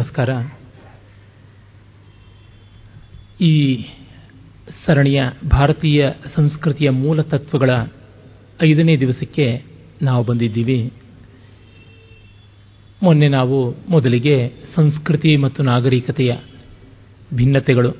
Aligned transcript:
ನಮಸ್ಕಾರ. 0.00 0.30
ಈ 3.40 3.84
ಸರಣಿಯ 4.86 5.22
ಭಾರತೀಯ 5.50 6.08
ಸಂಸ್ಕೃತಿಯ 6.36 6.90
ಮೂಲ 6.90 7.22
ತತ್ವಗಳ 7.22 7.70
ಐದನೇ 8.62 8.96
ದಿವಸಕ್ಕೆ 8.96 9.62
ನಾವು 10.02 10.24
ಬಂದಿದ್ದೀವಿ. 10.24 10.92
ಮೊನ್ನೆ 13.02 13.28
ನಾವು 13.28 13.74
ಮೊದಲಿಗೆ 13.90 14.52
ಸಂಸ್ಕೃತಿ 14.76 15.36
ಮತ್ತು 15.36 15.62
ನಾಗರಿಕತೆಯ 15.62 16.36
ಭಿನ್ನತೆಗಳು, 17.34 17.96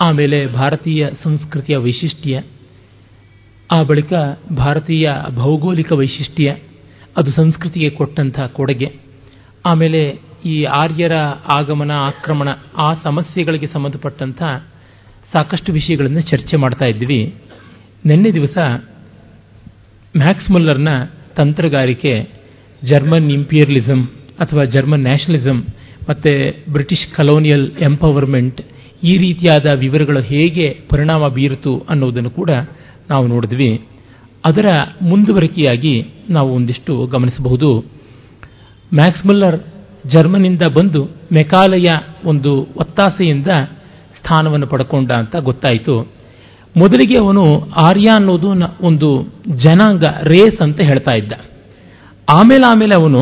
ಆಮೇಲೆ 0.00 0.46
ಭಾರತೀಯ 0.46 1.08
ಸಂಸ್ಕೃತಿಯ 1.22 1.76
ವೈಶಿಷ್ಟ್ಯ, 1.76 2.42
ಆ 3.72 3.82
ಬಳಿಕ 3.82 4.12
ಭಾರತೀಯ 4.56 5.12
ಭೌಗೋಳಿಕ 5.34 5.92
ವೈಶಿಷ್ಟ್ಯ, 5.92 6.56
ಅದು 7.16 7.30
ಸಂಸ್ಕೃತಿಗೆ 7.30 7.90
ಕೊಟ್ಟಂತಹ 7.90 8.46
ಕೊಡುಗೆ, 8.46 8.96
ಆಮೇಲೆ 9.66 10.25
ಈ 10.44 10.64
ಆರ್ಯರ 10.64 11.12
ಆಗಮನ, 11.56 11.90
ಆಕ್ರಮಣ 11.90 12.48
ಆ 12.76 12.94
ಸಮಸ್ಯೆಗಳಿಗೆ 12.94 13.66
ಸಂಬಂಧಪಟ್ಟಂಥ 13.66 14.42
ಸಾಕಷ್ಟು 15.36 15.72
ವಿಷಯಗಳನ್ನು 15.72 16.20
ಚರ್ಚೆ 16.20 16.56
ಮಾಡ್ತಾ 16.56 16.84
ಇದ್ವಿ. 16.84 17.34
ನಿನ್ನೆ 18.06 18.30
ದಿವಸ 18.30 18.58
ಮ್ಯಾಕ್ಸ್ 20.16 20.50
ಮುಲ್ಲರ್ನ 20.50 20.88
ತಂತ್ರಗಾರಿಕೆ, 21.36 22.30
ಜರ್ಮನ್ 22.84 23.30
ಇಂಪೀರಿಯಲಿಸಂ 23.30 24.06
ಅಥವಾ 24.38 24.64
ಜರ್ಮನ್ 24.64 25.02
ನ್ಯಾಷನಲಿಸಂ 25.02 25.66
ಮತ್ತು 26.08 26.32
ಬ್ರಿಟಿಷ್ 26.72 27.16
ಕಲೋನಿಯಲ್ 27.16 27.70
ಎಂಪವರ್ಮೆಂಟ್ 27.80 28.60
ಈ 29.04 29.16
ರೀತಿಯಾದ 29.16 29.78
ವಿವರಗಳು 29.78 30.20
ಹೇಗೆ 30.20 30.68
ಪರಿಣಾಮ 30.90 31.28
ಬೀರಿತು 31.28 31.86
ಅನ್ನೋದನ್ನು 31.88 32.30
ಕೂಡ 32.30 32.50
ನಾವು 33.10 33.26
ನೋಡಿದ್ವಿ. 33.26 33.82
ಅದರ 34.46 34.66
ಮುಂದುವರಿಕೆಯಾಗಿ 35.02 36.06
ನಾವು 36.30 36.54
ಒಂದಿಷ್ಟು 36.54 37.06
ಗಮನಿಸಬಹುದು. 37.06 37.80
ಮ್ಯಾಕ್ಸ್ 38.94 39.26
ಮುಲ್ಲರ್ 39.26 39.75
ಜರ್ಮನಿಂದ 40.08 40.62
ಬಂದು 40.62 41.04
ಮೆಕಾಲೆಯ 41.32 41.86
ಒಂದು 42.24 42.68
ಒತ್ತಾಸೆಯಿಂದ 42.76 43.46
ಸ್ಥಾನವನ್ನು 44.18 44.66
ಪಡ್ಕೊಂಡ 44.66 45.12
ಅಂತ 45.12 45.36
ಗೊತ್ತಾಯಿತು. 45.36 46.08
ಮೊದಲಿಗೆ 46.76 47.24
ಅವನು 47.24 47.70
ಆರ್ಯ 47.70 48.04
ಅನ್ನೋದು 48.14 48.48
ಒಂದು 48.82 49.28
ಜನಾಂಗ 49.56 50.04
ರೇಸ್ 50.22 50.62
ಅಂತ 50.62 50.80
ಹೇಳ್ತಾ 50.80 51.14
ಇದ್ದ. 51.14 51.32
ಆಮೇಲೆ 52.28 52.66
ಆಮೇಲೆ 52.66 53.00
ಅವನು, 53.00 53.20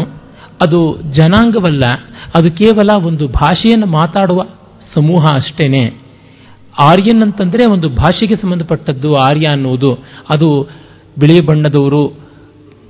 ಅದು 0.62 1.00
ಜನಾಂಗವಲ್ಲ, 1.12 1.82
ಅದು 2.34 2.52
ಕೇವಲ 2.52 3.04
ಒಂದು 3.04 3.28
ಭಾಷೆಯನ್ನು 3.28 3.86
ಮಾತಾಡುವ 3.86 4.42
ಸಮೂಹ 4.94 5.34
ಅಷ್ಟೇನೆ. 5.34 6.04
ಆರ್ಯನ್ 6.82 7.22
ಅಂತಂದರೆ 7.22 7.72
ಒಂದು 7.72 7.88
ಭಾಷೆಗೆ 7.88 8.36
ಸಂಬಂಧಪಟ್ಟದ್ದು 8.36 9.12
ಆರ್ಯ 9.12 9.50
ಅನ್ನುವುದು 9.50 9.94
ಅದು 10.34 10.68
ಬಿಳಿ 11.18 11.46
ಬಣ್ಣದವರು 11.46 12.06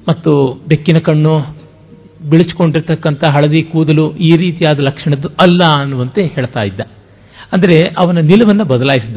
ಮತ್ತು 0.09 0.61
ಬೆಕ್ಕಿನ 0.69 0.97
ಕಣ್ಣು 0.99 1.57
ಬಿಳಿಸ್ಕೊಂಡಿರ್ತಕ್ಕಂಥ 2.31 3.25
ಹಳದಿ 3.29 3.63
ಕೂದಲು 3.63 4.17
ಈ 4.17 4.37
ರೀತಿಯಾದ 4.37 4.81
ಲಕ್ಷಣದ್ದು 4.81 5.29
ಅಲ್ಲ 5.29 5.63
ಅನ್ನುವಂತೆ 5.81 6.27
ಹೇಳ್ತಾ 6.27 6.63
ಇದ್ದ. 6.63 6.81
ಅಂದರೆ 7.53 7.79
ಅವನ 7.81 8.19
ನಿಲುವನ್ನು 8.19 8.65
ಬದಲಾಯಿಸಿದ. 8.65 9.17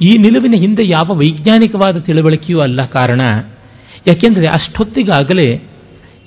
ಈ 0.00 0.10
ನಿಲುವಿನ 0.18 0.54
ಹಿಂದೆ 0.58 0.86
ಯಾವ 0.86 1.16
ವೈಜ್ಞಾನಿಕವಾದ 1.16 1.98
ತಿಳುವಳಿಕೆಯೂ 1.98 2.60
ಅಲ್ಲ 2.60 2.76
ಕಾರಣ. 2.76 3.20
ಯಾಕೆಂದರೆ 4.08 4.46
ಅಷ್ಟೊತ್ತಿಗಾಗಲೇ 4.46 5.62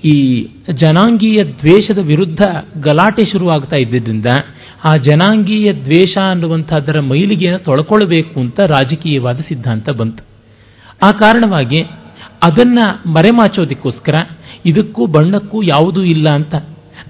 ಈ 0.05 0.47
ಜನಾಂಗೀಯ 0.71 1.37
ದ್ವೇಷದ 1.43 1.97
ವಿರುದ್ಧ 1.97 2.41
ಗಲಾಟೆ 2.77 3.31
ಶುರುವಾಗ್ತಾ 3.31 3.75
ಇದ್ದಿದ್ದರಿಂದ 3.75 4.25
ಆ 4.89 4.95
ಜನಾಂಗೀಯ 4.95 5.73
ದ್ವೇಷ 5.73 6.17
ಅನ್ನುವಂಥದ್ದರ 6.29 6.99
ಮೈಲಿಗೆಯನ್ನು 6.99 7.59
ತೊಳ್ಕೊಳ್ಬೇಕು 7.59 8.39
ಅಂತ 8.39 8.59
ರಾಜಕೀಯವಾದ 8.59 9.39
ಸಿದ್ಧಾಂತ 9.39 9.89
ಬಂತು. 9.89 10.23
ಆ 11.07 11.11
ಕಾರಣವಾಗಿ 11.11 11.81
ಅದನ್ನು 12.47 13.11
ಮರೆಮಾಚೋದಕ್ಕೋಸ್ಕರ 13.11 14.15
ಇದಕ್ಕೂ 14.65 15.05
ಬಣ್ಣಕ್ಕೂ 15.05 15.63
ಯಾವುದೂ 15.63 16.01
ಇಲ್ಲ 16.03 16.29
ಅಂತ. 16.29 16.55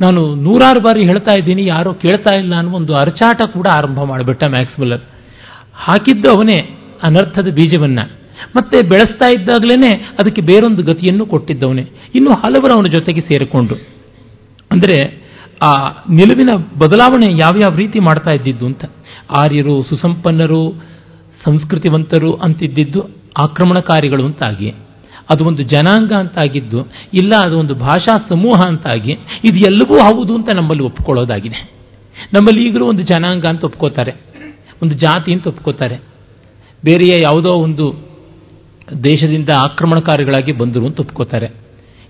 ನಾನು 0.02 0.22
ನೂರಾರು 0.36 0.80
ಬಾರಿ 0.80 1.02
ಹೇಳ್ತಾ 1.05 1.33
ಇದ್ದೀನಿ, 1.33 1.66
ಯಾರೋ 1.66 1.94
ಕೇಳ್ತಾ 1.94 2.39
ಇಲ್ಲ 2.39 2.53
ಅನ್ನೋ 2.55 2.72
ಒಂದು 2.72 2.94
ಅರಚಾಟ 2.94 3.42
ಕೂಡ 3.42 3.67
ಆರಂಭ 3.78 4.00
ಮಾಡಿಬಿಟ್ಟ 4.03 4.44
ಮ್ಯಾಕ್ಸ್ಮುಲ್ಲರ್ 4.44 5.03
ಹಾಕಿದ್ದು 5.86 6.30
ಅವನೇ 6.36 6.58
ಅನರ್ಥದ 7.03 7.47
ಬೀಜವನ್ನ. 7.47 8.00
ಮತ್ತೆ 8.55 8.77
ಬೆಳೆಸ್ತಾ 8.89 9.27
ಇದ್ದಾಗಲೇ 9.27 9.89
ಅದಕ್ಕೆ 10.20 10.42
ಬೇರೊಂದು 10.42 10.83
ಗತಿಯನ್ನು 10.83 11.26
ಕೊಟ್ಟಿದ್ದವನೇ. 11.26 11.86
ಇನ್ನು 12.15 12.32
ಹಲವರು 12.42 12.73
ಅವನ 12.73 12.88
ಜೊತೆಗೆ 12.88 13.21
ಸೇರಿಕೊಂಡು 13.21 13.76
ಅಂದರೆ, 14.71 14.98
ಆ 15.61 15.71
ನಿಲುವಿನ 16.09 16.52
ಬದಲಾವಣೆ 16.80 17.27
ಯಾವ್ಯಾವ 17.39 17.76
ರೀತಿ 17.76 17.99
ಮಾಡ್ತಾ 17.99 18.32
ಇದ್ದಿದ್ದು 18.32 18.65
ಅಂತ. 18.65 18.83
ಆರ್ಯರು, 19.42 19.83
ಸುಸಂಪನ್ನರು, 19.83 20.64
ಸಂಸ್ಕೃತಿವಂತರು 21.45 22.32
ಅಂತಿದ್ದಿದ್ದು 22.33 23.02
ಆಕ್ರಮಣಕಾರಿಗಳು 23.39 24.23
ಅಂತಾಗಿ 24.26 24.70
ಅದು 25.30 25.45
ಒಂದು 25.45 25.64
ಜನಾಂಗ 25.64 26.12
ಅಂತಾಗಿದ್ದು, 26.14 26.80
ಇಲ್ಲ 27.14 27.34
ಅದು 27.36 27.60
ಒಂದು 27.60 27.76
ಭಾಷಾ 27.76 28.14
ಸಮೂಹ 28.30 28.67
ಅಂತಾಗಿ, 28.67 29.14
ಇದು 29.44 29.58
ಎಲ್ಲವೂ 29.58 29.95
ಹೌದು 30.00 30.36
ಅಂತ 30.36 30.50
ನಮ್ಮಲ್ಲಿ 30.50 30.84
ಒಪ್ಕೊಳ್ಳೋದಾಗಿದೆ. 30.84 31.60
ನಮ್ಮಲ್ಲಿ 32.34 32.62
ಈಗಲೂ 32.66 32.86
ಒಂದು 32.86 33.04
ಜನಾಂಗ 33.04 33.45
ಅಂತ 33.45 33.64
ಒಪ್ಕೋತಾರೆ, 33.64 34.14
ಒಂದು 34.84 34.95
ಜಾತಿ 34.95 35.34
ಅಂತ 35.34 35.48
ಒಪ್ಕೋತಾರೆ. 35.48 35.98
ಬೇರೆಯ 36.86 37.14
ಯಾವುದೋ 37.23 37.52
ಒಂದು 37.52 37.86
ದೇಶದಿಂದ 39.04 39.50
ಆಕ್ರಮಣಕಾರಿಗಳಾಗಿ 39.58 40.52
ಬಂದರು 40.52 40.86
ಅಂತ 40.86 41.00
ಒಪ್ಕೋತಾರೆ. 41.00 41.48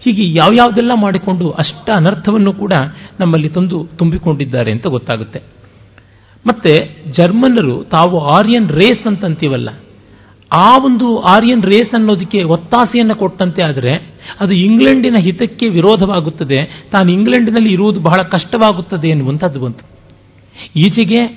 ಹೀಗೆ 0.02 0.26
ಯಾವ್ಯಾವುದೆಲ್ಲ 0.34 0.92
ಮಾಡಿಕೊಂಡು 0.96 1.46
ಅಷ್ಟ 1.52 1.90
ಅನರ್ಥವನ್ನು 1.96 2.54
ಕೂಡ 2.54 2.74
ನಮ್ಮಲ್ಲಿ 3.20 3.50
ತಂದು 3.50 3.78
ತುಂಬಿಕೊಂಡಿದ್ದಾರೆ 3.98 4.72
ಅಂತ 4.72 4.88
ಗೊತ್ತಾಗುತ್ತೆ. 4.88 5.40
ಮತ್ತೆ 6.46 6.74
ಜರ್ಮನ್ನರು 7.12 7.84
ತಾವು 7.84 8.20
ಆರ್ಯನ್ 8.36 8.70
ರೇಸ್ 8.70 9.08
ಅಂತ 9.08 9.26
ಅಂತೀವಲ್ಲ 9.26 9.70
ಆ 10.52 10.86
ಒಂದು 10.86 11.20
ಆರ್ಯನ್ 11.20 11.64
ರೇಸ್ 11.64 12.00
ಅನ್ನೋದಕ್ಕೆ 12.00 12.44
ಒತ್ತಾಸೆಯನ್ನು 12.44 13.16
ಕೊಟ್ಟಂತೆ 13.16 13.62
ಆದರೆ 13.62 13.94
ಅದು 14.40 14.54
ಇಂಗ್ಲೆಂಡಿನ 14.54 15.14
ಹಿತಕ್ಕೆ 15.24 15.68
ವಿರೋಧವಾಗುತ್ತದೆ. 15.68 16.90
ತಾನು 16.92 17.12
ಇಂಗ್ಲೆಂಡಿನಲ್ಲಿ 17.12 17.74
ಇರುವುದು 17.74 18.00
ಬಹಳ 18.00 18.28
ಕಷ್ಟವಾಗುತ್ತದೆ 18.30 19.10
ಎನ್ನುವಂಥದ್ದು 19.10 19.60
ಬಂತು. 19.60 19.90
ಈಚೆಗೆ 20.76 21.28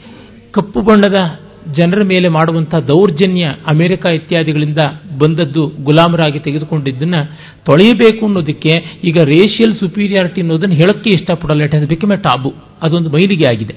ಕಪ್ಪು 0.50 0.80
ಬಣ್ಣದ 0.80 1.42
ಜನರ 1.72 2.02
ಮೇಲೆ 2.02 2.28
ಮಾಡುವಂಥ 2.28 2.74
ದೌರ್ಜನ್ಯ 2.74 3.44
ಅಮೆರಿಕ 3.70 4.10
ಇತ್ಯಾದಿಗಳಿಂದ 4.10 4.78
ಬಂದದ್ದು 5.18 5.66
ಗುಲಾಮರಾಗಿ 5.66 6.38
ತೆಗೆದುಕೊಂಡಿದ್ದನ್ನು 6.38 7.24
ತೊಳೆಯಬೇಕು 7.64 8.26
ಅನ್ನೋದಕ್ಕೆ 8.26 9.00
ಈಗ 9.04 9.16
ರೇಷಿಯಲ್ 9.24 9.74
ಸುಪೀರಿಯಾರಿಟಿ 9.74 10.40
ಅನ್ನೋದನ್ನು 10.40 10.74
ಹೇಳೋಕ್ಕೆ 10.74 11.10
ಇಷ್ಟಪಡಲ್ಲ. 11.10 11.62
ಇಟ್ 11.62 11.74
ಹ್ಯಾಸ್ 11.74 11.88
ಬಿಕಮ್ 11.88 12.18
ಟಾಬು 12.18 12.54
ಅದೊಂದು 12.82 13.10
ಮೈಲಿಗೆ 13.10 13.56
ಆಗಿದೆ. 13.56 13.74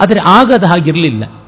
ಆದರೆ 0.00 0.20
ಆಗ 0.20 0.50
ಅದು 0.54 0.66
ಹಾಗಿರಲಿಲ್ಲ. 0.66 1.41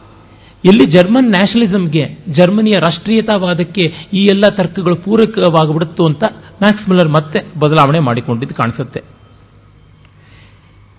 ಎಲ್ಲಿ 0.68 0.84
ಜರ್ಮನ್ 0.92 1.28
ನ್ಯಾಷನಲಿಸಮ್ಗೆ 1.30 2.04
ಜರ್ಮನಿಯ 2.32 2.78
ರಾಷ್ಟ್ರೀಯತಾವಾದಕ್ಕೆ 2.78 3.84
ಈ 4.14 4.22
ಎಲ್ಲ 4.24 4.44
ತರ್ಕಗಳು 4.56 4.96
ಪೂರಕವಾಗಿಬಿಡುತ್ತು 4.96 6.06
ಅಂತ 6.06 6.24
ಮ್ಯಾಕ್ಸ್ 6.32 6.88
ಮಿಲ್ಲರ್ 6.88 7.08
ಮತ್ತೆ 7.08 7.38
ಬದಲಾವಣೆ 7.58 7.98
ಮಾಡಿಕೊಂಡಿದ್ದು 7.98 8.54
ಕಾಣಿಸುತ್ತೆ. 8.54 9.00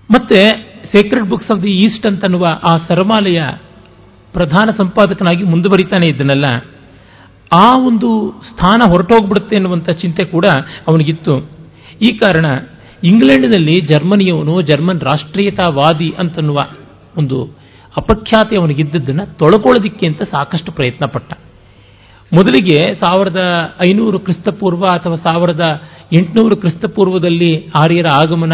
ಮತ್ತೆ 0.10 0.40
sacred 0.86 1.30
books 1.30 1.52
of 1.52 1.64
the 1.64 1.72
east 1.80 2.06
ಅಂತನ್ನುವ 2.06 2.46
ಆ 2.64 2.78
ಸರಮಾಲೆಯ 2.88 3.42
ಪ್ರಧಾನ 4.34 4.70
ಸಂಪಾದಕನಾಗಿ 4.78 5.44
ಮುಂದುವರಿತಾನೆ 5.44 6.08
ಇದ್ದನಲ್ಲ, 6.08 6.46
ಆ 7.54 7.68
ಒಂದು 7.88 8.10
ಸ್ಥಾನ 8.50 8.80
ಹೊರಟೋಗ್ಬಿಡುತ್ತೆ 8.92 9.56
ಎನ್ನುವಂಥ 9.56 9.90
ಚಿಂತೆ 9.90 10.26
ಕೂಡ 10.26 10.46
ಅವನಿಗಿತ್ತು. 10.88 11.36
ಈ 12.02 12.18
ಕಾರಣ 12.18 12.46
ಇಂಗ್ಲೆಂಡ್ನಲ್ಲಿ 13.04 13.82
ಜರ್ಮನಿಯವನು 13.82 14.62
ಜರ್ಮನ್ 14.62 15.02
ರಾಷ್ಟ್ರೀಯತಾವಾದಿ 15.02 16.10
ಅಂತನ್ನುವ 16.20 16.60
ಒಂದು 17.18 17.38
ಅಪಖ್ಯಾತಿ 17.98 18.56
ಅವನಿಗಿದ್ದದ್ದನ್ನು 18.56 19.38
ತೊಳ್ಕೊಳ್ಳೋದಿಕ್ಕೆ 19.38 20.08
ಅಂತ 20.08 20.24
ಸಾಕಷ್ಟು 20.32 20.72
ಪ್ರಯತ್ನ 20.72 21.06
ಪಟ್ಟ 21.14 21.34
ಮೊದಲಿಗೆ 22.34 22.78
ಸಾವಿರದ 23.00 23.42
ಐನೂರು 23.90 24.20
ಕ್ರಿಸ್ತಪೂರ್ವ 24.20 24.84
ಅಥವಾ 24.98 25.16
ಸಾವಿರದ 25.16 25.66
ಎಂಟುನೂರು 26.14 26.56
ಕ್ರಿಸ್ತಪೂರ್ವದಲ್ಲಿ 26.58 27.52
ಆರ್ಯರ 27.82 28.06
ಆಗಮನ, 28.14 28.54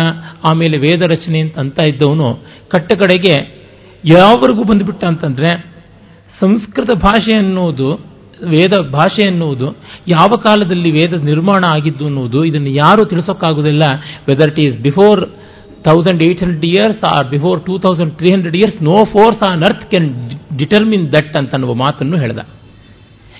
ಆಮೇಲೆ 0.49 0.77
ವೇದ 0.77 1.01
ರಚನೆ 1.01 1.41
ಅಂತ 1.41 1.83
ಇದ್ದವನು 1.83 2.27
ಕಟ್ಟಕಡೆಗೆ 2.67 3.35
ಯಾವರೆಗೂ 4.09 4.63
ಬಂದುಬಿಟ್ಟ 4.63 5.03
ಅಂತಂದರೆ 5.03 5.49
ಸಂಸ್ಕೃತ 6.41 6.91
ಭಾಷೆ 6.97 7.37
ಅನ್ನೋದು, 7.37 7.89
ವೇದ 8.49 8.75
ಭಾಷೆ 8.91 9.27
ಅನ್ನುವುದು 9.27 9.67
ಯಾವ 10.07 10.31
ಕಾಲದಲ್ಲಿ 10.43 10.91
ವೇದ 10.91 11.23
ನಿರ್ಮಾಣ 11.23 11.63
ಆಗಿದ್ದು 11.73 12.05
ಅನ್ನುವುದು 12.05 12.39
ಇದನ್ನು 12.43 12.71
ಯಾರು 12.83 13.05
ತಿಳಿಸೋಕ್ಕಾಗೋದಿಲ್ಲ 13.05 13.83
whether 14.27 14.51
it 14.51 14.61
is 14.67 14.77
before 14.79 15.21
thousand 15.83 16.23
eight 16.23 16.43
hundred 16.43 16.65
years 16.65 17.03
or 17.03 17.27
before 17.27 17.65
two 17.65 17.77
thousand 17.77 18.13
three 18.13 18.33
hundred 18.33 18.55
years 18.55 18.83
no 18.83 18.95
force 18.95 19.51
on 19.51 19.63
earth 19.63 19.89
can 19.89 20.31
determine 20.57 21.13
that 21.13 21.37
ಅಂತ 21.37 21.53
ಅನ್ನುವ 21.53 21.73
ಮಾತನ್ನು 21.73 22.17
ಹೇಳ್ದ. 22.17 22.39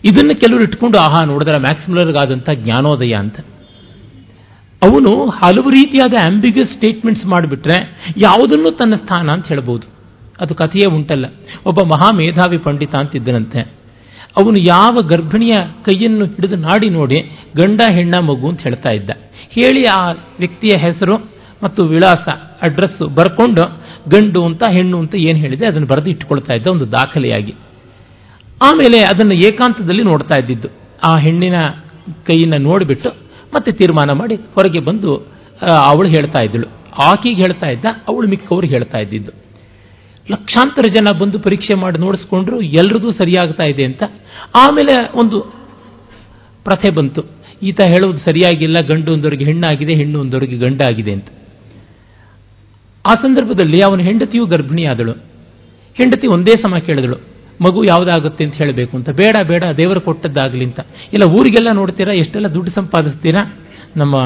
ಇದನ್ನು 0.06 0.40
ಕೆಲವರು 0.40 0.64
ಇಟ್ಕೊಂಡು, 0.64 1.00
ಆಹಾ, 1.00 1.26
ನೋಡಿದ್ರೆ 1.26 1.60
ಮ್ಯಾಕ್ಸಿಮಲರ್ಗಾದಂಥ 1.60 2.50
ಜ್ಞಾನೋದಯ 2.54 3.14
ಅಂತ. 3.14 3.40
ಅವನು 4.84 5.30
ಹಲವು 5.30 5.70
ರೀತಿಯಾದ 5.70 6.14
ಆಂಬಿಗಸ್ 6.26 6.74
ಸ್ಟೇಟ್ಮೆಂಟ್ಸ್ 6.74 7.26
ಮಾಡಿಬಿಟ್ರೆ 7.26 8.06
ಯಾವುದನ್ನು 8.18 8.72
ತನ್ನ 8.72 8.96
ಸ್ಥಾನ 8.96 9.30
ಅಂತ 9.30 9.48
ಹೇಳ್ಬೋದು. 9.48 9.88
ಅದು 10.42 10.56
ಕಥೆಯೇ 10.56 10.96
ಉಂಟಲ್ಲ. 10.96 11.26
ಒಬ್ಬ 11.66 11.86
ಮಹಾ 11.86 12.16
ಮೇಧಾವಿ 12.16 12.58
ಪಂಡಿತ 12.58 12.96
ಅಂತಿದ್ದನಂತೆ 12.96 13.60
ಅವನು 14.38 14.60
ಯಾವ 14.60 14.98
ಗರ್ಭಿಣಿಯ 15.08 15.58
ಕೈಯನ್ನು 15.82 16.26
ಹಿಡಿದು 16.26 16.56
ನಾಡಿ 16.56 16.90
ನೋಡಿ 16.90 17.22
ಗಂಡ 17.58 17.82
ಹೆಣ್ಣ 17.92 18.20
ಮಗು 18.20 18.50
ಅಂತ 18.50 18.62
ಹೇಳ್ತಾ 18.62 18.90
ಇದ್ದ. 18.90 19.10
ಹೇಳಿ 19.50 19.86
ಆ 19.86 20.12
ವ್ಯಕ್ತಿಯ 20.12 20.80
ಹೆಸರು? 20.80 21.41
ಮತ್ತು 21.64 21.82
ವಿಳಾಸ 21.94 22.26
ಅಡ್ರೆಸ್ 22.68 23.02
ಬರ್ಕೊಂಡು 23.18 23.64
ಗಂಡು 24.14 24.42
ಅಂತ 24.50 24.64
ಹೆಣ್ಣು 24.76 24.98
ಅಂತ 25.04 25.14
ಏನು 25.30 25.40
ಹೇಳಿದೆ, 25.44 25.66
ಅದನ್ನು 25.72 25.88
ಬರೆದು 25.92 26.10
ಇಟ್ಟುಕೊಳ್ತಾ 26.14 26.54
ಇದ್ದ 26.58 26.68
ಒಂದು 26.76 26.86
ದಾಖಲೆಯಾಗಿ. 26.98 27.54
ಆಮೇಲೆ 28.68 29.00
ಅದನ್ನು 29.12 29.36
ಏಕಾಂತದಲ್ಲಿ 29.48 30.04
ನೋಡ್ತಾ 30.12 30.36
ಇದ್ದಿದ್ದು. 30.42 30.70
ಆ 31.10 31.12
ಹೆಣ್ಣಿನ 31.26 31.58
ಕೈಯನ್ನು 32.28 32.60
ನೋಡಿಬಿಟ್ಟು 32.70 33.10
ಮತ್ತೆ 33.54 33.70
ತೀರ್ಮಾನ 33.80 34.12
ಮಾಡಿ 34.22 34.36
ಹೊರಗೆ 34.56 34.82
ಬಂದು 34.90 35.12
ಅವಳು 35.92 36.08
ಹೇಳ್ತಾ 36.16 36.40
ಇದ್ದಳು. 36.48 36.68
ಆಕೆಗೆ 37.08 37.38
ಹೇಳ್ತಾ 37.42 37.68
ಇದ್ದ, 37.76 37.86
ಅವಳು 38.10 38.26
ಮಿಕ್ಕವ್ರಿಗೆ 38.34 38.74
ಹೇಳ್ತಾ 38.76 39.00
ಇದ್ದಿದ್ದು. 39.04 39.32
ಲಕ್ಷಾಂತರ 40.28 40.86
ಜನ 40.96 41.08
ಬಂದು 41.22 41.38
ಪರೀಕ್ಷೆ 41.46 41.76
ಮಾಡಿ 41.84 41.98
ನೋಡಿಸ್ಕೊಂಡ್ರು, 42.06 42.58
ಎಲ್ರದೂ 42.82 43.10
ಸರಿಯಾಗ್ತಾ 43.20 43.66
ಇದೆ 43.74 43.84
ಅಂತ. 43.90 44.04
ಆಮೇಲೆ 44.64 44.96
ಒಂದು 45.22 45.38
ಪ್ರಥೆ 46.66 46.90
ಬಂತು. 46.98 47.22
ಈತ 47.70 47.80
ಹೇಳುವುದು 47.94 48.20
ಸರಿಯಾಗಿಲ್ಲ, 48.28 48.78
ಗಂಡು 48.92 49.10
ಒಂದವರಿಗೆ 49.16 49.46
ಹೆಣ್ಣಾಗಿದೆ, 49.50 49.94
ಹೆಣ್ಣು 50.02 50.18
ಒಂದವರಿಗೆ 50.20 50.58
ಗಂಡಾಗಿದೆ 50.66 51.14
ಅಂತ. 51.18 51.30
ಆ 53.06 53.14
ಸಂದರ್ಭದಲ್ಲಿ 53.14 53.80
ಅವನ 53.80 54.00
ಹೆಂಡತಿಯು 54.00 54.46
ಗರ್ಭಿಣಿಯಾದಳು. 54.46 55.12
ಹೆಂಡತಿ 55.94 56.28
ಒಂದೇ 56.28 56.52
ಸಮ 56.52 56.76
ಕೇಳಿದಳು. 56.76 57.16
ಮಗು 57.62 57.84
ಯಾವುದಾಗುತ್ತೆ 57.84 58.44
ಅಂತ 58.44 58.54
ಹೇಳಬೇಕು 58.54 58.98
ಅಂತ. 58.98 59.10
ಬೇಡ 59.10 59.36
ಬೇಡ, 59.48 59.64
ದೇವರು 59.78 60.02
ಕೊಟ್ಟದ್ದಾಗಲಿ 60.02 60.66
ಅಂತ. 60.66 60.80
ಇಲ್ಲ, 61.14 61.24
ಊರಿಗೆಲ್ಲ 61.24 61.72
ನೋಡ್ತೀರಾ? 61.72 62.14
ಎಷ್ಟೆಲ್ಲ 62.14 62.48
ದುಡ್ಡು 62.48 62.72
ಸಂಪಾದಿಸ್ತೀರಾ? 62.72 63.54
ನಮ್ಮ 63.98 64.18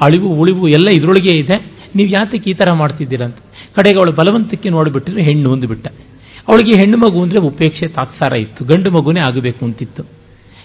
ಅಳಿವು, 0.00 0.28
ಉಳಿವು 0.28 0.68
ಎಲ್ಲ 0.68 0.88
ಇದರೊಳಗೆ 0.94 1.38
ಇದೆ. 1.38 1.72
ನೀವು 1.96 2.08
ಯಾತಕ್ಕೆ 2.10 2.50
ಈ 2.50 2.54
ಥರ 2.54 2.72
ಮಾಡ್ತಿದ್ದೀರಾ 2.72 3.24
ಅಂತ. 3.24 3.36
ಕಡೆಗೆ 3.76 3.98
ಅವಳು 3.98 4.12
ಬಲವಂತಕ್ಕೆ 4.12 4.68
ನೋಡಿಬಿಟ್ಟಿದ್ರೆ 4.68 5.22
ಹೆಣ್ಣು 5.22 5.50
ಒಂದು 5.50 5.68
ಬಿಟ್ಟ 5.68 5.86
ಅವಳಿಗೆ 6.48 6.80
ಹೆಣ್ಣು 6.80 6.98
ಮಗು 6.98 7.22
ಅಂದರೆ 7.22 7.38
ಉಪೇಕ್ಷೆ 7.38 7.86
ತಾತ್ಸಾರ 7.86 8.32
ಇತ್ತು. 8.32 8.64
ಗಂಡು 8.64 8.90
ಮಗುನೇ 8.90 9.20
ಆಗಬೇಕು 9.20 9.64
ಅಂತಿತ್ತು. 9.64 10.02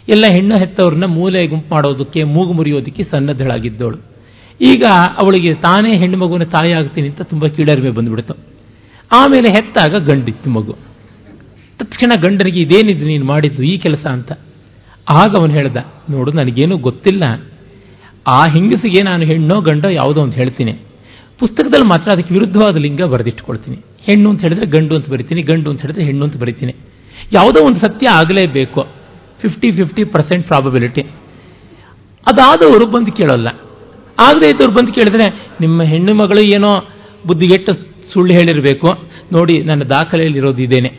ಎಲ್ಲ 0.09 0.25
ಹೆಣ್ಣು 0.35 0.57
ಹೆತ್ತವ್ರನ್ನ 0.57 1.05
ಮೂಲೆ 1.05 1.47
ಗುಂಪು 1.47 1.75
ಮಾಡೋದಕ್ಕೆ, 1.75 2.23
ಮೂಗು 2.23 2.53
ಮುರಿಯೋದಕ್ಕೆ 2.53 3.03
ಸನ್ನದ್ಧಳಾಗಿದ್ದವಳು. 3.03 4.16
ಈಗ 4.59 4.83
ಅವಳಿಗೆ 5.21 5.51
ತಾನೇ 5.65 5.91
ಹೆಣ್ಣು 6.01 6.17
ಮಗುವಿನ 6.17 6.45
ತಾಯಿ 6.55 6.71
ಆಗ್ತೀನಿ 6.79 7.07
ಅಂತ 7.11 7.23
ತುಂಬ 7.31 7.45
ಕೀಳರಿಮೆ 7.55 7.91
ಬಂದ್ಬಿಡ್ತು 7.97 8.35
ಆಮೇಲೆ 9.11 9.49
ಹೆತ್ತಾಗ 9.55 9.95
ಗಂಡಿತ್ತು 10.09 10.49
ಮಗು. 10.49 10.73
ತಕ್ಷಣ 11.79 12.11
ಗಂಡನಿಗೆ 12.23 12.59
ಇದೇನಿದ್ದು 12.65 13.05
ನೀನು 13.05 13.25
ಮಾಡಿದ್ದು 13.25 13.61
ಈ 13.63 13.77
ಕೆಲಸ 13.77 14.03
ಅಂತ. 14.15 14.31
ಆಗ 15.21 15.31
ಅವನು 15.39 15.53
ಹೇಳ್ದ, 15.57 15.77
ನೋಡು, 16.09 16.31
ನನಗೇನು 16.31 16.77
ಗೊತ್ತಿಲ್ಲ. 16.87 17.23
ಆ 18.35 18.39
ಹೆಂಗಸಿಗೆ 18.53 19.01
ನಾನು 19.03 19.25
ಹೆಣ್ಣೋ 19.25 19.57
ಗಂಡೋ 19.67 19.89
ಯಾವುದೋ 19.89 20.21
ಅಂತ 20.25 20.35
ಹೇಳ್ತೀನಿ. 20.35 20.73
ಪುಸ್ತಕದಲ್ಲಿ 21.41 21.87
ಮಾತ್ರ 21.93 22.07
ಅದಕ್ಕೆ 22.15 22.33
ವಿರುದ್ಧವಾದ 22.33 22.77
ಲಿಂಗ 22.85 23.01
ಬರೆದಿಟ್ಕೊಳ್ತೀನಿ 23.13 23.77
ಹೆಣ್ಣು 24.07 24.27
ಅಂತ 24.31 24.41
ಹೇಳಿದ್ರೆ 24.45 24.67
ಗಂಡು 24.75 24.93
ಅಂತ 24.95 25.07
ಬರಿತೀನಿ, 25.13 25.41
ಗಂಡು 25.41 25.69
ಅಂತ 25.71 25.81
ಹೇಳಿದ್ರೆ 25.81 26.05
ಹೆಣ್ಣು 26.09 26.23
ಅಂತ 26.25 26.37
ಬರಿತೀನಿ. 26.43 26.73
ಯಾವುದೋ 27.33 27.59
ಒಂದು 27.67 27.79
ಸತ್ಯ 27.85 28.07
ಆಗಲೇಬೇಕು. 28.09 28.81
ಫಿಫ್ಟಿ 29.41 29.69
ಫಿಫ್ಟಿ 29.71 30.03
ಪರ್ಸೆಂಟ್ 30.03 30.45
ಪ್ರಾಬಬಿಲಿಟಿ 30.47 31.03
ಅದಾದವರು 32.27 32.85
ಬಂದು 32.95 33.11
ಕೇಳೋಲ್ಲ. 33.11 33.49
ಆಗದೇ 34.25 34.47
ಇದ್ದವ್ರು 34.53 34.73
ಬಂದು 34.77 34.91
ಕೇಳಿದ್ರೆ, 34.97 35.25
ನಿಮ್ಮ 35.61 35.83
ಹೆಣ್ಣು 35.91 36.13
ಮಗಳು 36.21 36.41
ಏನೋ 36.57 36.71
ಬುದ್ಧಿಗೆಟ್ಟು 37.27 37.73
ಸುಳ್ಳು 38.11 38.33
ಹೇಳಿರಬೇಕು. 38.37 38.89
ನೋಡಿ, 39.35 39.55
ನನ್ನ 39.69 39.83
ದಾಖಲೆಯಲ್ಲಿ 39.83 40.39
ಇರೋದು 40.41 40.61
ಇದೇನೆ 40.67 40.91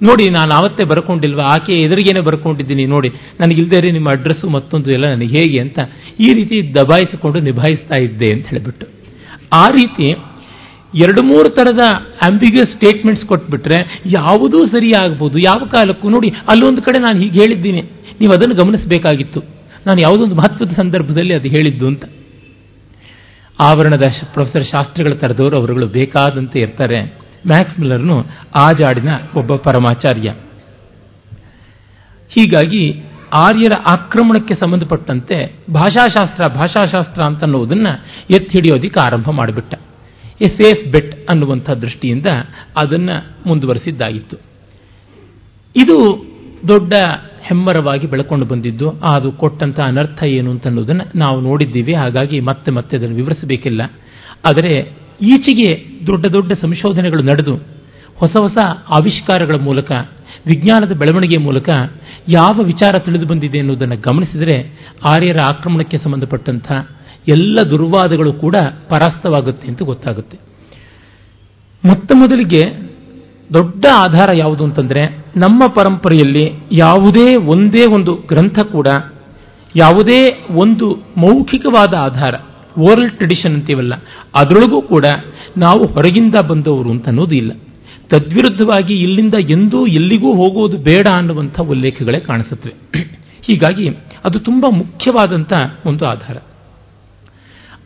ನೋಡಿ, 0.00 0.24
ನಾನು 0.30 0.50
ಆವತ್ತೇ 0.54 0.84
ಬರ್ಕೊಂಡಿಲ್ವಾ? 0.84 1.44
ಆಕೆ 1.54 1.74
ಎದುರಿಗೇನೆ 1.84 2.20
ಬರ್ಕೊಂಡಿದ್ದೀನಿ. 2.20 2.84
ನೋಡಿ 2.94 3.08
ನನಗಿಲ್ದೇ 3.40 3.78
ನಿಮ್ಮ 3.96 4.08
ಅಡ್ರೆಸ್ಸು 4.16 4.46
ಮತ್ತೊಂದು 4.56 4.90
ಎಲ್ಲ 4.96 5.06
ನನಗೆ 5.14 5.32
ಹೇಗೆ 5.38 5.58
ಅಂತ 5.64 5.78
ಈ 6.26 6.30
ರೀತಿ 6.38 6.56
ದಬಾಯಿಸಿಕೊಂಡು 6.74 7.38
ನಿಭಾಯಿಸ್ತಾ 7.40 7.98
ಇದ್ದೆ 8.06 8.28
ಅಂತ 8.34 8.46
ಹೇಳಿಬಿಟ್ಟು. 8.52 8.86
ಆ 9.62 9.64
ರೀತಿ 9.78 10.08
ಎರಡು 11.04 11.22
ಮೂರು 11.22 11.48
ಥರದ 11.56 11.84
ಆಂಬಿಗಸ್ 12.26 12.70
ಸ್ಟೇಟ್ಮೆಂಟ್ಸ್ 12.76 13.24
ಕೊಟ್ಬಿಟ್ರೆ 13.30 13.78
ಯಾವುದೂ 14.10 14.58
ಸರಿ 14.66 14.90
ಯಾವ 15.44 15.60
ಕಾಲಕ್ಕೂ 15.72 16.08
ನೋಡಿ, 16.16 16.28
ಅಲ್ಲೊಂದು 16.48 16.82
ಕಡೆ 16.82 16.98
ನಾನು 16.98 17.18
ಹೀಗೆ 17.18 17.38
ಹೇಳಿದ್ದೀನಿ. 17.40 17.82
ನೀವು 18.20 18.32
ಅದನ್ನು 18.32 18.54
ಗಮನಿಸಬೇಕಾಗಿತ್ತು. 18.54 19.40
ನಾನು 19.86 20.00
ಯಾವುದೊಂದು 20.00 20.34
ಮಹತ್ವದ 20.34 20.72
ಸಂದರ್ಭದಲ್ಲಿ 20.82 21.34
ಅದು 21.34 21.48
ಹೇಳಿದ್ದು 21.48 21.86
ಅಂತ. 21.86 22.04
ಆವರಣದ 23.60 24.02
ಪ್ರೊಫೆಸರ್ 24.32 24.64
ಶಾಸ್ತ್ರಿಗಳ 24.64 25.12
ತರದವರು 25.12 25.58
ಅವರುಗಳು 25.58 25.86
ಬೇಕಾದಂತೆ 25.86 26.58
ಇರ್ತಾರೆ. 26.58 27.02
ಮ್ಯಾಕ್ಸ್ 27.46 27.80
ಮಿಲ್ಲರ್ನು 27.80 28.24
ಆ 28.54 28.72
ಜಾಡಿನ 28.72 29.08
ಒಬ್ಬ 29.36 29.56
ಪರಮಾಚಾರ್ಯ. 29.56 30.28
ಹೀಗಾಗಿ 32.28 33.04
ಆರ್ಯರ 33.34 33.72
ಆಕ್ರಮಣಕ್ಕೆ 33.90 34.54
ಸಂಬಂಧಪಟ್ಟಂತೆ 34.54 35.56
ಭಾಷಾಶಾಸ್ತ್ರ 35.74 36.52
ಭಾಷಾಶಾಸ್ತ್ರ 36.54 37.22
ಅಂತ 37.22 37.42
ಅನ್ನೋದನ್ನು 37.42 37.88
ಎತ್ತಿ 38.30 38.50
ಹಿಡಿಯೋದಿಕ್ಕೆ 38.50 39.00
ಆರಂಭ 39.00 39.30
ಮಾಡಿಬಿಟ್ಟ. 39.30 39.74
ಎ 40.40 40.44
ಸೇಫ್ 40.44 40.92
ಬೆಟ್ 40.92 41.30
ಅನ್ನುವಂಥ 41.30 41.70
ದೃಷ್ಟಿಯಿಂದ 41.70 42.26
ಅದನ್ನು 42.76 43.48
ಮುಂದುವರೆಸಿದ್ದಾಗಿತ್ತು. 43.48 44.36
ಇದು 45.76 46.26
ದೊಡ್ಡ 46.68 46.92
ಹೆಮ್ಮರವಾಗಿ 47.46 48.06
ಬೆಳಕೊಂಡು 48.06 48.46
ಬಂದಿದ್ದು, 48.46 48.90
ಅದು 48.90 49.32
ಕೊಟ್ಟಂತ 49.32 49.80
ಅನರ್ಥ 49.80 50.22
ಏನು 50.22 50.50
ಅಂತ 50.50 50.66
ಅನ್ನೋದನ್ನು 50.66 51.18
ನಾವು 51.18 51.40
ನೋಡಿದ್ದೀವಿ. 51.40 51.94
ಹಾಗಾಗಿ 51.94 52.40
ಮತ್ತೆ 52.40 52.70
ಮತ್ತೆ 52.70 52.96
ಅದನ್ನು 52.96 53.16
ವಿವರಿಸಬೇಕಿಲ್ಲ. 53.16 53.82
ಆದರೆ 54.48 54.92
ಈಚೆಗೆ 55.22 55.84
ದೊಡ್ಡ 56.06 56.26
ದೊಡ್ಡ 56.26 56.52
ಸಂಶೋಧನೆಗಳು 56.52 57.22
ನಡೆದು, 57.22 57.56
ಹೊಸ 58.16 58.36
ಹೊಸ 58.40 58.56
ಆವಿಷ್ಕಾರಗಳ 58.88 59.54
ಮೂಲಕ, 59.54 59.92
ವಿಜ್ಞಾನದ 60.46 60.92
ಬೆಳವಣಿಗೆಯ 60.92 61.42
ಮೂಲಕ 61.42 61.68
ಯಾವ 62.28 62.60
ವಿಚಾರ 62.62 62.98
ತಿಳಿದು 62.98 63.26
ಬಂದಿದೆ 63.26 63.58
ಎನ್ನುವುದನ್ನು 63.58 63.96
ಗಮನಿಸಿದರೆ, 63.96 64.56
ಆರ್ಯರ 65.08 65.36
ಆಕ್ರಮಣಕ್ಕೆ 65.44 65.98
ಸಂಬಂಧಪಟ್ಟಂಥ 65.98 66.72
ಎಲ್ಲ 67.28 67.58
ದುರ್ವಾದಗಳು 67.70 68.32
ಕೂಡ 68.32 68.56
ಪರಾಸ್ತವಾಗುತ್ತೆ 68.88 69.68
ಅಂತ 69.68 69.82
ಗೊತ್ತಾಗುತ್ತೆ. 69.82 70.38
ಮೊತ್ತ 71.84 72.12
ಮೊದಲಿಗೆ 72.14 72.85
ದೊಡ್ಡ 73.54 73.86
ಆಧಾರ 73.94 74.28
ಯಾವುದು 74.34 74.64
ಅಂತಂದರೆ 74.64 75.26
ನಮ್ಮ 75.36 75.66
ಪರಂಪರೆಯಲ್ಲಿ 75.66 76.52
ಯಾವುದೇ 76.72 77.36
ಒಂದೇ 77.36 77.86
ಒಂದು 77.86 78.14
ಗ್ರಂಥ 78.14 78.58
ಕೂಡ 78.58 78.88
ಯಾವುದೇ 79.76 80.46
ಒಂದು 80.50 80.90
ಮೌಖಿಕವಾದ 81.16 81.94
ಆಧಾರ, 81.94 82.34
ಓರಲ್ 82.80 83.10
ಟ್ರೆಡಿಷನ್ 83.10 83.54
ಅಂತೀವಲ್ಲ, 83.54 83.94
ಅದರೊಳಗೂ 84.34 84.82
ಕೂಡ 84.82 85.04
ನಾವು 85.56 85.86
ಹೊರಗಿಂದ 85.86 86.34
ಬಂದವರು 86.34 86.90
ಅಂತ 86.90 87.06
ಅನ್ನೋದು 87.06 87.34
ಇಲ್ಲ. 87.34 87.52
ತದ್ವಿರುದ್ಧವಾಗಿ 88.10 88.94
ಇಲ್ಲಿಂದ 88.94 89.34
ಎಂದೂ 89.50 89.86
ಎಲ್ಲಿಗೂ 89.86 90.34
ಹೋಗುವುದು 90.34 90.76
ಬೇಡ 90.76 91.06
ಅನ್ನುವಂಥ 91.14 91.60
ಉಲ್ಲೇಖಗಳೇ 91.60 92.20
ಕಾಣಿಸುತ್ತವೆ. 92.20 92.74
ಹೀಗಾಗಿ 93.42 93.88
ಅದು 94.24 94.38
ತುಂಬ 94.38 94.64
ಮುಖ್ಯವಾದಂಥ 94.70 95.52
ಒಂದು 95.86 96.06
ಆಧಾರ. 96.06 96.36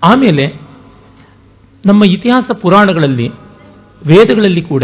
ಆಮೇಲೆ 0.04 0.60
ನಮ್ಮ 1.86 2.02
ಇತಿಹಾಸ 2.10 2.50
ಪುರಾಣಗಳಲ್ಲಿ, 2.60 3.28
ವೇದಗಳಲ್ಲಿ 4.06 4.62
ಕೂಡ 4.62 4.82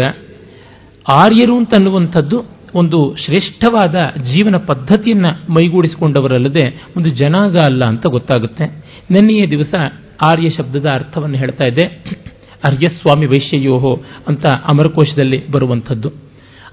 ಆರ್ಯರು 1.11 1.57
ಅಂತನ್ನುವಂಥದ್ದು 1.57 2.43
ಒಂದು 2.75 3.15
ಶ್ರೇಷ್ಠವಾದ 3.25 3.95
ಜೀವನ 4.23 4.57
ಪದ್ಧತಿಯನ್ನು 4.57 5.53
ಮೈಗೂಡಿಸಿಕೊಂಡವರಲ್ಲದೆ 5.53 6.83
ಒಂದು 6.97 7.09
ಜನಾಂಗ 7.09 7.55
ಅಲ್ಲ 7.57 7.85
ಅಂತ 7.85 8.05
ಗೊತ್ತಾಗುತ್ತೆ. 8.05 8.65
ನೆನ್ನೆಯ 9.11 9.47
ದಿವಸ 9.47 9.73
ಆರ್ಯ 10.23 10.49
ಶಬ್ದದ 10.49 10.85
ಅರ್ಥವನ್ನು 10.93 11.37
ಹೇಳ್ತಾ 11.37 11.69
ಇದೆ 11.69 11.85
ಅರ್ಯಸ್ವಾಮಿ 12.67 13.25
ವೈಶ್ಯಯೋಹೋ 13.25 14.01
ಅಂತ 14.27 14.45
ಅಮರಕೋಶದಲ್ಲಿ 14.45 15.47
ಬರುವಂಥದ್ದು. 15.47 16.09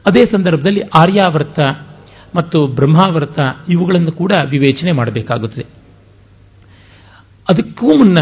ಅದೇ 0.07 0.21
ಸಂದರ್ಭದಲ್ಲಿ 0.21 0.81
ಆರ್ಯಾವರ್ತ 0.81 1.59
ಮತ್ತು 2.37 2.67
ಬ್ರಹ್ಮಾವರ್ತ 2.67 3.39
ಇವುಗಳನ್ನು 3.69 4.13
ಕೂಡ 4.13 4.33
ವಿವೇಚನೆ 4.51 4.93
ಮಾಡಬೇಕಾಗುತ್ತದೆ. 4.93 5.67
ಅದಕ್ಕೂ 7.51 7.87
ಮುನ್ನ 7.87 8.19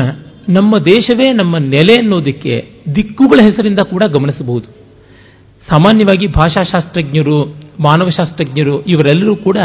ನಮ್ಮ 0.49 0.79
ದೇಶವೇ 0.79 1.32
ನಮ್ಮ 1.32 1.56
ನೆಲೆ 1.58 1.94
ಅನ್ನೋದಕ್ಕೆ 1.94 2.70
ದಿಕ್ಕುಗಳ 2.94 3.43
ಹೆಸರಿಂದ 3.43 3.79
ಕೂಡ 3.79 4.03
ಗಮನಿಸಬಹುದು. 4.06 4.81
ಸಾಮಾನ್ಯವಾಗಿ 5.70 6.26
ಭಾಷಾಶಾಸ್ತ್ರಜ್ಞರು, 6.26 7.55
ಮಾನವಶಾಸ್ತ್ರಜ್ಞರು, 7.81 8.84
ಇವರೆಲ್ಲರೂ 8.84 9.36
ಕೂಡ 9.36 9.56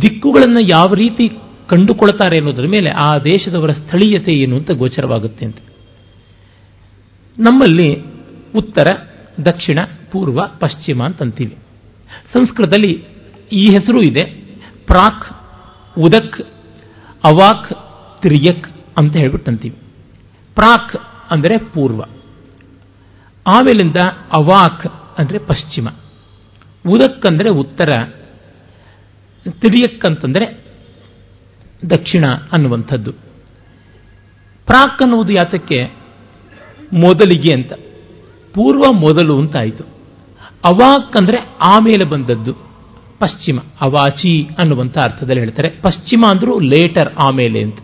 ದಿಕ್ಕುಗಳನ್ನು 0.00 0.62
ಯಾವ 0.62 0.94
ರೀತಿ 0.94 1.28
ಕಂಡುಕೊಳ್ತಾರೆ 1.68 2.38
ಅನ್ನೋದರ 2.38 2.66
ಮೇಲೆ 2.66 2.90
ಆ 2.90 3.18
ದೇಶದವರ 3.18 3.70
ಸ್ಥಳೀಯತೆ 3.70 4.32
ಏನು 4.32 4.56
ಅಂತ 4.56 4.70
ಗೋಚರವಾಗುತ್ತೆ 4.70 5.44
ಅಂತ. 5.44 5.56
ನಮ್ಮಲ್ಲಿ 7.38 8.02
ಉತ್ತರ, 8.56 8.86
ದಕ್ಷಿಣ, 9.44 9.78
ಪೂರ್ವ, 10.12 10.40
ಪಶ್ಚಿಮ 10.58 11.02
ಅಂತಂತೀವಿ. 11.02 11.56
ಸಂಸ್ಕೃತದಲ್ಲಿ 12.36 13.04
ಈ 13.52 13.64
ಹೆಸರು 13.64 14.00
ಇದೆ. 14.00 14.24
ಪ್ರಾಕ್, 14.86 15.24
ಉದಕ್, 15.98 16.40
ಅವಾಕ್, 17.24 17.72
ತ್ರಿಯಕ್ 18.22 18.68
ಅಂತ 18.98 19.16
ಹೇಳ್ಬಿಟ್ಟು 19.16 19.50
ಅಂತೀವಿ 19.50 19.76
ಪ್ರಾಕ್ 20.54 20.96
ಅಂದರೆ 21.30 21.58
ಪೂರ್ವ. 21.58 22.02
ಆಮೇಲಿಂದ 23.46 23.96
ಅವಾಕ್ 24.32 25.03
ಅಂದರೆ 25.18 25.38
ಪಶ್ಚಿಮ. 25.38 25.88
ಉದಕ್ಕಂದರೆ 26.88 27.50
ಉತ್ತರ, 27.50 27.90
ತಿರಿಯಕ್ಕಂತಂದರೆ 29.50 30.64
ದಕ್ಷಿಣ 31.90 32.22
ಅನ್ನುವಂಥದ್ದು. 32.52 33.12
ಪ್ರಾಕ್ 34.66 35.02
ಅನ್ನುವುದು 35.02 35.32
ಯಾತಕ್ಕೆ? 35.32 35.84
ಮೊದಲಿಗೆ 36.92 37.56
ಅಂತ. 37.56 37.72
ಪೂರ್ವ 38.54 38.80
ಮೊದಲು 38.92 39.38
ಅಂತ 39.38 39.56
ಆಯಿತು 39.56 39.84
ಅವಾಕ್ 40.64 41.16
ಅಂದರೆ 41.16 41.36
ಆಮೇಲೆ 41.70 42.04
ಬಂದದ್ದು. 42.04 42.52
ಪಶ್ಚಿಮ, 43.18 43.58
ಅವಾಚಿ 43.80 44.48
ಅನ್ನುವಂಥ 44.58 44.98
ಅರ್ಥದಲ್ಲಿ 44.98 45.40
ಹೇಳ್ತಾರೆ. 45.40 45.68
ಪಶ್ಚಿಮ 45.68 46.22
ಅಂದರೂ 46.30 46.60
ಲೇಟರ್ 46.60 47.14
ಆಮೇಲೆ 47.14 47.62
ಅಂತ. 47.62 47.78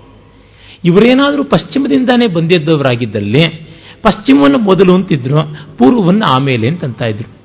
ಇವರೇನಾದರೂ 0.84 1.44
ಪಶ್ಚಿಮದಿಂದಾನೇ 1.44 2.26
ಬಂದಿದ್ದವರಾಗಿದ್ದಲ್ಲಿ 2.26 3.70
ಪಶ್ಚಿಮವನ್ನು 4.02 4.58
ಮೊದಲು 4.58 4.94
ಅಂತಿದ್ರು, 4.94 5.36
ಪೂರ್ವವನ್ನು 5.78 6.32
ಆಮೇಲೆ 6.32 6.68
ಅಂತ 6.68 7.02
ಇದ್ರು. 7.02 7.40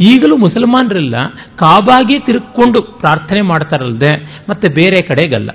ಈಗಲೂ 0.00 0.36
ಮುಸಲ್ಮಾನರೆಲ್ಲ 0.36 1.16
ಕಾಬಾಗೆ 1.56 2.18
ತಿರುಕೊಂಡು 2.18 2.82
ಪ್ರಾರ್ಥನೆ 2.82 3.42
ಮಾಡ್ತಾರಲ್ಲದೆ 3.42 4.42
ಮತ್ತೆ 4.48 4.72
ಬೇರೆ 4.72 5.02
ಕಡೆಗಲ್ಲ. 5.02 5.50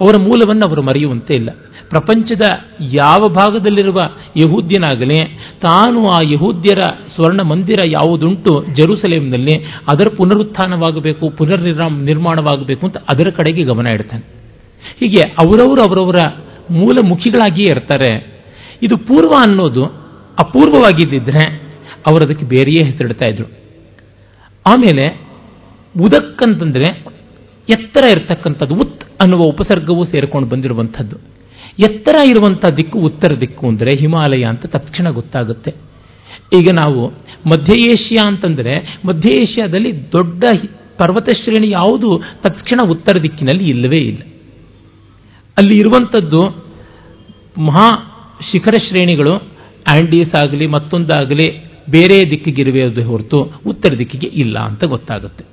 ಅವರ 0.00 0.14
ಮೂಲವನ್ನು 0.22 0.68
ಅವರು 0.68 0.82
ಮರೆಯುವಂತೆ 0.82 1.34
ಇಲ್ಲ. 1.36 1.50
ಪ್ರಪಂಚದ 1.88 2.42
ಯಾವ 2.80 3.28
ಭಾಗದಲ್ಲಿರುವ 3.28 4.00
ಯಹೂದ್ಯನಾಗಲಿ, 4.36 5.24
ತಾನು 5.60 6.08
ಆ 6.08 6.20
ಯಹೂದ್ಯರ 6.22 6.78
ಸ್ವರ್ಣ 7.14 7.40
ಮಂದಿರ 7.40 7.80
ಯಾವುದುಂಟು 7.84 8.64
ಜೆರೂಸಲೇಮ್ನಲ್ಲಿ, 8.76 9.64
ಅದರ 9.92 10.06
ಪುನರುತ್ಥಾನವಾಗಬೇಕು 10.16 11.30
ಪುನರ್ 11.30 11.92
ನಿರ್ಮಾಣವಾಗಬೇಕು 11.92 12.86
ಅಂತ 12.86 12.96
ಅದರ 12.96 13.30
ಕಡೆಗೆ 13.30 13.62
ಗಮನ 13.64 13.86
ಇಡ್ತಾನೆ. 13.86 14.24
ಹೀಗೆ 15.00 15.22
ಅವರವರು 15.22 15.82
ಅವರವರ 15.82 16.16
ಮೂಲ 16.70 16.96
ಮುಖಿಗಳಾಗಿಯೇ 17.08 17.66
ಇರ್ತಾರೆ. 17.70 18.39
ಇದು 18.82 18.96
ಪೂರ್ವ 18.96 19.32
ಅನ್ನೋದು 19.40 19.84
ಅಪೂರ್ವವಾಗಿದ್ದಿದ್ರೆ 20.38 21.44
ಅವರು 22.06 22.24
ಅದಕ್ಕೆ 22.24 22.46
ಬೇರೆಯೇ 22.46 22.90
ಹೆಸರಿಡ್ತಾ 22.90 23.26
ಇದ್ರು. 23.30 23.46
ಆಮೇಲೆ 24.66 25.04
ಉದಕ್ಕಂತಂದ್ರೆ 26.00 26.84
ಎತ್ತರ 27.68 28.04
ಇರತಕ್ಕಂಥದ್ದು, 28.04 28.74
ಉತ್ 28.74 29.04
ಅನ್ನುವ 29.20 29.40
ಉಪಸರ್ಗವೂ 29.40 30.04
ಸೇರಿಕೊಂಡು 30.04 30.48
ಬಂದಿರುವಂಥದ್ದು. 30.48 31.16
ಎತ್ತರ 31.78 32.14
ಇರುವಂಥ 32.28 32.64
ದಿಕ್ಕು 32.66 32.98
ಉತ್ತರ 32.98 33.40
ದಿಕ್ಕು 33.40 33.68
ಅಂದರೆ 33.68 33.98
ಹಿಮಾಲಯ 33.98 34.44
ಅಂತ 34.44 34.66
ತಕ್ಷಣ 34.66 35.10
ಗೊತ್ತಾಗುತ್ತೆ. 35.10 35.70
ಈಗ 36.58 36.68
ನಾವು 36.74 37.08
ಮಧ್ಯ 37.46 37.82
ಏಷ್ಯಾ 37.82 38.26
ಅಂತಂದರೆ 38.26 38.98
ಮಧ್ಯ 39.04 39.42
ಏಷ್ಯಾದಲ್ಲಿ 39.42 40.12
ದೊಡ್ಡ 40.12 40.44
ಪರ್ವತ 40.98 41.28
ಶ್ರೇಣಿ 41.28 41.70
ಯಾವುದು 41.70 42.22
ತಕ್ಷಣ 42.42 42.90
ಉತ್ತರ 42.90 43.22
ದಿಕ್ಕಿನಲ್ಲಿ 43.22 43.70
ಇಲ್ಲವೇ 43.70 43.98
ಇಲ್ಲ. 43.98 44.22
ಅಲ್ಲಿ 45.58 45.76
ಇರುವಂಥದ್ದು 45.78 46.42
ಮಹಾ 47.58 48.09
ಶಿಖರ 48.52 48.74
ಶ್ರೇಣಿಗಳು 48.88 49.34
ಆಂಡೀಸ್ 49.96 50.34
ಆಗಲಿ, 50.34 50.66
ಮತ್ತೊಂದಾಗಲಿ 50.66 51.70
ಬೇರೆ 51.90 52.30
ದಿಕ್ಕಿಗಿರುವುದು 52.30 53.02
ಹೊರತು 53.02 53.60
ಉತ್ತರ 53.66 53.94
ದಿಕ್ಕಿಗೆ 53.94 54.26
ಇಲ್ಲ 54.26 54.58
ಅಂತ 54.58 54.84
ಗೊತ್ತಾಗುತ್ತೆ. 54.84 55.44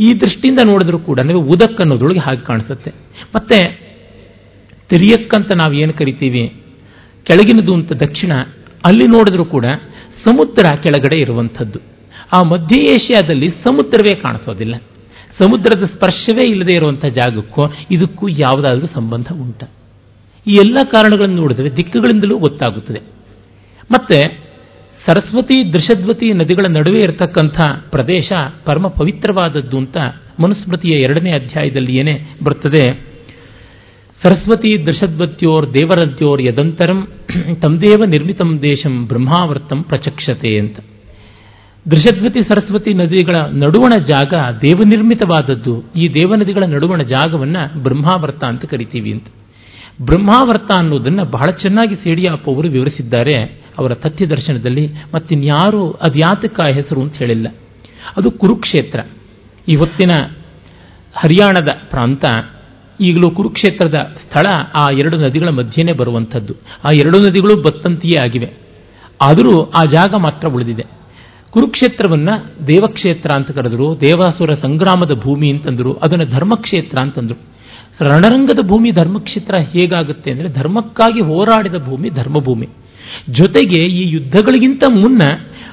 ಈ 0.00 0.12
ದೃಷ್ಟಿಯಿಂದ 0.20 0.60
ನೋಡಿದ್ರೂ 0.64 0.98
ಕೂಡ 0.98 1.20
ನೀವು 1.20 1.40
ಉದಕ್ 1.40 1.80
ಅನ್ನೋದ್ರೊಳಗೆ 1.80 2.18
ಹಾಗೆ 2.18 2.40
ಕಾಣಿಸುತ್ತೆ. 2.40 2.90
ಮತ್ತೆ 3.34 3.58
ತಿರಿಯಕ್ಕಂತ 4.90 5.52
ನಾವು 5.52 5.72
ಏನು 5.72 5.92
ಕರಿತೀವಿ? 5.92 6.48
ಕೆಳಗಿನದು 7.24 7.74
ಅಂತ 7.74 7.92
ದಕ್ಷಿಣ, 7.92 8.32
ಅಲ್ಲಿ 8.84 9.06
ನೋಡಿದ್ರೂ 9.06 9.44
ಕೂಡ 9.44 9.64
ಸಮುದ್ರ 10.24 10.66
ಕೆಳಗಡೆ 10.82 11.16
ಇರುವಂಥದ್ದು. 11.16 11.78
ಆ 12.32 12.42
ಮಧ್ಯ 12.42 12.80
ಏಷ್ಯಾದಲ್ಲಿ 12.80 13.48
ಸಮುದ್ರವೇ 13.48 14.14
ಕಾಣಿಸೋದಿಲ್ಲ. 14.16 14.74
ಸಮುದ್ರದ 15.42 15.84
ಸ್ಪರ್ಶವೇ 15.84 16.50
ಇಲ್ಲದೆ 16.50 16.74
ಇರುವಂಥ 16.74 17.04
ಜಾಗಕ್ಕೂ 17.04 17.62
ಇದಕ್ಕೂ 17.90 18.28
ಯಾವುದಾದ್ರೂ 18.28 18.86
ಸಂಬಂಧ 18.86 19.26
ಉಂಟ. 19.32 19.64
ಈ 20.46 20.52
ಎಲ್ಲ 20.52 20.78
ಕಾರಣಗಳನ್ನು 20.84 21.36
ನೋಡಿದರೆ 21.36 21.76
ದಿಕ್ಕುಗಳಿಂದಲೂ 21.76 22.38
ಗೊತ್ತಾಗುತ್ತದೆ. 22.38 23.00
ಮತ್ತೆ 23.90 24.44
ಸರಸ್ವತಿ, 25.06 25.72
ದೃಶದ್ವತಿ 25.72 26.32
ನದಿಗಳ 26.32 26.66
ನಡುವೆ 26.68 26.98
ಇರತಕ್ಕಂಥ 26.98 27.60
ಪ್ರದೇಶ 27.90 28.32
ಪರಮ 28.64 28.86
ಪವಿತ್ರವಾದದ್ದು 28.86 29.78
ಅಂತ 29.78 29.96
ಮನುಸ್ಮೃತಿಯ 30.44 30.92
ಎರಡನೇ 30.92 31.30
ಅಧ್ಯಾಯದಲ್ಲಿ 31.30 31.96
ಏನೇ 31.96 32.36
ಬರುತ್ತದೆ 32.44 33.14
ಸರಸ್ವತಿ, 34.22 34.86
ದೃಶದ್ವತ್ಯೋರ್, 34.86 35.74
ದೇವರದ್ಯೋರ್ 35.74 36.42
ಯದಂತರಂ 36.42 37.08
ತಮ್ದೇವ 37.62 38.04
ನಿರ್ಮಿತಂ 38.06 38.58
ದೇಶಂ 38.62 39.06
ಬ್ರಹ್ಮಾವರ್ತಂ 39.06 39.82
ಪ್ರಚಕ್ಷತೆ 39.82 40.58
ಅಂತ. 40.58 40.78
ದೃಶದ್ವತಿ, 41.90 42.40
ಸರಸ್ವತಿ 42.42 42.94
ನದಿಗಳ 42.94 43.36
ನಡುವಣ 43.52 43.92
ಜಾಗ 44.04 44.34
ದೇವನಿರ್ಮಿತವಾದದ್ದು. 44.62 45.84
ಈ 45.96 46.08
ದೇವನದಿಗಳ 46.14 46.62
ನಡುವಣ 46.62 47.02
ಜಾಗವನ್ನು 47.02 47.82
ಬ್ರಹ್ಮಾವರ್ತ 47.82 48.44
ಅಂತ 48.44 48.64
ಕರಿತೀವಿ 48.64 49.12
ಅಂತ. 49.12 49.26
ಬ್ರಹ್ಮಾವರ್ತ 50.02 50.70
ಅನ್ನೋದನ್ನು 50.76 51.24
ಬಹಳ 51.24 51.50
ಚೆನ್ನಾಗಿ 51.50 51.94
ಸೇಡಿಯಾಪ್ಪ 51.94 52.50
ಅವರು 52.50 52.68
ವಿವರಿಸಿದ್ದಾರೆ 52.68 53.64
ಅವರ 53.78 53.94
ತಥ್ಯ 53.94 54.26
ದರ್ಶನದಲ್ಲಿ 54.26 54.90
ಮತ್ತಿನ್ಯಾರು 55.14 55.90
ಅದ್ಯಾತಕ 55.90 56.60
ಹೆಸರು 56.72 57.02
ಅಂತ 57.02 57.14
ಹೇಳಿಲ್ಲ. 57.14 57.48
ಅದು 58.16 58.30
ಕುರುಕ್ಷೇತ್ರ. 58.30 59.00
ಇವತ್ತಿನ 59.68 60.10
ಹರಿಯಾಣದ 61.16 61.68
ಪ್ರಾಂತ 61.90 62.24
ಈಗಲೂ 63.00 63.30
ಕುರುಕ್ಷೇತ್ರದ 63.30 63.94
ಸ್ಥಳ 63.94 64.42
ಆ 64.76 64.86
ಎರಡು 64.92 65.16
ನದಿಗಳ 65.16 65.48
ಮಧ್ಯೆನೇ 65.48 65.92
ಬರುವಂಥದ್ದು. 65.92 66.54
ಆ 66.84 66.88
ಎರಡು 66.94 67.18
ನದಿಗಳು 67.18 67.62
ಬತ್ತಂತಿಯೇ 67.62 68.18
ಆಗಿವೆ. 68.18 68.52
ಆದರೂ 69.22 69.62
ಆ 69.62 69.84
ಜಾಗ 69.92 70.14
ಮಾತ್ರ 70.18 70.48
ಉಳಿದಿದೆ. 70.48 70.86
ಕುರುಕ್ಷೇತ್ರವನ್ನ 71.50 72.28
ದೇವಕ್ಷೇತ್ರ 72.66 73.30
ಅಂತ 73.34 73.50
ಕರೆದರು, 73.50 74.00
ದೇವಾಸುರ 74.00 74.54
ಸಂಗ್ರಾಮದ 74.54 75.12
ಭೂಮಿ 75.14 75.50
ಅಂತಂದರು, 75.50 75.92
ಅದನ್ನು 75.92 76.24
ಧರ್ಮಕ್ಷೇತ್ರ 76.26 76.96
ಅಂತಂದರು. 77.02 77.54
ರಣರಂಗದ 78.00 78.66
ಭೂಮಿ 78.66 78.90
ಧರ್ಮಕ್ಷೇತ್ರ 78.90 79.56
ಹೇಗಾಗುತ್ತೆ 79.56 80.30
ಅಂದರೆ 80.30 80.48
ಧರ್ಮಕ್ಕಾಗಿ 80.48 81.20
ಹೋರಾಡಿದ 81.20 81.74
ಭೂಮಿ 81.74 82.10
ಧರ್ಮಭೂಮಿ. 82.10 82.66
ಜೊತೆಗೆ 83.30 83.84
ಈ 83.84 84.10
ಯುದ್ಧಗಳಿಗಿಂತ 84.10 84.84
ಮುನ್ನ 84.90 85.22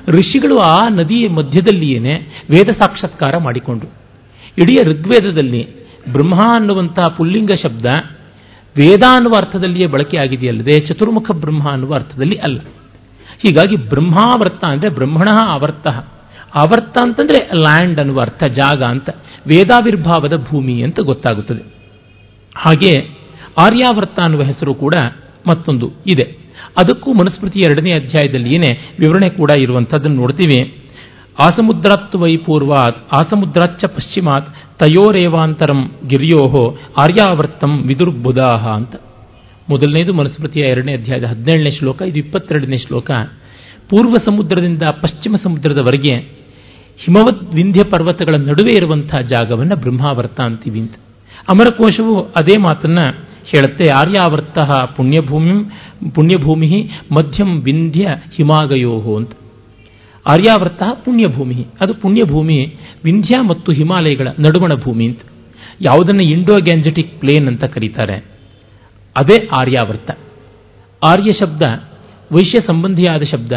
ಋಷಿಗಳು 0.07 0.57
ಆ 0.57 0.87
ನದಿಯ 0.89 1.29
ಮಧ್ಯದಲ್ಲಿಯೇ 1.29 2.15
ವೇದ 2.49 2.67
ಸಾಕ್ಷಾತ್ಕಾರ 2.67 3.37
ಮಾಡಿಕೊಂಡ್ರು. 3.37 3.89
ಇಡೀ 4.57 4.75
ಋಗ್ವೇದದಲ್ಲಿ 4.83 5.75
ಬ್ರಹ್ಮ 6.11 6.35
ಅನ್ನುವಂತಹ 6.35 7.07
ಪುಲ್ಲಿಂಗ 7.17 7.51
ಶಬ್ದ 7.51 7.85
ವೇದ 8.77 9.03
ಅನ್ನುವ 9.09 9.33
ಅರ್ಥದಲ್ಲಿಯೇ 9.37 9.87
ಬಳಕೆಯಾಗಿದೆಯಲ್ಲದೆ 9.87 10.87
ಚತುರ್ಮುಖ 10.87 11.31
ಬ್ರಹ್ಮ 11.31 11.69
ಅನ್ನುವ 11.71 11.93
ಅರ್ಥದಲ್ಲಿ 11.93 12.37
ಅಲ್ಲ. 12.37 12.59
ಹೀಗಾಗಿ 13.37 13.75
ಬ್ರಹ್ಮಾವರ್ತ 13.75 14.63
ಅಂದರೆ 14.63 14.89
ಬ್ರಹ್ಮಣ 14.89 15.27
ಆವರ್ತ. 15.43 15.87
ಆವರ್ತ 16.55 16.97
ಅಂತಂದರೆ 17.03 17.45
ಲ್ಯಾಂಡ್ 17.53 17.99
ಅನ್ನುವ 17.99 18.21
ಅರ್ಥ, 18.21 18.43
ಜಾಗ 18.43 18.83
ಅಂತ, 18.83 19.09
ವೇದಾವಿರ್ಭಾವದ 19.47 20.37
ಭೂಮಿ 20.37 20.81
ಅಂತ 20.81 20.99
ಗೊತ್ತಾಗುತ್ತದೆ. 20.99 21.80
ಹಾಗೆ 22.55 23.21
ಆರ್ಯಾವರ್ತ 23.57 24.19
ಅನ್ನುವ 24.23 24.41
ಹೆಸರು 24.41 24.73
ಕೂಡ 24.73 24.93
ಮತ್ತೊಂದು 25.47 25.91
ಇದೆ. 26.07 26.37
ಅದಕ್ಕೂ 26.77 27.13
ಮನುಸ್ಮೃತಿ 27.13 27.59
ಎರಡನೇ 27.59 27.91
ಅಧ್ಯಾಯದಲ್ಲಿ 27.91 28.57
ವಿವರಣೆ 28.99 29.29
ಕೂಡ 29.29 29.51
ಇರುವಂಥದ್ದನ್ನು 29.59 30.17
ನೋಡ್ತೀವಿ. 30.17 30.77
ಆಸಮುದ್ರಾತ್ 31.39 32.15
ವೈ 32.15 32.37
ಪೂರ್ವಾತ್, 32.37 33.13
ಆಸಮುದ್ರಾಚ್ಚ 33.13 33.85
ಪಶ್ಚಿಮಾತ್, 33.85 34.55
ತಯೋರೇವಾಂತರಂ 34.79 35.91
ಗಿರಿಯೋಹೋ, 36.07 36.77
ಆರ್ಯಾವರ್ತಂ 36.97 37.83
ವಿದುರ್ಬುಧಾಹ 37.87 38.67
ಅಂತ. 38.67 38.95
ಮೊದಲನೇದು 39.69 40.13
ಮನುಸ್ಮೃತಿಯ 40.13 40.63
ಎರಡನೇ 40.63 40.93
ಅಧ್ಯಾಯದ 40.93 41.23
ಹದಿನೇಳನೇ 41.23 41.71
ಶ್ಲೋಕ, 41.71 42.01
ಇದು 42.01 42.19
ಇಪ್ಪತ್ತೆರಡನೇ 42.19 42.77
ಶ್ಲೋಕ. 42.77 43.11
ಪೂರ್ವ 43.89 44.13
ಸಮುದ್ರದಿಂದ 44.25 44.81
ಪಶ್ಚಿಮ 45.01 45.35
ಸಮುದ್ರದವರೆಗೆ 45.43 46.15
ಹಿಮವದ್ 46.97 47.55
ವಿಂಧ್ಯ 47.55 47.83
ಪರ್ವತಗಳ 47.83 48.35
ನಡುವೆ 48.35 48.73
ಇರುವಂತಹ 48.73 49.19
ಜಾಗವನ್ನು 49.19 49.75
ಬ್ರಹ್ಮಾವರ್ತ 49.75 50.41
ಅಂತೀವಿ 50.41 50.79
ಅಂತ. 50.79 50.93
ಅಮರಕೋಶವು 51.51 52.23
ಅದೇ 52.23 52.57
ಮಾತನ್ನ 52.57 52.99
ಹೇಳುತ್ತೆ. 53.45 53.89
ಆರ್ಯಾವರ್ತ 53.91 54.59
ಪುಣ್ಯಭೂಮಿ 54.95 55.63
ಪುಣ್ಯಭೂಮಿ 56.11 56.89
ಮಧ್ಯಂ 57.11 57.61
ವಿಂಧ್ಯ 57.61 58.07
ಹಿಮಾಗಯೋಹೋ 58.35 59.17
ಅಂತ. 59.17 59.31
ಆರ್ಯಾವರ್ತ 60.29 60.83
ಪುಣ್ಯಭೂಮಿ 60.93 61.67
ಅದು 61.81 61.93
ಪುಣ್ಯಭೂಮಿ, 61.93 62.75
ವಿಂಧ್ಯ 63.03 63.41
ಮತ್ತು 63.41 63.71
ಹಿಮಾಲಯಗಳ 63.71 64.27
ನಡುವಣ 64.27 64.75
ಭೂಮಿ 64.75 65.05
ಅಂತ. 65.07 65.19
ಯಾವುದನ್ನು 65.81 66.23
ಇಂಡೋ 66.23 66.57
ಗ್ಯಾಂಜೆಟಿಕ್ 66.59 67.19
ಪ್ಲೇನ್ 67.19 67.47
ಅಂತ 67.47 67.63
ಕರೀತಾರೆ. 67.63 68.25
ಅದೇ 69.17 69.47
ಆರ್ಯಾವರ್ತ. 69.57 70.11
ಆರ್ಯ 71.05 71.29
ಶಬ್ದ, 71.39 71.61
ವೈಶ್ಯ 72.31 72.67
ಸಂಬಂಧಿಯಾದ 72.67 73.21
ಶಬ್ದ 73.21 73.51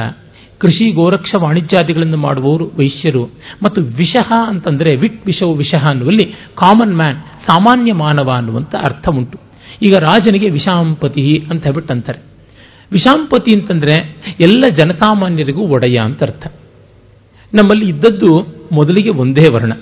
ಕೃಷಿ 0.59 0.91
ಗೋರಕ್ಷ 0.91 1.35
ವಾಣಿಜ್ಯಾದಿಗಳನ್ನು 1.39 2.17
ಮಾಡುವವರು 2.17 2.67
ವೈಶ್ಯರು. 2.67 3.25
ಮತ್ತು 3.63 3.83
ವಿಷಃ 3.83 4.33
ಅಂತಂದರೆ 4.49 4.97
ವಿಟ್ 4.97 5.27
ವಿಷವು 5.27 5.55
ವಿಷಃ 5.55 5.89
ಅನ್ನುವಲ್ಲಿ 5.89 6.27
ಕಾಮನ್ 6.55 6.97
ಮ್ಯಾನ್ 6.97 7.17
ಸಾಮಾನ್ಯ 7.49 7.93
ಮಾನವ 7.93 8.31
ಅನ್ನುವಂಥ 8.31 8.75
ಅರ್ಥ 8.75 9.09
ಉಂಟು 9.09 9.39
ಈಗ 9.83 9.95
ರಾಜನಿಗೆ 9.97 10.51
ವಿಷಾಂಪತಿ 10.51 11.45
ಅಂತ 11.51 11.63
ಹೇಳ್ಬಿಟ್ಟು 11.63 11.95
ಅಂತಾರೆ. 11.95 12.21
ವಿಷಾಂಪತಿ 12.93 13.61
ಅಂತಂದರೆ 13.61 13.95
ಎಲ್ಲ 14.41 14.65
ಜನಸಾಮಾನ್ಯರಿಗೂ 14.77 15.63
ಒಡೆಯ 15.63 15.97
ಅಂತ 16.05 16.23
ಅರ್ಥ. 16.23 16.47
ನಮ್ಮಲ್ಲಿ 17.55 17.89
ಇದ್ದದ್ದು 17.89 18.31
ಮೊದಲಿಗೆ 18.73 19.11
ಒಂದೇ 19.11 19.47
ವರ್ಣ, 19.55 19.73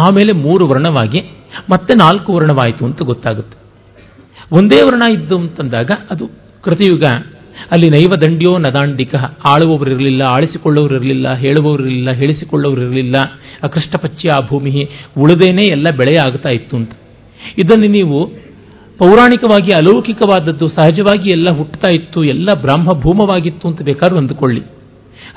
ಆಮೇಲೆ 0.00 0.32
ಮೂರು 0.32 0.68
ವರ್ಣವಾಗಿ, 0.68 1.20
ಮತ್ತೆ 1.70 1.94
ನಾಲ್ಕು 1.94 2.32
ವರ್ಣವಾಯಿತು 2.32 2.84
ಅಂತ 2.84 3.02
ಗೊತ್ತಾಗುತ್ತೆ. 3.02 3.56
ಒಂದೇ 4.52 4.82
ವರ್ಣ 4.82 5.02
ಇದ್ದು 5.12 5.38
ಅಂತಂದಾಗ 5.38 5.90
ಅದು 6.10 6.30
ಕೃತಿಯುಗ 6.62 7.04
ಅಲ್ಲಿ 7.72 7.90
ನೈವ 7.90 8.12
ದಂಡ್ಯೋ 8.22 8.58
ನದಾಂಡಿಕ. 8.58 9.14
ಹೇಳುವವರ 9.14 9.88
ಇರಲಿಲ್ಲ 9.88 11.34
ಹೇಳುವವರಿರಲಿಲ್ಲ 11.34 12.10
ಹೇಳಿಸಿಕೊಳ್ಳೋರಿರಲಿಲ್ಲ 12.10 13.16
ಅಕೃಷ್ಟಪಚ್ಚಿ 13.62 14.28
ಆ 14.28 14.38
ಭೂಮಿ 14.48 14.88
ಉಳದೇನೆ 15.18 15.64
ಎಲ್ಲ 15.72 15.90
ಬೆಳೆ 15.90 16.14
ಆಗ್ತಾ 16.20 16.48
ಇತ್ತು 16.48 16.76
ಅಂತ. 16.76 16.92
ಇದನ್ನು 17.58 17.90
ನೀವು 17.92 18.18
ಪೌರಾಣಿಕವಾಗಿ, 18.98 19.72
ಅಲೌಕಿಕವಾದದ್ದು 19.72 20.68
ಸಹಜವಾಗಿ 20.68 21.28
ಎಲ್ಲ 21.32 21.48
ಹುಟ್ಟುತ್ತಾ 21.56 21.94
ಇತ್ತು, 21.94 22.24
ಎಲ್ಲ 22.24 22.48
ಬ್ರಾಹ್ಮ 22.60 22.90
ಭೂಮವಾಗಿತ್ತು 23.00 23.68
ಅಂತ 23.68 23.82
ಬೇಕಾದ್ರೂ 23.82 24.18
ಅಂದುಕೊಳ್ಳಿ. 24.18 24.60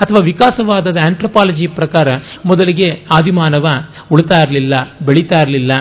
ಅಥವಾ 0.02 0.26
ವಿಕಾಸವಾದದ 0.26 0.98
ಆಂಥ್ರಪಾಲಜಿ 1.06 1.68
ಪ್ರಕಾರ, 1.68 2.08
ಮೊದಲಿಗೆ 2.46 2.88
ಆದಿಮಾನವ 3.14 3.68
ಉಳಿತಾ 4.12 4.42
ಇರಲಿಲ್ಲ, 4.42 4.74
ಬೆಳೀತಾ 5.06 5.38
ಇರಲಿಲ್ಲ, 5.42 5.72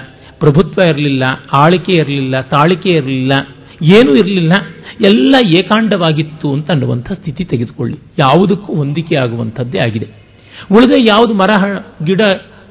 ಪ್ರಭುತ್ವ 0.40 0.88
ಇರಲಿಲ್ಲ 0.88 1.24
ಆಳಿಕೆ 1.52 1.92
ಇರಲಿಲ್ಲ 1.92 2.40
ತಾಳಿಕೆ 2.40 2.90
ಇರಲಿಲ್ಲ, 2.90 3.32
ಏನೂ 3.82 4.10
ಇರಲಿಲ್ಲ. 4.12 4.52
ಎಲ್ಲ 5.04 5.34
ಏಕಾಂಡವಾಗಿತ್ತು 5.56 6.52
ಅಂತ 6.52 6.70
ಅನ್ನುವಂಥ 6.70 7.12
ಸ್ಥಿತಿ 7.12 7.44
ತೆಗೆದುಕೊಳ್ಳಿ. 7.44 7.96
ಯಾವುದಕ್ಕೂ 8.18 8.74
ಹೊಂದಿಕೆ 8.74 9.16
ಆಗುವಂಥದ್ದೇ 9.16 9.78
ಆಗಿದೆ. 9.78 10.06
ಉಳಿದ 10.72 11.06
ಯಾವುದು 11.08 11.34
ಮರ 11.34 11.50
ಗಿಡ 12.04 12.20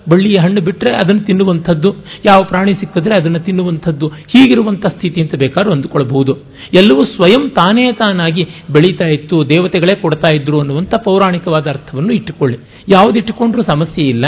ಬಳ್ಳಿಯ 0.10 0.42
ಹಣ್ಣು 0.42 0.62
ಬಿಟ್ಟರೆ 0.62 0.94
ಅದನ್ನು 0.94 1.26
ತಿನ್ನುವಂಥದ್ದು, 1.26 1.96
ಯಾವ 2.30 2.42
ಪ್ರಾಣಿ 2.44 2.74
ಸಿಕ್ಕಿದ್ರೆ 2.74 3.22
ಅದನ್ನು 3.22 3.40
ತಿನ್ನುವಂಥದ್ದು, 3.40 4.08
ಹೀಗಿರುವಂಥ 4.08 4.86
ಸ್ಥಿತಿ 4.86 5.22
ಅಂತ 5.22 5.36
ಬೇಕಾದ್ರೂ 5.36 5.72
ಅಂದುಕೊಳ್ಳಬಹುದು 5.72 6.38
ಎಲ್ಲವೂ 6.74 7.02
ಸ್ವಯಂ 7.02 7.50
ತಾನೇ 7.50 7.92
ತಾನಾಗಿ 7.92 8.44
ಬೆಳೀತಾ 8.44 9.06
ಇತ್ತು, 9.06 9.50
ದೇವತೆಗಳೇ 9.50 9.96
ಕೊಡ್ತಾ 9.96 10.36
ಇದ್ರು 10.36 10.60
ಅನ್ನುವಂಥ 10.60 10.94
ಪೌರಾಣಿಕವಾದ 11.04 11.68
ಅರ್ಥವನ್ನು 11.68 12.14
ಇಟ್ಟುಕೊಳ್ಳಿ. 12.14 12.58
ಯಾವುದಿಟ್ಟುಕೊಂಡ್ರೂ 12.90 13.62
ಸಮಸ್ಯೆ 13.62 14.08
ಇಲ್ಲ. 14.08 14.26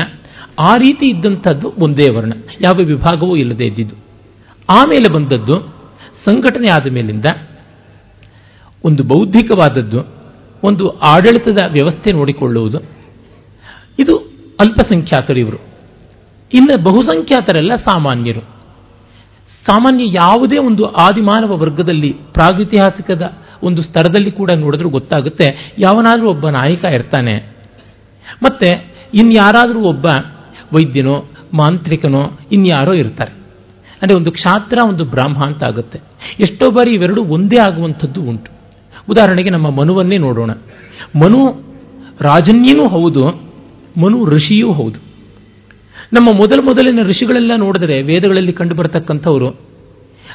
ಆ 0.59 0.75
ರೀತಿ 0.75 1.05
ಇದ್ದಂಥದ್ದು 1.05 1.73
ಒಂದೇ 1.79 2.13
ವರ್ಣ. 2.13 2.33
ಯಾವ 2.61 2.75
ವಿಭಾಗವೂ 2.83 3.35
ಇಲ್ಲದೆ 3.35 3.65
ಇದ್ದಿದ್ದು. 3.65 3.95
ಆಮೇಲೆ 4.69 5.13
ಬಂದದ್ದು, 5.13 5.75
ಸಂಘಟನೆ 6.29 6.71
ಆದ 6.71 6.91
ಮೇಲಿಂದ 6.91 7.25
ಒಂದು 8.85 9.03
ಬೌದ್ಧಿಕವಾದದ್ದು, 9.03 10.07
ಒಂದು 10.63 10.99
ಆಡಳಿತದ 10.99 11.57
ವ್ಯವಸ್ಥೆ 11.71 12.11
ನೋಡಿಕೊಳ್ಳುವುದು. 12.11 12.79
ಇದು 13.99 14.17
ಅಲ್ಪಸಂಖ್ಯಾತರು 14.59 15.39
ಇವರು. 15.39 15.57
ಇನ್ನು 16.53 16.83
ಬಹುಸಂಖ್ಯಾತರೆಲ್ಲ 16.83 17.75
ಸಾಮಾನ್ಯರು. 17.75 18.39
ಸಾಮಾನ್ಯ 19.69 20.03
ಯಾವುದೇ 20.07 20.57
ಒಂದು 20.57 20.85
ಆದಿಮಾನವ 20.85 21.57
ವರ್ಗದಲ್ಲಿ, 21.57 22.09
ಪ್ರಾಗಿತಿಹಾಸಿಕದ 22.09 23.31
ಒಂದು 23.63 23.81
ಸ್ತರದಲ್ಲಿ 23.83 24.31
ಕೂಡ 24.31 24.51
ನೋಡಿದ್ರೂ 24.51 24.89
ಗೊತ್ತಾಗುತ್ತೆ, 24.89 25.73
ಯಾವನಾದರೂ 25.77 26.29
ಒಬ್ಬ 26.29 26.49
ನಾಯಕ 26.49 26.85
ಇರ್ತಾನೆ. 26.85 27.33
ಮತ್ತೆ, 28.43 28.93
ಇನ್ಯಾರಾದರೂ 29.13 29.79
ಒಬ್ಬ 29.79 30.05
ವೈದ್ಯನೋ, 30.73 31.25
ಮಾಂತ್ರಿಕನೋ, 31.53 32.39
ಇನ್ಯಾರೋ 32.51 32.93
ಇರ್ತಾರೆ. 32.93 33.31
ಅಂದರೆ 34.01 34.17
ಒಂದು 34.17 34.31
ಕ್ಷಾತ್ರ, 34.31 34.79
ಒಂದು 34.89 35.05
ಬ್ರಾಹ್ಮ 35.05 35.45
ಅಂತ 35.45 35.63
ಆಗುತ್ತೆ. 35.63 35.99
ಎಷ್ಟೋ 36.39 36.71
ಬಾರಿ 36.71 36.91
ಇವೆರಡು 36.91 37.23
ಒಂದೇ 37.23 37.59
ಆಗುವಂಥದ್ದು 37.59 38.21
ಉಂಟು. 38.21 38.58
ಉದಾಹರಣೆಗೆ 39.09 39.49
ನಮ್ಮ 39.49 39.69
ಮನುವನ್ನೇ 39.69 40.17
ನೋಡೋಣ. 40.17 40.51
ಮನು 41.15 41.39
ರಾಜನ್ಯನೂ 42.21 42.87
ಹೌದು, 42.87 43.23
ಮನು 43.97 44.25
ಋಷಿಯೂ 44.25 44.71
ಹೌದು. 44.71 44.99
ನಮ್ಮ 46.13 46.29
ಮೊದಲ 46.35 46.59
ಮೊದಲಿನ 46.63 46.99
ಋಷಿಗಳೆಲ್ಲ 47.07 47.51
ನೋಡಿದರೆ 47.57 48.01
ವೇದಗಳಲ್ಲಿ 48.01 48.53
ಕಂಡು 48.53 48.75
ಬರತಕ್ಕಂಥವರು 48.75 49.47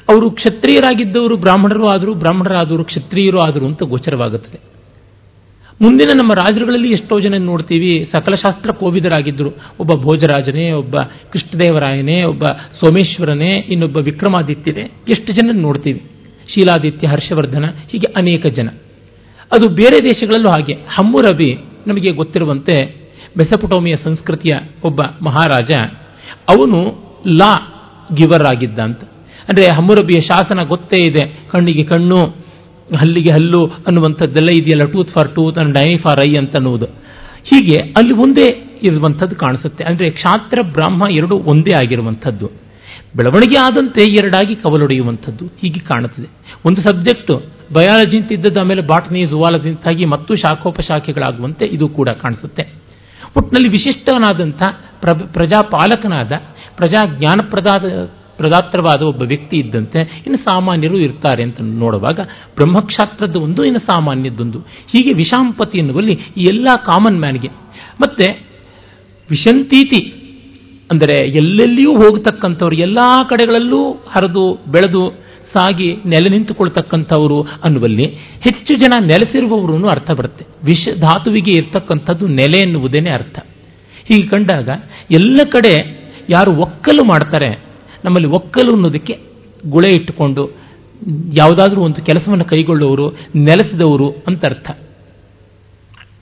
ಅವರು 0.08 0.30
ಕ್ಷತ್ರಿಯರಾಗಿದ್ದವರು 0.30 1.36
ಬ್ರಾಹ್ಮಣರು 1.36 1.86
ಆದರೂ 1.88 2.14
ಬ್ರಾಹ್ಮಣರಾದರು 2.14 2.84
ಕ್ಷತ್ರಿಯರು 2.84 3.38
ಆದರು 3.38 3.66
ಅಂತ 3.66 3.82
ಗೋಚರವಾಗುತ್ತದೆ. 3.82 4.60
ಮುಂದಿನ 5.82 6.08
ನಮ್ಮ 6.14 6.32
ರಾಜರುಗಳಲ್ಲಿ 6.32 6.90
ಎಷ್ಟೋ 6.90 7.20
ಜನ 7.20 7.34
ನೋಡ್ತೀವಿ 7.38 8.08
ಸಕಲಶಾಸ್ತ್ರ 8.12 8.70
ಕೋವಿದರಾಗಿದ್ದರು. 8.70 9.48
ಒಬ್ಬ 9.80 9.92
ಭೋಜರಾಜನೇ, 9.92 10.72
ಒಬ್ಬ 10.72 10.96
ಕೃಷ್ಣದೇವರಾಯನೇ, 11.32 12.22
ಒಬ್ಬ 12.22 12.44
ಸೋಮೇಶ್ವರನೇ, 12.80 13.56
ಇನ್ನೊಬ್ಬ 13.56 13.96
ವಿಕ್ರಮಾದಿತ್ಯನೇ, 13.96 14.90
ಎಷ್ಟು 15.08 15.32
ಜನ 15.32 15.50
ನೋಡ್ತೀವಿ. 15.54 16.02
ಶೀಲಾದಿತ್ಯ, 16.52 17.06
ಹರ್ಷವರ್ಧನ, 17.08 17.64
ಹೀಗೆ 17.90 18.08
ಅನೇಕ 18.16 18.46
ಜನ. 18.46 18.68
ಅದು 19.52 19.66
ಬೇರೆ 19.68 19.98
ದೇಶಗಳಲ್ಲೂ 20.04 20.50
ಹಾಗೆ. 20.50 20.72
ಹಮ್ಮುರಬಿ 20.72 21.50
ನಮಗೆ 21.86 22.10
ಗೊತ್ತಿರುವಂತೆ 22.12 22.76
ಬೆಸಪುಟೋಮಿಯ 23.36 23.94
ಸಂಸ್ಕೃತಿಯ 23.96 24.54
ಒಬ್ಬ 24.84 25.02
ಮಹಾರಾಜ, 25.22 25.72
ಅವನು 26.48 26.80
ಲಾ 27.26 27.52
ಗಿವರ್ 28.14 28.46
ಆಗಿದ್ದ 28.46 28.78
ಅಂತ 28.78 29.02
ಅಂದರೆ 29.48 29.66
ಹಮ್ಮುರಬಿಯ 29.76 30.20
ಶಾಸನ 30.20 30.60
ಗೊತ್ತೇ 30.62 30.98
ಇದೆ. 31.06 31.24
ಕಣ್ಣಿಗೆ 31.52 31.84
ಕಣ್ಣು, 31.84 32.20
ಹಲ್ಲಿಗೆ 32.96 33.32
ಹಲ್ಲು 33.32 33.66
ಅನ್ನುವಂಥದ್ದೆಲ್ಲ 33.66 34.50
ಇದೆಯಲ್ಲ, 34.60 34.84
tooth 34.92 35.10
for 35.10 35.30
tooth 35.34 35.58
and 35.58 35.78
eye 35.78 35.96
for 35.96 36.20
eye 36.28 36.30
ಅಂತ 36.36 36.54
ಅನ್ನುವುದು 36.56 36.86
ಹೀಗೆ 37.50 37.76
ಅಲ್ಲಿ 37.98 38.14
ಒಂದೇ 38.14 38.46
ಇರುವಂಥದ್ದು 38.82 39.36
ಕಾಣಿಸುತ್ತೆ. 39.36 39.84
ಅಂದರೆ 39.84 40.10
ಕ್ಷಾತ್ರ 40.10 40.58
ಬ್ರಾಹ್ಮ 40.62 41.02
ಎರಡು 41.10 41.36
ಒಂದೇ 41.36 41.72
ಆಗಿರುವಂಥದ್ದು. 41.76 42.46
ಬೆಳವಣಿಗೆ 43.16 43.58
ಆದಂತೆ 43.58 44.04
ಎರಡಾಗಿ 44.04 44.54
ಕವಲೊಡೆಯುವಂಥದ್ದು 44.56 45.46
ಹೀಗೆ 45.46 45.80
ಕಾಣುತ್ತದೆ. 45.80 46.28
ಒಂದು 46.64 46.80
ಸಬ್ಜೆಕ್ಟ್ 46.80 47.32
ಬಯಾಲಜಿ 47.74 48.16
ಅಂತ 48.18 48.32
ಇದ್ದದ್ದು 48.32 48.60
ಆಮೇಲೆ 48.60 48.82
ಬಾಟ್ನಿ 48.82 49.26
ಜುವಾಲಜಿಂತಾಗಿ 49.26 50.04
ಮತ್ತು 50.04 50.36
ಶಾಖೋಪಶಾಖೆಗಳಾಗುವಂತೆ 50.36 51.64
ಇದು 51.64 51.88
ಕೂಡ 51.88 52.08
ಕಾಣಿಸುತ್ತೆ. 52.08 52.62
ಒಟ್ಟಿನಲ್ಲಿ 53.36 53.68
ವಿಶಿಷ್ಟವನಾದಂಥ 53.68 54.62
ಪ್ರ 55.00 55.12
ಪ್ರಜಾಪಾಲಕನಾದ 55.12 56.32
ಪ್ರಜಾ 56.76 57.06
ಜ್ಞಾನಪ್ರದಾದ 57.18 58.10
ಪ್ರದಾತ್ರವಾದ 58.36 59.02
ಒಬ್ಬ 59.02 59.22
ವ್ಯಕ್ತಿ 59.22 59.56
ಇದ್ದಂತೆ 59.56 59.98
ಇನ್ನು 59.98 60.38
ಸಾಮಾನ್ಯರು 60.38 60.98
ಇರ್ತಾರೆ 60.98 61.42
ಅಂತ 61.42 61.56
ನೋಡುವಾಗ 61.60 62.20
ಬ್ರಹ್ಮಕ್ಷಾತ್ರದ 62.54 63.36
ಒಂದು, 63.36 63.62
ಇನ್ನು 63.62 63.80
ಸಾಮಾನ್ಯದ್ದೊಂದು. 63.80 64.58
ಹೀಗೆ 64.58 65.16
ವಿಷಾಂಪತಿ 65.16 65.78
ಎನ್ನುವಲ್ಲಿ 65.78 66.12
ಈ 66.12 66.44
ಎಲ್ಲ 66.50 66.68
ಕಾಮನ್ 66.76 67.20
ಮ್ಯಾನ್ಗೆ 67.20 67.48
ಮತ್ತೆ 68.00 68.48
ವಿಷಂತೀತಿ 69.30 70.23
ಅಂದರೆ 70.90 71.16
ಎಲ್ಲೆಲ್ಲಿಯೂ 71.18 71.92
ಹೋಗತಕ್ಕಂಥವ್ರು, 71.92 72.76
ಎಲ್ಲ 72.76 72.98
ಕಡೆಗಳಲ್ಲೂ 73.30 73.92
ಹರಿದು, 73.92 74.54
ಬೆಳೆದು, 74.54 75.24
ಸಾಗಿ, 75.54 75.88
ನೆಲೆ 76.06 76.28
ನಿಂತುಕೊಳ್ತಕ್ಕಂಥವರು 76.28 77.40
ಅನ್ನುವಲ್ಲಿ 77.64 78.06
ಹೆಚ್ಚು 78.46 78.74
ಜನ 78.74 78.92
ನೆಲೆಸಿರುವವರು 79.04 79.88
ಅರ್ಥ 79.88 80.10
ಬರುತ್ತೆ. 80.10 80.44
ವಿಷ, 80.64 80.88
ಧಾತುವಿಗೆ 81.00 81.50
ಇರ್ತಕ್ಕಂಥದ್ದು 81.50 82.26
ನೆಲೆ 82.26 82.58
ಎನ್ನುವುದೇನೆ 82.58 83.10
ಅರ್ಥ. 83.10 83.38
ಹೀಗೆ 84.08 84.26
ಕಂಡಾಗ 84.28 84.68
ಎಲ್ಲ 85.10 85.40
ಕಡೆ 85.52 85.74
ಯಾರು 86.30 86.52
ಒಕ್ಕಲು 86.56 87.04
ಮಾಡ್ತಾರೆ, 87.04 87.50
ನಮ್ಮಲ್ಲಿ 88.04 88.28
ಒಕ್ಕಲು 88.28 88.74
ಅನ್ನೋದಕ್ಕೆ 88.74 89.14
ಗುಳೆ 89.70 89.88
ಇಟ್ಟುಕೊಂಡು, 89.88 90.44
ಯಾವುದಾದ್ರೂ 91.34 91.80
ಒಂದು 91.80 92.02
ಕೆಲಸವನ್ನು 92.04 92.44
ಕೈಗೊಳ್ಳುವವರು, 92.44 93.06
ನೆಲೆಸಿದವರು 93.36 94.08
ಅಂತ 94.26 94.44
ಅರ್ಥ. 94.44 94.70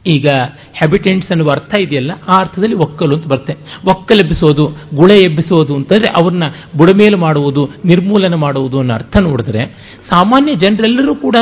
ಈಗ 0.07 0.29
ಹ್ಯಾಬಿಟೆಂಟ್ಸ್ 0.49 1.31
ಅನ್ನುವ 1.31 1.49
ಅರ್ಥ 1.53 1.79
ಇದೆಯಲ್ಲ? 1.81 2.13
ಆ 2.29 2.37
ಅರ್ಥದಲ್ಲಿ 2.39 2.75
ಒಕ್ಕಲು 2.75 3.15
ಅಂತ 3.15 3.27
ಬರುತ್ತೆ. 3.27 3.53
ಒಕ್ಕಲೆಬ್ಬಿಸೋದು 3.91 4.67
ಗುಳೆ 4.97 5.19
ಎಬ್ಬಿಸೋದು 5.19 5.75
ಅಂತಂದ್ರೆ 5.75 6.13
ಅವ್ರನ್ನ 6.23 6.43
ಬುಡಮೇಲು 6.79 7.19
ಮಾಡುವುದು, 7.19 7.71
ನಿರ್ಮೂಲನೆ 7.85 8.37
ಮಾಡುವುದು 8.37 8.79
ಅನ್ನೋ 8.79 8.95
ಅರ್ಥ 8.95 9.17
ನೋಡಿದ್ರೆ 9.23 9.65
ಸಾಮಾನ್ಯ 10.11 10.55
ಜನರೆಲ್ಲರೂ 10.55 11.15
ಕೂಡ 11.15 11.37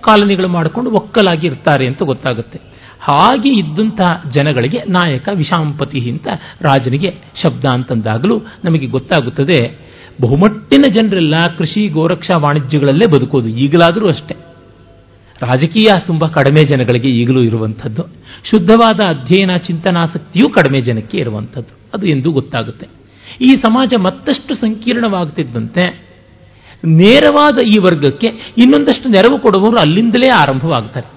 ಕಾಲನಿಗಳು 0.00 0.48
ಮಾಡಿಕೊಂಡು 0.48 0.90
ಒಕ್ಕಲಾಗಿ 0.90 1.46
ಇರ್ತಾರೆ 1.46 1.86
ಅಂತ 1.86 2.02
ಗೊತ್ತಾಗುತ್ತೆ. 2.02 2.60
ಹಾಗೆ 3.00 3.48
ಇದ್ದಂತಹ 3.48 4.22
ಜನಗಳಿಗೆ 4.34 4.78
ನಾಯಕ 4.78 5.28
ವಿಷಾಂಪತಿ 5.34 6.10
ಅಂತ 6.10 6.28
ರಾಜನಿಗೆ 6.62 7.14
ಶಬ್ದ 7.42 7.64
ಅಂತಂದಾಗಲೂ 7.64 8.38
ನಮಗೆ 8.64 8.86
ಗೊತ್ತಾಗುತ್ತದೆ. 8.86 9.86
ಬಹುಮಟ್ಟಿನ 10.20 10.82
ಜನರೆಲ್ಲ 10.94 11.34
ಕೃಷಿ, 11.58 11.88
ಗೋರಕ್ಷಾ, 11.88 12.38
ವಾಣಿಜ್ಯಗಳಲ್ಲೇ 12.38 13.16
ಬದುಕೋದು 13.16 13.48
ಈಗಲಾದರೂ 13.48 14.08
ಅಷ್ಟೇ. 14.08 14.55
ರಾಜಕೀಯ 15.42 15.88
ತುಂಬ 16.06 16.26
ಕಡಿಮೆ 16.26 16.64
ಜನಗಳಿಗೆ 16.64 17.08
ಈಗಲೂ 17.08 17.42
ಇರುವಂಥದ್ದು. 17.42 18.02
ಶುದ್ಧವಾದ 18.50 19.00
ಅಧ್ಯಯನ, 19.00 19.56
ಚಿಂತನಾಸಕ್ತಿಯೂ 19.56 20.48
ಕಡಿಮೆ 20.48 20.80
ಜನಕ್ಕೆ 20.80 21.18
ಇರುವಂಥದ್ದು. 21.18 21.78
ಅದು 21.94 22.06
ಎಂದು 22.06 22.32
ಗೊತ್ತಾಗುತ್ತೆ. 22.32 22.86
ಈ 23.40 23.46
ಸಮಾಜ 23.46 23.94
ಮತ್ತಷ್ಟು 24.00 24.54
ಸಂಕೀರ್ಣವಾಗುತ್ತಿದ್ದಂತೆ 24.54 26.06
ನೇರವಾದ 26.84 27.58
ಈ 27.66 27.78
ವರ್ಗಕ್ಕೆ 27.78 28.26
ಇನ್ನೊಂದಷ್ಟು 28.58 29.08
ನೆರವು 29.08 29.38
ಕೊಡುವವರು 29.38 29.76
ಅಲ್ಲಿಂದಲೇ 29.76 30.28
ಆರಂಭವಾಗ್ತಾರೆ. 30.28 31.15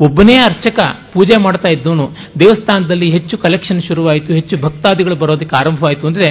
ಒಬ್ಬನೇ 0.00 0.36
ಅರ್ಚಕ 0.48 0.78
ಪೂಜೆ 1.12 1.36
ಮಾಡ್ತಾ 1.42 1.68
ಇದ್ದವನು, 1.68 2.04
ದೇವಸ್ಥಾನದಲ್ಲಿ 2.42 3.08
ಹೆಚ್ಚು 3.14 3.34
ಕಲೆಕ್ಷನ್ 3.44 3.80
ಶುರುವಾಯಿತು, 3.88 4.30
ಹೆಚ್ಚು 4.38 4.54
ಭಕ್ತಾದಿಗಳು 4.64 5.16
ಬರೋದಕ್ಕೆ 5.22 5.54
ಆರಂಭವಾಯಿತು 5.60 6.06
ಅಂದರೆ 6.10 6.28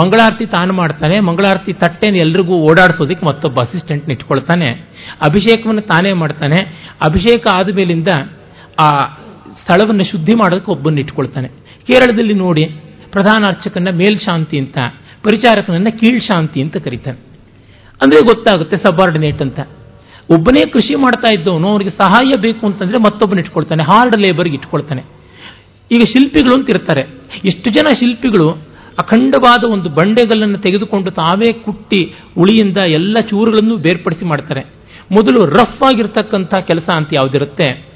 ಮಂಗಳಾರತಿ 0.00 0.46
ತಾನು 0.46 0.72
ಮಾಡ್ತಾನೆ, 0.72 1.16
ಮಂಗಳಾರತಿ 1.28 1.72
ತಟ್ಟೆನ 1.82 2.16
ಎಲ್ರಿಗೂ 2.24 2.56
ಓಡಾಡಿಸೋದಕ್ಕೆ 2.68 3.24
ಮತ್ತೊಬ್ಬ 3.26 3.58
ಅಸಿಸ್ಟೆಂಟ್ 3.66 4.10
ಇಟ್ಕೊಳ್ತಾನೆ. 4.14 4.68
ಅಭಿಷೇಕವನ್ನು 5.28 5.84
ತಾನೇ 5.92 6.12
ಮಾಡ್ತಾನೆ. 6.22 6.60
ಅಭಿಷೇಕ 7.08 7.46
ಆದ 7.58 7.74
ಮೇಲಿಂದ 7.78 8.10
ಆ 8.84 8.88
ಸ್ಥಳವನ್ನು 9.62 10.04
ಶುದ್ಧಿ 10.10 10.34
ಮಾಡೋದಕ್ಕೆ 10.42 10.70
ಒಬ್ಬನ್ನು 10.76 11.00
ಇಟ್ಕೊಳ್ತಾನೆ. 11.04 11.48
ಕೇರಳದಲ್ಲಿ 11.88 12.36
ನೋಡಿ, 12.44 12.64
ಪ್ರಧಾನ 13.14 13.42
ಅರ್ಚಕನ 13.52 13.90
ಮೇಲ್ಶಾಂತಿ 14.02 14.58
ಅಂತ, 14.64 14.78
ಪರಿಚಾರಕನನ್ನ 15.26 15.90
ಕೀಳ್ಶಾಂತಿ 16.00 16.58
ಅಂತ 16.62 16.76
ಕರೀತಾನೆ 16.86 17.18
ಅಂದರೆ 18.00 18.20
ಗೊತ್ತಾಗುತ್ತೆ 18.30 18.76
ಸಬಾರ್ಡಿನೇಟ್ 18.76 19.40
ಅಂತ. 19.42 19.60
ಒಬ್ಬನೇ 20.34 20.60
ಕೃಷಿ 20.60 20.94
ಮಾಡ್ತಾ 20.94 21.28
ಇದ್ದವನು, 21.34 21.68
ಅವನಿಗೆ 21.68 21.90
ಸಹಾಯ 21.90 22.40
ಬೇಕು 22.40 22.66
ಅಂತಂದ್ರೆ 22.66 22.98
ಮತ್ತೊಬ್ಬನ 22.98 23.38
ಇಟ್ಕೊಳ್ತಾನೆ 23.38 23.82
ಹಾರ್ಡ್ 23.82 24.16
ಲೇಬರ್ಗೆ 24.16 24.54
ಇಟ್ಕೊಳ್ತಾನೆ. 24.54 25.02
ಈಗ 25.92 26.00
ಶಿಲ್ಪಿಗಳು 26.02 26.54
ಅಂತ 26.54 26.68
ಇರ್ತಾರೆ. 26.70 27.02
ಎಷ್ಟು 27.44 27.70
ಜನ 27.70 27.86
ಶಿಲ್ಪಿಗಳು 27.98 28.48
ಅಖಂಡವಾದ 28.98 29.70
ಒಂದು 29.70 29.88
ಬಂಡೆಗಲ್ಲನ್ನು 29.88 30.58
ತೆಗೆದುಕೊಂಡು 30.58 31.10
ತಾವೇ 31.10 31.52
ಕುಟ್ಟಿ, 31.52 32.14
ಉಳಿಯಿಂದ 32.38 32.76
ಎಲ್ಲ 32.76 33.16
ಚೂರುಗಳನ್ನು 33.30 33.76
ಬೇರ್ಪಡಿಸಿ 33.76 34.24
ಮಾಡ್ತಾರೆ. 34.24 34.60
ಮೊದಲು 35.12 35.44
ರಫ್ 35.44 35.82
ಆಗಿರ್ತಕ್ಕಂಥ 35.82 36.54
ಕೆಲಸ 36.54 36.88
ಅಂತ 36.96 37.08
ಯಾವುದಿರುತ್ತೆ? 37.14 37.88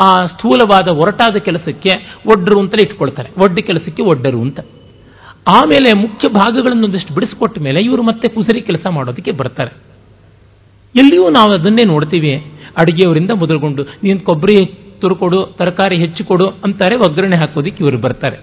ಆ 0.00 0.14
ಸ್ಥೂಲವಾದ 0.26 0.88
ಒರಟಾದ 0.88 1.36
ಕೆಲಸಕ್ಕೆ 1.36 1.90
ಒಡ್ಡರು 2.26 2.60
ಅಂತಲೇ 2.60 2.88
ಇಟ್ಕೊಳ್ತಾರೆ. 2.88 3.28
ಒಡ್ಡ 3.42 3.58
ಕೆಲಸಕ್ಕೆ 3.58 4.02
ಒಡ್ಡರು 4.02 4.40
ಅಂತ. 4.40 4.60
ಆಮೇಲೆ 5.48 5.92
ಮುಖ್ಯ 5.92 6.28
ಭಾಗಗಳನ್ನು 6.28 6.84
ಒಂದಿಷ್ಟು 6.84 7.14
ಬಿಡಿಸ್ಕೊಟ್ಟ 7.14 7.58
ಮೇಲೆ 7.62 7.80
ಇವರು 7.80 8.02
ಮತ್ತೆ 8.02 8.28
ಕುಸರಿ 8.28 8.60
ಕೆಲಸ 8.60 8.86
ಮಾಡೋದಕ್ಕೆ 8.90 9.30
ಬರ್ತಾರೆ. 9.30 9.87
ಎಲ್ಲಿಯೂ 10.96 11.28
ನಾವು 11.28 11.52
ಅದನ್ನೇ 11.52 11.84
ನೋಡ್ತೀವಿ. 11.84 12.36
ಅಡುಗೆಯವರಿಂದ 12.78 13.30
ಮೊದಲುಗೊಂಡು, 13.30 13.82
ನೀನು 13.82 14.20
ಕೊಬ್ಬರಿ 14.20 14.66
ತುರುಕೊಡು, 15.00 15.46
ತರಕಾರಿ 15.58 15.96
ಹೆಚ್ಚು 15.96 16.24
ಕೊಡು 16.24 16.46
ಅಂತಾರೆ 16.46 16.96
ಒಗ್ಗರಣೆ 16.96 17.38
ಹಾಕೋದಿಕ್ಕೆ 17.38 17.84
ಇವರು 17.84 17.98
ಬರ್ತಾರೆ. 17.98 18.36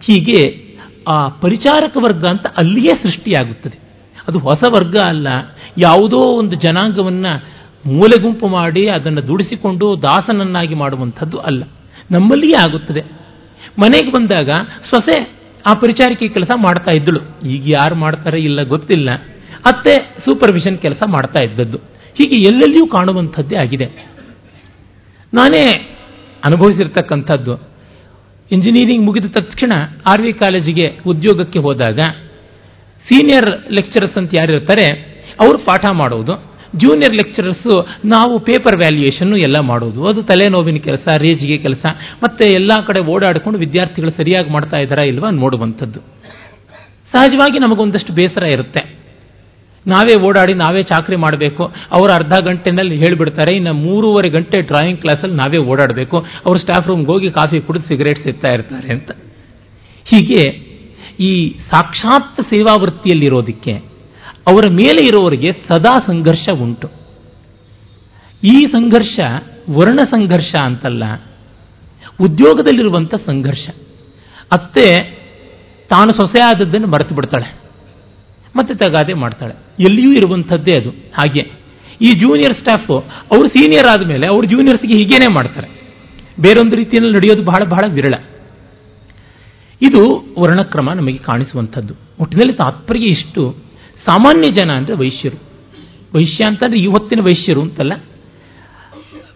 ಹೀಗೆ 0.00 0.72
ಆ 1.08 1.28
ಪರಿಚಾರಕ 1.28 1.96
ವರ್ಗ 2.04 2.24
ಅಂತ 2.24 2.46
ಅಲ್ಲಿಯೇ 2.46 2.86
ಸೃಷ್ಟಿಯಾಗುತ್ತದೆ. 2.86 3.82
ಅದು 4.28 4.38
ಹೊಸ 4.38 4.62
ವರ್ಗ 4.76 4.96
ಅಲ್ಲ. 4.96 5.28
ಯಾವುದೋ 5.78 6.16
ಒಂದು 6.16 6.56
ಜನಾಂಗವನ್ನು 6.56 7.44
ಮೂಲೆ 7.86 8.22
ಗುಂಪು 8.22 8.48
ಮಾಡಿ 8.48 8.88
ಅದನ್ನು 8.88 9.28
ದುಡಿಸಿಕೊಂಡು 9.28 10.02
ದಾಸನನ್ನಾಗಿ 10.02 10.74
ಮಾಡುವಂಥದ್ದು 10.74 11.38
ಅಲ್ಲ. 11.38 11.64
ನಮ್ಮಲ್ಲಿಯೇ 12.10 12.68
ಆಗುತ್ತದೆ. 12.68 13.00
ಮನೆಗೆ 13.78 14.10
ಬಂದಾಗ 14.10 14.48
ಸೊಸೆ 14.90 15.30
ಆ 15.66 15.74
ಪರಿಚಾರಿಕೆ 15.74 16.28
ಕೆಲಸ 16.28 16.50
ಮಾಡ್ತಾ 16.56 16.96
ಇದ್ದಳು. 16.96 17.48
ಈಗ 17.48 17.62
ಯಾರು 17.66 17.94
ಮಾಡ್ತಾರೆ 17.94 18.40
ಇಲ್ಲ 18.40 18.62
ಗೊತ್ತಿಲ್ಲ. 18.62 19.08
ಅತ್ತೆ 19.66 19.96
ಸೂಪರ್ವಿಷನ್ 19.96 20.78
ಕೆಲಸ 20.78 21.02
ಮಾಡ್ತಾ 21.08 21.44
ಇದ್ದದ್ದು. 21.44 21.78
ಹೀಗೆ 22.14 22.38
ಎಲ್ಲೆಲ್ಲಿಯೂ 22.38 22.86
ಕಾಣುವಂಥದ್ದೇ 22.86 23.56
ಆಗಿದೆ. 23.56 23.84
ನಾನೇ 25.34 25.96
ಅನುಭವಿಸಿರ್ತಕ್ಕಂಥದ್ದು. 26.44 27.72
ಇಂಜಿನಿಯರಿಂಗ್ 28.52 29.06
ಮುಗಿದ 29.06 29.24
ತಕ್ಷಣ 29.24 29.72
ಆರ್ 30.06 30.22
ವಿ 30.22 30.32
ಕಾಲೇಜಿಗೆ 30.32 30.98
ಉದ್ಯೋಗಕ್ಕೆ 31.06 31.58
ಹೋದಾಗ 31.58 32.00
ಸೀನಿಯರ್ 33.08 33.72
ಲೆಕ್ಚರರ್ಸ್ 33.72 34.18
ಅಂತ 34.18 34.30
ಯಾರಿರ್ತಾರೆ 34.34 35.12
ಅವರು 35.40 35.58
ಪಾಠ 35.58 35.84
ಮಾಡೋದು. 35.92 36.52
ಜೂನಿಯರ್ 36.76 37.14
ಲೆಕ್ಚರರ್ಸು 37.14 37.88
ನಾವು 38.04 38.38
ಪೇಪರ್ 38.38 38.76
ವ್ಯಾಲ್ಯೂಯೇಷನ್ನು 38.76 39.36
ಎಲ್ಲ 39.36 39.60
ಮಾಡೋದು. 39.60 40.06
ಅದು 40.06 40.22
ತಲೆನೋವಿನ 40.22 40.76
ಕೆಲಸ, 40.76 41.18
ರೇಜಿಗೆ 41.18 41.62
ಕೆಲಸ, 41.62 41.86
ಮತ್ತೆ 42.22 42.44
ಎಲ್ಲ 42.54 42.70
ಕಡೆ 42.86 43.00
ಓಡಾಡಿಕೊಂಡು 43.00 43.58
ವಿದ್ಯಾರ್ಥಿಗಳು 43.58 44.10
ಸರಿಯಾಗಿ 44.10 44.50
ಮಾಡ್ತಾ 44.50 44.76
ಇದ್ದಾರಾ 44.76 45.02
ಇಲ್ವಾ 45.02 45.30
ನೋಡುವಂಥದ್ದು. 45.30 46.00
ಸಹಜವಾಗಿ 47.12 47.58
ನಮಗೊಂದಷ್ಟು 47.58 48.12
ಬೇಸರ 48.12 48.44
ಇರುತ್ತೆ. 48.44 49.01
ನಾವೇ 49.86 50.28
ಓಡಾಡಿ 50.28 50.54
ನಾವೇ 50.54 50.82
ಚಾಕರಿ 50.82 51.16
ಮಾಡಬೇಕು. 51.16 51.72
ಅವರು 51.92 52.12
ಅರ್ಧ 52.12 52.32
ಗಂಟೆನಲ್ಲಿ 52.44 52.96
ಹೇಳಿಬಿಡ್ತಾರೆ, 52.96 53.56
ಇನ್ನು 53.56 53.74
ಮೂರುವರೆ 53.74 54.28
ಗಂಟೆ 54.28 54.60
ಡ್ರಾಯಿಂಗ್ 54.60 55.00
ಕ್ಲಾಸಲ್ಲಿ 55.00 55.36
ನಾವೇ 55.36 55.58
ಓಡಾಡಬೇಕು. 55.58 56.18
ಅವರು 56.18 56.58
ಸ್ಟಾಫ್ 56.58 56.88
ರೂಮ್ಗೆ 56.88 57.06
ಹೋಗಿ 57.06 57.30
ಕಾಫಿ 57.30 57.60
ಕುಡಿದು 57.60 57.88
ಸಿಗರೇಟ್ 57.88 58.24
ಸಿಗ್ತಾ 58.24 58.52
ಇರ್ತಾರೆ 58.52 58.92
ಅಂತ. 58.92 59.10
ಹೀಗೆ 60.04 60.72
ಈ 61.20 61.58
ಸಾಕ್ಷಾತ್ 61.70 62.42
ಸೇವಾವೃತ್ತಿಯಲ್ಲಿರೋದಕ್ಕೆ 62.42 63.72
ಅವರ 64.46 64.70
ಮೇಲೆ 64.70 65.06
ಇರೋವರಿಗೆ 65.06 65.52
ಸದಾ 65.52 65.98
ಸಂಘರ್ಷ 65.98 66.48
ಉಂಟು. 66.48 66.88
ಈ 68.44 68.58
ಸಂಘರ್ಷ 68.58 69.20
ವರ್ಣ 69.70 69.98
ಸಂಘರ್ಷ 69.98 70.54
ಅಂತಲ್ಲ 70.64 71.04
ಉದ್ಯೋಗದಲ್ಲಿರುವಂಥ 72.20 73.14
ಸಂಘರ್ಷ. 73.14 73.68
ಅತ್ತೆ 74.52 74.98
ತಾನು 75.90 76.10
ಸೊಸೆ 76.10 76.42
ಆದದ್ದನ್ನು 76.42 76.86
ಮರೆತು 76.86 77.14
ಬಿಡ್ತಾಳೆ. 77.14 77.61
ಮತ್ತೆ 78.56 78.74
ತಗಾದೆ 78.74 79.14
ಮಾಡ್ತಾಳೆ. 79.14 79.54
ಎಲ್ಲಿಯೂ 79.80 80.12
ಇರುವಂಥದ್ದೇ 80.12 80.80
ಅದು. 80.80 80.90
ಹಾಗೆ 80.90 81.62
ಈ 82.02 82.12
ಜೂನಿಯರ್ 82.12 82.58
ಸ್ಟಾಫ್ 82.58 82.90
ಅವರು 83.32 83.48
ಸೀನಿಯರ್ 83.48 83.86
ಆದಮೇಲೆ 83.86 84.34
ಅವರು 84.34 84.46
ಜೂನಿಯರ್ಸ್ಗೆ 84.46 84.98
ಹೀಗೇನೆ 84.98 85.34
ಮಾಡ್ತಾರೆ. 85.34 85.68
ಬೇರೊಂದು 86.40 86.76
ರೀತಿಯಲ್ಲಿ 86.76 87.12
ನಡೆಯೋದು 87.12 87.42
ಬಹಳ 87.42 87.64
ಬಹಳ 87.64 87.92
ವಿರಳ. 87.92 88.14
ಇದು 89.82 90.24
ವರ್ಣಕ್ರಮ 90.38 90.92
ನಮಗೆ 90.92 91.18
ಕಾಣಿಸುವಂಥದ್ದು. 91.18 91.94
ಒಟ್ಟಿನಲ್ಲಿ 92.20 92.52
ತಾತ್ಪರ್ಯ 92.52 93.04
ಇಷ್ಟು. 93.04 93.56
ಸಾಮಾನ್ಯ 94.06 94.48
ಜನ 94.54 94.70
ಅಂದರೆ 94.70 94.96
ವೈಶ್ಯರು. 94.96 95.40
ವೈಶ್ಯ 96.14 96.44
ಅಂತಂದ್ರೆ 96.44 96.80
ಇವತ್ತಿನ 96.80 97.20
ವೈಶ್ಯರು 97.22 97.62
ಅಂತಲ್ಲ. 97.62 97.92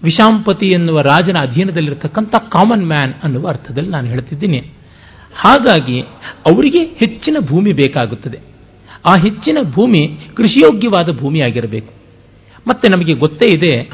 ವಿಷಾಂಪತಿ 0.02 0.66
ಎನ್ನುವ 0.66 1.00
ರಾಜನ 1.00 1.36
ಅಧೀನದಲ್ಲಿರತಕ್ಕಂಥ 1.40 2.34
ಕಾಮನ್ 2.38 2.86
ಮ್ಯಾನ್ 2.86 3.14
ಅನ್ನುವ 3.22 3.48
ಅರ್ಥದಲ್ಲಿ 3.48 3.90
ನಾನು 3.90 4.06
ಹೇಳ್ತಿದ್ದೀನಿ. 4.06 4.58
ಹಾಗಾಗಿ 5.34 6.00
ಅವರಿಗೆ 6.46 6.84
ಹೆಚ್ಚಿನ 6.84 7.36
ಭೂಮಿ 7.40 7.72
ಬೇಕಾಗುತ್ತದೆ. 7.72 8.55
ಆ 9.04 9.14
ಹೆಚ್ಚಿನ 9.22 9.58
ಭೂಮಿ 9.62 10.18
ಕೃಷಿಯೋಗ್ಯವಾದ 10.34 11.18
ಭೂಮಿಯಾಗಿರಬೇಕು. 11.18 11.94
ಮತ್ತೆ 12.68 12.88
ನಮಗೆ 12.88 13.16
ಗೊತ್ತೇ 13.16 13.46
ಇದೆ, 13.46 13.90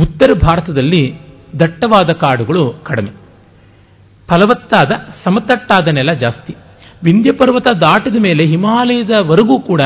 ಉತ್ತರ 0.00 0.38
ಭಾರತದಲ್ಲಿ 0.38 1.14
ದಟ್ಟವಾದ 1.60 2.10
ಕಾಡುಗಳು 2.10 2.74
ಕಡಿಮೆ. 2.82 3.10
ಫಲವತ್ತಾದ, 4.28 4.90
ಸಮತಟ್ಟಾದ 5.24 5.88
ನೆಲ 5.88 6.12
ಜಾಸ್ತಿ. 6.12 6.54
ವಿಂಧ್ಯ 7.04 7.32
ಪರ್ವತ 7.32 7.72
ದಾಟಿದ 7.72 8.16
ಮೇಲೆ 8.16 8.46
ಹಿಮಾಲಯದವರೆಗೂ 8.46 9.60
ಕೂಡ 9.60 9.80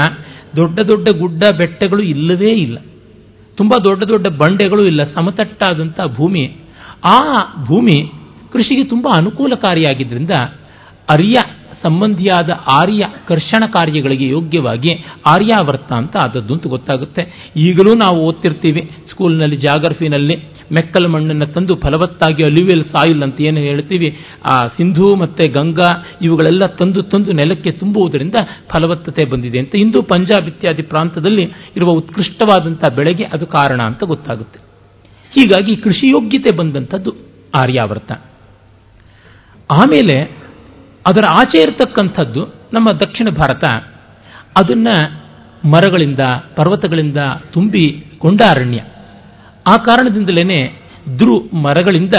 ದೊಡ್ಡ 0.57 0.81
ದೊಡ್ಡ 0.81 1.09
ಗುಡ್ಡ 1.19 1.45
ಬೆಟ್ಟಗಳು 1.59 2.03
ಇಲ್ಲವೇ 2.03 2.51
ಇಲ್ಲ. 2.51 2.79
ತುಂಬ 3.55 3.73
ದೊಡ್ಡ 3.85 4.05
ದೊಡ್ಡ 4.05 4.27
ಬಂಡೆಗಳು 4.27 4.85
ಇಲ್ಲ 4.85 5.05
ಸಮತಟ್ಟಾದಂಥ 5.05 6.01
ಭೂಮಿ. 6.15 6.57
ಆ 7.05 7.19
ಭೂಮಿ 7.65 8.13
ಕೃಷಿಗೆ 8.53 8.85
ತುಂಬ 8.85 9.09
ಅನುಕೂಲಕಾರಿಯಾಗಿದ್ದರಿಂದ 9.17 10.31
ಅರಿಯ 11.11 11.35
ಸಂಬಂಧಿಯಾದ 11.87 12.51
ಆರ್ಯ 12.81 13.05
ಕರ್ಷಣ 13.29 13.63
ಕಾರ್ಯಗಳಿಗೆ 13.67 14.29
ಯೋಗ್ಯವಾಗಿ 14.29 14.93
ಆರ್ಯಾವರ್ತ 15.27 15.91
ಅಂತ 15.93 16.17
ಆದದ್ದು 16.17 16.55
ಅಂತ 16.55 16.67
ಗೊತ್ತಾಗುತ್ತೆ. 16.67 17.23
ಈಗಲೂ 17.57 17.95
ನಾವು 17.95 18.19
ಓದ್ತಿರ್ತೀವಿ, 18.27 18.83
ಸ್ಕೂಲ್ನಲ್ಲಿ, 19.11 19.57
ಜಾಗ್ರಫಿನಲ್ಲಿ 19.57 20.37
ಮೆಕ್ಕಲ 20.73 21.07
ಮಣ್ಣನ್ನು 21.07 21.47
ತಂದು 21.47 21.75
ಫಲವತ್ತಾಗಿ 21.75 22.43
ಅಲಿವಿಯಲ್ 22.43 22.85
ಸಾಯಿಲ್ 22.85 23.23
ಅಂತ 23.23 23.41
ಏನು 23.41 23.61
ಹೇಳ್ತೀವಿ, 23.61 24.09
ಆ 24.53 24.55
ಸಿಂಧು 24.77 25.09
ಮತ್ತೆ 25.17 25.45
ಗಂಗಾ 25.53 25.91
ಇವುಗಳೆಲ್ಲ 26.23 26.63
ತಂದು 26.79 27.03
ತಂದು 27.03 27.33
ನೆಲಕ್ಕೆ 27.33 27.71
ತುಂಬುವುದರಿಂದ 27.71 28.35
ಫಲವತ್ತತೆ 28.73 29.25
ಬಂದಿದೆ 29.25 29.59
ಅಂತ. 29.59 29.75
ಇಂದು 29.75 30.03
ಪಂಜಾಬ್ 30.03 30.49
ಇತ್ಯಾದಿ 30.49 30.83
ಪ್ರಾಂತದಲ್ಲಿ 30.83 31.45
ಇರುವ 31.77 31.91
ಉತ್ಕೃಷ್ಟವಾದಂಥ 31.91 32.83
ಬೆಳೆಗೆ 32.97 33.25
ಅದು 33.25 33.47
ಕಾರಣ 33.47 33.81
ಅಂತ 33.83 34.05
ಗೊತ್ತಾಗುತ್ತೆ. 34.05 34.59
ಹೀಗಾಗಿ 35.37 35.77
ಕೃಷಿ 35.77 36.07
ಯೋಗ್ಯತೆ 36.07 36.57
ಬಂದಂಥದ್ದು 36.57 37.11
ಆರ್ಯಾವರ್ತ. 37.55 38.13
ಆಮೇಲೆ 39.71 40.17
ಅದರ 41.07 41.25
ಆಚೆ 41.31 41.59
ಇರತಕ್ಕಂಥದ್ದು 41.63 42.43
ನಮ್ಮ 42.73 42.89
ದಕ್ಷಿಣ 42.91 43.29
ಭಾರತ. 43.31 43.65
ಅದನ್ನು 44.57 44.95
ಮರಗಳಿಂದ, 45.69 46.23
ಪರ್ವತಗಳಿಂದ 46.57 47.21
ತುಂಬಿ 47.53 47.85
ಕೊಂಡಾರಣ್ಯ 48.19 48.81
ಆ 49.67 49.77
ಕಾರಣದಿಂದಲೇ 49.77 50.59
ಧ್ರು 51.17 51.37
ಮರಗಳಿಂದ 51.63 52.17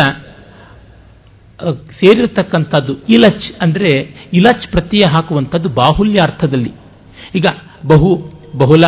ಸೇರಿರತಕ್ಕಂಥದ್ದು 1.99 2.93
ಇಲಚ್ 3.09 3.47
ಅಂದರೆ 3.61 3.91
ಇಲಚ್ 4.33 4.67
ಪ್ರತ್ಯಯ 4.71 5.05
ಹಾಕುವಂಥದ್ದು 5.11 5.69
ಬಾಹುಲ್ಯ 5.69 6.19
ಅರ್ಥದಲ್ಲಿ 6.23 6.71
ಈಗ 7.35 7.47
ಬಹು, 7.87 8.11
ಬಹುಲ, 8.57 8.83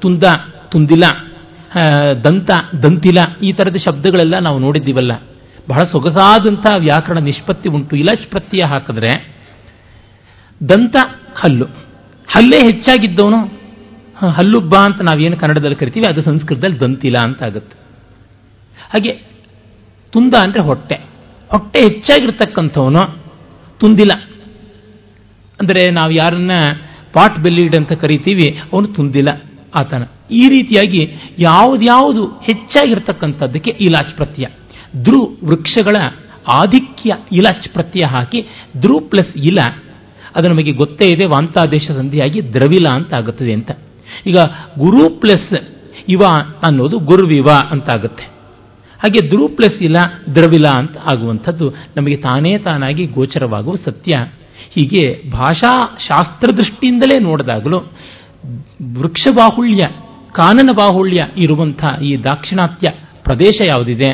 ತುಂದ, 0.00 0.24
ತುಂದಿಲ 0.70 1.04
ದಂತ, 2.24 2.50
ದಂತಿಲ 2.82 3.18
ಈ 3.42 3.52
ಥರದ 3.52 3.76
ಶಬ್ದಗಳೆಲ್ಲ 3.76 4.38
ನಾವು 4.38 4.58
ನೋಡಿದ್ದೀವಲ್ಲ. 4.58 5.12
ಬಹಳ 5.68 5.82
ಸೊಗಸಾದಂಥ 5.92 6.66
ವ್ಯಾಕರಣ 6.78 7.18
ನಿಷ್ಪತ್ತಿ 7.18 7.68
ಉಂಟು. 7.68 7.96
ಇಲಚ್ 7.96 8.26
ಪ್ರತ್ಯಯ 8.30 8.64
ಹಾಕಿದ್ರೆ 8.68 9.12
ದಂತ 10.70 10.96
ಹಲ್ಲು. 11.40 11.66
ಹಲ್ಲೇ 12.28 12.58
ಹೆಚ್ಚಾಗಿದ್ದವನು 12.68 13.40
ಹಲ್ಲುಬ್ಬ 14.36 14.74
ಅಂತ 14.86 15.00
ನಾವೇನು 15.08 15.36
ಕನ್ನಡದಲ್ಲಿ 15.40 15.78
ಕರಿತೀವಿ, 15.82 16.06
ಅದು 16.12 16.20
ಸಂಸ್ಕೃತದಲ್ಲಿ 16.22 16.78
ದಂತಿಲ 16.80 17.16
ಅಂತ 17.26 17.40
ಆಗುತ್ತೆ 17.42 17.76
ಹಾಗೆ 18.92 19.12
ತುಂದ 20.12 20.34
ಅಂದರೆ 20.44 20.62
ಹೊಟ್ಟೆ. 20.62 20.96
ಹೊಟ್ಟೆ 21.50 21.80
ಹೆಚ್ಚಾಗಿರ್ತಕ್ಕಂಥವನು 21.86 23.02
ತುಂದಿಲ. 23.80 24.12
ಅಂದರೆ 25.58 25.82
ನಾವು 25.92 26.12
ಯಾರನ್ನ 26.12 26.54
ಪಾಟ್ 27.14 27.38
ಬೆಲ್ಲಿಡ್ 27.44 27.76
ಅಂತ 27.80 27.92
ಕರಿತೀವಿ, 28.02 28.48
ಅವನು 28.72 28.88
ತುಂದಿಲ 28.96 29.28
ಆತನ. 29.80 30.02
ಈ 30.40 30.42
ರೀತಿಯಾಗಿ 30.54 31.02
ಯಾವುದ್ಯಾವುದು 31.38 32.22
ಹೆಚ್ಚಾಗಿರ್ತಕ್ಕಂಥದ್ದಕ್ಕೆ 32.48 33.72
ಇಲಾಚ್ 33.86 34.12
ಪ್ರತ್ಯಯ. 34.16 34.46
ಧ್ರು 35.04 35.20
ವೃಕ್ಷಗಳ 35.48 35.96
ಆಧಿಕ್ಯ 36.60 37.10
ಇಲಾಚ್ 37.38 37.68
ಪ್ರತ್ಯಯ 37.72 38.04
ಹಾಕಿ 38.14 38.40
ಧ್ರು 38.80 38.96
ಪ್ಲಸ್ 39.10 39.34
ಇಲ 39.50 39.60
ಅದು 40.36 40.48
ನಮಗೆ 40.48 40.72
ಗೊತ್ತೇ 40.72 41.14
ಇದೆ 41.14 41.24
ವಾಂತಾದೇಶ 41.24 41.90
ಸಂಧಿಯಾಗಿ 41.90 42.52
ದ್ರವಿಲ 42.52 42.86
ಅಂತ 42.94 43.14
ಆಗುತ್ತದೆ 43.14 43.52
ಅಂತ. 43.52 43.70
ಈಗ 44.26 44.38
ಗುರು 44.78 45.10
ಪ್ಲಸ್ 45.20 45.52
ಇವ 46.08 46.20
ಅನ್ನೋದು 46.68 46.98
ಗುರುವಿವ 46.98 47.48
ಅಂತ 47.70 47.90
ಆಗುತ್ತೆ. 47.90 48.24
ಹಾಗೆ 49.02 49.28
ಧ್ರು 49.28 49.48
ಪ್ಲಸ್ 49.48 49.82
ಇಲ್ಲ 49.82 49.96
ದ್ರವಿಲ 50.34 50.68
ಅಂತ 50.78 50.96
ಆಗುವಂಥದ್ದು 50.96 51.70
ನಮಗೆ 51.96 52.16
ತಾನೇ 52.16 52.58
ತಾನಾಗಿ 52.58 53.06
ಗೋಚರವಾಗುವ 53.06 53.74
ಸತ್ಯ. 53.84 54.26
ಹೀಗೆ 54.70 55.30
ಭಾಷಾ 55.30 55.78
ಶಾಸ್ತ್ರ 55.78 56.54
ದೃಷ್ಟಿಯಿಂದಲೇ 56.56 57.18
ನೋಡಿದಾಗಲೂ 57.18 57.78
ವೃಕ್ಷ 58.98 59.26
ಬಾಹುಳ್ಯ 59.36 59.80
ಕಾನನ 60.32 60.68
ಬಾಹುಳ್ಯ 60.78 61.20
ಇರುವಂಥ 61.36 61.84
ಈ 62.02 62.24
ದಾಕ್ಷಿಣಾತ್ಯ 62.24 62.90
ಪ್ರದೇಶ 63.24 63.60
ಯಾವುದಿದೆ, 63.64 64.12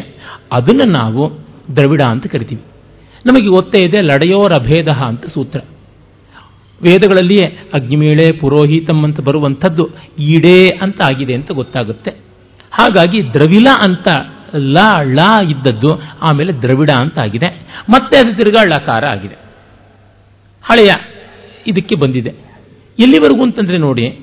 ಅದನ್ನು 0.53 0.91
ನಾವು 0.91 1.31
ದ್ರವಿಡ 1.77 2.03
ಅಂತ 2.03 2.27
ಕರಿತೀವಿ. 2.27 2.63
ನಮಗೆ 3.27 3.49
ಗೊತ್ತೇ 3.49 3.89
ಇದೆ 3.89 4.01
ಲಡೆಯೋರ 4.01 4.53
ಭೇದ 4.63 4.89
ಅಂತ 4.89 5.25
ಸೂತ್ರ. 5.25 5.61
ವೇದಗಳಲ್ಲಿಯೇ 6.83 7.47
ಅಗ್ನಿಮೇಳೆ, 7.75 8.33
ಪುರೋಹಿತಂ 8.33 9.05
ಅಂತ 9.05 9.21
ಬರುವಂಥದ್ದು 9.21 9.89
ಈಡೇ 10.19 10.69
ಅಂತ 10.69 11.03
ಆಗಿದೆ 11.03 11.35
ಅಂತ 11.35 11.53
ಗೊತ್ತಾಗುತ್ತೆ. 11.53 12.11
ಹಾಗಾಗಿ 12.71 13.35
ದ್ರವಿಲ 13.35 13.67
ಅಂತ 13.85 14.09
ಲ, 14.57 14.79
ಳ 15.01 15.19
ಇದ್ದದ್ದು 15.51 16.03
ಆಮೇಲೆ 16.23 16.53
ದ್ರವಿಡ 16.53 16.91
ಅಂತ 16.91 17.19
ಆಗಿದೆ. 17.19 17.67
ಮತ್ತೆ 17.89 18.19
ಅದು 18.19 18.35
ತಿರ್ಗಾ 18.35 18.65
ಳಕಾರ 18.65 19.05
ಆಗಿದೆ. 19.05 19.35
ಹಳೆಯ 20.63 20.91
ಇದಕ್ಕೆ 21.67 21.95
ಬಂದಿದೆ. 21.95 22.35
ಎಲ್ಲಿವರೆಗೂ 22.99 23.43
ಅಂತಂದ್ರೆ 23.43 23.79
ನೋಡಿ, 23.79 24.21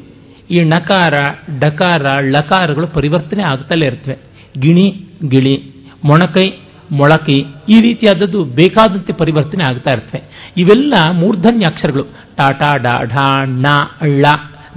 ಈ 0.52 0.64
ಣಕಾರ 0.64 1.14
ಡಕಾರ 1.60 2.06
ಳಕಾರಗಳು 2.22 2.88
ಪರಿವರ್ತನೆ 2.88 3.44
ಆಗ್ತಲೇ 3.44 3.86
ಇರ್ತವೆ. 3.86 4.18
ಗಿಣಿ, 4.60 5.06
ಗಿಳಿ, 5.28 5.74
ಮೊಣಕೈ 6.04 6.50
ಮೊಳಕೈ 6.98 7.40
ಈ 7.70 7.82
ರೀತಿಯಾದದ್ದು 7.82 8.44
ಬೇಕಾದಂತೆ 8.44 9.14
ಪರಿವರ್ತನೆ 9.14 9.64
ಆಗ್ತಾ 9.64 9.92
ಇರ್ತವೆ. 9.94 10.52
ಇವೆಲ್ಲ 10.58 10.94
ಮೂರ್ಧನ್ಯ 11.14 11.66
ಅಕ್ಷರಗಳು 11.66 12.04
ಟಾಟಾ 12.36 12.78
ಡಾ, 12.78 13.04
ಢಾ, 13.04 13.44
ಣ 13.44 13.66
ಅಳ್ಳ 14.02 14.26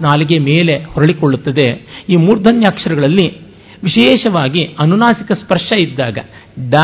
ನಾಲಿಗೆ 0.00 0.38
ಮೇಲೆ 0.38 0.84
ಹೊರಳಿಕೊಳ್ಳುತ್ತದೆ. 0.84 1.66
ಈ 2.08 2.16
ಮೂರ್ಧನ್ಯ 2.16 2.64
ಅಕ್ಷರಗಳಲ್ಲಿ 2.70 3.38
ವಿಶೇಷವಾಗಿ 3.82 4.62
ಅನುನಾಸಿಕ 4.78 5.32
ಸ್ಪರ್ಶ 5.32 5.72
ಇದ್ದಾಗ 5.80 6.18
ಡ, 6.70 6.74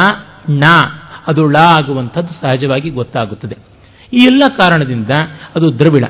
ಣ 0.50 0.64
ಅದು 1.26 1.48
ಳ 1.48 1.56
ಆಗುವಂಥದ್ದು 1.56 2.32
ಸಹಜವಾಗಿ 2.32 2.90
ಗೊತ್ತಾಗುತ್ತದೆ. 2.90 3.56
ಈ 4.12 4.16
ಎಲ್ಲ 4.16 4.42
ಕಾರಣದಿಂದ 4.48 5.10
ಅದು 5.56 5.78
ದ್ರವಿಡ 5.78 6.04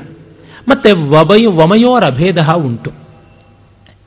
ಮತ್ತೆ 0.69 0.91
ವಬಯೋ, 0.91 1.51
ವಮಯೋರ 1.51 2.03
ಅಭೇದ 2.13 2.37
ಉಂಟು. 2.55 2.91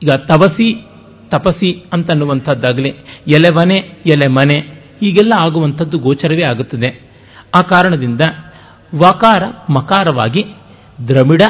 ಈಗ 0.03 0.09
ತವಸಿ, 0.15 0.85
ತಪಸಿ 1.29 1.85
ಅಂತನ್ನುವಂಥದ್ದಾಗಲಿ, 1.93 2.89
ಎಲೆವನೆ 3.27 3.75
ಎಲೆ 4.05 4.27
ಮನೆ 4.27 4.78
ಹೀಗೆಲ್ಲ 4.99 5.33
ಆಗುವಂಥದ್ದು 5.41 5.97
ಗೋಚರವೇ 5.97 6.41
ಆಗುತ್ತದೆ. 6.41 7.09
ಆ 7.57 7.61
ಕಾರಣದಿಂದ 7.61 8.21
ವಕಾರ 8.95 9.43
ಮಕಾರವಾಗಿ 9.69 10.45
ದ್ರಮಿಡ, 11.07 11.41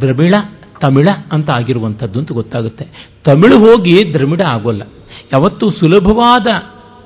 ದ್ರಮಿಳ, 0.00 0.32
ತಮಿಳ 0.80 1.06
ಅಂತ 1.32 1.50
ಆಗಿರುವಂಥದ್ದು 1.50 2.18
ಅಂತ 2.18 2.32
ಗೊತ್ತಾಗುತ್ತೆ. 2.32 2.84
ತಮಿಳು 3.26 3.58
ಹೋಗಿ 3.58 4.14
ದ್ರಮಿಡ 4.14 4.40
ಆಗೋಲ್ಲ. 4.50 4.82
ಯಾವತ್ತೂ 5.32 5.70
ಸುಲಭವಾದ 5.70 6.46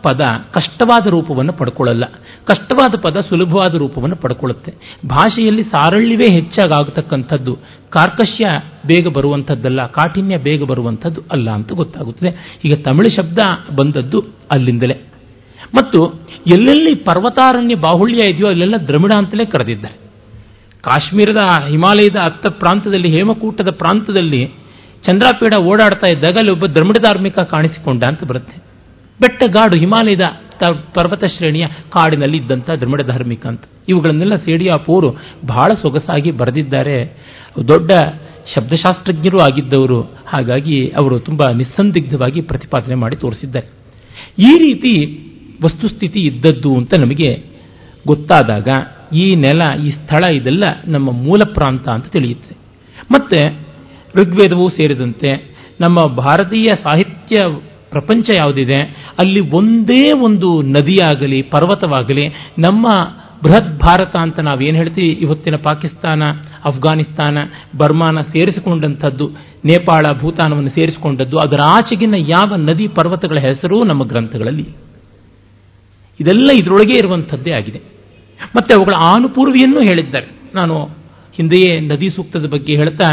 ಪದ, 0.03 0.21
ಕಷ್ಟವಾದ 0.53 1.07
ರೂಪವನ್ನು 1.07 1.53
ಪಡ್ಕೊಳ್ಳಲ್ಲ. 1.53 2.05
ಕಷ್ಟವಾದ 2.45 2.95
ಪದ 3.01 3.21
ಸುಲಭವಾದ 3.21 3.75
ರೂಪವನ್ನು 3.75 4.17
ಪಡ್ಕೊಳ್ಳುತ್ತೆ. 4.17 4.75
ಭಾಷೆಯಲ್ಲಿ 5.07 5.63
ಸಾರಳ್ಯವೇ 5.63 6.35
ಹೆಚ್ಚಾಗತಕ್ಕಂಥದ್ದು. 6.35 7.59
ಕಾರ್ಕಶ್ಯ 7.91 8.61
ಬೇಗ 8.87 9.09
ಬರುವಂಥದ್ದಲ್ಲ 9.09 9.87
ಕಾಠಿನ್ಯ 9.87 10.37
ಬೇಗ 10.37 10.65
ಬರುವಂಥದ್ದು 10.65 11.21
ಅಲ್ಲ 11.33 11.51
ಅಂತ 11.51 11.73
ಗೊತ್ತಾಗುತ್ತದೆ. 11.73 12.61
ಈಗ 12.65 12.73
ತಮಿಳು 12.85 13.17
ಶಬ್ದ 13.17 13.39
ಬಂದದ್ದು 13.77 14.25
ಅಲ್ಲಿಂದಲೇ. 14.53 15.01
ಮತ್ತು 15.75 16.15
ಎಲ್ಲೆಲ್ಲಿ 16.47 16.95
ಪರ್ವತಾರಣ್ಯ 16.95 17.75
ಬಾಹುಳ್ಯ 17.75 18.29
ಇದೆಯೋ 18.29 18.49
ಅಲ್ಲೆಲ್ಲ 18.49 18.75
ದ್ರಮಿಡ 18.77 19.13
ಅಂತಲೇ 19.17 19.45
ಕರೆದಿದ್ದಾರೆ 19.45 19.99
ಕಾಶ್ಮೀರದ 20.81 21.69
ಹಿಮಾಲಯದ 21.69 22.17
ಅತ್ತ 22.17 22.47
ಪ್ರಾಂತದಲ್ಲಿ 22.47 23.09
ಹೇಮಕೂಟದ 23.09 23.71
ಪ್ರಾಂತದಲ್ಲಿ 23.71 24.47
ಚಂದ್ರಾಪೀಡ 25.07 25.61
ಓಡಾಡ್ತಾ 25.61 26.17
ಇದ್ದಾಗ 26.17 26.37
ಅಲ್ಲಿ 26.37 26.53
ಒಬ್ಬ 26.53 26.67
ದ್ರಮಿಡ 26.67 26.97
ಧಾರ್ಮಿಕ 27.03 27.39
ಕಾಣಿಸಿಕೊಂಡ 27.39 28.05
ಅಂತ 28.05 28.25
ಬರುತ್ತೆ. 28.25 28.57
ಬೆಟ್ಟಗಾಡು 29.21 29.77
ಹಿಮಾಲಯದ 29.77 30.21
ಪರ್ವತ 30.95 31.25
ಶ್ರೇಣಿಯ 31.25 31.67
ಕಾಡಿನಲ್ಲಿ 31.67 32.37
ಇದ್ದಂಥ 32.37 32.71
ದ್ರಮಿಡ 32.71 33.01
ಧಾರ್ಮಿಕ 33.01 33.47
ಅಂತ. 33.47 33.61
ಇವುಗಳನ್ನೆಲ್ಲ 33.89 34.37
ಸೇಡಿಯಾಪೂರು 34.37 35.11
ಬಹಳ 35.47 35.69
ಸೊಗಸಾಗಿ 35.83 36.31
ಬರೆದಿದ್ದಾರೆ. 36.31 37.05
ದೊಡ್ಡ 37.69 37.91
ಶಬ್ದಶಾಸ್ತ್ರಜ್ಞರು 38.55 39.39
ಆಗಿದ್ದವರು. 39.39 40.01
ಹಾಗಾಗಿ 40.03 40.89
ಅವರು 40.89 41.19
ತುಂಬ 41.19 41.43
ನಿಸ್ಸಂದಿಗ್ಧವಾಗಿ 41.55 42.41
ಪ್ರತಿಪಾದನೆ 42.41 42.95
ಮಾಡಿ 42.95 43.17
ತೋರಿಸಿದ್ದಾರೆ. 43.17 43.67
ಈ 44.39 44.59
ರೀತಿ 44.59 45.26
ವಸ್ತುಸ್ಥಿತಿ 45.65 46.21
ಇದ್ದದ್ದು 46.21 46.75
ಅಂತ 46.75 46.95
ನಮಗೆ 46.99 47.57
ಗೊತ್ತಾದಾಗ 48.07 48.69
ಈ 49.15 49.35
ನೆಲ, 49.35 49.63
ಈ 49.85 49.91
ಸ್ಥಳ 49.91 50.35
ಇದೆಲ್ಲ 50.35 50.65
ನಮ್ಮ 50.87 51.11
ಮೂಲ 51.13 51.41
ಪ್ರಾಂತ 51.55 51.89
ಅಂತ 51.89 52.07
ತಿಳಿಯುತ್ತೆ. 52.07 52.57
ಮತ್ತೆ 53.11 53.67
ಋಗ್ವೇದವೂ 54.17 54.69
ಸೇರಿದಂತೆ 54.69 55.57
ನಮ್ಮ 55.81 56.15
ಭಾರತೀಯ 56.15 56.65
ಸಾಹಿತ್ಯ 56.65 57.37
ಪ್ರಪಂಚ 57.91 58.31
ಯಾವುದಿದೆ, 58.37 58.81
ಅಲ್ಲಿ 59.19 59.41
ಒಂದೇ 59.41 60.13
ಒಂದು 60.13 60.63
ನದಿಯಾಗಲಿ, 60.63 61.43
ಪರ್ವತವಾಗಲಿ, 61.43 62.29
ನಮ್ಮ 62.59 62.89
ಬೃಹತ್ 63.45 63.81
ಭಾರತ 63.81 64.17
ಅಂತ 64.17 64.39
ನಾವೇನು 64.39 64.77
ಹೇಳ್ತೀವಿ? 64.77 65.09
ಇವತ್ತಿನ 65.09 65.57
ಪಾಕಿಸ್ತಾನ 65.57 66.23
ಅಫ್ಘಾನಿಸ್ತಾನ 66.65 67.39
ಬರ್ಮಾನ 67.77 68.21
ಸೇರಿಸಿಕೊಂಡಂಥದ್ದು, 68.21 69.29
ನೇಪಾಳ, 69.65 70.07
ಭೂತಾನವನ್ನು 70.21 70.71
ಸೇರಿಸಿಕೊಂಡದ್ದು, 70.71 71.39
ಅದರ 71.39 71.59
ಆಚೆಗಿನ 71.67 72.15
ಯಾವ 72.19 72.57
ನದಿ 72.57 72.89
ಪರ್ವತಗಳ 72.89 73.39
ಹೆಸರು 73.39 73.85
ನಮ್ಮ 73.85 74.05
ಗ್ರಂಥಗಳಲ್ಲಿ 74.05 74.69
ಇದೆಲ್ಲ 76.21 76.51
ಇದರೊಳಗೆ 76.63 76.99
ಇರುವಂಥದ್ದೇ 76.99 77.51
ಆಗಿದೆ. 77.51 77.81
ಮತ್ತೆ 78.57 78.75
ಅವುಗಳ 78.75 78.95
ಆನುಪೂರ್ವಿಯನ್ನು 78.97 79.81
ಹೇಳಿದ್ದಾರೆ. 79.81 80.29
ನಾನು 80.55 80.75
ಹಿಂದೆಯೇ 81.35 81.81
ನದಿ 81.81 82.09
ಸೂಕ್ತದ 82.11 82.47
ಬಗ್ಗೆ 82.47 82.77
ಹೇಳ್ತಾ, 82.77 83.09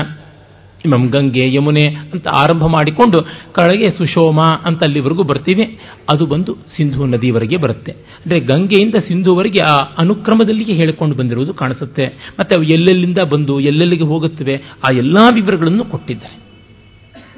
ಇಮಂ 0.85 1.03
ಗಂಗೆ 1.07 1.43
ಯಮುನೆ 1.53 1.83
ಅಂತ 1.83 2.27
ಆರಂಭ 2.35 2.65
ಮಾಡಿಕೊಂಡು 2.65 3.19
ಕಳಗೆ 3.53 3.87
ಸುಶೋಮ 3.89 4.41
ಅಂತ 4.41 4.79
ಅಲ್ಲಿವರೆಗೂ 4.83 5.23
ಬರ್ತೀವಿ. 5.23 5.65
ಅದು 6.13 6.25
ಬಂದು 6.25 6.53
ಸಿಂಧು 6.77 7.05
ನದಿವರೆಗೆ 7.05 7.57
ಬರುತ್ತೆ. 7.57 7.91
ಅಂದರೆ 7.91 8.39
ಗಂಗೆಯಿಂದ 8.39 8.95
ಸಿಂಧುವರೆಗೆ 9.07 9.61
ಆ 9.69 9.75
ಅನುಕ್ರಮದಲ್ಲಿಗೆ 9.97 10.73
ಹೇಳಿಕೊಂಡು 10.73 11.15
ಬಂದಿರುವುದು 11.15 11.53
ಕಾಣಿಸುತ್ತೆ. 11.53 12.05
ಮತ್ತೆ 12.39 12.55
ಅವು 12.55 12.63
ಎಲ್ಲೆಲ್ಲಿಂದ 12.63 13.17
ಬಂದು 13.17 13.59
ಎಲ್ಲೆಲ್ಲಿಗೆ 13.59 14.03
ಹೋಗುತ್ತವೆ, 14.03 14.55
ಆ 14.57 14.91
ಎಲ್ಲ 14.93 15.17
ವಿವರಗಳನ್ನು 15.35 15.85
ಕೊಟ್ಟಿದ್ದಾರೆ. 15.85 16.35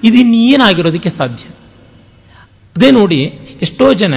ಇದು 0.03 0.17
ಇನ್ನೇನಾಗಿರೋದಕ್ಕೆ 0.21 1.09
ಸಾಧ್ಯ? 1.09 1.43
ಅದೇ 2.75 2.89
ನೋಡಿ 2.91 3.19
ಎಷ್ಟೋ 3.61 3.85
ಜನ 3.93 4.13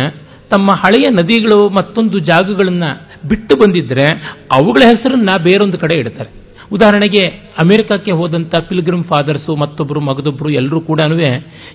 ತಮ್ಮ 0.50 0.66
ಹಳೆಯ 0.72 1.10
ನದಿಗಳು 1.12 1.68
ಮತ್ತೊಂದು 1.68 2.18
ಜಾಗಗಳನ್ನು 2.18 3.08
ಬಿಟ್ಟು 3.28 3.56
ಬಂದಿದ್ದರೆ 3.56 4.04
ಅವುಗಳ 4.52 4.80
ಹೆಸರನ್ನು 4.86 5.42
ಬೇರೊಂದು 5.42 5.78
ಕಡೆ 5.78 5.94
ಇಡ್ತಾರೆ. 5.94 6.30
ಉದಾಹರಣೆಗೆ 6.72 7.22
ಅಮೆರಿಕಕ್ಕೆ 7.58 8.10
ಹೋದಂಥ 8.10 8.60
ಪಿಲ್ಗ್ರಿಮ್ 8.60 9.04
ಫಾದರ್ಸು 9.04 9.56
ಮತ್ತೊಬ್ಬರು 9.56 10.00
ಮಗದೊಬ್ಬರು 10.00 10.50
ಎಲ್ಲರೂ 10.50 10.80
ಕೂಡ 10.80 11.00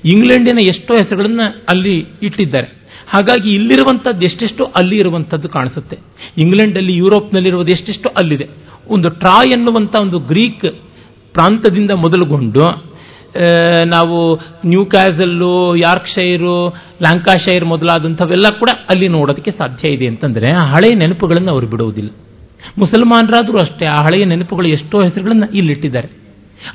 ಇಂಗ್ಲೆಂಡಿನ 0.06 0.58
ಎಷ್ಟೋ 0.72 0.94
ಹೆಸರುಗಳನ್ನು 0.94 1.56
ಅಲ್ಲಿ 1.74 2.06
ಇಟ್ಟಿದ್ದಾರೆ. 2.22 2.84
ಹಾಗಾಗಿ 3.08 3.50
ಇಲ್ಲಿರುವಂಥದ್ದು 3.50 4.26
ಎಷ್ಟೆಷ್ಟು 4.26 4.64
ಅಲ್ಲಿ 4.64 4.96
ಇರುವಂಥದ್ದು 4.96 5.50
ಕಾಣಿಸುತ್ತೆ. 5.50 5.98
ಇಂಗ್ಲೆಂಡಲ್ಲಿ, 6.38 6.96
ಯುರೋಪ್ನಲ್ಲಿರುವುದು 6.96 7.72
ಎಷ್ಟೆಷ್ಟು 7.72 8.10
ಅಲ್ಲಿದೆ. 8.10 8.48
ಒಂದು 8.90 9.10
ಟ್ರಾಯ್ 9.10 9.52
ಎನ್ನುವಂಥ 9.58 9.96
ಒಂದು 10.02 10.20
ಗ್ರೀಕ್ 10.20 10.66
ಪ್ರಾಂತದಿಂದ 11.34 11.92
ಮೊದಲುಗೊಂಡು 11.92 12.93
ನಾವು 13.86 14.36
ನ್ಯೂ 14.66 14.86
ಕ್ಯಾಸಲ್ಲು 14.86 15.76
ಯಾರ್ಕ್ಷೈರು 15.76 16.68
ಲ್ಯಾಂಕಾಶೈರ್ 17.02 17.66
ಮೊದಲಾದಂಥವೆಲ್ಲ 17.66 18.50
ಕೂಡ 18.60 18.70
ಅಲ್ಲಿ 18.90 19.08
ನೋಡೋದಕ್ಕೆ 19.08 19.52
ಸಾಧ್ಯ 19.52 19.88
ಇದೆ 19.90 20.08
ಅಂತಂದರೆ 20.08 20.50
ಆ 20.56 20.66
ಹಳೆಯ 20.66 20.96
ನೆನಪುಗಳನ್ನು 20.96 21.52
ಅವರು 21.52 21.68
ಬಿಡುವುದಿಲ್ಲ 21.68 22.10
ಮುಸಲ್ಮಾನರಾದರೂ 22.78 23.58
ಅಷ್ಟೇ 23.58 23.86
ಆ 23.86 23.96
ಹಳೆಯ 23.96 24.26
ನೆನಪುಗಳು 24.26 24.68
ಎಷ್ಟೋ 24.68 25.02
ಹೆಸರುಗಳನ್ನು 25.02 25.54
ಇಲ್ಲಿಟ್ಟಿದ್ದಾರೆ. 25.54 26.10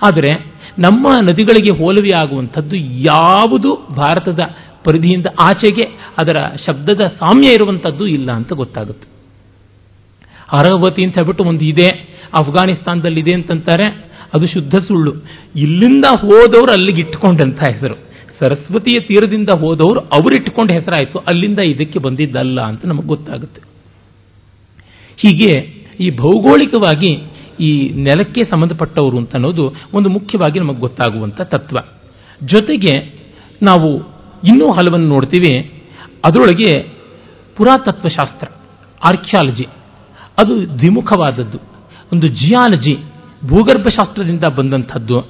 ಆದರೆ 0.06 0.32
ನಮ್ಮ 0.78 1.06
ನದಿಗಳಿಗೆ 1.20 1.78
ಹೋಲವಿ 1.78 2.10
ಆಗುವಂಥದ್ದು 2.16 2.76
ಯಾವುದು 3.00 3.74
ಭಾರತದ 3.74 4.40
ಪರಿಧಿಯಿಂದ 4.84 5.26
ಆಚೆಗೆ 5.40 5.82
ಅದರ 6.20 6.36
ಶಬ್ದದ 6.66 7.00
ಸಾಮ್ಯ 7.00 7.54
ಇರುವಂಥದ್ದು 7.54 8.06
ಇಲ್ಲ 8.06 8.30
ಅಂತ 8.32 8.52
ಗೊತ್ತಾಗುತ್ತೆ. 8.52 9.08
ಅರವತಿ 10.52 11.04
ಅಂತ 11.04 11.14
ಹೇಳ್ಬಿಟ್ಟು 11.14 11.44
ಒಂದು 11.44 11.64
ಇದೆ 11.64 11.88
ಅಫ್ಘಾನಿಸ್ತಾನದಲ್ಲಿದೆ 12.34 13.34
ಅಂತಂತಾರೆ. 13.34 14.07
ಅದು 14.34 14.46
ಶುದ್ಧ 14.46 14.74
ಸುಳ್ಳು. 14.78 15.12
ಇಲ್ಲಿಂದ 15.56 16.04
ಹೋದವರು 16.20 16.72
ಅಲ್ಲಿಗೆ 16.72 17.00
ಇಟ್ಕೊಂಡಂಥ 17.00 17.68
ಹೆಸರು. 17.68 17.94
ಸರಸ್ವತಿಯ 18.38 19.00
ತೀರದಿಂದ 19.00 19.48
ಹೋದವರು 19.60 20.00
ಅವರು 20.00 20.34
ಇಟ್ಕೊಂಡ 20.34 20.70
ಹೆಸರಾಯಿತು. 20.70 21.18
ಅಲ್ಲಿಂದ 21.18 21.58
ಇದಕ್ಕೆ 21.58 21.98
ಬಂದಿದ್ದಲ್ಲ 21.98 22.60
ಅಂತ 22.60 22.86
ನಮಗೆ 22.86 23.06
ಗೊತ್ತಾಗುತ್ತೆ. 23.06 23.60
ಹೀಗೆ 25.16 25.78
ಈ 26.00 26.16
ಭೌಗೋಳಿಕವಾಗಿ 26.16 27.30
ಈ 27.60 27.88
ನೆಲಕ್ಕೆ 27.88 28.40
ಸಂಬಂಧಪಟ್ಟವರು 28.40 29.18
ಅಂತ 29.18 29.34
ಅನ್ನೋದು 29.34 29.74
ಒಂದು 29.94 30.08
ಮುಖ್ಯವಾಗಿ 30.08 30.58
ನಮಗೆ 30.58 30.78
ಗೊತ್ತಾಗುವಂಥ 30.78 31.40
ತತ್ವ. 31.40 31.78
ಜೊತೆಗೆ 32.42 33.14
ನಾವು 33.62 33.90
ಇನ್ನೂ 34.44 34.72
ಹಲವನ್ನು 34.72 35.08
ನೋಡ್ತೀವಿ. 35.08 35.82
ಅದರೊಳಗೆ 36.24 36.80
ಪುರಾತತ್ವಶಾಸ್ತ್ರ, 37.56 38.48
ಆರ್ಕಿಯಾಲಜಿ, 39.08 39.66
ಅದು 40.38 40.78
ದ್ವಿಮುಖವಾದದ್ದು. 40.78 41.58
ಒಂದು 42.12 42.26
ಜಿಯಾಲಜಿ 42.26 42.98
ಭೂಗರ್ಭಶಾಸ್ತ್ರದಿಂದ 43.46 44.44
ಬಂದಂಥದ್ದು, 44.44 45.20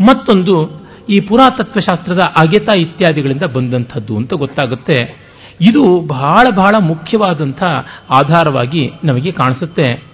ಮತ್ತೊಂದು 0.00 0.86
ಈ 1.08 1.16
ಪುರಾತತ್ವಶಾಸ್ತ್ರದ 1.28 2.18
ಅಗೆತ 2.18 2.78
ಇತ್ಯಾದಿಗಳಿಂದ 2.78 3.42
ಬಂದಂಥದ್ದು 3.42 4.16
ಅಂತ 4.16 4.34
ಗೊತ್ತಾಗುತ್ತೆ. 4.34 5.28
ಇದು 5.70 6.00
ಬಹಳ 6.00 6.46
ಬಹಳ 6.54 6.74
ಮುಖ್ಯವಾದಂಥ 6.80 7.62
ಆಧಾರವಾಗಿ 8.10 8.90
ನಮಗೆ 9.04 9.32
ಕಾಣಿಸುತ್ತೆ. 9.32 10.08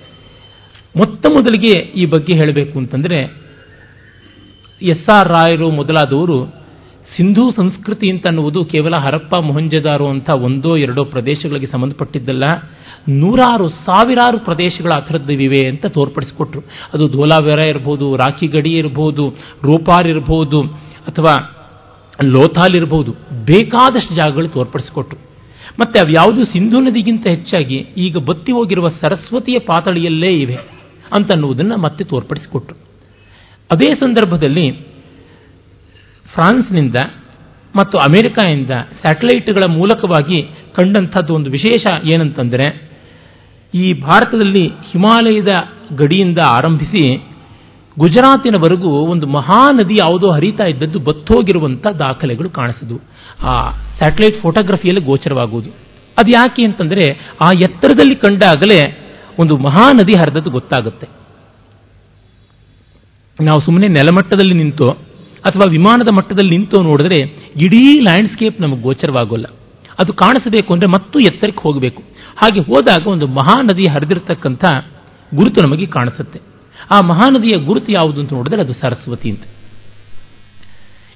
ಮೊತ್ತ 0.97 1.27
ಮೊದಲಿಗೆ 1.31 1.81
ಈ 1.81 2.07
ಬಗ್ಗೆ 2.07 2.37
ಹೇಳಬೇಕು 2.37 2.79
ಅಂತಂದರೆ 2.79 3.19
ಎಸ್ 4.83 5.09
ಆರ್ 5.15 5.29
ರಾಯರು 5.29 5.71
ಮೊದಲಾದವರು 5.71 6.64
ಸಿಂಧೂ 7.17 7.51
ಸಂಸ್ಕೃತಿ 7.51 8.11
ಅಂತ 8.11 8.27
ಅನ್ನುವುದು 8.27 8.65
ಕೇವಲ 8.65 8.97
ಹರಪ್ಪ 8.97 9.35
ಮೊಹಂಜದಾರು 9.43 10.09
ಅಂತ 10.09 10.29
ಒಂದೋ 10.29 10.77
ಎರಡೋ 10.77 11.05
ಪ್ರದೇಶಗಳಿಗೆ 11.05 11.67
ಸಂಬಂಧಪಟ್ಟಿದ್ದಲ್ಲ. 11.67 12.43
ನೂರಾರು 13.09 13.69
ಸಾವಿರಾರು 13.69 14.39
ಪ್ರದೇಶಗಳ 14.39 14.91
ಆ 14.95 15.01
ಇವೆ 15.43 15.69
ಅಂತ 15.69 15.87
ತೋರ್ಪಡಿಸಿಕೊಟ್ರು. 15.87 16.61
ಅದು 16.95 17.09
ಧೋಲಾವೆರ 17.09 17.59
ಇರ್ಬೋದು 17.59 18.17
ರಾಖಿ 18.17 18.47
ಗಡಿ 18.47 18.73
ಇರ್ಬೋದು, 18.77 19.29
ರೂಪಾರ್ 19.63 20.07
ಇರ್ಬೋದು, 20.07 20.63
ಅಥವಾ 21.07 21.35
ಲೋಥಾಲ್ 22.25 22.77
ಇರಬಹುದು 22.77 23.13
ಬೇಕಾದಷ್ಟು 23.45 24.15
ಜಾಗಗಳು 24.15 24.49
ತೋರ್ಪಡಿಸಿಕೊಟ್ರು. 24.49 25.19
ಮತ್ತೆ 25.81 26.01
ಅವ್ಯಾವುದು 26.01 26.45
ಸಿಂಧು 26.45 26.81
ನದಿಗಿಂತ 26.81 27.27
ಹೆಚ್ಚಾಗಿ 27.27 27.77
ಈಗ 27.77 28.17
ಬತ್ತಿ 28.17 28.53
ಹೋಗಿರುವ 28.53 28.89
ಸರಸ್ವತಿಯ 28.89 29.59
ಪಾತಳಿಯಲ್ಲೇ 29.59 30.33
ಇವೆ 30.33 30.55
ಅಂತನ್ನುವುದನ್ನು 31.17 31.77
ಮತ್ತೆ 31.77 32.05
ತೋರ್ಪಡಿಸಿಕೊಟ್ರು. 32.05 32.77
ಅದೇ 33.73 33.95
ಸಂದರ್ಭದಲ್ಲಿ 33.95 34.94
ಫ್ರಾನ್ಸ್ನಿಂದ 36.35 36.97
ಮತ್ತು 37.77 37.99
ಅಮೆರಿಕಾಯಿಂದ 37.99 38.71
ಸ್ಯಾಟಲೈಟ್ಗಳ 38.71 39.71
ಮೂಲಕವಾಗಿ 39.71 40.43
ಕಂಡಂಥದ್ದು 40.77 41.35
ಒಂದು 41.35 41.51
ವಿಶೇಷ 41.51 42.05
ಏನಂತಂದರೆ, 42.05 42.91
ಈ 43.75 44.01
ಭಾರತದಲ್ಲಿ 44.01 44.69
ಹಿಮಾಲಯದ 44.69 45.53
ಗಡಿಯಿಂದ 45.97 46.39
ಆರಂಭಿಸಿ 46.47 47.17
ಗುಜರಾತಿನವರೆಗೂ 47.99 48.89
ಒಂದು 48.89 49.27
ಮಹಾನದಿ 49.27 49.95
ಯಾವುದೋ 49.95 50.31
ಹರಿತಾ 50.31 50.65
ಇದ್ದದ್ದು 50.65 50.99
ಬತ್ತೋಗಿರುವಂಥ 50.99 51.87
ದಾಖಲೆಗಳು 51.87 52.51
ಕಾಣಿಸಿದ್ವು. 52.51 52.99
ಆ 53.43 53.71
ಸ್ಯಾಟಲೈಟ್ 53.71 54.43
ಫೋಟೋಗ್ರಫಿಯಲ್ಲಿ 54.43 55.05
ಗೋಚರವಾಗುವುದು. 55.05 55.71
ಅದು 56.19 56.31
ಯಾಕೆ 56.31 56.65
ಅಂತಂದರೆ, 56.65 57.35
ಆ 57.45 57.51
ಎತ್ತರದಲ್ಲಿ 57.63 58.17
ಕಂಡಾಗಲೇ 58.17 59.01
ಒಂದು 59.39 59.57
ಮಹಾನದಿ 59.57 60.19
ಹರಿದದ್ದು 60.19 60.51
ಗೊತ್ತಾಗುತ್ತೆ. 60.51 61.07
ನಾವು 63.45 63.61
ಸುಮ್ಮನೆ 63.61 63.89
ನೆಲಮಟ್ಟದಲ್ಲಿ 63.89 64.55
ನಿಂತೋ 64.55 64.99
ಅಥವಾ 65.45 65.71
ವಿಮಾನದ 65.71 66.09
ಮಟ್ಟದಲ್ಲಿ 66.17 66.57
ನಿಂತು 66.57 66.83
ನೋಡಿದ್ರೆ 66.83 67.19
ಇಡೀ 67.57 68.01
ಲ್ಯಾಂಡ್ಸ್ಕೇಪ್ 68.01 68.61
ನಮಗೆ 68.61 68.83
ಗೋಚರವಾಗೋಲ್ಲ. 68.83 69.47
ಅದು 69.99 70.13
ಕಾಣಿಸಬೇಕು 70.13 70.75
ಅಂದರೆ 70.75 70.89
ಮತ್ತೂ 70.89 71.19
ಎತ್ತರಕ್ಕೆ 71.19 71.63
ಹೋಗಬೇಕು. 71.63 72.03
ಹಾಗೆ 72.37 72.61
ಹೋದಾಗ 72.61 73.07
ಒಂದು 73.07 73.27
ಮಹಾನದಿ 73.27 73.91
ಹರಿದಿರತಕ್ಕಂಥ 73.91 74.65
ಗುರುತು 75.35 75.63
ನಮಗೆ 75.63 75.87
ಕಾಣಿಸುತ್ತೆ. 75.87 76.41
ಆ 76.91 77.07
ಮಹಾನದಿಯ 77.07 77.59
ಗುರುತು 77.59 77.93
ಯಾವುದು 77.93 78.21
ಅಂತ 78.21 78.33
ನೋಡಿದ್ರೆ 78.33 78.61
ಅದು 78.61 78.73
ಸರಸ್ವತಿ 78.73 79.31
ಅಂತ. 79.31 79.43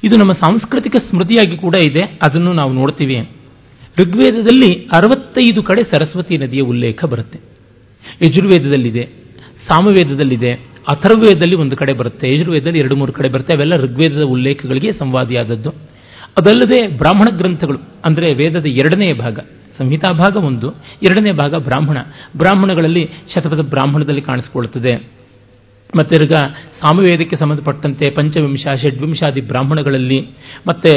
ಇದು 0.04 0.16
ನಮ್ಮ 0.16 0.32
ಸಾಂಸ್ಕೃತಿಕ 0.32 0.94
ಸ್ಮೃತಿಯಾಗಿ 1.10 1.56
ಕೂಡ 1.56 1.74
ಇದೆ. 1.86 2.00
ಅದನ್ನು 2.00 2.52
ನಾವು 2.52 2.72
ನೋಡ್ತೀವಿ. 2.72 3.30
ಋಗ್ವೇದದಲ್ಲಿ 3.98 4.86
ಅರವತ್ತೈದು 4.86 5.62
ಕಡೆ 5.62 5.82
ಸರಸ್ವತಿ 5.82 6.38
ನದಿಯ 6.38 6.60
ಉಲ್ಲೇಖ 6.60 7.04
ಬರುತ್ತೆ. 7.04 7.40
ಯಜುರ್ವೇದದಲ್ಲಿದೆ, 8.22 9.08
ಸಾಮವೇದದಲ್ಲಿದೆ 9.68 10.67
ಅಥರ್ವೇದದಲ್ಲಿ 10.88 11.54
ಒಂದು 11.54 11.76
ಕಡೆ 11.76 11.92
ಬರುತ್ತೆ, 11.92 12.34
ಯಜುರ್ವೇದದಲ್ಲಿ 12.34 12.78
ಎರಡು 12.78 12.96
ಮೂರು 12.96 13.12
ಕಡೆ 13.12 13.28
ಬರುತ್ತೆ, 13.28 13.56
ಅವೆಲ್ಲ 13.56 13.76
ಋಗ್ವೇದದ 13.76 14.22
ಉಲ್ಲೇಖಗಳಿಗೆ 14.22 14.92
ಸಂವಾದಿಯಾದದ್ದು. 14.92 15.70
ಅದಲ್ಲದೆ 16.38 16.86
ಬ್ರಾಹ್ಮಣ 16.98 17.36
ಗ್ರಂಥಗಳು, 17.36 17.78
ಅಂದರೆ 18.04 18.34
ವೇದದ 18.34 18.66
ಎರಡನೇ 18.66 19.12
ಭಾಗ, 19.12 19.38
ಸಂಹಿತಾ 19.78 20.12
ಭಾಗ 20.12 20.36
ಒಂದು 20.36 20.68
ಎರಡನೇ 21.02 21.32
ಭಾಗ 21.32 21.54
ಬ್ರಾಹ್ಮಣ. 21.54 21.98
ಬ್ರಾಹ್ಮಣಗಳಲ್ಲಿ 22.36 23.10
ಶತಪಥ 23.34 23.60
ಬ್ರಾಹ್ಮಣದಲ್ಲಿ 23.70 24.20
ಕಾಣಿಸಿಕೊಳ್ಳುತ್ತದೆ. 24.20 25.18
ಮತ್ತೆ 25.96 26.14
ಸಾಮವೇದಕ್ಕೆ 26.80 27.36
ಸಂಬಂಧಪಟ್ಟಂತೆ 27.36 28.10
ಪಂಚವಿಂಶ, 28.10 28.66
ಷಡ್ವಿಂಶಾದಿ 28.82 29.40
ಬ್ರಾಹ್ಮಣಗಳಲ್ಲಿ, 29.40 30.20
ಮತ್ತೆ, 30.66 30.92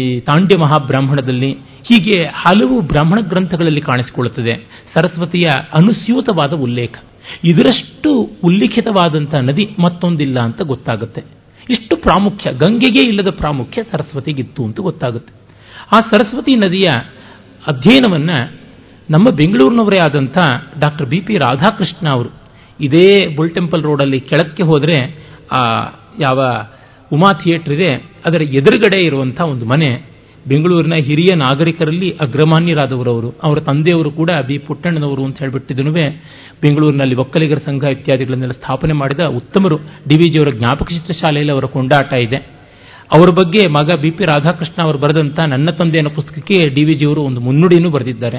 ಈ 0.00 0.20
ತಾಂಡ್ಯ 0.20 0.58
ಮಹಾಬ್ರಾಹ್ಮಣದಲ್ಲಿ, 0.58 1.52
ಹೀಗೆ 1.88 2.24
ಹಲವು 2.24 2.80
ಬ್ರಾಹ್ಮಣ 2.80 3.18
ಗ್ರಂಥಗಳಲ್ಲಿ 3.20 3.80
ಕಾಣಿಸಿಕೊಳ್ಳುತ್ತದೆ. 3.80 4.54
ಸರಸ್ವತಿಯ 4.94 5.48
ಅನುಸ್ಯೂತವಾದ 5.72 6.52
ಉಲ್ಲೇಖ. 6.52 6.94
ಇದರಷ್ಟು 7.44 8.10
ಉಲ್ಲಿಖಿತವಾದಂಥ 8.44 9.34
ನದಿ 9.34 9.76
ಮತ್ತೊಂದಿಲ್ಲ 9.78 10.40
ಅಂತ 10.40 10.62
ಗೊತ್ತಾಗುತ್ತೆ. 10.62 11.20
ಇಷ್ಟು 11.70 11.96
ಪ್ರಾಮುಖ್ಯ, 11.96 12.52
ಗಂಗೆಗೆ 12.52 13.08
ಇಲ್ಲದ 13.08 13.30
ಪ್ರಾಮುಖ್ಯ 13.30 13.82
ಸರಸ್ವತಿಗಿತ್ತು 13.82 14.64
ಅಂತ 14.64 14.80
ಗೊತ್ತಾಗುತ್ತೆ. 14.80 15.32
ಆ 15.96 16.00
ಸರಸ್ವತಿ 16.00 16.58
ನದಿಯ 16.58 16.88
ಅಧ್ಯಯನವನ್ನು 17.66 18.66
ನಮ್ಮ 19.10 19.24
ಬೆಂಗಳೂರಿನವರೇ 19.30 19.98
ಆದಂಥ 19.98 20.38
ಡಾಕ್ಟರ್ 20.78 21.06
ಬಿ 21.06 21.20
ಪಿ 21.20 21.34
ರಾಧಾಕೃಷ್ಣ 21.36 22.08
ಅವರು 22.08 22.30
ಇದೇ 22.80 23.36
ಬುಲ್ 23.36 23.50
ಟೆಂಪಲ್ 23.50 23.82
ರೋಡಲ್ಲಿ 23.82 24.20
ಕೆಳಕ್ಕೆ 24.20 24.62
ಹೋದರೆ, 24.62 24.98
ಆ 25.52 25.62
ಯಾವ 26.20 26.40
ಉಮಾ 27.12 27.32
ಥಿಯೇಟರ್ 27.32 27.72
ಇದೆ, 27.72 27.92
ಅದರ 28.26 28.42
ಎದುರುಗಡೆ 28.42 29.04
ಇರುವಂಥ 29.04 29.40
ಒಂದು 29.40 29.66
ಮನೆ 29.66 30.15
ಬೆಂಗಳೂರಿನ 30.46 30.94
ಹಿರಿಯ 30.94 31.36
ನಾಗರಿಕರಲ್ಲಿ 31.36 32.10
ಅಗ್ರಮಾನ್ಯರಾದವರು 32.20 33.10
ಅವರು 33.10 33.30
ಅವರ 33.42 33.58
ತಂದೆಯವರು 33.58 34.10
ಕೂಡ 34.10 34.30
ಬಿ. 34.46 34.58
ಪುಟ್ಟಣ್ಣನವರು 34.58 35.24
ಅಂತ 35.24 35.38
ಹೇಳಿಬಿಟ್ಟಿದ್ದನು 35.38 35.92
ಬೆಂಗಳೂರಿನಲ್ಲಿ 36.62 37.14
ಒಕ್ಕಲಿಗರ 37.14 37.58
ಸಂಘ 37.58 37.84
ಇತ್ಯಾದಿಗಳನ್ನೆಲ್ಲ 37.84 38.52
ಸ್ಥಾಪನೆ 38.52 38.92
ಮಾಡಿದ 38.92 39.20
ಉತ್ತಮರು 39.20 39.76
ಡಿ 40.08 40.14
ವಿ 40.14 40.30
ಜಿಯವರ 40.30 40.50
ಜ್ಞಾಪಕ 40.58 40.88
ಚಿತ್ರ 40.88 41.12
ಶಾಲೆಯಲ್ಲಿ 41.12 41.52
ಅವರ 41.52 41.64
ಕೊಂಡಾಟ 41.64 42.12
ಇದೆ. 42.12 42.36
ಅವರ 43.16 43.28
ಬಗ್ಗೆ 43.30 43.68
ಮಗ 43.68 43.90
ಬಿ 44.00 44.10
ಪಿ 44.10 44.24
ರಾಧಾಕೃಷ್ಣ 44.24 44.82
ಅವರು 44.82 44.98
ಬರೆದಂಥ 44.98 45.38
ನನ್ನ 45.40 45.70
ತಂದೆ 45.70 46.02
ಪುಸ್ತಕಕ್ಕೆ 46.14 46.68
ಡಿ 46.68 46.84
ವಿ 46.84 46.94
ಜಿಯವರು 46.94 47.22
ಒಂದು 47.22 47.40
ಮುನ್ನುಡಿಯನ್ನು 47.40 47.90
ಬರೆದಿದ್ದಾರೆ. 47.90 48.38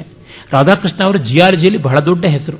ರಾಧಾಕೃಷ್ಣ 0.52 1.04
ಅವರು 1.04 1.18
ಜಿಯಾಲಜಿಯಲ್ಲಿ 1.18 1.82
ಬಹಳ 1.82 1.96
ದೊಡ್ಡ 2.04 2.26
ಹೆಸರು. 2.26 2.58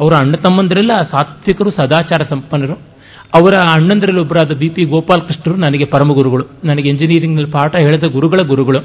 ಅವರ 0.00 0.12
ಅಣ್ಣ 0.12 0.32
ತಮ್ಮಂದರೆಲ್ಲ 0.32 0.92
ಸಾತ್ವಿಕರು, 0.92 1.70
ಸದಾಚಾರ 1.70 2.24
ಸಂಪನ್ನರು. 2.28 2.95
ಅವರ 3.34 3.54
ಅಣ್ಣಂದರಲ್ಲಿ 3.54 4.20
ಒಬ್ಬರಾದ 4.20 4.52
ಬಿ 4.54 4.68
ಪಿ 4.68 4.84
ಗೋಪಾಲಕೃಷ್ಣರು 4.84 5.56
ನನಗೆ 5.56 5.84
ಪರಮಗುರುಗಳು 5.84 6.44
ನನಗೆ 6.64 6.88
ಇಂಜಿನಿಯರಿಂಗ್ನಲ್ಲಿ 6.88 7.50
ಪಾಠ 7.50 7.76
ಹೇಳಿದ 7.76 8.04
ಗುರುಗಳ 8.12 8.46
ಗುರುಗಳು. 8.46 8.78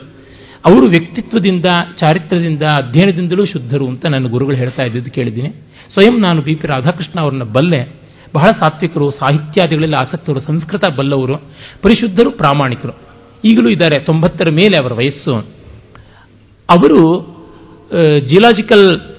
ಅವರು 0.66 0.86
ವ್ಯಕ್ತಿತ್ವದಿಂದ 0.86 1.66
ಚಾರಿತ್ರದಿಂದ 2.00 2.62
ಅಧ್ಯಯನದಿಂದಲೂ 2.62 3.46
ಶುದ್ಧರು 3.46 3.88
ಅಂತ 3.88 4.06
ನನ್ನ 4.06 4.28
ಗುರುಗಳು 4.28 4.56
ಹೇಳ್ತಾ 4.56 4.84
ಇದ್ದಿದ್ದು 4.84 5.12
ಕೇಳಿದ್ದೀನಿ. 5.12 5.50
ಸ್ವಯಂ 5.94 6.22
ನಾನು 6.22 6.42
ಬಿ 6.42 6.56
ಪಿ 6.56 6.68
ರಾಧಾಕೃಷ್ಣ 6.68 7.20
ಅವರನ್ನ 7.20 7.44
ಬಲ್ಲೆ. 7.44 8.02
ಬಹಳ 8.36 8.50
ಸಾತ್ವಿಕರು, 8.50 9.12
ಸಾಹಿತ್ಯಾದಿಗಳಲ್ಲಿ 9.12 9.96
ಆಸಕ್ತರು, 9.96 10.40
ಸಂಸ್ಕೃತ 10.40 10.90
ಬಲ್ಲವರು, 10.98 11.36
ಪರಿಶುದ್ಧರು, 11.82 12.32
ಪ್ರಾಮಾಣಿಕರು. 12.32 12.94
ಈಗಲೂ 13.46 13.70
ಇದ್ದಾರೆ, 13.70 14.00
ತೊಂಬತ್ತರ 14.00 14.50
ಮೇಲೆ 14.50 14.84
ಅವರ 14.84 14.94
ವಯಸ್ಸು. 14.94 15.34
ಅವರು 16.70 17.02
ಜಿಯಲಾಜಿಕಲ್ 18.20 19.11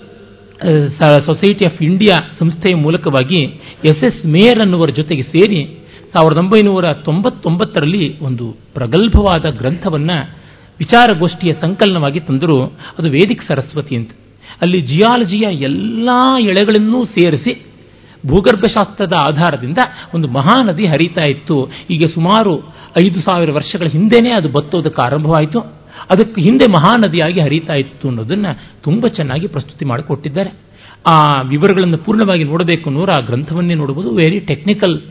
ಸೊಸೈಟಿ 1.26 1.64
ಆಫ್ 1.66 1.82
ಇಂಡಿಯಾ 1.82 2.16
ಸಂಸ್ಥೆಯ 2.38 2.74
ಮೂಲಕವಾಗಿ 2.74 3.42
ಎಸ್ 3.84 4.04
ಎಸ್ 4.04 4.26
ಮೇಯರ್ 4.26 4.60
ಅನ್ನುವರ 4.60 4.88
ಜೊತೆಗೆ 4.88 5.22
ಸೇರಿ 5.22 5.64
ಸಾವಿರದ 6.16 6.38
ಒಂಬೈನೂರ 6.38 6.92
ತೊಂಬತ್ತೊಂಬತ್ತರಲ್ಲಿ 6.92 8.18
ಒಂದು 8.18 8.52
ಪ್ರಗಲ್ಭವಾದ 8.74 9.50
ಗ್ರಂಥವನ್ನ 9.50 10.10
ವಿಚಾರಗೋಷ್ಠಿಯ 10.78 11.52
ಸಂಕಲನವಾಗಿ 11.52 12.20
ತಂದರು. 12.20 12.58
ಅದು 12.98 13.08
ವೇದಿಕ್ 13.10 13.42
ಸರಸ್ವತಿ 13.48 13.96
ಅಂತ. 13.96 14.10
ಅಲ್ಲಿ 14.62 14.80
ಜಿಯಾಲಜಿಯ 14.80 15.40
ಎಲ್ಲ 15.40 16.08
ಎಳೆಗಳನ್ನೂ 16.40 17.04
ಸೇರಿಸಿ 17.04 17.66
ಭೂಗರ್ಭಶಾಸ್ತ್ರದ 18.26 19.12
ಆಧಾರದಿಂದ 19.12 19.78
ಒಂದು 20.14 20.28
ಮಹಾನದಿ 20.28 20.86
ಹರಿತಾ 20.86 21.30
ಇತ್ತು. 21.30 21.70
ಈಗ 21.90 22.00
ಸುಮಾರು 22.14 22.52
ಐದು 23.06 23.20
ಸಾವಿರ 23.20 23.50
ವರ್ಷಗಳ 23.52 23.86
ಹಿಂದೆಯೇ 23.86 24.32
ಅದು 24.32 24.48
ಬತ್ತೋದಕ್ಕೆ 24.48 25.06
ಆರಂಭವಾಯಿತು. 25.06 25.81
ಅದಕ್ಕೆ 26.10 26.40
ಹಿಂದೆ 26.40 26.72
ಮಹಾನದಿಯಾಗಿ 26.72 27.40
ಹರಿತಾ 27.40 27.74
ಇತ್ತು 27.74 28.08
ಅನ್ನೋದನ್ನು 28.08 28.82
ತುಂಬ 28.82 29.06
ಚೆನ್ನಾಗಿ 29.06 29.46
ಪ್ರಸ್ತುತಿ 29.46 29.84
ಮಾಡಿಕೊಟ್ಟಿದ್ದಾರೆ. 29.84 30.50
ಆ 31.06 31.42
ವಿವರಗಳನ್ನು 31.42 31.98
ಪೂರ್ಣವಾಗಿ 31.98 32.44
ನೋಡಬೇಕು 32.44 32.90
ಅನ್ನೋರು 32.90 33.12
ಆ 33.12 33.20
ಗ್ರಂಥವನ್ನೇ 33.20 33.74
ನೋಡಬಹುದು 33.74 34.14
ವೆರಿ 34.14 34.40
ಟೆಕ್ನಿಕಲ್ 34.40 35.02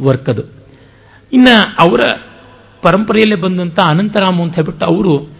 ವರ್ಕ್ 0.00 0.28
ಅದು. 0.28 0.42
ಇನ್ನು 1.32 1.74
ಅವರ 1.80 2.00
ಪರಂಪರೆಯಲ್ಲೇ 2.82 3.34
ಬಂದಂಥ 3.34 3.78
ಅನಂತರಾಮ 3.84 4.42
ಅಂತ 4.42 4.54
ಹೇಳ್ಬಿಟ್ಟು 4.54 4.86
ಅವರು 4.86 5.30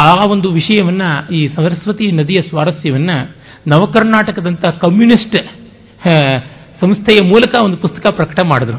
ಆ 0.00 0.14
ಒಂದು 0.28 0.50
ವಿಷಯವನ್ನ 0.50 1.02
ಈ 1.32 1.48
ಸರಸ್ವತಿ 1.48 2.12
ನದಿಯ 2.12 2.48
ಸ್ವಾರಸ್ಯವನ್ನು 2.48 3.36
ನವಕರ್ನಾಟಕದಂಥ 3.66 4.68
ಕಮ್ಯುನಿಸ್ಟ್ 4.68 5.36
ಸಂಸ್ಥೆಯ 6.80 7.18
ಮೂಲಕ 7.24 7.64
ಒಂದು 7.64 7.76
ಪುಸ್ತಕ 7.76 8.10
ಪ್ರಕಟ 8.10 8.40
ಮಾಡಿದ್ರು. 8.44 8.78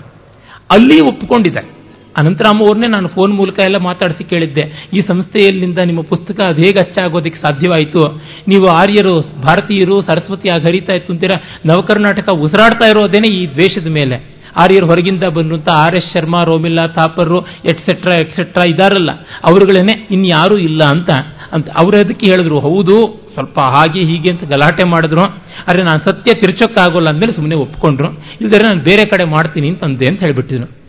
ಅಲ್ಲಿ 0.72 1.00
ಒಪ್ಪಿಕೊಂಡಿದ್ದಾರೆ. 1.00 1.81
ಅನಂತರಾಮ 2.18 2.58
ಅವ್ರನ್ನೇ 2.60 2.88
ನಾನು 2.88 3.08
ಫೋನ್ 3.08 3.34
ಮೂಲಕ 3.34 3.60
ಎಲ್ಲ 3.60 3.78
ಮಾತಾಡಿಸಿ 3.78 4.24
ಕೇಳಿದ್ದೆ. 4.24 4.90
ಈ 4.94 5.00
ಸಂಸ್ಥೆಯಲ್ಲಿಂದ 5.00 5.78
ನಿಮ್ಮ 5.78 6.02
ಪುಸ್ತಕ 6.02 6.40
ಅದು 6.42 6.56
ಹೇಗೆ 6.56 6.80
ಅಚ್ಚಾಗೋದಕ್ಕೆ 6.80 7.42
ಸಾಧ್ಯವಾಯಿತು? 7.42 8.22
ನೀವು 8.48 8.68
ಆರ್ಯರು, 8.68 9.42
ಭಾರತೀಯರು, 9.42 10.02
ಸರಸ್ವತಿ 10.02 10.50
ಆಗಿ 10.50 10.64
ಹರಿತಾ 10.64 10.94
ಇತ್ತು 10.94 11.14
ಅಂತೀರಾ? 11.14 11.42
ನವಕರ್ನಾಟಕ 11.66 12.30
ಉಸಿರಾಡ್ತಾ 12.34 12.90
ಇರೋದೇನೆ 12.90 13.36
ಈ 13.36 13.48
ದ್ವೇಷದ 13.48 13.88
ಮೇಲೆ. 13.88 14.42
ಆರ್ಯರು 14.58 14.86
ಹೊರಗಿಂದ 14.86 15.24
ಬಂದಂತ 15.24 15.70
R 15.70 15.96
S 15.96 16.06
Sharma, 16.06 16.44
Romila 16.44 16.88
Thapar 16.88 17.34
et cetera 17.66 18.20
et cetera 18.20 18.70
ಇದಾರಲ್ಲ. 18.70 19.10
ಅವರುಗಳೇನೆ 19.46 20.08
ಇನ್ಯಾರೂ 20.12 20.58
ಇಲ್ಲ 20.58 20.84
ಅಂತ. 20.84 21.10
ಅಂತ 21.54 21.68
ಅವರು 21.70 21.98
ಅದಕ್ಕೆ 21.98 22.26
ಹೇಳಿದ್ರು, 22.26 22.60
ಹೌದು, 22.60 23.22
ಸ್ವಲ್ಪ 23.34 23.60
ಹಾಗೆ 23.60 24.04
ಹೀಗೆ 24.04 24.34
ಅಂತ 24.34 24.44
ಗಲಾಟೆ 24.44 24.90
ಮಾಡಿದ್ರು. 24.90 25.22
ಆದರೆ 25.68 25.84
ನಾನು 25.84 26.00
ಸತ್ಯ 26.00 26.34
ತಿರ್ಚೋಕ್ಕಾಗೋಲ್ಲ 26.34 27.10
ಅಂದಮೇಲೆ 27.10 27.34
ಸುಮ್ಮನೆ 27.34 27.56
ಒಪ್ಪಿಕೊಂಡ್ರು 27.56 28.08
ಇಲ್ದರೆ 28.42 28.68
ನಾನು 28.68 28.82
ಬೇರೆ 28.82 29.06
ಕಡೆ 29.06 29.24
ಮಾಡ್ತೀನಿ 29.24 29.70
ಅಂತಂದೆ 29.70 30.06
ಅಂತ 30.06 30.20
ಹೇಳಿಬಿಟ್ಟಿದ್ರು. 30.20 30.81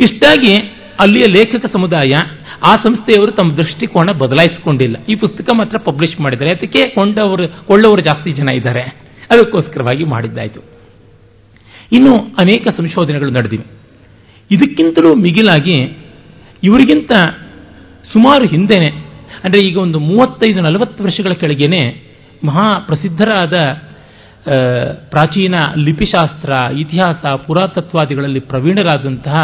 ಇಷ್ಟಾಗಿ 0.00 0.54
ಅಲ್ಲಿಯ 1.00 1.24
ಲೇಖಕ 1.32 1.64
ಸಮುದಾಯ 1.72 2.12
ಆ 2.66 2.72
ಸಂಸ್ಥೆಯವರು 2.74 3.32
ತಮ್ಮ 3.32 3.56
ದೃಷ್ಟಿಕೋನ 3.56 4.10
ಬದಲಾಯಿಸಿಕೊಂಡಿಲ್ಲ. 4.10 4.96
ಈ 5.08 5.14
ಪುಸ್ತಕ 5.14 5.48
ಮಾತ್ರ 5.56 5.78
ಪಬ್ಲಿಷ್ 5.78 6.20
ಮಾಡಿದ್ದಾರೆ. 6.20 6.58
ಅದಕ್ಕೆ 6.58 6.82
ಕೊಂಡವರು, 6.90 7.66
ಕೊಳ್ಳವರು 7.66 8.00
ಜಾಸ್ತಿ 8.00 8.30
ಜನ 8.32 8.54
ಇದ್ದಾರೆ. 8.54 8.84
ಅದಕ್ಕೋಸ್ಕರವಾಗಿ 9.30 10.04
ಮಾಡಿದ್ದಾಯಿತು. 10.04 10.60
ಇನ್ನು 11.92 12.14
ಅನೇಕ 12.16 12.68
ಸಂಶೋಧನೆಗಳು 12.76 13.30
ನಡೆದಿವೆ. 13.30 13.66
ಇದಕ್ಕಿಂತಲೂ 14.50 15.14
ಮಿಗಿಲಾಗಿ 15.14 15.78
ಇವರಿಗಿಂತ 16.62 17.12
ಸುಮಾರು 18.12 18.44
ಹಿಂದೆನೆ, 18.48 18.90
ಅಂದರೆ 19.44 19.66
ಈಗ 19.68 19.76
ಒಂದು 19.78 19.98
ಮೂವತ್ತೈದು 19.98 20.60
ನಲವತ್ತು 20.60 21.04
ವರ್ಷಗಳ 21.04 21.32
ಕೆಳಗೇನೆ 21.32 21.82
ಮಹಾ 22.44 22.78
ಪ್ರಸಿದ್ಧರಾದ 22.78 23.56
ಪ್ರಾಚೀನ 25.10 25.54
ಲಿಪಿಶಾಸ್ತ್ರ, 25.76 26.74
ಇತಿಹಾಸ, 26.74 27.38
ಪುರಾತತ್ವಾದಿಗಳಲ್ಲಿ 27.46 28.40
ಪ್ರವೀಣರಾದಂತಹ 28.40 29.34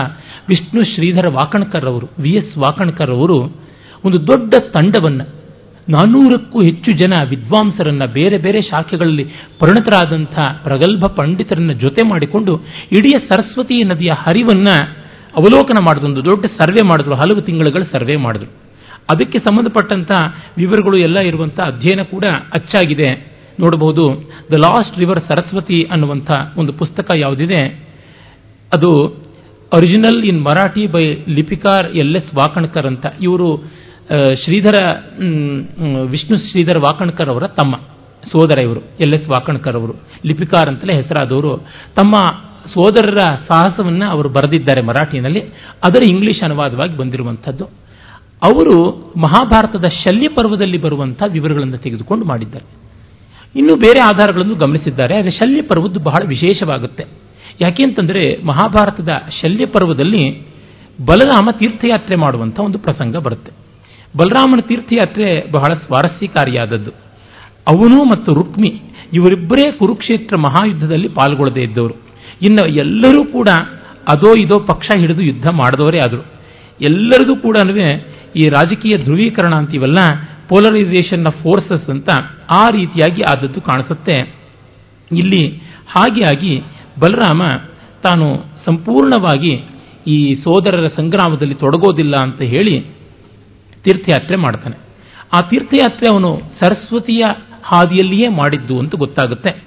ವಿಷ್ಣು 0.48 0.82
ಶ್ರೀಧರ 0.82 1.28
ವಾಕಣ್ಕರ್ 1.28 1.84
ಅವರು, 1.84 2.08
ವಿ 2.18 2.30
ಎಸ್ 2.30 2.58
ವಾಕಣ್ಕರ್ 2.58 3.10
ಅವರು 3.10 3.38
ಒಂದು 4.04 4.26
ದೊಡ್ಡ 4.26 4.54
ತಂಡವನ್ನು 4.54 5.42
ನಾನ್ನೂರಕ್ಕೂ 5.88 6.58
ಹೆಚ್ಚು 6.58 6.90
ಜನ 6.92 7.12
ವಿದ್ವಾಂಸರನ್ನ 7.28 8.02
ಬೇರೆ 8.12 8.38
ಬೇರೆ 8.38 8.62
ಶಾಖೆಗಳಲ್ಲಿ 8.62 9.24
ಪರಿಣತರಾದಂಥ 9.58 10.34
ಪ್ರಗಲ್ಭ 10.62 11.04
ಪಂಡಿತರನ್ನ 11.16 11.72
ಜೊತೆ 11.72 12.08
ಮಾಡಿಕೊಂಡು 12.08 12.56
ಇಡೀ 12.92 13.08
ಸರಸ್ವತಿ 13.08 13.84
ನದಿಯ 13.84 14.10
ಹರಿವನ್ನ 14.10 14.68
ಅವಲೋಕನ 15.36 15.76
ಮಾಡಿದೊಂದು 15.80 16.24
ದೊಡ್ಡ 16.24 16.46
ಸರ್ವೆ 16.46 16.88
ಮಾಡಿದ್ರು, 16.88 17.14
ಹಲವು 17.14 17.40
ತಿಂಗಳುಗಳ 17.40 17.82
ಸರ್ವೆ 17.92 18.16
ಮಾಡಿದ್ರು. 18.16 18.50
ಅದಕ್ಕೆ 19.12 19.38
ಸಂಬಂಧಪಟ್ಟಂಥ 19.38 20.10
ವಿವರಗಳು 20.58 20.96
ಎಲ್ಲ 20.96 21.18
ಇರುವಂಥ 21.18 21.60
ಅಧ್ಯಯನ 21.60 22.02
ಕೂಡ 22.02 22.24
ಅಚ್ಚಾಗಿದೆ. 22.54 23.31
ನೋಡಬಹುದು. 23.60 24.04
ದ 24.52 24.58
ಲಾಸ್ಟ್ 24.64 24.98
ರಿವರ್ 24.98 25.20
ಸರಸ್ವತಿ 25.28 25.78
ಅನ್ನುವಂಥ 25.92 26.30
ಒಂದು 26.56 26.72
ಪುಸ್ತಕ 26.72 27.08
ಯಾವುದಿದೆ? 27.16 27.60
ಅದು 28.72 28.90
original 29.72 30.20
in 30.30 30.40
Marathi 30.40 30.84
by 30.86 31.04
Lipikar 31.36 31.86
L 32.02 32.16
S 32.16 32.30
Wakankar 32.38 32.86
ಅಂತ. 32.86 33.04
ಇವರು 33.20 33.48
ಶ್ರೀಧರ 34.42 34.76
ವಿಷ್ಣು 36.12 36.36
ಶ್ರೀಧರ 36.48 36.78
ವಾಕಣ್ಕರ್ 36.78 37.28
ಅವರ 37.28 37.44
ತಮ್ಮ, 37.58 37.74
ಸೋದರ 38.32 38.58
ಇವರು 38.64 38.80
ಎಲ್ 39.00 39.14
ಎಸ್ 39.14 39.28
ವಾಕಣ್ಕರ್ 39.28 39.76
ಅವರು. 39.76 39.94
ಲಿಪಿಕಾರ್ 40.26 40.68
ಅಂತಲೇ 40.68 40.94
ಹೆಸರಾದವರು. 40.96 41.52
ತಮ್ಮ 41.96 42.14
ಸೋದರರ 42.74 43.20
ಸಾಹಸವನ್ನು 43.48 44.06
ಅವರು 44.06 44.28
ಬರೆದಿದ್ದಾರೆ 44.28 44.82
ಮರಾಠಿನಲ್ಲಿ. 44.82 45.40
ಅದರ 45.84 46.02
ಇಂಗ್ಲಿಷ್ 46.10 46.42
ಅನುವಾದವಾಗಿ 46.42 46.96
ಬಂದಿರುವಂಥದ್ದು. 46.96 47.64
ಅವರು 48.42 48.76
ಮಹಾಭಾರತದ 49.20 49.86
ಶಲ್ಯ 50.02 50.28
ಪರ್ವದಲ್ಲಿ 50.28 50.78
ಬರುವಂತಹ 50.78 51.28
ವಿವರಗಳನ್ನು 51.32 51.78
ತೆಗೆದುಕೊಂಡು 51.78 52.24
ಮಾಡಿದ್ದಾರೆ. 52.24 52.66
ಇನ್ನು 53.56 53.76
ಬೇರೆ 53.76 54.00
ಆಧಾರಗಳನ್ನು 54.00 54.54
ಗಮನಿಸಿದ್ದಾರೆ. 54.54 55.16
ಆದರೆ 55.16 55.30
ಶಲ್ಯ 55.30 55.62
ಪರ್ವದ್ದು 55.62 56.00
ಬಹಳ 56.00 56.28
ವಿಶೇಷವಾಗುತ್ತೆ. 56.28 57.04
ಯಾಕೆ 57.60 57.82
ಅಂತಂದರೆ 57.82 58.44
ಮಹಾಭಾರತದ 58.44 59.08
ಶಲ್ಯ 59.42 59.66
ಪರ್ವದಲ್ಲಿ 59.66 60.40
ಬಲರಾಮ 61.06 61.48
ತೀರ್ಥಯಾತ್ರೆ 61.58 62.16
ಮಾಡುವಂಥ 62.16 62.60
ಒಂದು 62.60 62.78
ಪ್ರಸಂಗ 62.78 63.16
ಬರುತ್ತೆ. 63.16 63.52
ಬಲರಾಮನ 64.16 64.60
ತೀರ್ಥಯಾತ್ರೆ 64.60 65.50
ಬಹಳ 65.50 65.74
ಸ್ವಾರಸ್ಯಕಾರಿಯಾದದ್ದು. 65.74 66.90
ಅವನು 67.68 68.04
ಮತ್ತು 68.04 68.34
ರುಕ್ಮಿ 68.34 68.82
ಇವರಿಬ್ಬರೇ 69.12 69.72
ಕುರುಕ್ಷೇತ್ರ 69.72 70.36
ಮಹಾಯುದ್ಧದಲ್ಲಿ 70.36 71.08
ಪಾಲ್ಗೊಳ್ಳದೇ 71.08 71.60
ಇದ್ದವರು. 71.60 71.94
ಇನ್ನು 72.42 72.66
ಎಲ್ಲರೂ 72.66 73.24
ಕೂಡ 73.24 73.48
ಅದೋ 74.12 74.42
ಇದೋ 74.42 74.58
ಪಕ್ಷ 74.58 74.88
ಹಿಡಿದು 74.98 75.22
ಯುದ್ಧ 75.22 75.46
ಮಾಡಿದವರೇ 75.46 75.98
ಆದರು. 75.98 76.26
ಎಲ್ಲರಿಗೂ 76.80 77.36
ಕೂಡ 77.36 77.56
ಈ 78.36 78.48
ರಾಜಕೀಯ 78.48 78.96
ಧ್ರುವೀಕರಣ 78.96 79.54
ಅಂತೀವಲ್ಲ 79.54 79.98
ಪೋಲರೈಸೇಷನ್ 80.48 81.26
ಆಫ್ 81.26 81.42
ಫೋರ್ಸಸ್ 81.42 81.90
ಅಂತ 81.90 82.08
ಆ 82.60 82.68
ರೀತಿಯಾಗಿ 82.68 83.22
ಆದದ್ದು 83.22 83.60
ಕಾಣಿಸುತ್ತೆ. 83.60 84.16
ಇಲ್ಲಿ 85.12 85.48
ಹಾಗೆ 85.88 86.22
ಆಗಿ 86.24 86.62
ಬಲರಾಮ 87.00 87.42
ತಾನು 88.02 88.26
ಸಂಪೂರ್ಣವಾಗಿ 88.64 89.64
ಈ 90.06 90.34
ಸೋದರರ 90.34 90.86
ಸಂಗ್ರಾಮದಲ್ಲಿ 90.86 91.54
ತೊಡಗೋದಿಲ್ಲ 91.54 92.14
ಅಂತ 92.22 92.42
ಹೇಳಿ 92.42 92.80
ತೀರ್ಥಯಾತ್ರೆ 93.84 94.36
ಮಾಡ್ತಾನೆ. 94.36 94.76
ಆ 95.32 95.40
ತೀರ್ಥಯಾತ್ರೆ 95.40 96.12
ಅವನು 96.12 96.40
ಸರಸ್ವತಿಯ 96.60 97.24
ಹಾದಿಯಲ್ಲಿಯೇ 97.64 98.28
ಮಾಡಿದ್ದು 98.28 98.78
ಅಂತ 98.78 98.94
ಗೊತ್ತಾಗುತ್ತೆ. 98.94 99.64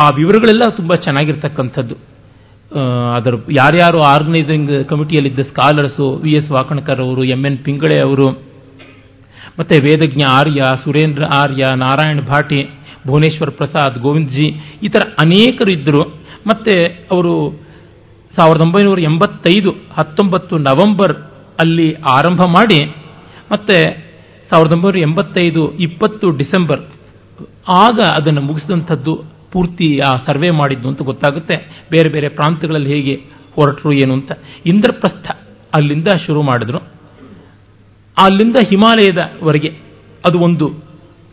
ಆ 0.00 0.08
ವಿವರಗಳೆಲ್ಲ 0.08 0.70
ತುಂಬ 0.70 0.94
ಚೆನ್ನಾಗಿರ್ತಕ್ಕಂಥದ್ದು. 0.94 2.13
ಅದರ 3.16 3.34
ಯಾರ್ಯಾರು 3.58 3.98
ಆರ್ಗನೈಸಿಂಗ್ 4.14 4.70
ಕಮಿಟಿಯಲ್ಲಿದ್ದ 4.90 5.42
ಸ್ಕಾಲರ್ಸು 5.50 6.06
ವಿ 6.22 6.32
ಎಸ್ 6.32 6.50
ವಾಕಣ್ಕರ್ 6.50 7.00
ಅವರು 7.00 7.24
ಎಂ 7.24 7.42
ಎನ್ 7.46 7.58
ಪಿಂಗಳೆ 7.58 7.98
ಅವರು, 8.00 8.26
ಮತ್ತೆ 9.58 9.76
ವೇದಜ್ಞ 9.78 10.22
ಆರ್ಯ, 10.30 10.62
ಸುರೇಂದ್ರ 10.84 11.24
ಆರ್ಯ, 11.32 11.64
ನಾರಾಯಣ್ 11.76 12.22
ಭಾಟಿ, 12.22 12.60
ಭುವನೇಶ್ವರ್ 13.06 13.52
ಪ್ರಸಾದ್ 13.52 13.98
ಗೋವಿಂದ್ಜಿ 13.98 14.48
ಈ 14.82 14.88
ಥರ 14.88 15.02
ಅನೇಕರು 15.24 15.70
ಇದ್ದರು. 15.76 16.02
ಮತ್ತೆ 16.46 16.74
ಅವರು 17.10 17.34
ಸಾವಿರದ 18.34 18.60
ಒಂಬೈನೂರ 18.60 19.00
ಎಂಬತ್ತೈದು, 19.00 19.70
ಹತ್ತೊಂಬತ್ತು 19.98 20.54
ನವೆಂಬರ್ 20.58 21.14
ಅಲ್ಲಿ 21.60 21.88
ಆರಂಭ 21.94 22.42
ಮಾಡಿ, 22.56 22.80
ಮತ್ತೆ 23.52 23.76
ಸಾವಿರದ 24.50 24.72
ಒಂಬೈನೂರ 24.72 24.98
ಎಂಬತ್ತೈದು, 24.98 25.62
ಇಪ್ಪತ್ತು 25.78 26.26
ಡಿಸೆಂಬರ್, 26.30 26.82
ಆಗ 27.68 27.98
ಅದನ್ನು 28.18 28.40
ಮುಗಿಸಿದಂಥದ್ದು 28.40 29.14
ಪೂರ್ತಿ, 29.54 29.98
ಆ, 29.98 30.10
ಸರ್ವೆ 30.26 30.50
ಮಾಡಿದ್ದು 30.50 30.88
ಅಂತ 30.88 31.02
ಗೊತ್ತಾಗುತ್ತೆ. 31.02 31.86
ಬೇರೆ 31.90 32.08
ಬೇರೆ 32.08 32.28
ಪ್ರಾಂತ್ಯಗಳಲ್ಲಿ 32.28 32.94
ಹೇಗೆ 32.94 33.14
ಹೊರಟರು 33.54 33.92
ಏನು 33.92 34.14
ಅಂತ. 34.14 34.32
ಇಂದ್ರಪ್ರಸ್ಥ 34.66 35.30
ಅಲ್ಲಿಂದ 35.74 36.08
ಶುರು 36.26 36.42
ಮಾಡಿದ್ರು. 36.42 36.78
ಅಲ್ಲಿಂದ 38.18 38.56
ಹಿಮಾಲಯದವರೆಗೆ 38.68 39.78
ಅದು 40.26 40.38
ಒಂದು 40.38 40.68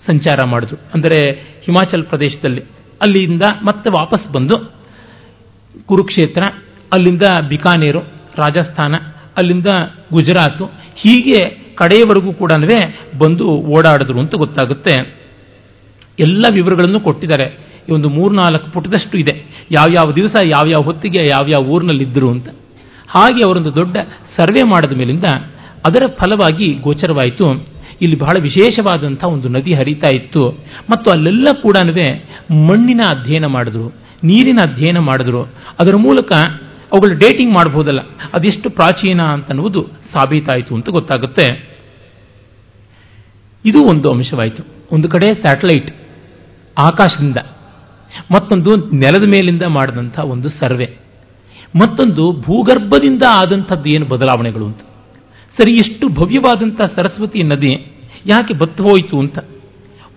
ಸಂಚಾರ 0.07 0.39
ಮಾಡಿದ್ರು. 0.45 0.78
ಅಂದರೆ 0.93 1.22
ಹಿಮಾಚಲ್ 1.65 2.03
ಪ್ರದೇಶದಲ್ಲಿ. 2.03 2.61
ಅಲ್ಲಿಂದ 3.01 3.41
ಮತ್ತೆ 3.61 3.89
ವಾಪಸ್ 3.89 4.32
ಬಂದು 4.32 4.74
ಕುರುಕ್ಷೇತ್ರ, 5.86 6.43
ಅಲ್ಲಿಂದ 6.93 7.22
ಬಿಕಾನೇರು, 7.49 7.99
ರಾಜಸ್ಥಾನ, 8.36 8.95
ಅಲ್ಲಿಂದ 9.38 9.67
ಗುಜರಾತು, 10.13 10.65
ಹೀಗೆ 10.95 11.61
ಕಡೆಯವರೆಗೂ 11.76 12.34
ಕೂಡ 12.34 12.51
ಬಂದು 13.17 13.47
ಓಡಾಡಿದ್ರು 13.47 14.19
ಅಂತ 14.19 14.36
ಗೊತ್ತಾಗುತ್ತೆ. 14.36 15.22
ಎಲ್ಲ 16.19 16.45
ವಿವರಗಳನ್ನು 16.53 16.99
ಕೊಟ್ಟಿದ್ದಾರೆ. 16.99 17.70
ಒಂದು 17.91 18.09
ಮೂರ್ನಾಲ್ಕು 18.09 18.71
ಪುಟದಷ್ಟು 18.71 19.17
ಇದೆ. 19.17 19.65
ಯಾವ್ಯಾವ 19.71 20.11
ದಿವಸ 20.11 20.35
ಯಾವ್ಯಾವ 20.45 20.85
ಹೊತ್ತಿಗೆ 20.85 21.29
ಯಾವ್ಯಾವ 21.29 21.67
ಊರಿನಲ್ಲಿದ್ದರು 21.67 22.31
ಅಂತ. 22.31 22.47
ಹಾಗೆ 23.07 23.45
ಅವರೊಂದು 23.45 23.75
ದೊಡ್ಡ 23.75 23.97
ಸರ್ವೆ 24.37 24.63
ಮಾಡಿದ 24.63 24.97
ಮೇಲಿಂದ 24.97 25.23
ಅದರ 25.87 26.03
ಫಲವಾಗಿ 26.07 26.73
ಗೋಚರವಾಯಿತು. 26.73 27.67
ಇಲ್ಲಿ 28.01 28.17
ಬಹಳ 28.17 28.41
ವಿಶೇಷವಾದಂಥ 28.41 29.23
ಒಂದು 29.23 29.49
ನದಿ 29.49 29.73
ಹರಿತಾ 29.73 30.15
ಇತ್ತು. 30.15 30.49
ಮತ್ತು 30.89 31.11
ಅಲ್ಲೆಲ್ಲ 31.11 31.47
ಕೂಡ 31.61 31.77
ಮಣ್ಣಿನ 32.51 33.01
ಅಧ್ಯಯನ 33.09 33.45
ಮಾಡಿದ್ರು, 33.45 33.87
ನೀರಿನ 34.23 34.59
ಅಧ್ಯಯನ 34.61 34.97
ಮಾಡಿದ್ರು. 34.99 35.43
ಅದರ 35.79 35.95
ಮೂಲಕ 35.95 36.31
ಅವುಗಳ 36.93 37.13
ಡೇಟಿಂಗ್ 37.13 37.53
ಮಾಡಬಹುದಲ್ಲ 37.53 37.99
ಅದೆಷ್ಟು 38.33 38.69
ಪ್ರಾಚೀನ 38.69 39.21
ಅಂತನ್ನುವುದು 39.21 39.81
ಸಾಬೀತಾಯಿತು 40.13 40.75
ಅಂತ 40.75 40.89
ಗೊತ್ತಾಗುತ್ತೆ. 40.89 41.77
ಇದು 43.65 43.89
ಒಂದು 43.89 44.11
ಅಂಶವಾಯಿತು. 44.11 44.63
ಒಂದು 44.91 45.09
ಕಡೆ 45.09 45.27
ಸ್ಯಾಟಲೈಟ್ 45.27 45.95
ಆಕಾಶದಿಂದ. 46.77 47.37
ಮತ್ತೊಂದು 48.32 48.76
ನೆಲದ 48.76 49.28
ಮೇಲಿಂದ 49.28 49.64
ಮಾಡಿದಂಥ 49.64 50.20
ಒಂದು 50.20 50.49
ಸರ್ವೆ. 50.49 50.97
ಮತ್ತೊಂದು 51.76 52.32
ಭೂಗರ್ಭದಿಂದ 52.41 53.24
ಆದಂಥದ್ದು 53.30 53.89
ಏನು 53.95 54.05
ಬದಲಾವಣೆಗಳು 54.05 54.66
ಅಂತ. 54.66 54.80
ಸರಿ, 55.62 55.74
ಇಷ್ಟು 55.74 56.09
ಭವ್ಯವಾದಂಥ 56.09 56.82
ಸರಸ್ವತಿ 56.95 57.43
ನದಿ 57.43 57.91
ಯಾಕೆ 58.26 58.53
ಬತ್ತು 58.53 58.84
ಹೋಯಿತು 58.84 59.20
ಅಂತ. 59.20 59.39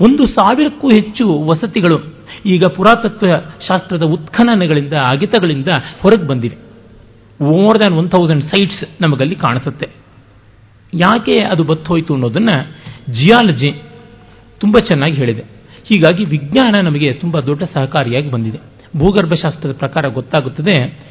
ಒಂದು 0.02 0.22
ಸಾವಿರಕ್ಕೂ 0.22 0.88
ಹೆಚ್ಚು 0.88 1.42
ವಸತಿಗಳು 1.44 2.14
ಈಗ 2.46 2.64
ಪುರಾತತ್ವ 2.64 3.26
ಶಾಸ್ತ್ರದ 3.68 4.02
ಉತ್ಖನನಗಳಿಂದ 4.02 4.92
ಅಗಿತಗಳಿಂದ 4.92 5.68
ಹೊರಗೆ 6.02 6.26
ಬಂದಿವೆ. 6.26 6.56
More 7.40 7.78
than 7.78 7.94
one 7.94 8.10
thousand 8.10 8.44
sites 8.44 9.02
ನಮಗಲ್ಲಿ 9.02 9.34
ಕಾಣಿಸುತ್ತೆ. 9.34 9.88
ಯಾಕೆ 10.94 11.42
ಅದು 11.42 11.64
ಬತ್ತು 11.64 11.86
ಹೋಯಿತು 11.86 12.14
ಅನ್ನೋದನ್ನು 12.14 12.66
ಜಿಯಾಲಜಿ 13.12 13.70
ತುಂಬ 14.60 14.78
ಚೆನ್ನಾಗಿ 14.78 15.16
ಹೇಳಿದೆ. 15.16 15.53
ಹೀಗಾಗಿ 15.88 16.24
ವಿಜ್ಞಾನ 16.24 16.74
ನಮಗೆ 16.84 17.12
ತುಂಬ 17.12 17.40
ದೊಡ್ಡ 17.40 17.62
ಸಹಕಾರಿಯಾಗಿ 17.62 18.30
ಬಂದಿದೆ. 18.30 18.58
ಭೂಗರ್ಭಶಾಸ್ತ್ರದ 18.98 19.72
ಪ್ರಕಾರ 19.72 20.08
ಗೊತ್ತಾಗುತ್ತದೆ, 20.08 21.04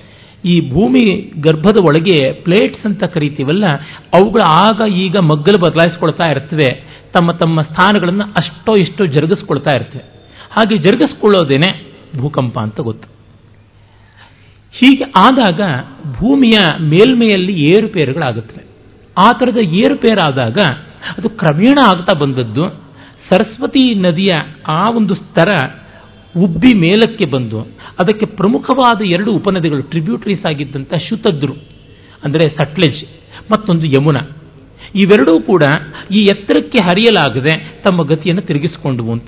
ಈ 0.45 0.71
ಭೂಮಿ 0.71 1.32
ಗರ್ಭದ 1.41 1.78
ಒಳಗೆ 1.84 2.32
ಪ್ಲೇಟ್ಸ್ 2.32 2.86
ಅಂತ 2.86 3.03
ಕರಿತೀವಲ್ಲ, 3.03 3.65
ಅವುಗಳು 4.13 4.43
ಆಗ 4.43 4.93
ಈಗ 4.93 5.17
ಮಗ್ಗಲು 5.17 5.59
ಬದಲಾಯಿಸ್ಕೊಳ್ತಾ 5.59 6.24
ಇರ್ತವೆ, 6.30 6.69
ತಮ್ಮ 7.13 7.32
ತಮ್ಮ 7.32 7.61
ಸ್ಥಾನಗಳನ್ನು 7.61 8.24
ಅಷ್ಟೋ 8.24 8.76
ಇಷ್ಟೋ 8.76 9.05
ಜರುಗಿಸ್ಕೊಳ್ತಾ 9.05 9.74
ಇರ್ತವೆ. 9.76 10.03
ಹಾಗೆ 10.51 10.78
ಜರುಗಿಸ್ಕೊಳ್ಳೋದೇನೆ 10.78 11.69
ಭೂಕಂಪ 12.19 12.59
ಅಂತ 12.59 12.80
ಗೊತ್ತು. 12.80 13.07
ಹೀಗೆ 14.71 15.03
ಆದಾಗ 15.03 15.61
ಭೂಮಿಯ 16.13 16.57
ಮೇಲ್ಮೆಯಲ್ಲಿ 16.82 17.53
ಏರುಪೇರುಗಳಾಗುತ್ತವೆ. 17.63 18.63
ಆ 19.21 19.32
ಥರದ 19.32 19.57
ಏರುಪೇರಾದಾಗ 19.57 20.57
ಅದು 21.17 21.30
ಕ್ರಮೇಣ 21.30 21.78
ಆಗ್ತಾ 21.86 22.19
ಬಂದದ್ದು 22.19 22.84
ಸರಸ್ವತಿ 23.30 23.84
ನದಿಯ 23.95 24.34
ಆ 24.67 24.89
ಒಂದು 24.89 25.15
ಸ್ತರ 25.15 25.51
ಉಬ್ಬಿ 26.43 26.71
ಮೇಲಕ್ಕೆ 26.78 27.26
ಬಂದು 27.30 27.59
ಅದಕ್ಕೆ 27.99 28.26
ಪ್ರಮುಖವಾದ 28.26 29.01
ಎರಡು 29.05 29.32
ಉಪನದಿಗಳು 29.32 29.82
ಟ್ರಿಬ್ಯೂಟರೀಸ್ 29.82 30.45
ಆಗಿದ್ದಂಥ 30.45 30.93
ಶುತದ್ರು, 31.09 31.55
ಅಂದರೆ 32.24 32.49
ಸಟ್ಲೆಜ್ 32.49 33.01
ಮತ್ತೊಂದು 33.51 33.86
ಯಮುನಾ. 33.86 34.24
ಇವೆರಡೂ 34.95 35.41
ಕೂಡ 35.41 35.63
ಈ 36.11 36.19
ಎತ್ತರಕ್ಕೆ 36.24 36.80
ಹರಿಯಲಾಗದೆ 36.86 37.53
ತಮ್ಮ 37.82 38.03
ಗತಿಯನ್ನು 38.03 38.41
ತಿರುಗಿಸಿಕೊಂಡವು 38.41 39.11
ಅಂತ. 39.11 39.28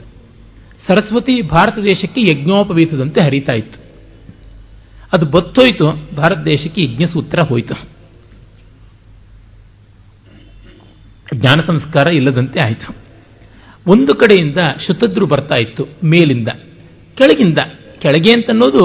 ಸರಸ್ವತಿ 0.87 1.41
ಭಾರತ 1.41 1.77
ದೇಶಕ್ಕೆ 1.77 2.21
ಯಜ್ಞೋಪವೀತದಂತೆ 2.21 3.19
ಹರಿತಾ 3.25 3.53
ಇತ್ತು. 3.53 3.79
ಅದು 5.13 5.25
ಬತ್ತೋಯ್ತು, 5.25 5.87
ಭಾರತ 6.15 6.39
ದೇಶಕ್ಕೆ 6.45 6.81
ಯಜ್ಞಸೂತ್ರ 6.83 7.47
ಹೋಯಿತು. 7.47 7.75
ಜ್ಞಾನ 11.35 11.59
ಸಂಸ್ಕಾರ 11.67 12.07
ಇಲ್ಲದಂತೆ 12.13 12.59
ಆಯಿತು. 12.65 13.05
ಒಂದು 13.88 14.13
ಕಡೆಯಿಂದ 14.15 14.59
ಶತದ್ರು 14.88 15.25
ಬರ್ತಾ 15.25 15.57
ಇತ್ತು, 15.61 15.83
ಮೇಲಿಂದ. 16.03 16.49
ಕೆಳಗಿಂದ. 17.17 17.59
ಕೆಳಗೆ 18.01 18.31
ಅಂತನ್ನೋದು 18.31 18.81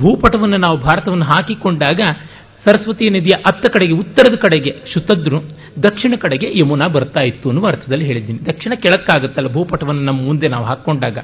ಭೂಪಟವನ್ನು 0.00 0.56
ನಾವು 0.56 0.76
ಭಾರತವನ್ನು 0.78 1.24
ಹಾಕಿಕೊಂಡಾಗ 1.24 2.00
ಸರಸ್ವತಿ 2.64 3.10
ನದಿಯ 3.10 3.34
ಅತ್ತ 3.46 3.64
ಕಡೆಗೆ, 3.68 3.92
ಉತ್ತರದ 3.92 4.36
ಕಡೆಗೆ 4.36 4.72
ಶುತದ್ರು, 4.92 5.38
ದಕ್ಷಿಣ 5.82 6.14
ಕಡೆಗೆ 6.18 6.48
ಯಮುನಾ 6.58 6.86
ಬರ್ತಾ 6.92 7.22
ಇತ್ತು 7.22 7.48
ಅನ್ನುವ 7.48 7.66
ಅರ್ಥದಲ್ಲಿ 7.66 8.04
ಹೇಳಿದ್ದೀನಿ. 8.04 8.38
ದಕ್ಷಿಣ 8.44 8.72
ಕೆಳಕ್ಕಾಗುತ್ತಲ್ಲ 8.74 9.48
ಭೂಪಟವನ್ನು 9.52 10.02
ನಮ್ಮ 10.02 10.20
ಮುಂದೆ 10.22 10.48
ನಾವು 10.48 10.64
ಹಾಕ್ಕೊಂಡಾಗ 10.64 11.18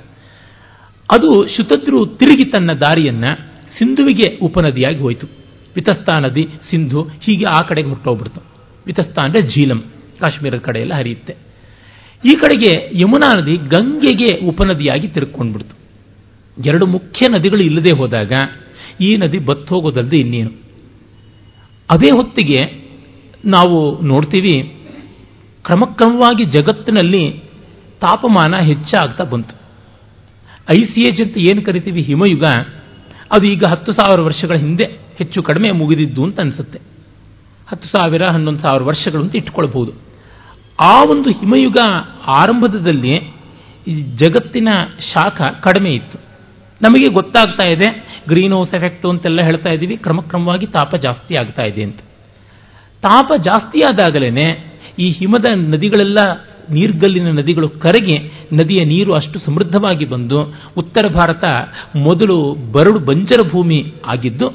ಅದು 1.09 1.31
ಶುತದ್ರು 1.57 2.07
ತಿರುಗಿ 2.07 2.51
ತನ್ನ 2.51 2.73
ದಾರಿಯನ್ನ 2.73 3.25
ಸಿಂಧುವಿಗೆ 3.79 4.27
ಉಪನದಿಯಾಗಿ 4.37 4.99
ಹೋಯಿತು. 4.99 5.27
ವಿತಸ್ತಾ 5.77 6.19
ನದಿ, 6.19 6.45
ಸಿಂಧು 6.71 7.03
ಹೀಗೆ 7.03 7.45
ಆ 7.45 7.61
ಕಡೆಗೆ 7.69 7.89
ಹೊರಟೋಗ್ಬಿಡ್ತು 7.89 8.41
ವಿತಸ್ತಾ 8.87 9.23
ಅಂದರೆ 9.23 9.41
ಝೀಲಂ, 9.49 9.81
ಕಾಶ್ಮೀರದ 10.21 10.59
ಕಡೆಯೆಲ್ಲ 10.59 10.95
ಹರಿಯುತ್ತೆ. 10.95 11.50
ಈ 12.29 12.33
ಕಡೆಗೆ 12.35 13.01
ಯಮುನಾ 13.01 13.41
ನದಿ 13.41 13.57
ಗಂಗೆಗೆ 13.57 14.47
ಉಪನದಿಯಾಗಿ 14.47 15.09
ತಿರುಗ್ಕೊಂಡ್ಬಿಡ್ತು 15.09 15.77
ಎರಡು 16.67 16.87
ಮುಖ್ಯ 16.87 17.33
ನದಿಗಳು 17.33 17.67
ಇಲ್ಲದೆ 17.67 17.97
ಹೋದಾಗ 17.97 18.33
ಈ 19.01 19.17
ನದಿ 19.17 19.39
ಬತ್ತೋಗೋದಲ್ಲದೆ 19.39 20.17
ಇನ್ನೇನು? 20.17 20.51
ಅದೇ 21.91 22.11
ಹೊತ್ತಿಗೆ 22.11 22.81
ನಾವು 23.45 24.03
ನೋಡ್ತೀವಿ, 24.03 24.85
ಕ್ರಮಕ್ರಮವಾಗಿ 25.65 26.45
ಜಗತ್ತಿನಲ್ಲಿ 26.45 27.31
ತಾಪಮಾನ 28.01 28.55
ಹೆಚ್ಚಾಗ್ತಾ 28.61 29.25
ಬಂತು. 29.25 29.55
ಐ 30.79 30.85
ಸಿ 30.85 31.01
ಏಜ್ 31.01 31.21
ಅಂತ 31.21 31.37
ಏನು 31.39 31.63
ಕರಿತೀವಿ, 31.63 32.03
ಹಿಮಯುಗ, 32.03 32.45
ಅದು 33.33 33.47
ಈಗ 33.47 33.63
ಹತ್ತು 33.71 33.93
ಸಾವಿರ 33.93 34.21
ವರ್ಷಗಳ 34.21 34.55
ಹಿಂದೆ 34.55 34.85
ಹೆಚ್ಚು 35.17 35.43
ಕಡಿಮೆ 35.43 35.71
ಮುಗಿದಿದ್ದು 35.71 36.25
ಅಂತ 36.25 36.41
ಅನಿಸುತ್ತೆ. 36.41 36.79
ಹತ್ತು 37.69 37.89
ಸಾವಿರ, 37.89 38.23
ಹನ್ನೊಂದು 38.33 38.59
ಸಾವಿರ 38.59 38.83
ವರ್ಷಗಳು 38.83 39.23
ಅಂತ 39.23 39.37
ಇಟ್ಕೊಳ್ಬಹುದು. 39.37 40.10
ಆ 40.81 40.95
ಒಂದು 41.13 41.29
ಹಿಮಯುಗ 41.31 41.79
ಆರಂಭದಲ್ಲಿ 42.39 43.15
ಜಗತ್ತಿನ 44.23 44.69
ಶಾಖ 45.13 45.41
ಕಡಿಮೆ 45.67 45.91
ಇತ್ತು. 45.91 46.19
ನಮಗೆ 46.81 47.09
ಗೊತ್ತಾಗ್ತಾ 47.15 47.65
ಇದೆ, 47.71 47.89
ಗ್ರೀನ್ 48.29 48.53
ಹೌಸ್ 48.53 48.75
ಎಫೆಕ್ಟು 48.75 49.11
ಅಂತೆಲ್ಲ 49.11 49.41
ಹೇಳ್ತಾ 49.45 49.71
ಇದ್ದೀವಿ, 49.73 49.97
ಕ್ರಮಕ್ರಮವಾಗಿ 49.97 50.67
ತಾಪ 50.67 50.95
ಜಾಸ್ತಿ 50.97 51.35
ಆಗ್ತಾ 51.35 51.63
ಇದೆ 51.63 51.83
ಅಂತ. 51.83 52.01
ತಾಪ 53.03 53.33
ಜಾಸ್ತಿ 53.39 53.81
ಆದಾಗಲೇ 53.91 54.47
ಈ 54.99 55.09
ಹಿಮದ 55.11 55.47
ನದಿಗಳೆಲ್ಲ, 55.75 56.19
ನೀರ್ಗಲ್ಲಿನ 56.71 57.29
ನದಿಗಳು 57.39 57.69
ಕರಗಿ 57.85 58.17
ನದಿಯ 58.53 58.81
ನೀರು 58.85 59.13
ಅಷ್ಟು 59.13 59.39
ಸಮೃದ್ಧವಾಗಿ 59.39 60.05
ಬಂದು 60.05 60.41
ಉತ್ತರ 60.77 61.05
ಭಾರತ 61.15 61.45
ಮೊದಲು 61.97 62.37
ಬರಡು 62.73 62.99
ಬಂಜರ 62.99 63.41
ಭೂಮಿ 63.53 63.81
ಆಗಿದ್ದು, 64.07 64.49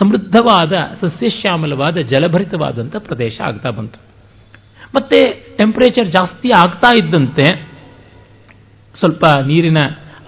ಸಮೃದ್ಧವಾದ 0.00 0.72
ಸಸ್ಯಶ್ಯಾಮಲವಾದ 1.00 1.96
ಜಲಭರಿತವಾದಂಥ 2.12 2.96
ಪ್ರದೇಶ 2.96 3.36
ಆಗ್ತಾ 3.40 3.70
ಬಂತು. 3.70 4.13
ಮತ್ತೆ 4.96 5.18
ಟೆಂಪರೇಚರ್ 5.58 6.08
ಜಾಸ್ತಿ 6.16 6.48
ಆಗ್ತಾ 6.62 6.90
ಇದ್ದಂತೆ 7.00 7.46
ಸ್ವಲ್ಪ 8.94 9.24
ನೀರಿನ 9.50 9.80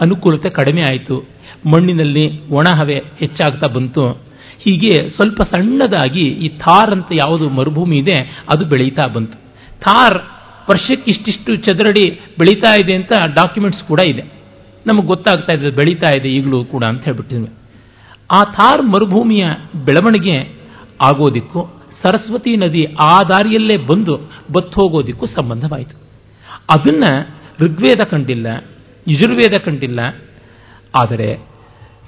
ಅನುಕೂಲತೆ 0.05 0.49
ಕಡಿಮೆ 0.59 0.83
ಆಯಿತು. 0.91 1.17
ಮಣ್ಣಿನಲ್ಲಿ 1.73 2.25
ಒಣ 2.59 2.67
ಹವೆ 2.79 2.97
ಹೆಚ್ಚಾಗ್ತಾ 3.21 3.67
ಬಂತು. 3.77 4.05
ಹೀಗೆ 4.65 4.93
ಸ್ವಲ್ಪ 5.17 5.39
ಸಣ್ಣದಾಗಿ 5.53 6.25
ಈ 6.47 6.49
ಥಾರ್ 6.63 6.91
ಅಂತ 6.97 7.11
ಯಾವುದು 7.23 7.47
ಮರುಭೂಮಿ 7.59 7.97
ಇದೆ, 8.03 8.17
ಅದು 8.53 8.65
ಬೆಳೀತಾ 8.73 9.05
ಬಂತು. 9.17 9.37
ಥಾರ್ 9.85 10.17
ವರ್ಷಕ್ಕೆ 10.71 11.09
ಇಷ್ಟಿಷ್ಟು 11.13 11.57
ಚದರಡಿ 11.67 12.05
ಬೆಳೀತಾ 12.39 12.73
ಇದೆ 12.83 12.95
ಅಂತ 13.01 13.13
ಡಾಕ್ಯುಮೆಂಟ್ಸ್ 13.39 13.83
ಕೂಡ 13.91 14.01
ಇದೆ. 14.13 14.25
ನಮಗೆ 14.87 15.07
ಗೊತ್ತಾಗ್ತಾ 15.07 15.53
ಇದೆ, 15.57 15.71
ಬೆಳೀತಾ 15.81 16.11
ಇದೆ 16.19 16.29
ಈಗಲೂ 16.39 16.59
ಕೂಡ 16.65 16.85
ಅಂತ 16.93 17.03
ಹೇಳ್ಬಿಟ್ಟಿದ್ವಿ. 17.09 17.51
ಆ 18.39 18.41
ಥಾರ್ 18.57 18.83
ಮರುಭೂಮಿಯ 18.95 19.45
ಬೆಳವಣಿಗೆ 19.89 20.37
ಆಗೋದಿಕ್ಕೂ 21.09 21.61
ಸರಸ್ವತಿ 22.03 22.57
ನದಿ 22.57 22.85
ಆ 23.01 23.21
ದಾರಿಯಲ್ಲೇ 23.29 23.77
ಬಂದು 23.77 24.31
ಬತ್ತು 24.53 24.81
ಹೋಗೋದಿಕ್ಕೂ 24.81 25.27
ಸಂಬಂಧವಾಯಿತು. 25.27 25.97
ಅದನ್ನ 26.77 27.05
ಋಗ್ವೇದ 27.61 28.05
ಕಂಡಿಲ್ಲ, 28.05 28.47
ಯಜುರ್ವೇದ 29.09 29.59
ಕಂಡಿಲ್ಲ. 29.59 30.01
ಆದರೆ 31.03 31.37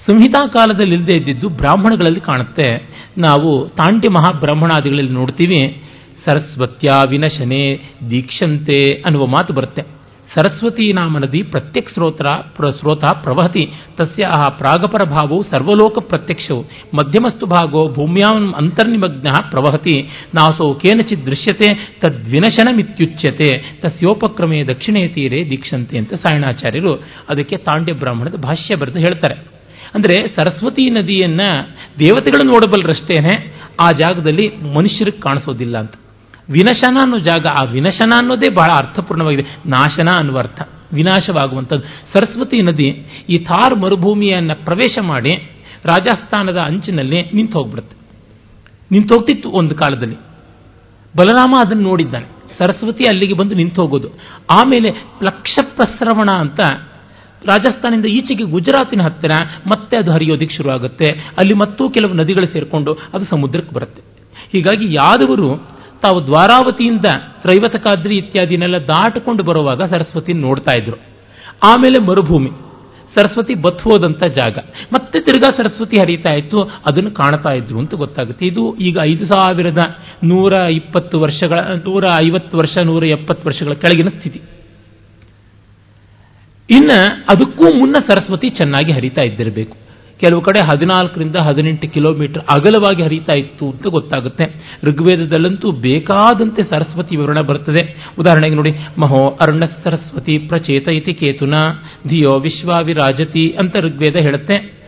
ಸಂಹಿತಾ 0.06 0.46
ಕಾಲದಲ್ಲಿ 0.46 0.94
ಇಲ್ಲದೆ 0.94 1.16
ಇದ್ದಿದ್ದು 1.16 1.48
ಬ್ರಾಹ್ಮಣಗಳಲ್ಲಿ 1.48 2.20
ಕಾಣುತ್ತೆ. 2.20 2.82
ನಾವು 3.18 3.68
ತಾಂಡ್ಯ 3.68 4.08
ಮಹಾಬ್ರಾಹ್ಮಣಾದಿಗಳಲ್ಲಿ 4.08 5.12
ನೋಡ್ತೀವಿ, 5.12 5.82
ಸರಸ್ವತ್ಯ 6.24 6.88
ವಿನಶನೆ 7.08 7.80
ದೀಕ್ಷಂತೆ 8.10 8.94
ಅನ್ನುವ 8.94 9.26
ಮಾತು 9.26 9.52
ಬರುತ್ತೆ. 9.52 9.97
ಸರಸ್ವತಿ 10.34 10.92
ನಾಮ 10.92 11.18
ನದಿ 11.18 11.42
ಪ್ರತ್ಯಕ್ 11.42 11.90
ಸ್ರೋತ್ರ 11.90 12.26
ಸ್ರೋತ 12.70 13.04
ಪ್ರವಹತಿ, 13.22 13.64
ತಸ್ಯ 13.96 14.24
ಪ್ರಾಗಪರ 14.58 15.04
ಭಾವವು 15.04 15.42
ಸರ್ವಲೋಕ 15.42 15.98
ಪ್ರತ್ಯಕ್ಷವು 15.98 16.62
ಮಧ್ಯಮಸ್ತು 16.94 17.46
ಭಾಗೋ 17.46 17.82
ಭೂಮ್ಯಾಂ 17.88 18.54
ಅಂತರ್ನಿಮಗ್ನ 18.54 19.28
ಪ್ರವಹತಿ, 19.50 19.96
ನಾಸೋ 20.34 20.74
ಕೇನಚಿತ್ 20.74 21.26
ದೃಶ್ಯತೆ, 21.26 21.68
ತದ್ವಿನಶನಮಿತ್ಯುಚ್ಯತೆ, 22.00 23.50
ತಸ್ಯೋಪಕ್ರಮೇ 23.80 24.64
ದಕ್ಷಿಣೇ 24.64 25.08
ತೀರೆ 25.08 25.50
ದೀಕ್ಷಂತೆ 25.50 25.98
ಅಂತ 25.98 26.14
ಸಾಯಣಾಚಾರ್ಯರು 26.14 26.94
ಅದಕ್ಕೆ 27.28 27.56
ತಾಂಡ್ಯ 27.56 27.92
ಬ್ರಾಹ್ಮಣದ 27.92 28.36
ಭಾಷ್ಯ 28.40 28.76
ಬರೆದು 28.76 28.98
ಹೇಳ್ತಾರೆ. 28.98 29.36
ಅಂದರೆ 29.94 30.16
ಸರಸ್ವತಿ 30.28 30.90
ನದಿಯನ್ನ 30.90 31.40
ದೇವತೆಗಳು 31.98 32.44
ನೋಡಬಲ್ಲರಷ್ಟೇನೆ 32.46 33.34
ಆ 33.80 33.90
ಜಾಗದಲ್ಲಿ 33.92 34.48
ಮನುಷ್ಯರಿಗೆ 34.74 35.20
ಕಾಣಿಸೋದಿಲ್ಲ 35.20 35.78
ಅಂತ. 35.78 35.94
ವಿನಶನ 36.50 36.96
ಅನ್ನೋ 37.02 37.18
ಜಾಗ, 37.18 37.46
ಆ 37.60 37.64
ವಿನಶನ 37.64 38.12
ಅನ್ನೋದೇ 38.18 38.50
ಬಹಳ 38.50 38.68
ಅರ್ಥಪೂರ್ಣವಾಗಿದೆ. 38.76 39.58
ನಾಶನ 39.66 40.08
ಅನ್ನುವ 40.16 40.38
ಅರ್ಥ. 40.38 40.68
ವಿನಾಶವಾಗುವಂಥದ್ದು. 40.92 42.18
ಸರಸ್ವತಿ 42.18 42.62
ನದಿ 42.62 43.06
ಈ 43.28 43.34
ಥಾರ್ 43.34 43.78
ಮರುಭೂಮಿಯನ್ನು 43.78 44.64
ಪ್ರವೇಶ 44.64 44.98
ಮಾಡಿ 45.02 45.34
ರಾಜಸ್ಥಾನದ 45.84 46.56
ಅಂಚಿನಲ್ಲಿ 46.56 47.22
ನಿಂತು 47.22 47.58
ಹೋಗ್ಬಿಡುತ್ತೆ. 47.58 47.96
ನಿಂತು 48.90 49.14
ಹೋಗ್ತಿತ್ತು 49.14 49.50
ಒಂದು 49.50 49.74
ಕಾಲದಲ್ಲಿ. 49.74 50.16
ಬಲರಾಮ 51.16 51.54
ಅದನ್ನು 51.60 51.82
ನೋಡಿದ್ದಾನೆ. 51.82 52.26
ಸರಸ್ವತಿ 52.58 53.04
ಅಲ್ಲಿಗೆ 53.08 53.32
ಬಂದು 53.32 53.54
ನಿಂತು 53.54 53.82
ಹೋಗೋದು. 53.82 54.08
ಆಮೇಲೆ 54.50 55.04
ಲಕ್ಷ 55.22 55.54
ಪ್ರಸ್ರವಣ 55.62 56.28
ಅಂತ 56.38 56.60
ರಾಜಸ್ಥಾನದಿಂದ 57.46 58.04
ಈಚೆಗೆ 58.04 58.44
ಗುಜರಾತಿನ 58.44 59.02
ಹತ್ತಿರ 59.02 59.30
ಮತ್ತೆ 59.66 59.98
ಅದು 59.98 60.10
ಹರಿಯೋದಿಕ್ಕೆ 60.10 60.56
ಶುರುವಾಗುತ್ತೆ. 60.56 61.12
ಅಲ್ಲಿ 61.12 61.54
ಮತ್ತೂ 61.54 61.88
ಕೆಲವು 61.88 62.12
ನದಿಗಳು 62.12 62.46
ಸೇರಿಕೊಂಡು 62.46 62.98
ಅದು 63.14 63.24
ಸಮುದ್ರಕ್ಕೆ 63.24 63.74
ಬರುತ್ತೆ. 63.74 64.02
ಹೀಗಾಗಿ 64.52 64.94
ಯಾದವರು 64.94 65.77
ತಾವು 66.02 66.26
ದ್ವಾರಾವತಿಯಿಂದ 66.26 67.04
ತ್ರೈವತಕಾದ್ರಿ 67.42 68.16
ಇತ್ಯಾದಿನೆಲ್ಲ 68.16 68.78
ದಾಟಿಕೊಂಡು 68.78 69.42
ಬರುವಾಗ 69.42 69.82
ಸರಸ್ವತಿ 69.82 70.32
ನೋಡ್ತಾ 70.32 70.74
ಇದ್ರು. 70.80 70.96
ಆಮೇಲೆ 71.64 72.06
ಮರುಭೂಮಿ. 72.06 72.50
ಸರಸ್ವತಿ 73.18 73.54
ಬತ್ 73.54 73.82
ಹೋದಂಥ 73.82 74.26
ಜಾಗ. 74.26 74.56
ಮತ್ತೆ 74.92 75.20
ತಿರ್ಗಾ 75.20 75.50
ಸರಸ್ವತಿ 75.56 75.96
ಹರಿತಾ 75.96 76.34
ಇತ್ತು, 76.34 76.62
ಅದನ್ನು 76.62 77.10
ಕಾಣ್ತಾ 77.10 77.50
ಇದ್ರು 77.50 77.78
ಅಂತ 77.78 77.94
ಗೊತ್ತಾಗುತ್ತೆ. 77.94 78.46
ಇದು 78.46 78.76
ಈಗ 78.76 78.98
ಐದು 79.02 79.26
ಸಾವಿರದ 79.26 79.78
ನೂರ 80.24 80.52
ಇಪ್ಪತ್ತು 80.52 81.20
ವರ್ಷಗಳ, 81.20 81.58
ನೂರ 81.58 82.04
ಐವತ್ತು 82.26 82.58
ವರ್ಷ, 82.58 82.78
ನೂರ 82.84 83.04
ಎಪ್ಪತ್ತು 83.04 83.48
ವರ್ಷಗಳ 83.48 83.72
ಕೆಳಗಿನ 83.72 84.08
ಸ್ಥಿತಿ. 84.08 84.42
ಇನ್ನು 86.70 87.02
ಅದಕ್ಕೂ 87.04 87.78
ಮುನ್ನ 87.78 87.94
ಸರಸ್ವತಿ 87.94 88.48
ಚೆನ್ನಾಗಿ 88.48 88.92
ಹರಿತಾ 88.92 89.26
ಇದ್ದಿರಬೇಕು. 89.26 89.87
ಕೆಲವು 90.20 90.40
ಕಡೆ 90.40 90.60
ಹದಿನಾಲ್ಕರಿಂದ 90.66 91.36
ಹದಿನೆಂಟು 91.44 91.92
ಕಿಲೋಮೀಟರ್ 91.92 92.42
ಅಗಲವಾಗಿ 92.42 93.02
ಹರಿತಾ 93.02 93.38
ಇತ್ತು 93.38 93.70
ಅಂತ 93.70 93.86
ಗೊತ್ತಾಗುತ್ತೆ. 93.86 94.44
ಋಗ್ವೇದದಲ್ಲಂತೂ 94.84 95.70
ಬೇಕಾದಂತೆ 95.70 96.62
ಸರಸ್ವತಿ 96.62 97.16
ವಿವರಣೆ 97.16 97.42
ಬರುತ್ತದೆ. 97.42 98.12
ಉದಾಹರಣೆಗೆ 98.18 98.54
ನೋಡಿ, 98.54 98.72
ಮಹೋ 98.98 99.28
ಅರುಣ 99.28 99.64
ಸರಸ್ವತಿ 99.84 100.38
ಪ್ರಚೇತ 100.38 100.88
ಇತಿ 100.88 101.14
ಕೇತುನ, 101.14 101.54
ಧಿಯೋ 102.08 102.38
ವಿಶ್ವಾವಿರಾಜತಿ 102.38 103.50
ಅಂತ 103.50 103.76
ಋಗ್ವೇದ 103.76 104.16
ಹೇಳುತ್ತೆ. 104.16 104.78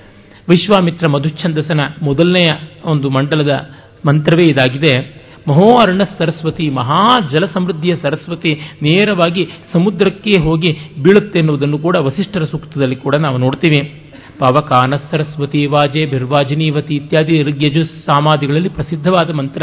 ವಿಶ್ವಾಮಿತ್ರ 0.49 1.11
ಮಧುಚ್ಛಂದಸನ 1.11 1.81
ಮೊದಲನೆಯ 2.03 2.49
ಒಂದು 2.85 3.11
ಮಂಡಲದ 3.11 3.68
ಮಂತ್ರವೇ 4.07 4.45
ಇದಾಗಿದೆ. 4.45 5.20
ಮಹೋ 5.49 5.78
ಅರ್ಣ 5.78 6.03
ಸರಸ್ವತಿ, 6.18 6.70
ಮಹಾ 6.70 7.18
ಜಲ 7.33 7.47
ಸಮೃದ್ಧಿಯ 7.47 7.97
ಸರಸ್ವತಿ 7.97 8.55
ನೇರವಾಗಿ 8.83 9.49
ಸಮುದ್ರಕ್ಕೆ 9.72 10.43
ಹೋಗಿ 10.43 10.72
ಬೀಳುತ್ತೆ 11.03 11.39
ಎನ್ನುವುದನ್ನು 11.39 11.78
ಕೂಡ 11.78 11.97
ವಸಿಷ್ಠರ 11.97 12.45
ಸೂಕ್ತದಲ್ಲಿ 12.45 12.97
ಕೂಡ 12.97 13.14
ನಾವು 13.14 13.39
ನೋಡ್ತೀವಿ. 13.39 14.01
ಪಾವಕಾನ 14.41 14.95
ಸರಸ್ವತಿ 15.11 15.66
ವಾಜೆ 15.66 16.07
ಬಿರ್ವಾಜಿನೀವತಿ 16.07 16.95
ಇತ್ಯಾದಿ 16.95 17.43
ಋಗ್ಯಜು 17.43 17.82
ಸಾಮಾದಿಗಳಲ್ಲಿ 17.84 18.68
ಪ್ರಸಿದ್ಧವಾದ 18.68 19.30
ಮಂತ್ರ. 19.30 19.62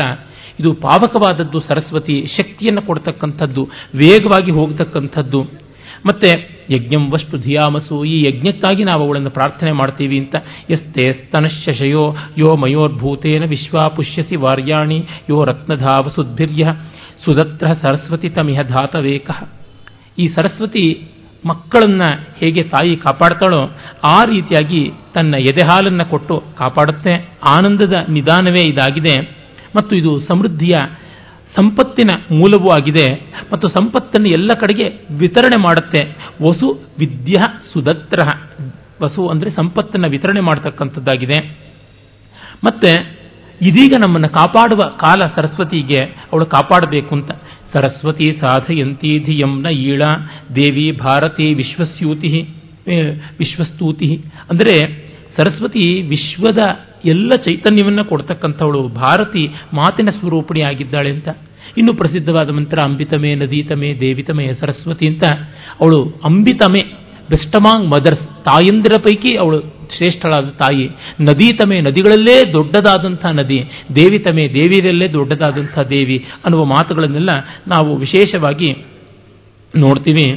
ಇದು 0.59 0.73
ಪಾವಕವಾದದ್ದು 0.73 1.59
ಸರಸ್ವತಿ 1.59 2.15
ಶಕ್ತಿಯನ್ನು 2.38 2.82
ಕೊಡ್ತಕ್ಕಂಥದ್ದು, 2.82 3.63
ವೇಗವಾಗಿ 3.95 4.51
ಹೋಗ್ತಕ್ಕಂಥದ್ದು. 4.51 5.41
ಮತ್ತೆ 6.05 6.30
ಯಜ್ಞಂ 6.69 7.11
ವಷ್ಟು 7.13 7.38
ಧಿಯಾಮಸು, 7.38 8.05
ಈ 8.05 8.21
ಯಜ್ಞಕ್ಕಾಗಿ 8.21 8.84
ನಾವು 8.84 9.05
ಅವಳನ್ನು 9.05 9.30
ಪ್ರಾರ್ಥನೆ 9.30 9.71
ಮಾಡ್ತೀವಿ 9.71 10.19
ಅಂತ 10.19 10.36
ಎಸ್ತೆ 10.69 11.05
ಸ್ತನಶಯೋ 11.11 12.15
ಯೋ 12.38 12.55
ಮಯೋರ್ಭೂತೇನ 12.55 13.43
ವಿಶ್ವಾ 13.49 13.88
ಪುಷ್ಯಸಿ 13.88 14.36
ವಾರ್ಯಾಣಿ, 14.36 14.99
ಯೋ 15.30 15.43
ರತ್ನಧಾವ 15.43 16.07
ಸುದ್ಭಿರ್ಯ, 16.15 16.67
ಸುದತ್ರ 17.25 17.67
ಸರಸ್ವತಿ 17.67 18.30
ತಮಿಹ 18.30 18.61
ಧಾತವೇಕ. 18.61 19.32
ಈ 20.19 20.28
ಸರಸ್ವತಿ 20.28 20.86
ಮಕ್ಕಳನ್ನ 21.45 22.01
ಹೇಗೆ 22.38 22.63
ತಾಯಿ 22.63 22.95
ಕಾಪಾಡ್ತಾಳೋ 22.95 23.75
ಆ 24.03 24.23
ರೀತಿಯಾಗಿ 24.23 24.91
ತನ್ನ 25.13 25.35
ಎದೆಹಾಲನ್ನು 25.39 26.05
ಕೊಟ್ಟು 26.05 26.43
ಕಾಪಾಡುತ್ತೆ. 26.57 27.29
ಆನಂದದ 27.57 27.93
ನಿಧಾನವೇ 28.09 28.69
ಇದಾಗಿದೆ. 28.69 29.21
ಮತ್ತು 29.75 29.95
ಇದು 29.95 30.19
ಸಮೃದ್ಧಿಯ 30.19 30.73
ಸಂಪತ್ತಿನ 31.55 32.09
ಮೂಲವೂ 32.31 32.69
ಆಗಿದೆ. 32.69 33.33
ಮತ್ತು 33.53 33.67
ಸಂಪತ್ತನ್ನು 33.67 34.27
ಎಲ್ಲ 34.27 34.51
ಕಡೆಗೆ 34.53 34.88
ವಿತರಣೆ 35.19 35.61
ಮಾಡುತ್ತೆ. 35.61 36.17
ವಸು 36.41 36.81
ವಿದ್ಯ 36.99 37.33
ಸುದತ್ರ. 37.73 38.17
ವಸು 39.01 39.27
ಅಂದರೆ 39.27 39.51
ಸಂಪತ್ತನ್ನು 39.51 40.09
ವಿತರಣೆ 40.09 40.39
ಮಾಡತಕ್ಕಂಥದ್ದಾಗಿದೆ. 40.39 41.67
ಮತ್ತೆ 42.65 43.17
ಇದೀಗ 43.61 43.93
ನಮ್ಮನ್ನು 44.05 44.29
ಕಾಪಾಡುವ 44.29 44.79
ಕಾಲ 44.79 45.19
ಸರಸ್ವತಿಗೆ 45.35 46.03
ಅವಳು 46.03 46.45
ಕಾಪಾಡಬೇಕು 46.45 47.15
ಅಂತ. 47.15 47.31
ಸರಸ್ವತಿ 47.74 48.32
ಸಾಧಯಂತಿ 48.32 49.20
ಧಿಯಂನ 49.20 49.65
ಈಳ 49.65 50.01
ದೇವಿ 50.55 50.91
ಭಾರತಿ 50.91 51.53
ವಿಶ್ವಸ್ಯೂತಿ 51.53 52.30
ವಿಶ್ವಸ್ತೂತಿ. 53.39 54.09
ಅಂದರೆ 54.49 54.76
ಸರಸ್ವತಿ 55.38 56.01
ವಿಶ್ವದ 56.01 56.61
ಎಲ್ಲ 57.05 57.32
ಚೈತನ್ಯವನ್ನು 57.45 58.05
ಕೊಡ್ತಕ್ಕಂಥವಳು. 58.05 58.82
ಭಾರತಿ 58.88 59.43
ಮಾತಿನ 59.74 60.09
ಸ್ವರೂಪಿಣಿ 60.09 60.61
ಆಗಿದ್ದಾಳೆ 60.61 61.09
ಅಂತ. 61.09 61.28
ಇನ್ನು 61.78 61.93
ಪ್ರಸಿದ್ಧವಾದ 61.93 62.49
ಮಂತ್ರ, 62.49 62.78
ಅಂಬಿತಮೆ 62.84 63.36
ನದೀತಮೆ 63.36 63.89
ದೇವಿತಮೆ 63.99 64.45
ಸರಸ್ವತಿ 64.59 65.07
ಅಂತ. 65.07 65.24
ಅವಳು 65.82 65.99
ಅಂಬಿತಮೆ 66.24 66.82
ಬೆಸ್ಟಮಾಂಗ್ 67.30 67.91
ಮದರ್ಸ್, 67.91 68.28
ತಾಯಂದಿರ 68.28 68.91
ಪೈಕಿ 69.01 69.38
ಅವಳು 69.38 69.59
ಶ್ರೇಷ್ಠಳಾದ 69.97 70.45
ತಾಯಿ. 70.45 70.89
ನದೀತಮೆ 71.21 71.82
ನದಿಗಳಲ್ಲೇ 71.82 72.53
ದೊಡ್ಡದಾದಂಥ 72.53 73.25
ನದಿ, 73.25 73.63
ದೇವಿ 73.95 74.19
ತಮೆ 74.19 74.53
ದೇವಿಯರಲ್ಲೇ 74.53 75.07
ದೊಡ್ಡದಾದಂಥ 75.07 75.80
ದೇವಿ 75.80 76.25
ಅನ್ನುವ 76.45 76.65
ಮಾತುಗಳನ್ನೆಲ್ಲ 76.65 77.30
ನಾವು 77.67 77.95
ವಿಶೇಷವಾಗಿ 77.95 78.73
ನೋಡ್ತೀವಿ. 79.75 80.32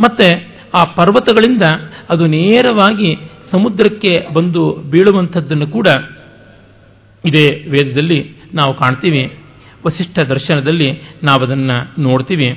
ಮತ್ತೆ 0.00 0.52
ಆ 0.74 0.84
ಪರ್ವತಗಳಿಂದ 0.84 1.62
ಅದು 2.10 2.26
ನೇರವಾಗಿ 2.26 3.16
ಸಮುದ್ರಕ್ಕೆ 3.50 4.34
ಬಂದು 4.34 4.72
ಬೀಳುವಂಥದ್ದನ್ನು 4.72 5.66
ಕೂಡ 5.66 5.86
ಇದೇ 7.24 7.68
ವೇದದಲ್ಲಿ 7.70 8.36
ನಾವು 8.54 8.74
ಕಾಣ್ತೀವಿ. 8.74 9.34
ವಸಿಷ್ಠ 9.86 10.18
ದರ್ಶನದಲ್ಲಿ 10.18 10.92
ನಾವದನ್ನು 11.22 12.02
ನೋಡ್ತೀವಿ. 12.02 12.50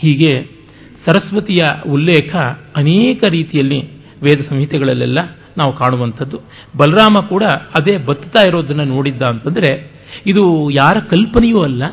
ಹೀಗೆ 0.00 0.59
ಸರಸ್ವತಿಯ 1.06 1.90
ಉಲ್ಲೇಖ 1.90 2.34
ಅನೇಕ 2.76 3.24
ರೀತಿಯಲ್ಲಿ 3.28 3.90
ವೇದ 4.22 4.40
ಸಂಹಿತೆಗಳಲ್ಲೆಲ್ಲ 4.48 5.18
ನಾವು 5.58 5.76
ಕಾಣುವಂಥದ್ದು. 5.76 6.38
ಬಲರಾಮ 6.76 7.16
ಕೂಡ 7.28 7.42
ಅದೇ 7.78 7.96
ಬತ್ತಾ 7.96 8.42
ಇರೋದನ್ನು 8.48 8.84
ನೋಡಿದ್ದ 8.84 9.22
ಅಂತಂದರೆ, 9.22 9.90
ಇದು 10.26 10.70
ಯಾರ 10.70 10.96
ಕಲ್ಪನೆಯೂ 11.10 11.62
ಅಲ್ಲ, 11.62 11.88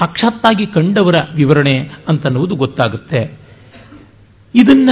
ಸಾಕ್ಷಾತ್ತಾಗಿ 0.00 0.66
ಕಂಡವರ 0.66 1.14
ವಿವರಣೆ 1.34 1.90
ಅಂತನ್ನುವುದು 2.08 2.56
ಗೊತ್ತಾಗುತ್ತೆ. 2.56 3.38
ಇದನ್ನ 4.54 4.90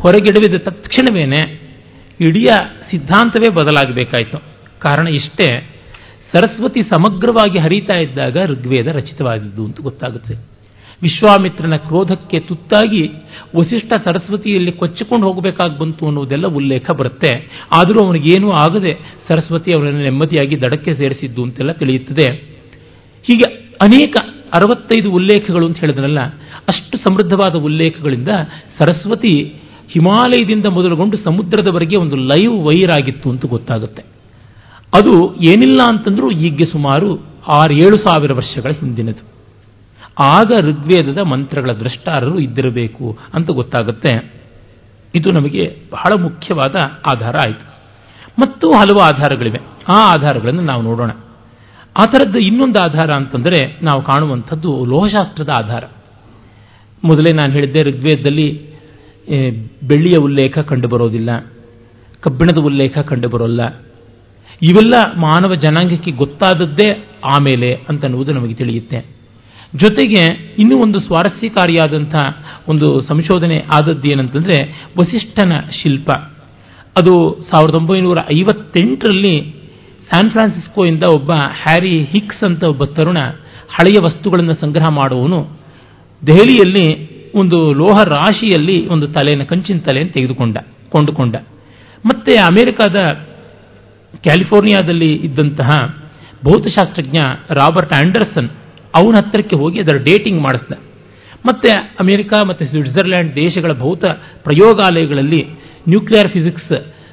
ಹೊರಗೆಡವಿದ 0.00 0.60
ತಕ್ಷಣವೇನೆ 0.60 1.40
ಇಡೀ 2.20 2.44
ಸಿದ್ಧಾಂತವೇ 2.90 3.54
ಬದಲಾಗಬೇಕಾಯಿತು. 3.54 4.38
ಕಾರಣ 4.78 5.06
ಇಷ್ಟೇ, 5.06 5.70
ಸರಸ್ವತಿ 6.32 6.82
ಸಮಗ್ರವಾಗಿ 6.82 7.58
ಹರಿತಾ 7.58 7.94
ಇದ್ದಾಗ 7.94 8.36
ಋಗ್ವೇದ 8.44 8.86
ರಚಿತವಾದದ್ದು 8.86 9.64
ಅಂತ 9.64 9.80
ಗೊತ್ತಾಗುತ್ತೆ. 9.80 10.57
ವಿಶ್ವಾಮಿತ್ರನ 11.02 11.76
ಕ್ರೋಧಕ್ಕೆ 11.76 12.40
ತುತ್ತಾಗಿ 12.40 13.10
ವಸಿಷ್ಠ 13.56 13.92
ಸರಸ್ವತಿಯಲ್ಲಿ 14.04 14.72
ಕೊಚ್ಚಿಕೊಂಡು 14.72 15.26
ಹೋಗಬೇಕಾಗಿ 15.26 15.78
ಬಂತು 15.78 16.06
ಅನ್ನೋದೆಲ್ಲ 16.06 16.46
ಉಲ್ಲೇಖ 16.46 16.90
ಬರುತ್ತೆ. 16.90 17.50
ಆದರೂ 17.76 18.06
ಅವನಿಗೇನೂ 18.06 18.50
ಆಗದೆ 18.50 18.92
ಸರಸ್ವತಿ 19.28 19.72
ಅವರನ್ನು 19.72 20.00
ನೆಮ್ಮದಿಯಾಗಿ 20.00 20.62
ದಡಕ್ಕೆ 20.62 20.94
ಸೇರಿಸಿದ್ದು 20.94 21.42
ಅಂತೆಲ್ಲ 21.42 21.72
ತಿಳಿಯುತ್ತದೆ. 21.72 22.34
ಹೀಗೆ 23.22 23.54
ಅನೇಕ 23.82 24.16
ಅರವತ್ತೈದು 24.54 25.12
ಉಲ್ಲೇಖಗಳು 25.12 25.66
ಅಂತ 25.66 25.78
ಹೇಳಿದ್ರಲ್ಲ 25.78 26.20
ಅಷ್ಟು 26.68 26.98
ಸಮೃದ್ಧವಾದ 26.98 27.54
ಉಲ್ಲೇಖಗಳಿಂದ 27.54 28.28
ಸರಸ್ವತಿ 28.78 29.54
ಹಿಮಾಲಯದಿಂದ 29.90 30.66
ಮೊದಲುಗೊಂಡು 30.66 31.16
ಸಮುದ್ರದವರೆಗೆ 31.16 31.96
ಒಂದು 31.96 32.16
ಲೈವ್ 32.16 32.64
ವೈರ್ 32.64 32.90
ಆಗಿತ್ತು 32.90 33.30
ಅಂತ 33.30 33.46
ಗೊತ್ತಾಗುತ್ತೆ. 33.46 34.02
ಅದು 34.96 35.34
ಏನಿಲ್ಲ 35.34 35.80
ಅಂತಂದ್ರೂ 35.88 36.30
ಈಗ 36.30 36.62
ಸುಮಾರು 36.72 37.20
ಆರೇಳು 37.48 37.96
ಸಾವಿರ 37.96 38.32
ವರ್ಷಗಳ 38.32 38.70
ಹಿಂದಿನದು. 38.70 39.37
ಆಗ 40.18 40.50
ಋಗ್ವೇದದ 40.60 41.18
ಮಂತ್ರಗಳ 41.18 41.72
ದೃಷ್ಟಾರರು 41.72 42.38
ಇದ್ದಿರಬೇಕು 42.38 43.18
ಅಂತ 43.34 43.50
ಗೊತ್ತಾಗುತ್ತೆ. 43.50 44.32
ಇದು 45.14 45.32
ನಮಗೆ 45.32 45.76
ಬಹಳ 45.92 46.22
ಮುಖ್ಯವಾದ 46.22 46.74
ಆಧಾರ 47.06 47.36
ಆಯಿತು. 47.36 47.68
ಮತ್ತು 48.38 48.72
ಹಲವು 48.72 49.00
ಆಧಾರಗಳಿವೆ. 49.00 49.60
ಆ 49.88 50.10
ಆಧಾರಗಳನ್ನು 50.10 50.62
ನಾವು 50.62 50.82
ನೋಡೋಣ. 50.82 51.10
ಆ 51.96 52.04
ಥರದ್ದು 52.04 52.38
ಇನ್ನೊಂದು 52.38 52.78
ಆಧಾರ 52.78 53.10
ಅಂತಂದರೆ 53.10 53.78
ನಾವು 53.82 54.02
ಕಾಣುವಂಥದ್ದು 54.02 54.84
ಲೋಹಶಾಸ್ತ್ರದ 54.84 55.48
ಆಧಾರ. 55.48 55.84
ಮೊದಲೇ 57.04 57.32
ನಾನು 57.32 57.52
ಹೇಳಿದ್ದೆ 57.52 57.82
ಋಗ್ವೇದದಲ್ಲಿ 57.82 58.68
ಬೆಳ್ಳಿಯ 59.82 60.14
ಉಲ್ಲೇಖ 60.22 60.58
ಕಂಡುಬರೋದಿಲ್ಲ, 60.58 61.46
ಕಬ್ಬಿಣದ 62.20 62.58
ಉಲ್ಲೇಖ 62.58 62.98
ಕಂಡುಬರೋಲ್ಲ. 62.98 63.60
ಇವೆಲ್ಲ 64.62 64.94
ಮಾನವ 65.16 65.54
ಜನಾಂಗಕ್ಕೆ 65.54 66.10
ಗೊತ್ತಾದದ್ದೇ 66.10 67.08
ಆಮೇಲೆ 67.24 67.80
ಅಂತನ್ನುವುದು 67.88 68.32
ನಮಗೆ 68.32 68.54
ತಿಳಿಯುತ್ತೆ. 68.54 69.17
ಜೊತೆಗೆ 69.74 70.54
ಇನ್ನೂ 70.58 70.78
ಒಂದು 70.78 71.00
ಸ್ವಾರಸ್ಯಕಾರಿಯಾದಂಥ 71.00 72.14
ಒಂದು 72.68 73.02
ಸಂಶೋಧನೆ 73.02 73.64
ಆದದ್ದು 73.74 74.10
ಏನಂತಂದರೆ 74.10 74.84
ವಸಿಷ್ಠನ 74.98 75.52
ಶಿಲ್ಪ. 75.82 76.10
ಅದು 76.98 77.44
ಸಾವಿರದ 77.50 77.74
ಒಂಬೈನೂರ 77.74 78.18
ಐವತ್ತೆಂಟರಲ್ಲಿ 78.32 79.54
ಸ್ಯಾನ್ 80.10 80.30
ಫ್ರಾನ್ಸಿಸ್ಕೋಯಿಂದ 80.30 81.02
ಒಬ್ಬ 81.02 81.32
ಹ್ಯಾರಿ 81.32 82.04
ಹಿಕ್ಸ್ 82.04 82.44
ಅಂತ 82.44 82.62
ಒಬ್ಬ 82.62 82.84
ತರುಣ 82.84 83.18
ಹಳೆಯ 83.68 84.00
ವಸ್ತುಗಳನ್ನು 84.02 84.54
ಸಂಗ್ರಹ 84.54 84.88
ಮಾಡುವವನು. 84.88 85.58
ದೆಹಲಿಯಲ್ಲಿ 86.26 87.18
ಒಂದು 87.32 87.72
ಲೋಹ 87.72 88.04
ರಾಶಿಯಲ್ಲಿ 88.04 88.86
ಒಂದು 88.86 89.06
ತಲೆಯನ್ನು 89.06 89.46
ಕಂಚಿನ 89.46 89.78
ತಲೆಯನ್ನು 89.78 90.12
ತೆಗೆದುಕೊಂಡ, 90.12 90.56
ಕೊಂಡುಕೊಂಡ. 90.90 91.36
ಮತ್ತೆ 92.06 92.36
ಅಮೆರಿಕಾದ 92.36 92.96
ಕ್ಯಾಲಿಫೋರ್ನಿಯಾದಲ್ಲಿ 94.16 95.12
ಇದ್ದಂತಹ 95.12 95.96
ಭೌತಶಾಸ್ತ್ರಜ್ಞ 96.44 97.18
ರಾಬರ್ಟ್ 97.50 97.92
ಆಂಡರ್ಸನ್ 97.94 98.48
ಅವನ 98.94 99.14
ಹತ್ತಿರಕ್ಕೆ 99.16 99.56
ಹೋಗಿ 99.56 99.80
ಅದರ 99.80 99.96
ಡೇಟಿಂಗ್ 99.96 100.42
ಮಾಡಿಸ್ದ. 100.42 100.72
ಮತ್ತೆ 101.46 101.72
ಅಮೆರಿಕ 102.00 102.32
ಮತ್ತು 102.48 102.64
ಸ್ವಿಟ್ಜರ್ಲ್ಯಾಂಡ್ 102.64 103.36
ದೇಶಗಳ 103.36 103.72
ಭೌತ 103.72 104.04
ಪ್ರಯೋಗಾಲಯಗಳಲ್ಲಿ 104.44 105.42
ನ್ಯೂಕ್ಲಿಯರ್ 105.88 106.28
ಫಿಸಿಕ್ಸ್ 106.28 106.72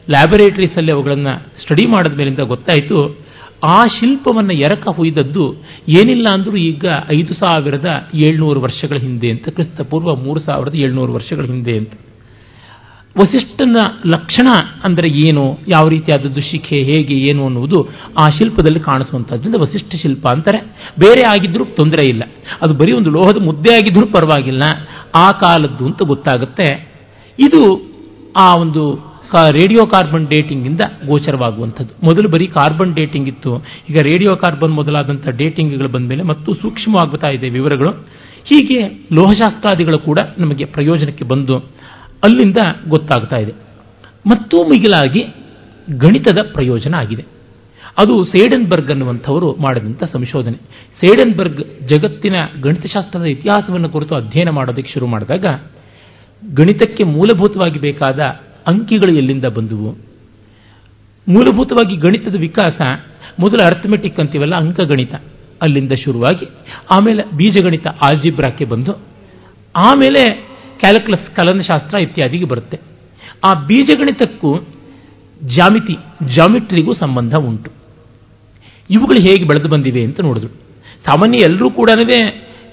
ಲ್ಯಾಬೊರೇಟರೀಸಲ್ಲಿ 0.10 0.92
ಅವುಗಳನ್ನು 0.92 1.62
ಸ್ಟಡಿ 1.62 1.90
ಮಾಡಿದ 1.90 2.14
ಮೇಲಿಂದ 2.14 2.40
ಗೊತ್ತಾಯಿತು, 2.40 3.26
ಆ 3.64 3.84
ಶಿಲ್ಪವನ್ನು 4.00 4.54
ಎರಕ 4.54 4.88
ಹುಯ್ದದ್ದು 4.88 5.54
ಏನಿಲ್ಲ 5.90 6.26
ಅಂದರೂ 6.34 6.56
ಈಗ 6.56 6.86
ಐದು 7.10 7.34
ಸಾವಿರದ 7.34 8.10
ಏಳ್ನೂರು 8.14 8.62
ವರ್ಷಗಳ 8.62 8.96
ಹಿಂದೆ 8.96 9.32
ಅಂತ 9.32 9.50
ಕ್ರಿಸ್ತ 9.50 9.82
ಪೂರ್ವ 9.82 10.16
ಮೂರು 10.16 10.40
ಸಾವಿರದ 10.40 10.76
ಏಳ್ನೂರು 10.76 11.14
ವರ್ಷಗಳ 11.14 11.46
ಹಿಂದೆ 11.46 11.78
ಅಂತ. 11.78 11.94
ವಸಿಷ್ಠನ 13.20 13.78
ಲಕ್ಷಣ 14.06 14.48
ಅಂದರೆ 14.84 15.10
ಏನು, 15.28 15.60
ಯಾವ 15.68 15.88
ರೀತಿಯಾದದ್ದು 15.88 16.42
ಶಿಖೆ 16.42 16.76
ಹೇಗೆ 16.76 17.16
ಏನು 17.16 17.46
ಅನ್ನುವುದು 17.46 17.90
ಆ 18.20 18.26
ಶಿಲ್ಪದಲ್ಲಿ 18.28 18.80
ಕಾಣಿಸುವಂಥದ್ರಿಂದ 18.80 19.56
ವಸಿಷ್ಠ 19.60 19.96
ಶಿಲ್ಪ 20.02 20.28
ಅಂತಾರೆ. 20.28 20.58
ಬೇರೆ 21.00 21.24
ಆಗಿದ್ದರೂ 21.24 21.66
ತೊಂದರೆ 21.66 22.10
ಇಲ್ಲ. 22.10 22.24
ಅದು 22.62 22.74
ಬರೀ 22.74 22.92
ಒಂದು 22.92 23.10
ಲೋಹದ 23.10 23.44
ಮುದ್ದೆ 23.44 23.74
ಆಗಿದ್ದರೂ 23.74 24.08
ಪರವಾಗಿಲ್ಲ. 24.08 24.64
ಆ 25.16 25.32
ಕಾಲದ್ದು 25.32 25.86
ಅಂತ 25.86 26.04
ಗೊತ್ತಾಗುತ್ತೆ. 26.04 26.96
ಇದು 27.40 27.62
ಆ 28.38 28.56
ಒಂದು 28.56 29.16
ರೇಡಿಯೋ 29.52 29.86
ಕಾರ್ಬನ್ 29.86 30.28
ಡೇಟಿಂಗ್ 30.28 30.66
ಇಂದ 30.66 30.82
ಗೋಚರವಾಗುವಂಥದ್ದು. 31.08 31.94
ಮೊದಲು 32.04 32.30
ಬರೀ 32.30 32.48
ಕಾರ್ಬನ್ 32.48 32.96
ಡೇಟಿಂಗ್ 32.96 33.28
ಇತ್ತು. 33.28 33.66
ಈಗ 33.90 33.98
ರೇಡಿಯೋ 34.02 34.36
ಕಾರ್ಬನ್ 34.36 34.74
ಮೊದಲಾದಂಥ 34.74 35.28
ಡೇಟಿಂಗ್ಗಳು 35.28 35.90
ಬಂದ 35.90 36.10
ಮೇಲೆ 36.10 36.24
ಮತ್ತು 36.24 36.54
ಸೂಕ್ಷ್ಮವಾಗುತ್ತಾ 36.54 37.28
ಇದೆ 37.28 37.50
ವಿವರಗಳು. 37.50 37.90
ಹೀಗೆ 38.50 38.82
ಲೋಹಶಾಸ್ತ್ರಾದಿಗಳು 39.14 40.00
ಕೂಡ 40.00 40.20
ನಮಗೆ 40.38 40.66
ಪ್ರಯೋಜನಕ್ಕೆ 40.66 41.26
ಬಂದು 41.26 41.76
ಅಲ್ಲಿಂದ 42.26 42.58
ಗೊತ್ತಾಗ್ತಾ 42.90 43.36
ಇದೆ. 43.36 43.52
ಮತ್ತೂ 44.28 44.64
ಮಿಗಿಲಾಗಿ 44.64 45.26
ಗಣಿತದ 45.98 46.38
ಪ್ರಯೋಜನ 46.54 46.96
ಆಗಿದೆ. 46.96 47.26
ಅದು 47.98 48.26
ಸೇಡನ್ಬರ್ಗ್ 48.26 48.92
ಅನ್ನುವಂಥವರು 48.92 49.52
ಮಾಡಿದಂಥ 49.52 50.04
ಸಂಶೋಧನೆ. 50.14 50.58
ಸೇಡನ್ಬರ್ಗ್ 51.06 51.88
ಜಗತ್ತಿನ 51.88 52.36
ಗಣಿತಶಾಸ್ತ್ರದ 52.62 53.24
ಇತಿಹಾಸವನ್ನು 53.24 53.90
ಕುರಿತು 53.90 54.16
ಅಧ್ಯಯನ 54.16 54.50
ಮಾಡೋದಕ್ಕೆ 54.50 54.94
ಶುರು 54.94 55.08
ಮಾಡಿದಾಗ, 55.08 55.46
ಗಣಿತಕ್ಕೆ 56.54 57.04
ಮೂಲಭೂತವಾಗಿ 57.04 57.80
ಬೇಕಾದ 57.80 58.20
ಅಂಕಿಗಳು 58.68 59.14
ಎಲ್ಲಿಂದ 59.14 59.46
ಬಂದುವು? 59.46 59.92
ಮೂಲಭೂತವಾಗಿ 61.28 61.96
ಗಣಿತದ 61.96 62.36
ವಿಕಾಸ 62.40 62.82
ಮೊದಲು 63.40 63.66
ಅರ್ಥಮೆಟಿಕ್ 63.66 64.20
ಅಂತೀವಲ್ಲ, 64.20 64.56
ಅಂಕಗಣಿತ. 64.56 65.14
ಅಲ್ಲಿಂದ 65.62 65.92
ಶುರುವಾಗಿ 65.92 66.46
ಆಮೇಲೆ 66.96 67.24
ಬೀಜಗಣಿತ 67.38 67.88
ಆಲ್ಜಿಬ್ರಾಕ್ಕೆ 67.88 68.66
ಬಂದು, 68.66 68.92
ಆಮೇಲೆ 69.76 70.55
ಕ್ಯಾಲ್ಕುಲಸ್, 70.80 71.36
ಕಲನಶಾಸ್ತ್ರ 71.36 71.98
ಇತ್ಯಾದಿಗೆ 71.98 72.46
ಬರುತ್ತೆ. 72.46 72.80
ಆ 73.44 73.54
ಬೀಜಗಣಿತಕ್ಕೂ 73.54 74.58
ಜಾಮಿತಿ 75.56 75.98
ಜಾಮಿಟ್ರಿಗೂ 76.36 76.94
ಸಂಬಂಧ 76.94 77.36
ಉಂಟು. 77.36 77.72
ಇವುಗಳು 78.90 79.28
ಹೇಗೆ 79.28 79.44
ಬೆಳೆದು 79.44 79.70
ಬಂದಿವೆ 79.70 80.04
ಅಂತ 80.04 80.22
ನೋಡಿದ್ರು. 80.22 80.50
ಸಾಮಾನ್ಯ 81.06 81.38
ಎಲ್ಲರೂ 81.44 81.70
ಕೂಡ 81.70 81.90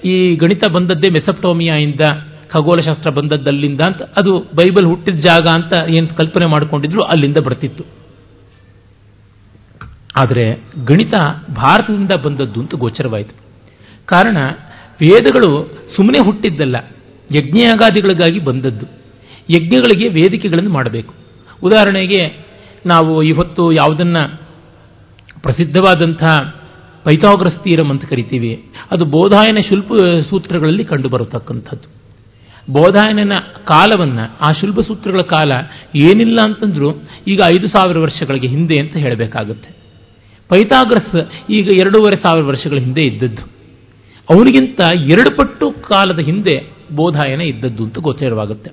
ಈ 0.05 0.35
ಗಣಿತ 0.35 0.69
ಬಂದದ್ದೇ 0.69 1.09
ಮೆಸಪ್ಟೋಮಿಯಾಯಿಂದ, 1.09 2.01
ಖಗೋಳಶಾಸ್ತ್ರ 2.49 3.09
ಬಂದದ್ದಲ್ಲಿಂದ 3.09 3.81
ಅಂತ, 3.85 4.01
ಅದು 4.01 4.39
ಬೈಬಲ್ 4.39 4.85
ಹುಟ್ಟಿದ 4.85 5.15
ಜಾಗ 5.15 5.47
ಅಂತ 5.53 5.89
ಏನು 5.89 6.07
ಕಲ್ಪನೆ 6.07 6.45
ಮಾಡಿಕೊಂಡಿದ್ರು, 6.45 7.01
ಅಲ್ಲಿಂದ 7.03 7.37
ಬರ್ತಿತ್ತು. 7.37 7.83
ಆದರೆ 10.15 10.59
ಗಣಿತ 10.85 11.15
ಭಾರತದಿಂದ 11.55 12.11
ಬಂದದ್ದು 12.23 12.59
ಅಂತ 12.59 12.75
ಗೋಚರವಾಯಿತು. 12.75 13.35
ಕಾರಣ 14.05 14.37
ವೇದಗಳು 15.01 15.71
ಸುಮ್ಮನೆ 15.95 16.19
ಹುಟ್ಟಿದ್ದಲ್ಲ 16.25 16.75
ಯಜ್ಞಯಾಗಾದಿಗಳಿಗಾಗಿ 17.31 18.39
ಬಂದದ್ದು. 18.39 18.85
ಯಜ್ಞಗಳಿಗೆ 19.49 20.07
ವೇದಿಕೆಗಳನ್ನು 20.07 20.69
ಮಾಡಬೇಕು. 20.69 21.13
ಉದಾಹರಣೆಗೆ, 21.63 22.45
ನಾವು 22.85 23.23
ಇವತ್ತು 23.23 23.71
ಯಾವುದನ್ನು 23.71 24.37
ಪ್ರಸಿದ್ಧವಾದಂಥ 25.41 26.23
ಪೈಥಾಗ್ರಸ್ 27.03 27.63
ತೀರಂ 27.63 27.89
ಅಂತ 27.89 28.05
ಕರಿತೀವಿ. 28.05 28.65
ಅದು 28.91 29.05
ಬೋಧಾಯನ 29.05 29.57
ಶುಲ್ಪ 29.69 29.91
ಸೂತ್ರಗಳಲ್ಲಿ 30.29 30.85
ಕಂಡುಬರತಕ್ಕಂಥದ್ದು. 30.85 32.03
ಬೋಧಾಯನನ 32.73 33.31
ಕಾಲವನ್ನು, 33.65 34.37
ಆ 34.41 34.51
ಶುಲ್ಭ 34.51 34.79
ಸೂತ್ರಗಳ 34.79 35.17
ಕಾಲ 35.17 35.49
ಏನಿಲ್ಲ 35.95 36.37
ಅಂತಂದ್ರೂ 36.43 36.91
ಈಗ 37.27 37.41
ಐದು 37.45 37.67
ಸಾವಿರ 37.67 37.97
ವರ್ಷಗಳಿಗೆ 37.97 38.47
ಹಿಂದೆ 38.47 38.79
ಅಂತ 38.79 38.97
ಹೇಳಬೇಕಾಗುತ್ತೆ. 38.97 39.69
ಪೈಥಾಗ್ರಸ್ 40.49 41.27
ಈಗ 41.49 41.67
ಎರಡೂವರೆ 41.81 42.15
ಸಾವಿರ 42.15 42.45
ವರ್ಷಗಳ 42.45 42.77
ಹಿಂದೆ 42.77 43.01
ಇದ್ದದ್ದು. 43.01 43.41
ಅವನಿಗಿಂತ 44.29 44.81
ಎರಡು 45.11 45.37
ಪಟ್ಟು 45.37 45.71
ಕಾಲದ 45.71 46.19
ಹಿಂದೆ 46.19 46.72
ಬೋಧಾಯನ 46.95 47.41
ಇದ್ದದ್ದು 47.41 47.83
ಅಂತ 47.83 47.99
ಗೋಚರವಾಗುತ್ತೆ. 47.99 48.71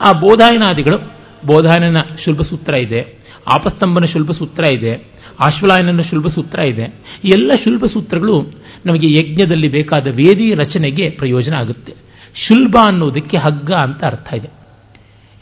ಆ 0.00 0.12
ಬೋಧಾಯನಾದಿಗಳು, 0.20 0.98
ಬೋಧಾಯನನ 1.46 1.96
ಶುಲ್ಭ 2.24 2.40
ಸೂತ್ರ 2.42 2.74
ಇದೆ, 2.74 3.00
ಆಪಸ್ತಂಭನ 3.54 4.04
ಶುಲ್ಭ 4.04 4.30
ಸೂತ್ರ 4.30 4.74
ಇದೆ, 4.74 5.16
ಆಶ್ವಲಾಯನನ 5.46 6.00
ಶುಲ್ಭ 6.02 6.26
ಸೂತ್ರ 6.26 6.58
ಇದೆ 6.60 6.82
ಎಲ್ಲ 7.24 7.50
ಶುಲ್ಭ 7.64 7.84
ಸೂತ್ರಗಳು 7.92 8.40
ನಮಗೆ 8.86 9.10
ಯಜ್ಞದಲ್ಲಿ 9.10 9.68
ಬೇಕಾದ 9.68 10.06
ವೇದಿ 10.06 10.54
ರಚನೆಗೆ 10.54 11.10
ಪ್ರಯೋಜನ 11.10 11.54
ಆಗುತ್ತೆ. 11.54 11.92
ಶುಲ್ಭ 12.34 12.76
ಅನ್ನೋದಕ್ಕೆ 12.86 13.38
ಹಗ್ಗ 13.38 13.72
ಅಂತ 13.72 14.04
ಅರ್ಥ 14.04 14.34
ಇದೆ. 14.34 14.50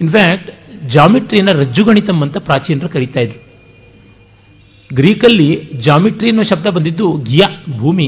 ಇನ್ಫ್ಯಾಕ್ಟ್ 0.00 0.50
ಜಾಮಿಟ್ರಿಯನ್ನ 0.96 1.58
ರಜ್ಜುಗಣಿತಂ 1.58 2.22
ಅಂತ 2.22 2.36
ಪ್ರಾಚೀನರು 2.36 2.88
ಕರೀತಾ 2.88 3.20
ಇದ್ರು. 3.20 3.44
ಗ್ರೀಕಲ್ಲಿ 4.94 5.70
ಜಾಮಿಟ್ರಿ 5.74 6.28
ಅನ್ನೋ 6.28 6.42
ಶಬ್ದ 6.42 6.66
ಬಂದಿದ್ದು 6.66 7.12
ಗಿಯ, 7.12 7.56
ಭೂಮಿ, 7.78 8.06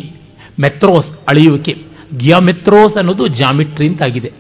ಮೆತ್ರೋಸ್, 0.61 1.09
ಅಳೆಯುವಿಕೆ. 1.09 1.86
ಗಿಯಾಮೆತ್ರೋಸ್ 2.17 2.97
ಅನ್ನೋದು 2.97 3.27
ಜಾಮಿಟ್ರಿ 3.27 3.89
ಅಂತಾಗಿದೆ. 3.89 4.33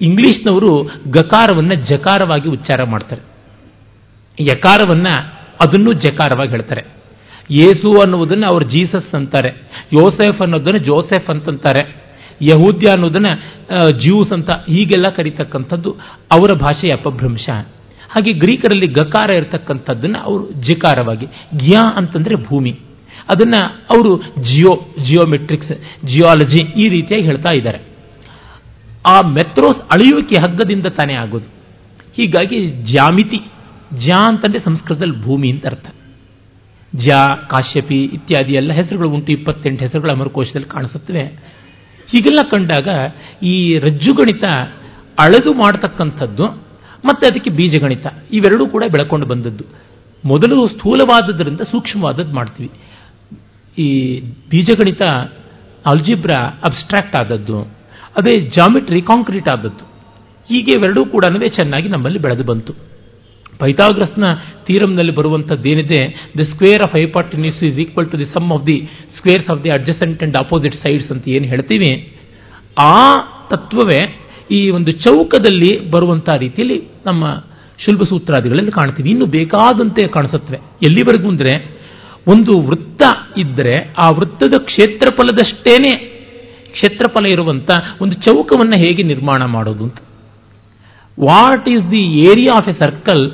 ಇಂಗ್ಲಿಷ್ನವರು 0.00 0.70
ಗಕಾರವನ್ನು 1.10 1.74
ಜಕಾರವಾಗಿ 1.74 2.48
ಉಚ್ಚಾರ 2.48 2.84
ಮಾಡ್ತಾರೆ. 2.84 3.22
ಯಕಾರವನ್ನು 4.40 5.12
ಅದನ್ನು 5.60 5.92
ಜಕಾರವಾಗಿ 5.92 6.50
ಹೇಳ್ತಾರೆ. 6.50 6.82
ಯೇಸು 7.50 8.00
ಅನ್ನುವುದನ್ನು 8.00 8.46
ಅವರು 8.46 8.64
ಜೀಸಸ್ 8.64 9.14
ಅಂತಾರೆ. 9.14 9.50
ಯೋಸೆಫ್ 9.92 10.40
ಅನ್ನೋದನ್ನು 10.40 10.78
ಜೋಸೆಫ್ 10.78 11.30
ಅಂತಂತಾರೆ. 11.30 12.04
ಯಹೂದ್ಯ 12.42 12.90
ಅನ್ನೋದನ್ನು 12.90 13.32
ಜ್ಯೂಸ್ 13.90 14.32
ಅಂತ 14.32 14.50
ಹೀಗೆಲ್ಲ 14.50 15.14
ಕರೀತಕ್ಕಂಥದ್ದು 15.16 15.90
ಅವರ 16.32 16.56
ಭಾಷೆಯ 16.56 16.96
ಅಪಭ್ರಂಶ. 16.96 17.48
ಹಾಗೆ 18.10 18.32
ಗ್ರೀಕರಲ್ಲಿ 18.32 18.86
ಗಕಾರ 18.86 19.30
ಇರತಕ್ಕಂಥದ್ದನ್ನು 19.30 20.18
ಅವರು 20.18 20.52
ಜಿಕಾರವಾಗಿ, 20.52 21.26
ಗಿಯಾ 21.56 21.92
ಅಂತಂದರೆ 21.96 22.34
ಭೂಮಿ. 22.44 22.80
ಅದನ್ನ 23.28 23.54
ಅವರು 23.90 24.22
ಜಿಯೋ, 24.42 24.80
ಜಿಯೋಮೆಟ್ರಿಕ್ಸ್, 25.04 26.06
ಜಿಯಾಲಜಿ 26.06 26.64
ಈ 26.64 26.88
ರೀತಿಯಾಗಿ 26.88 27.26
ಹೇಳ್ತಾ 27.26 27.56
ಇದ್ದಾರೆ. 27.56 27.78
ಆ 29.06 29.20
ಮೆತ್ರೋಸ್ 29.20 29.78
ಅಳೆಯುವಿಕೆ 29.78 30.40
ಹಗ್ಗದಿಂದ 30.40 30.86
ತಾನೇ 30.86 31.14
ಆಗೋದು. 31.14 31.44
ಹೀಗಾಗಿ 32.16 32.70
ಜ್ಯಾಮಿತಿ, 32.70 33.40
ಜ್ಯಾ 33.94 34.24
ಅಂತಂದರೆ 34.28 34.60
ಸಂಸ್ಕೃತದಲ್ಲಿ 34.60 35.22
ಭೂಮಿ 35.22 35.50
ಅಂತ 35.50 35.66
ಅರ್ಥ. 35.66 35.86
ಜಾ 36.96 37.26
ಕಾಶ್ಯಪಿ 37.26 38.00
ಇತ್ಯಾದಿ 38.02 38.52
ಎಲ್ಲ 38.52 38.72
ಹೆಸರುಗಳು 38.72 39.08
ಉಂಟು, 39.10 39.32
ಇಪ್ಪತ್ತೆಂಟು 39.32 39.84
ಹೆಸರುಗಳು 39.84 40.12
ಅಮರಕೋಶದಲ್ಲಿ 40.12 40.68
ಕಾಣಿಸುತ್ತವೆ. 40.68 41.22
ಹೀಗೆಲ್ಲ 42.10 42.38
ಕಂಡಾಗ 42.50 42.88
ಈ 43.44 43.78
ರಜ್ಜುಗಣಿತ 43.78 44.44
ಅಳೆದು 45.18 45.52
ಮಾಡತಕ್ಕಂಥದ್ದು 45.52 46.44
ಮತ್ತೆ 47.04 47.26
ಅದಕ್ಕೆ 47.26 47.50
ಬೀಜಗಣಿತ 47.50 48.06
ಇವೆರಡೂ 48.32 48.66
ಕೂಡ 48.66 48.84
ಬೆಳಕೊಂಡು 48.92 49.26
ಬಂದದ್ದು. 49.26 49.64
ಮೊದಲು 50.24 50.68
ಸ್ಥೂಲವಾದದ್ರಿಂದ 50.68 51.60
ಸೂಕ್ಷ್ಮವಾದದ್ದು 51.60 52.34
ಮಾಡ್ತೀವಿ. 52.34 52.70
ಈ 53.78 53.88
ಬೀಜಗಣಿತ 54.50 55.02
ಅಲ್ಜಿಬ್ರಾ 55.92 56.40
ಅಬ್ಸ್ಟ್ರಾಕ್ಟ್ 56.68 57.16
ಆದದ್ದು, 57.20 57.58
ಅದೇ 58.18 58.34
ಜಾಮಿಟ್ರಿ 58.56 59.00
ಕಾಂಕ್ರೀಟ್ 59.10 59.48
ಆದದ್ದು. 59.54 59.84
ಹೀಗೆ 60.48 60.72
ಇವೆರಡೂ 60.78 61.02
ಕೂಡ 61.14 61.24
ಚೆನ್ನಾಗಿ 61.58 61.88
ನಮ್ಮಲ್ಲಿ 61.94 62.20
ಬೆಳೆದು 62.24 62.44
ಬಂತು. 62.50 62.72
ಪೈಥಾಗ್ರಸ್ನ 63.60 64.26
ತೀರಂನಲ್ಲಿ 64.66 65.12
ಬರುವಂಥದ್ದೇನಿದೆ 65.18 66.00
the 66.38 66.44
square 66.52 66.82
of 66.86 66.94
hypotenuse 66.98 67.60
is 67.68 67.76
equal 67.84 68.08
to 68.12 68.18
the 68.22 68.26
sum 68.36 68.48
of 68.56 68.64
the 68.68 68.76
squares 69.16 69.48
of 69.52 69.60
the 69.64 69.70
adjacent 69.76 70.22
and 70.24 70.36
opposite 70.44 70.76
sides 70.84 71.10
ಅಂತ 71.14 71.24
ಏನು 71.36 71.46
ಹೇಳ್ತೀವಿ, 71.52 71.90
ಆ 72.92 72.96
ತತ್ವವೇ 73.52 74.00
ಈ 74.56 74.60
ಒಂದು 74.78 74.92
ಚೌಕದಲ್ಲಿ 75.04 75.72
ಬರುವಂತಹ 75.92 76.36
ರೀತಿಯಲ್ಲಿ 76.44 76.78
ನಮ್ಮ 77.08 77.24
ಶುಲ್ಭ 77.84 78.02
ಸೂತ್ರಾದಿಗಳಲ್ಲಿ 78.10 78.72
ಕಾಣ್ತೀವಿ. 78.78 79.08
ಇನ್ನು 79.14 79.26
ಬೇಕಾದಂತೆ 79.38 80.02
ಕಾಣಿಸುತ್ತವೆ. 80.16 80.58
ಎಲ್ಲಿವರೆಗೂ 80.88 81.28
ಅಂದರೆ 81.34 81.54
ಒಂದು 82.32 82.52
ವೃತ್ತ 82.66 82.83
ಇದ್ದರೆ 83.36 83.94
ಆ 83.98 84.10
ವೃತ್ತದ 84.10 84.54
ಕ್ಷೇತ್ರಫಲದಷ್ಟೇನೆ 84.58 85.92
ಕ್ಷೇತ್ರಫಲ 86.72 87.26
ಇರುವಂಥ 87.32 87.70
ಒಂದು 88.00 88.14
ಚೌಕವನ್ನು 88.14 88.80
ಹೇಗೆ 88.80 89.02
ನಿರ್ಮಾಣ 89.02 89.44
ಮಾಡೋದು 89.44 89.84
ಅಂತ. 89.84 89.98
What 91.20 91.68
is 91.68 91.90
the 91.90 92.02
area 92.30 92.56
of 92.56 92.68
a 92.68 92.72
circle 92.72 93.30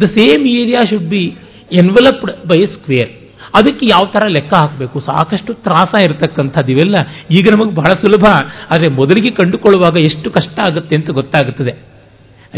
the 0.00 0.02
same 0.02 0.46
area 0.46 0.90
should 0.90 1.08
be 1.08 1.24
enveloped 1.72 2.46
by 2.46 2.60
square 2.60 3.10
ಅದಕ್ಕೆ 3.54 3.86
ಯಾವ 3.86 4.02
ಥರ 4.04 4.28
ಲೆಕ್ಕ 4.28 4.54
ಹಾಕಬೇಕು? 4.54 5.00
ಸಾಕಷ್ಟು 5.00 5.54
ತ್ರಾಸ 5.54 6.02
ಇರತಕ್ಕಂಥದ್ದು 6.04 6.72
ಇವೆಲ್ಲ 6.72 6.96
ಈಗ 7.30 7.46
ನಮಗೆ 7.56 7.74
ಬಹಳ 7.74 7.90
ಸುಲಭ. 7.90 8.26
ಆದರೆ 8.70 8.94
ಮೊದಲಿಗೆ 8.94 9.34
ಕಂಡುಕೊಳ್ಳುವಾಗ 9.34 9.96
ಎಷ್ಟು 9.96 10.30
ಕಷ್ಟ 10.30 10.58
ಆಗುತ್ತೆ 10.68 10.96
ಅಂತ 10.96 11.10
ಗೊತ್ತಾಗುತ್ತದೆ. 11.10 11.72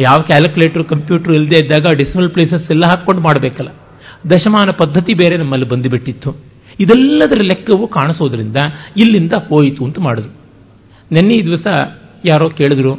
ಯಾವ 0.00 0.18
ಕ್ಯಾಲ್ಕುಲೇಟರ್ 0.18 0.84
ಕಂಪ್ಯೂಟರ್ 0.84 1.32
ಇಲ್ಲದೆ 1.32 1.64
ಇದ್ದಾಗ 1.64 1.84
ಡಿಸಿಮಲ್ 1.96 2.30
ಪ್ಲೇಸಸ್ 2.30 2.70
ಎಲ್ಲ 2.70 2.82
ಹಾಕ್ಕೊಂಡು 2.86 3.22
ಮಾಡಬೇಕಲ್ಲ. 3.22 3.68
ದಶಮಾನ 4.30 4.70
ಪದ್ಧತಿ 4.70 5.14
ಬೇರೆ 5.14 5.36
ನಮ್ಮಲ್ಲಿ 5.36 5.68
ಬಂದುಬಿಟ್ಟಿತ್ತು 5.68 6.49
ಇದೆಲ್ಲದರ 6.80 7.40
ಲೆಕ್ಕವು 7.44 7.88
ಕಾಣಿಸೋದ್ರಿಂದ 7.88 8.56
ಇಲ್ಲಿಂದ 8.96 9.32
ಹೋಯಿತು 9.32 9.84
ಅಂತ 9.84 9.98
ಮಾಡಿದ್ರು 9.98 10.32
ನಿನ್ನೆ 11.12 11.44
ದಿವಸ 11.44 11.66
ಯಾರೋ 12.24 12.48
ಕೇಳಿದ್ರು, 12.48 12.92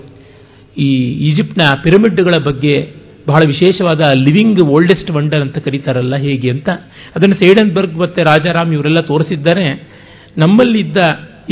ಈ 0.78 0.88
ಈಜಿಪ್ಟ್ನ 1.28 1.62
ಪಿರಮಿಡ್ಗಳ 1.84 2.34
ಬಗ್ಗೆ 2.44 3.02
ಬಹಳ 3.28 3.42
ವಿಶೇಷವಾದ 3.48 4.00
ಲಿವಿಂಗ್ 4.00 4.62
ಓಲ್ಡೆಸ್ಟ್ 4.64 5.12
ವಂಡರ್ 5.12 5.42
ಅಂತ 5.42 5.58
ಕರೀತಾರಲ್ಲ 5.58 6.16
ಹೇಗೆ 6.16 6.50
ಅಂತ, 6.52 6.70
ಅದನ್ನು 7.16 7.36
ಸೇಡನ್ಬರ್ಗ್ 7.36 7.98
ಮತ್ತೆ 7.98 8.22
ರಾಜಾರಾಮ್ 8.22 8.74
ಇವರೆಲ್ಲ 8.74 9.00
ತೋರಿಸಿದ್ದಾರೆ. 9.00 9.66
ನಮ್ಮಲ್ಲಿದ್ದ 10.38 10.98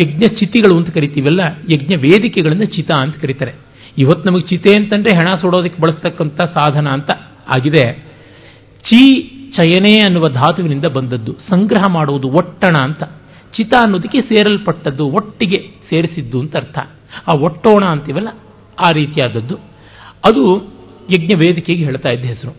ಯಜ್ಞ 0.04 0.24
ಚಿತಿಗಳು 0.26 0.78
ಅಂತ 0.78 0.90
ಕರಿತೀವಲ್ಲ, 0.90 1.42
ಯಜ್ಞ 1.70 1.96
ವೇದಿಕೆಗಳನ್ನು 1.96 2.66
ಚಿತ 2.66 2.92
ಅಂತ 2.92 3.16
ಕರೀತಾರೆ. 3.16 3.54
ಇವತ್ತು 3.98 4.30
ನಮಗೆ 4.30 4.48
ಚಿತೆ 4.48 4.80
ಅಂತಂದ್ರೆ 4.80 5.18
ಹೆಣ 5.18 5.30
ಸುಡೋದಕ್ಕೆ 5.36 5.82
ಬಳಸ್ತಕ್ಕಂಥ 5.82 6.42
ಸಾಧನ 6.44 6.88
ಅಂತ 6.88 7.10
ಆಗಿದೆ. 7.50 7.86
ಚಿ 8.84 9.02
ಚಯನೆ 9.56 10.00
ಅನ್ನುವ 10.00 10.30
ಧಾತುವಿನಿಂದ 10.30 10.86
ಬಂದದ್ದು. 10.86 11.34
ಸಂಗ್ರಹ 11.34 11.84
ಮಾಡುವುದು 11.90 12.30
ಒಟ್ಟಣ 12.30 12.74
ಅಂತ. 12.84 13.04
ಚಿತ 13.58 13.74
ಅನ್ನೋದಕ್ಕೆ 13.82 14.18
ಸೇರಲ್ಪಟ್ಟದ್ದು, 14.18 15.06
ಒಟ್ಟಿಗೆ 15.06 15.72
ಸೇರಿಸಿದ್ದು 15.90 16.40
ಅಂತ 16.40 16.56
ಅರ್ಥ. 16.56 16.78
ಆ 17.28 17.34
ಒಟ್ಟೋಣ 17.34 17.86
ಅಂತೀವಲ್ಲ, 17.86 18.28
ಆ 18.86 18.92
ರೀತಿಯಾದದ್ದು. 18.92 19.56
ಅದು 20.28 20.56
ಯಜ್ಞ 21.12 21.34
ವೇದಿಕೆಗೆ 21.34 21.84
ಹೇಳ್ತಾ 21.84 22.10
ಇದ್ದ 22.10 22.26
ಹೆಸರು. 22.26 22.56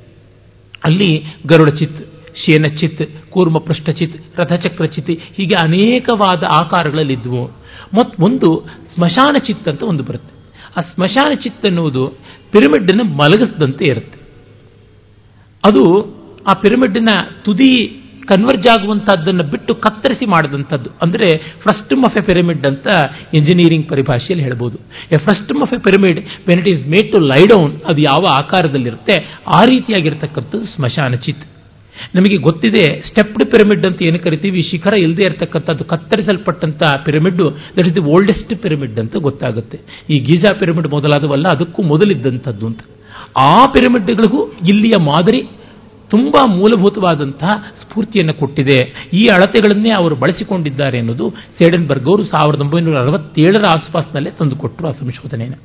ಅಲ್ಲಿ 0.85 1.25
ಗರುಡ 1.47 1.69
ಚಿತ್ 1.69 2.07
ಶೇನ 2.37 2.67
ಚಿತ್ 2.67 3.31
ಕೂರ್ಮ 3.31 3.59
ಪೃಷ್ಠಚಿತ್ 3.59 4.41
ರಥಚಕ್ರ 4.41 4.85
ಚಿತ್ 4.85 5.11
ಹೀಗೆ 5.11 5.55
ಅನೇಕವಾದ 5.65 6.43
ಆಕಾರಗಳಲ್ಲಿದ್ವು. 6.53 7.61
ಮತ್ತು 7.95 8.25
ಒಂದು 8.25 8.67
ಸ್ಮಶಾನ 8.95 9.37
ಚಿತ್ 9.47 9.69
ಅಂತ 9.69 9.83
ಒಂದು 9.83 10.03
ಬರುತ್ತೆ. 10.03 10.35
ಆ 10.77 10.81
ಸ್ಮಶಾನ 10.95 11.35
ಚಿತ್ 11.35 11.67
ಅನ್ನುವುದು 11.67 12.07
ಅನ್ನು 12.07 13.05
ಮಲಗಿಸದಂತೆ 13.05 13.85
ಇರುತ್ತೆ. 13.85 14.21
ಅದು 15.65 16.20
ಆ 16.51 16.55
ಪಿರಮಿಡ್ನ 16.63 17.13
ತುದಿ 17.47 17.73
ಕನ್ವರ್ಜ್ 18.31 18.67
ಆಗುವಂತಹದ್ದನ್ನು 18.73 19.45
ಬಿಟ್ಟು 19.53 19.73
ಕತ್ತರಿಸಿ 19.85 20.27
ಮಾಡಿದಂಥದ್ದು 20.33 20.91
ಅಂದರೆ 21.05 21.29
ಫ್ರಸ್ಟಮ್ 21.63 22.03
ಆಫ್ 22.09 22.17
ಎ 22.21 22.23
ಪಿರಮಿಡ್ 22.29 22.65
ಅಂತ 22.71 22.89
ಇಂಜಿನಿಯರಿಂಗ್ 23.39 23.87
ಪರಿಭಾಷೆಯಲ್ಲಿ 23.93 24.45
ಹೇಳ್ಬೋದು. 24.49 24.77
A 25.15 25.19
frustum 25.27 25.63
of 25.65 25.73
a 25.77 25.79
pyramid 25.87 26.19
when 26.49 26.61
it 26.63 26.69
is 26.73 26.85
made 26.95 27.09
to 27.15 27.21
lie 27.33 27.43
down 27.53 27.73
ಅದು 27.91 28.01
ಯಾವ 28.11 28.25
ಆಕಾರದಲ್ಲಿರುತ್ತೆ? 28.41 29.17
ಆ 29.59 29.61
ರೀತಿಯಾಗಿರ್ತಕ್ಕಂಥದ್ದು 29.73 30.67
ಸ್ಮಶಾನ 30.75 31.15
ಚಿತ್. 31.27 31.45
ನಮಗೆ 32.17 32.37
ಗೊತ್ತಿದೆ 32.49 32.85
ಸ್ಟೆಪ್ಡ್ 33.09 33.45
ಪಿರಮಿಡ್ 33.53 33.85
ಅಂತ 33.89 34.01
ಏನು 34.09 34.19
ಕರಿತೀವಿ? 34.27 34.61
ಶಿಖರ 34.71 34.95
ಇಲ್ಲದೆ 35.05 35.25
ಇರತಕ್ಕಂಥದ್ದು 35.29 35.85
ಕತ್ತರಿಸಲ್ಪಟ್ಟಂತ 35.93 36.83
pyramid 37.07 37.43
that 37.77 37.87
is 37.89 37.97
the 37.97 38.05
oldest 38.15 38.55
pyramid 38.65 38.99
ಅಂತ 39.05 39.17
ಗೊತ್ತಾಗುತ್ತೆ. 39.29 39.79
ಈ 40.13 40.19
ಗೀಜಾ 40.29 40.53
ಪಿರಮಿಡ್ 40.61 40.89
ಮೊದಲಾದವಲ್ಲ, 40.97 41.47
ಅದಕ್ಕೂ 41.57 41.83
ಮೊದಲಿದ್ದಂಥದ್ದು 41.93 42.67
ಅಂತ. 42.71 42.83
ಆ 43.51 43.55
ಪಿರಮಿಡ್ಗಳಿಗೂ 43.75 44.43
ಇಲ್ಲಿಯ 44.73 44.99
ಮಾದರಿ 45.11 45.43
ತುಂಬಾ 46.11 46.55
ಮೂಲಭೂತವಾದಂತಹ 46.55 47.49
ಸ್ಫೂರ್ತಿಯನ್ನು 47.81 48.35
ಕೊಟ್ಟಿದೆ. 48.35 49.09
ಈ 49.13 49.25
ಅಳತೆಗಳನ್ನೇ 49.33 49.91
ಅವರು 49.91 50.17
ಬಳಸಿಕೊಂಡಿದ್ದಾರೆ 50.17 50.99
ಅನ್ನೋದು 50.99 51.31
ಸೇಡನ್ಬರ್ಗ್ 51.31 52.09
ಅವರು 52.09 52.25
ಸಾವಿರದ 52.25 52.61
ಒಂಬೈನೂರ 52.61 53.01
ಅರವತ್ತೇಳರ 53.01 53.65
ಆಸ್ಪಾಸ್ನಲ್ಲೇ 53.69 54.31
ತಂದುಕೊಟ್ಟರು 54.31 54.89
ಆ 54.89 54.93
ಸಂಶೋಧನೆಯನ್ನು. 54.93 55.59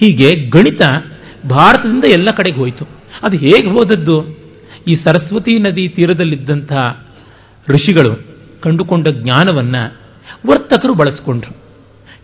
ಹೀಗೆ 0.00 0.48
ಗಣಿತ 0.48 0.82
ಭಾರತದಿಂದ 1.50 2.04
ಎಲ್ಲ 2.04 2.28
ಕಡೆಗೆ 2.36 2.56
ಹೋಯಿತು. 2.56 2.84
ಅದು 3.26 3.36
ಹೇಗೆ 3.36 3.70
ಹೋದದ್ದು? 3.70 4.38
ಈ 4.88 4.94
ಸರಸ್ವತಿ 4.94 5.58
ನದಿ 5.58 5.88
ತೀರದಲ್ಲಿದ್ದಂಥ 5.88 6.72
ಋಷಿಗಳು 7.68 8.24
ಕಂಡುಕೊಂಡ 8.60 9.08
ಜ್ಞಾನವನ್ನು 9.08 9.96
ವರ್ತಕರು 10.46 10.94
ಬಳಸಿಕೊಂಡ್ರು. 10.94 11.56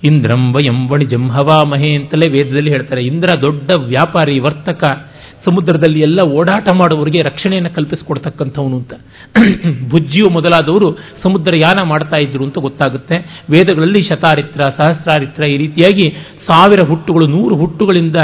ಇಂದ್ರಂ 0.05 0.53
ವಯಂ 0.53 0.89
ವಣಿಜಂ 0.89 1.29
ಹವಾಮಹೆ 1.29 1.95
ಅಂತಲೇ 1.95 2.31
ವೇದದಲ್ಲಿ 2.31 2.71
ಹೇಳ್ತಾರೆ. 2.71 3.03
ಇಂದ್ರ 3.05 3.29
ದೊಡ್ಡ 3.41 3.71
ವ್ಯಾಪಾರಿ, 3.77 4.39
ವರ್ತಕ 4.39 5.11
ಸಮುದ್ರದಲ್ಲಿ 5.45 6.01
ಎಲ್ಲ 6.01 6.21
ಓಡಾಟ 6.29 6.69
ಮಾಡುವವರಿಗೆ 6.73 7.23
ರಕ್ಷಣೆಯನ್ನು 7.23 7.75
ಕಲ್ಪಿಸಿಕೊಡ್ತಕ್ಕಂಥವನು 7.75 8.77
ಅಂತ. 8.77 8.93
ಭುಜ್ಜಿಯು 9.91 10.33
ಮೊದಲಾದವರು 10.33 10.99
ಸಮುದ್ರ 11.23 11.55
ಯಾನ 11.57 11.89
ಮಾಡ್ತಾ 11.89 12.27
ಇದ್ರು 12.27 12.45
ಅಂತ 12.45 12.59
ಗೊತ್ತಾಗುತ್ತೆ. 12.59 13.17
ವೇದಗಳಲ್ಲಿ 13.51 14.09
ಶತಾರಿತ್ರ, 14.09 14.61
ಸಹಸ್ರಾರಿತ್ರ 14.61 15.45
ಈ 15.45 15.57
ರೀತಿಯಾಗಿ 15.57 16.11
ಸಾವಿರ 16.47 16.89
ಹುಟ್ಟುಗಳು, 16.89 17.27
ನೂರು 17.27 17.57
ಹುಟ್ಟುಗಳಿಂದ 17.57 18.17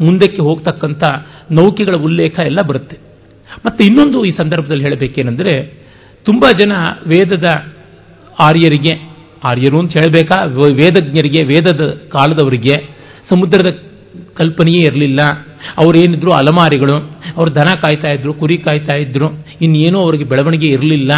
ಮುಂದಕ್ಕೆ 0.00 0.42
ಹೋಗ್ತಕ್ಕಂಥ 0.42 1.02
ನೌಕೆಗಳ 1.50 1.94
ಉಲ್ಲೇಖ 1.94 2.38
ಎಲ್ಲ 2.38 2.58
ಬರುತ್ತೆ. 2.68 2.98
ಮತ್ತೆ 3.66 3.84
ಇನ್ನೊಂದು 3.84 4.24
ಈ 4.24 4.30
ಸಂದರ್ಭದಲ್ಲಿ 4.30 4.84
ಹೇಳಬೇಕೇನೆಂದರೆ, 4.84 5.54
ತುಂಬ 6.24 6.44
ಜನ 6.58 6.72
ವೇದದ 7.06 7.44
ಆರ್ಯರಿಗೆ, 8.40 8.94
ಆರ್ಯರು 9.50 9.78
ಅಂತ 9.78 9.92
ಹೇಳಬೇಕಾ? 9.92 10.44
ವೇದಜ್ಞರಿಗೆ, 10.74 11.42
ವೇದದ 11.42 11.88
ಕಾಲದವರಿಗೆ 12.08 12.74
ಸಮುದ್ರದ 13.30 13.78
ಕಲ್ಪನೆಯೇ 14.36 14.80
ಇರಲಿಲ್ಲ. 14.80 15.49
ಅವರೇನಿದ್ರು 15.68 16.30
ಅಲಮಾರಿಗಳು, 16.30 16.96
ಅವರು 17.36 17.54
ದನ 17.54 17.68
ಕಾಯ್ತಾ 17.82 18.08
ಇದ್ರು, 18.08 18.34
ಕುರಿ 18.34 18.58
ಕಾಯ್ತಾ 18.58 18.96
ಇದ್ರು, 18.96 19.26
ಇನ್ನೇನೂ 19.62 20.00
ಅವರಿಗೆ 20.00 20.24
ಬೆಳವಣಿಗೆ 20.24 20.66
ಇರಲಿಲ್ಲ, 20.66 21.10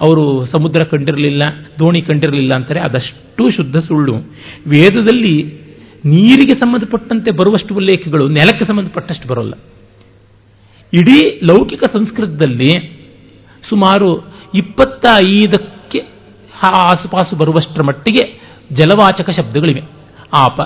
ಅವರು 0.00 0.46
ಸಮುದ್ರ 0.46 0.84
ಕಂಡಿರಲಿಲ್ಲ, 0.84 1.42
ದೋಣಿ 1.78 2.00
ಕಂಡಿರಲಿಲ್ಲ 2.00 2.50
ಅಂತಾರೆ, 2.56 2.80
ಅದಷ್ಟು 2.80 3.56
ಶುದ್ಧ 3.56 3.76
ಸುಳ್ಳು. 3.76 4.14
ವೇದದಲ್ಲಿ 4.66 5.64
ನೀರಿಗೆ 6.04 6.50
ಸಂಬಂಧಪಟ್ಟಂತೆ 6.50 7.30
ಬರುವಷ್ಟು 7.30 7.74
ಉಲ್ಲೇಖಗಳು, 7.74 8.28
ನೆಲಕ್ಕೆ 8.28 8.66
ಸಂಬಂಧಪಟ್ಟಷ್ಟು 8.66 9.28
ಬರೋಲ್ಲ. 9.28 9.54
ಇಡೀ 10.92 11.40
ಲೌಕಿಕ 11.44 11.84
ಸಂಸ್ಕೃತದಲ್ಲಿ 11.84 12.98
ಸುಮಾರು 13.68 14.34
ಇಪ್ಪತ್ತ 14.54 15.06
ಐದಕ್ಕೆ 15.28 15.98
ಆಸುಪಾಸು 16.62 17.36
ಬರುವಷ್ಟರ 17.36 17.82
ಮಟ್ಟಿಗೆ 17.82 18.40
ಜಲವಾಚಕ 18.72 19.30
ಶಬ್ದಗಳಿವೆ. 19.30 19.82
ಆಪ, 20.34 20.60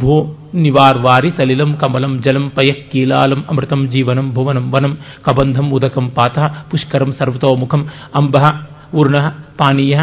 ಭೂ 0.00 0.43
ನಿವಾರ್ವಾರಿ 0.62 1.30
ಸಲಿಲಂ 1.36 1.70
ಕಮಲಂ 1.80 2.12
ಜಲಂ 2.24 2.44
ಪಯಃ 2.56 2.78
ಕೀಲಾಲಂ 2.90 3.40
ಅಮೃತಂ 3.50 3.80
ಜೀವನಂ 3.92 4.26
ಭುವನಂ 4.34 4.66
ವನಂ 4.74 4.92
ಕಬಂಧಂ 5.26 5.66
ಉದಕಂ 5.76 6.06
ಪಾತಃ 6.10 6.46
ಪುಷ್ಕರಂ 6.70 7.10
ಸರ್ವತೋಮುಖಂ 7.18 7.82
ಅಂಬಃ 8.20 8.44
ಊರ್ಣ 9.00 9.18
ಪಾನೀಯ 9.60 9.96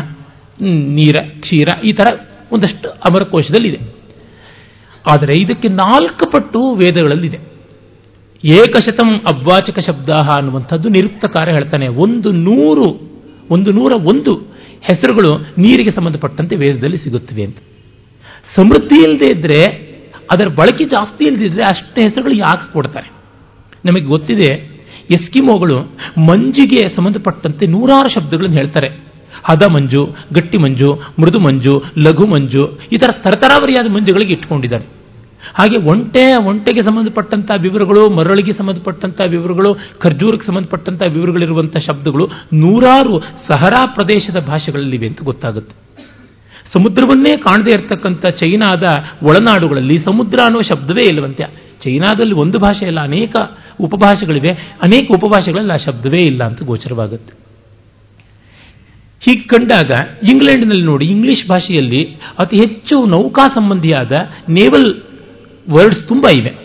ನೀರ 0.97 1.18
ಕ್ಷೀರ 1.43 1.70
ಈ 1.89 1.91
ಥರ 1.99 2.08
ಒಂದಷ್ಟು 2.52 2.88
ಅಮರಕೋಶದಲ್ಲಿದೆ. 3.08 3.80
ಆದರೆ 5.12 5.34
ಇದಕ್ಕೆ 5.43 5.68
ನಾಲ್ಕು 5.68 6.26
ಪಟ್ಟು 6.32 6.60
ವೇದಗಳಲ್ಲಿದೆ. 6.74 7.39
ಏಕಶತಂ 8.43 9.10
ಅಬ್ವಾಚಕ 9.32 9.80
ಶಬ್ದ 9.88 10.10
ಅನ್ನುವಂಥದ್ದು 10.10 10.89
ನಿರುಕ್ತಕಾರ 10.89 11.47
ಹೇಳ್ತಾನೆ. 11.58 11.88
ಒಂದು 12.04 12.32
ನೂರು, 12.47 12.88
ಒಂದು 13.52 13.70
ನೂರ 13.78 13.91
ಒಂದು 14.12 14.34
ಹೆಸರುಗಳು 14.88 15.32
ನೀರಿಗೆ 15.64 15.91
ಸಂಬಂಧಪಟ್ಟಂತೆ 15.95 16.56
ವೇದದಲ್ಲಿ 16.56 16.97
ಸಿಗುತ್ತವೆ 16.97 17.43
ಅಂತ. 17.43 17.58
ಸಮೃದ್ಧಿ 18.56 18.99
ಇಲ್ಲದೆ 19.06 19.30
ಇದ್ರೆ 19.36 19.62
ಅದರ 20.34 20.48
ಬಳಕೆ 20.60 20.86
ಜಾಸ್ತಿ 20.96 21.24
ಇಲ್ಲದಿದ್ರೆ 21.30 21.64
ಅಷ್ಟೇ 21.72 22.02
ಹೆಸರುಗಳು 22.08 22.36
ಯಾಕೆ 22.46 22.68
ಕೊಡ್ತಾರೆ. 22.74 23.08
ನಮಗೆ 23.88 24.06
ಗೊತ್ತಿದೆ, 24.14 24.50
ಎಸ್ಕಿಮೋಗಳು 25.18 25.78
ಮಂಜಿಗೆ 26.30 26.82
ಸಂಬಂಧಪಟ್ಟಂತೆ 26.96 27.66
ನೂರಾರು 27.76 28.10
ಶಬ್ದಗಳನ್ನು 28.16 28.58
ಹೇಳ್ತಾರೆ. 28.62 28.90
ಹದ 29.50 29.64
ಮಂಜು, 29.76 30.02
ಗಟ್ಟಿ 30.38 30.58
ಮಂಜು, 30.64 30.90
ಮೃದು 31.22 31.40
ಮಂಜು, 31.46 31.74
ಲಘು 32.06 32.26
ಮಂಜು, 32.34 32.64
ಈ 32.94 32.98
ಥರ 33.02 33.12
ತರತರಾವರಿಯಾದ 33.26 33.88
ಮಂಜುಗಳಿಗೆ 33.96 34.34
ಇಟ್ಕೊಂಡಿದ್ದಾರೆ. 34.38 34.86
ಹಾಗೆ 35.60 35.78
ಒಂಟೆ, 35.92 36.24
ಒಂಟೆಗೆ 36.50 36.82
ಸಂಬಂಧಪಟ್ಟಂಥ 36.88 37.52
ವಿವರಗಳು, 37.64 38.02
ಮರಳಿಗೆ 38.18 38.54
ಸಂಬಂಧಪಟ್ಟಂಥ 38.58 39.20
ವಿವರಗಳು, 39.34 39.72
ಖರ್ಜೂರಕ್ಕೆ 40.04 40.48
ಸಂಬಂಧಪಟ್ಟಂಥ 40.50 41.02
ವಿವರಗಳಿರುವಂಥ 41.16 41.78
ಶಬ್ದಗಳು 41.88 42.26
ನೂರಾರು 42.64 43.16
ಸಹರಾ 43.50 43.82
ಪ್ರದೇಶದ 43.96 44.40
ಭಾಷೆಗಳಲ್ಲಿವೆ 44.52 45.08
ಅಂತ 45.12 45.24
ಗೊತ್ತಾಗುತ್ತೆ. 45.32 45.76
ಸಮುದ್ರವನ್ನೇ 46.74 47.38
ಕಾಣದೇ 47.38 47.82
ಇರತಕ್ಕಂಥ 47.82 48.26
ಚೈನಾದ 48.26 48.84
ಒಳನಾಡುಗಳಲ್ಲಿ 49.24 49.93
ಸಮುದ್ರ 49.93 50.39
ಅನ್ನೋ 50.45 50.61
ಶಬ್ದವೇ 50.61 51.03
ಇಲ್ಲವಂತೆ. 51.09 51.43
ಚೈನಾದಲ್ಲಿ 51.84 52.34
ಒಂದು 52.34 52.59
ಭಾಷೆ 52.59 52.86
ಇಲ್ಲ 52.86 52.99
ಅನೇಕ 52.99 53.36
ಉಪಭಾಷೆಗಳಿವೆ, 53.80 54.49
ಅನೇಕ 54.84 55.07
ಉಪಭಾಷೆಗಳಲ್ಲಿ 55.15 55.74
ಆ 55.74 55.78
ಶಬ್ದವೇ 55.78 56.26
ಇಲ್ಲ 56.30 56.43
ಅಂತ 56.43 56.63
ಗೋಚರವಾಗುತ್ತೆ. 56.63 57.34
ಹೀಗೆ 59.26 59.41
ಕಂಡಾಗ 59.41 59.91
ಇಂಗ್ಲೆಂಡ್ನಲ್ಲಿ 60.32 60.86
ನೋಡಿ, 60.86 61.05
ಇಂಗ್ಲಿಷ್ 61.05 61.47
ಭಾಷೆಯಲ್ಲಿ 61.47 62.03
ಅತಿ 62.39 62.55
ಹೆಚ್ಚು 62.55 63.05
ನೌಕಾ 63.05 63.47
ಸಂಬಂಧಿಯಾದ 63.47 64.11
ನೇವಲ್ 64.49 65.01
ವರ್ಡ್ಸ್ 65.69 66.07
ತುಂಬ 66.07 66.28
ಇವೆ. 66.39 66.61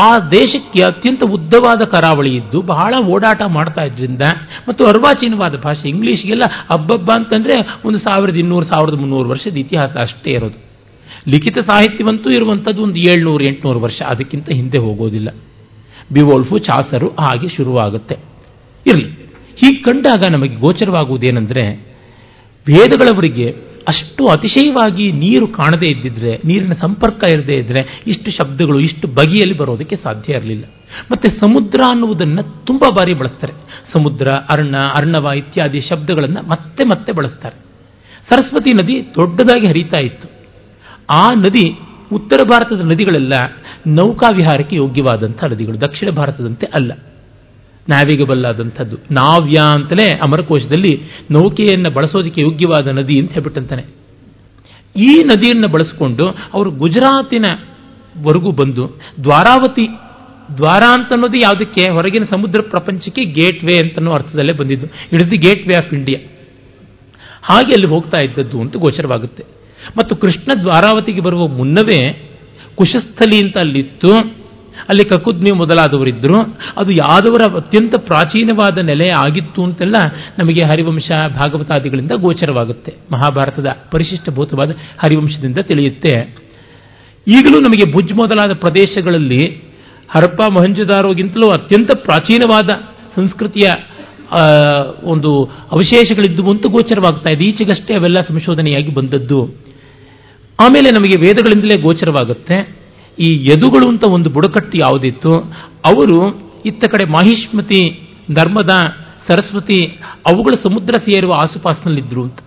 ಆ 0.00 0.18
ದೇಶಕ್ಕೆ 0.18 0.84
ಅತ್ಯಂತ 0.84 1.22
ಉದ್ದವಾದ 1.30 1.82
ಕರಾವಳಿ 1.84 2.36
ಇದ್ದು 2.36 2.62
ಬಹಳ 2.62 2.94
ಓಡಾಟ 3.04 3.42
ಮಾಡ್ತಾ 3.46 3.82
ಇದ್ರಿಂದ 3.82 4.22
ಮತ್ತು 4.68 4.86
ಅರ್ವಾಚೀನವಾದ 4.86 5.60
ಭಾಷೆ 5.60 5.88
ಇಂಗ್ಲೀಷ್ಗೆಲ್ಲ 5.88 6.42
ಹಬ್ಬಬ್ಬ 6.72 7.12
ಅಂತಂದ್ರೆ 7.12 7.68
ಒಂದು 7.84 7.98
ಸಾವಿರದ 7.98 8.36
ಇನ್ನೂರು, 8.36 8.66
ಸಾವಿರದ 8.66 8.94
ಮುನ್ನೂರು 8.94 9.28
ವರ್ಷದ 9.28 9.56
ಇತಿಹಾಸ 9.56 9.96
ಅಷ್ಟೇ 9.96 10.30
ಇರೋದು. 10.30 10.66
ಲಿಖಿತ 11.28 11.58
ಸಾಹಿತ್ಯವಂತೂ 11.58 12.30
ಇರುವಂಥದ್ದು 12.30 12.82
ಒಂದು 12.82 12.96
ಏಳ್ನೂರು, 12.96 13.44
ಎಂಟುನೂರು 13.44 13.80
ವರ್ಷ. 13.80 14.02
ಅದಕ್ಕಿಂತ 14.02 14.50
ಹಿಂದೆ 14.50 14.82
ಹೋಗೋದಿಲ್ಲ. 14.82 15.28
ಬಿವೋಲ್ಫು, 16.12 16.58
ಚಾಸರು 16.58 17.08
ಹಾಗೆ 17.08 17.48
ಶುರುವಾಗುತ್ತೆ. 17.48 18.14
ಇರಲಿ. 18.86 19.26
ಹೀಗೆ 19.56 19.82
ಕಂಡಾಗ 19.82 20.24
ನಮಗೆ 20.30 20.54
ಗೋಚರವಾಗುವುದೇನೆಂದರೆ 20.54 21.74
ವೇದಗಳವರಿಗೆ 22.66 23.65
ಅಷ್ಟು 23.88 24.26
ಅತಿಶಯವಾಗಿ 24.26 25.12
ನೀರು 25.12 25.46
ಕಾಣದೇ 25.46 25.86
ಇದ್ದಿದ್ರೆ, 25.86 26.36
ನೀರಿನ 26.44 26.72
ಸಂಪರ್ಕ 26.72 27.24
ಇರದೇ 27.34 27.54
ಇದ್ರೆ, 27.54 28.02
ಇಷ್ಟು 28.06 28.30
ಶಬ್ದಗಳು, 28.30 28.80
ಇಷ್ಟು 28.80 29.08
ಬಗೆಯಲ್ಲಿ 29.08 29.56
ಬರೋದಕ್ಕೆ 29.56 29.96
ಸಾಧ್ಯ 29.96 30.32
ಇರಲಿಲ್ಲ. 30.32 30.64
ಮತ್ತೆ 31.12 31.32
ಸಮುದ್ರ 31.32 31.82
ಅನ್ನುವುದನ್ನು 31.88 32.64
ತುಂಬ 32.64 32.84
ಬಾರಿ 32.90 33.14
ಬಳಸ್ತಾರೆ. 33.14 33.52
ಸಮುದ್ರ, 33.92 34.26
ಅರ್ಣ, 34.50 34.76
ಅರ್ಣವ 34.76 35.30
ಇತ್ಯಾದಿ 35.36 35.80
ಶಬ್ದಗಳನ್ನು 35.80 36.48
ಮತ್ತೆ 36.48 36.84
ಮತ್ತೆ 36.84 37.12
ಬಳಸ್ತಾರೆ. 37.12 37.66
ಸರಸ್ವತಿ 38.30 38.74
ನದಿ 38.74 39.08
ದೊಡ್ಡದಾಗಿ 39.14 39.68
ಹರಿತಾ 39.68 40.02
ಇತ್ತು. 40.02 40.28
ಆ 41.10 41.30
ನದಿ 41.34 41.78
ಉತ್ತರ 42.12 42.40
ಭಾರತದ 42.50 42.80
ನದಿಗಳೆಲ್ಲ 42.80 43.32
ನೌಕಾ 43.86 44.30
ವಿಹಾರಕ್ಕೆ 44.30 44.76
ಯೋಗ್ಯವಾದಂಥ 44.76 45.44
ನದಿಗಳು, 45.44 45.80
ದಕ್ಷಿಣ 45.80 46.10
ಭಾರತದಂತೆ 46.10 46.66
ಅಲ್ಲ. 46.66 46.92
ನ್ಯಾವಿಗಬಲ್ 47.88 48.44
ಆದಂಥದ್ದು 48.44 48.96
ನಾವ್ಯ 48.96 49.58
ಅಂತಲೇ 49.74 50.08
ಅಮರಕೋಶದಲ್ಲಿ 50.26 51.02
ನೌಕೆಯನ್ನು 51.30 51.90
ಬಳಸೋದಕ್ಕೆ 51.90 52.40
ಯೋಗ್ಯವಾದ 52.40 52.86
ನದಿ 52.86 53.20
ಅಂತ 53.20 53.32
ಹೇಳ್ಬಿಟ್ಟಂತಾನೆ. 53.32 53.82
ಈ 54.96 55.22
ನದಿಯನ್ನು 55.24 55.68
ಬಳಸಿಕೊಂಡು 55.68 56.26
ಅವರು 56.26 56.70
ಗುಜರಾತಿನ 56.70 57.44
ವರೆಗೂ 58.22 58.50
ಬಂದು 58.50 59.00
ದ್ವಾರಾವತಿ, 59.22 59.86
ದ್ವಾರ 60.56 60.82
ಅಂತ 60.88 61.12
ಅನ್ನೋದು 61.12 61.36
ಯಾವುದಕ್ಕೆ? 61.36 61.92
ಹೊರಗಿನ 61.92 62.24
ಸಮುದ್ರ 62.30 62.62
ಪ್ರಪಂಚಕ್ಕೆ 62.70 63.24
ಗೇಟ್ 63.24 63.64
ವೇ 63.64 63.76
ಅಂತನೋ 63.76 64.10
ಅರ್ಥದಲ್ಲೇ 64.10 64.52
ಬಂದಿದ್ದು. 64.52 64.86
It 64.86 65.22
is 65.22 65.30
the 65.30 65.38
gateway 65.68 65.74
of 65.76 65.94
India 65.94 66.20
ಹಾಗೆ 67.42 67.66
ಅಲ್ಲಿ 67.66 67.88
ಹೋಗ್ತಾ 67.88 68.22
ಇದ್ದದ್ದು 68.22 68.60
ಅಂತ 68.60 68.76
ಗೋಚರವಾಗುತ್ತೆ. 68.76 69.44
ಮತ್ತು 69.96 70.16
ಕೃಷ್ಣ 70.16 70.60
ದ್ವಾರಾವತಿಗೆ 70.62 71.20
ಬರುವ 71.20 71.46
ಮುನ್ನವೇ 71.46 72.32
ಕುಶಸ್ಥಲಿ 72.74 73.46
ಅಂತ 73.46 73.58
ಅಲ್ಲಿತ್ತು. 73.58 74.35
ಅಲ್ಲಿ 74.88 75.04
ಕಕುದ್ಮಿ 75.08 75.52
ಮೊದಲಾದವರಿದ್ದರು 75.56 76.38
ಅದು 76.76 76.90
ಯಾದವರ 76.90 77.42
ಅತ್ಯಂತ 77.56 77.94
ಪ್ರಾಚೀನವಾದ 78.00 78.78
ನೆಲೆ 78.78 79.08
ಆಗಿತ್ತು 79.08 79.64
ಅಂತೆಲ್ಲ 79.64 79.94
ನಮಗೆ 80.38 80.62
ಹರಿವಂಶ 80.62 81.08
ಭಾಗವತಾದಿಗಳಿಂದ 81.28 82.12
ಗೋಚರವಾಗುತ್ತೆ. 82.16 82.94
ಮಹಾಭಾರತದ 83.12 83.66
ಪರಿಶಿಷ್ಟಭೂತವಾದ 83.90 84.70
ಹರಿವಂಶದಿಂದ 84.70 85.58
ತಿಳಿಯುತ್ತೆ. 85.58 86.14
ಈಗಲೂ 87.26 87.60
ನಮಗೆ 87.60 87.92
ಭುಜ್ 87.92 88.12
ಮೊದಲಾದ 88.12 88.52
ಪ್ರದೇಶಗಳಲ್ಲಿ 88.54 89.42
ಹರಪ್ಪ 90.10 90.42
ಮೊಹಂಜದಾರೋಗಿಂತಲೂ 90.52 91.48
ಅತ್ಯಂತ 91.48 91.90
ಪ್ರಾಚೀನವಾದ 91.96 92.70
ಸಂಸ್ಕೃತಿಯ 93.16 93.68
ಒಂದು 95.02 95.30
ಅವಶೇಷಗಳಿದ್ದು 95.72 96.42
ಅಂತ 96.42 96.66
ಗೋಚರವಾಗ್ತಾ 96.70 97.32
ಇದೆ. 97.32 97.44
ಈಚೆಗಷ್ಟೇ 97.44 97.94
ಅವೆಲ್ಲ 97.94 98.16
ಸಂಶೋಧನೆಯಾಗಿ 98.28 98.94
ಬಂದದ್ದು. 98.94 99.40
ಆಮೇಲೆ 100.62 100.90
ನಮಗೆ 100.90 101.16
ವೇದಗಳಿಂದಲೇ 101.20 101.82
ಗೋಚರವಾಗುತ್ತೆ. 101.82 102.85
ಈ 103.18 103.28
ಯದುಗಳು 103.44 103.86
ಅಂತ 103.88 104.04
ಒಂದು 104.10 104.30
ಬುಡಕಟ್ಟು 104.30 104.78
ಯಾವುದಿತ್ತು? 104.78 105.32
ಅವರು 105.86 106.18
ಇತ್ತ 106.66 106.84
ಕಡೆ 106.90 107.04
ಮಾಹಿಷ್ಮತಿ, 107.04 107.80
ನರ್ಮದ, 108.30 108.72
ಸರಸ್ವತಿ 109.28 109.84
ಅವುಗಳು 110.26 110.68
ಸಮುದ್ರ 110.68 110.92
ಸೇರುವ 110.92 111.32
ಆಸುಪಾಸಿನಲ್ಲಿದ್ದರು 111.32 112.22
ಅಂತ. 112.22 112.38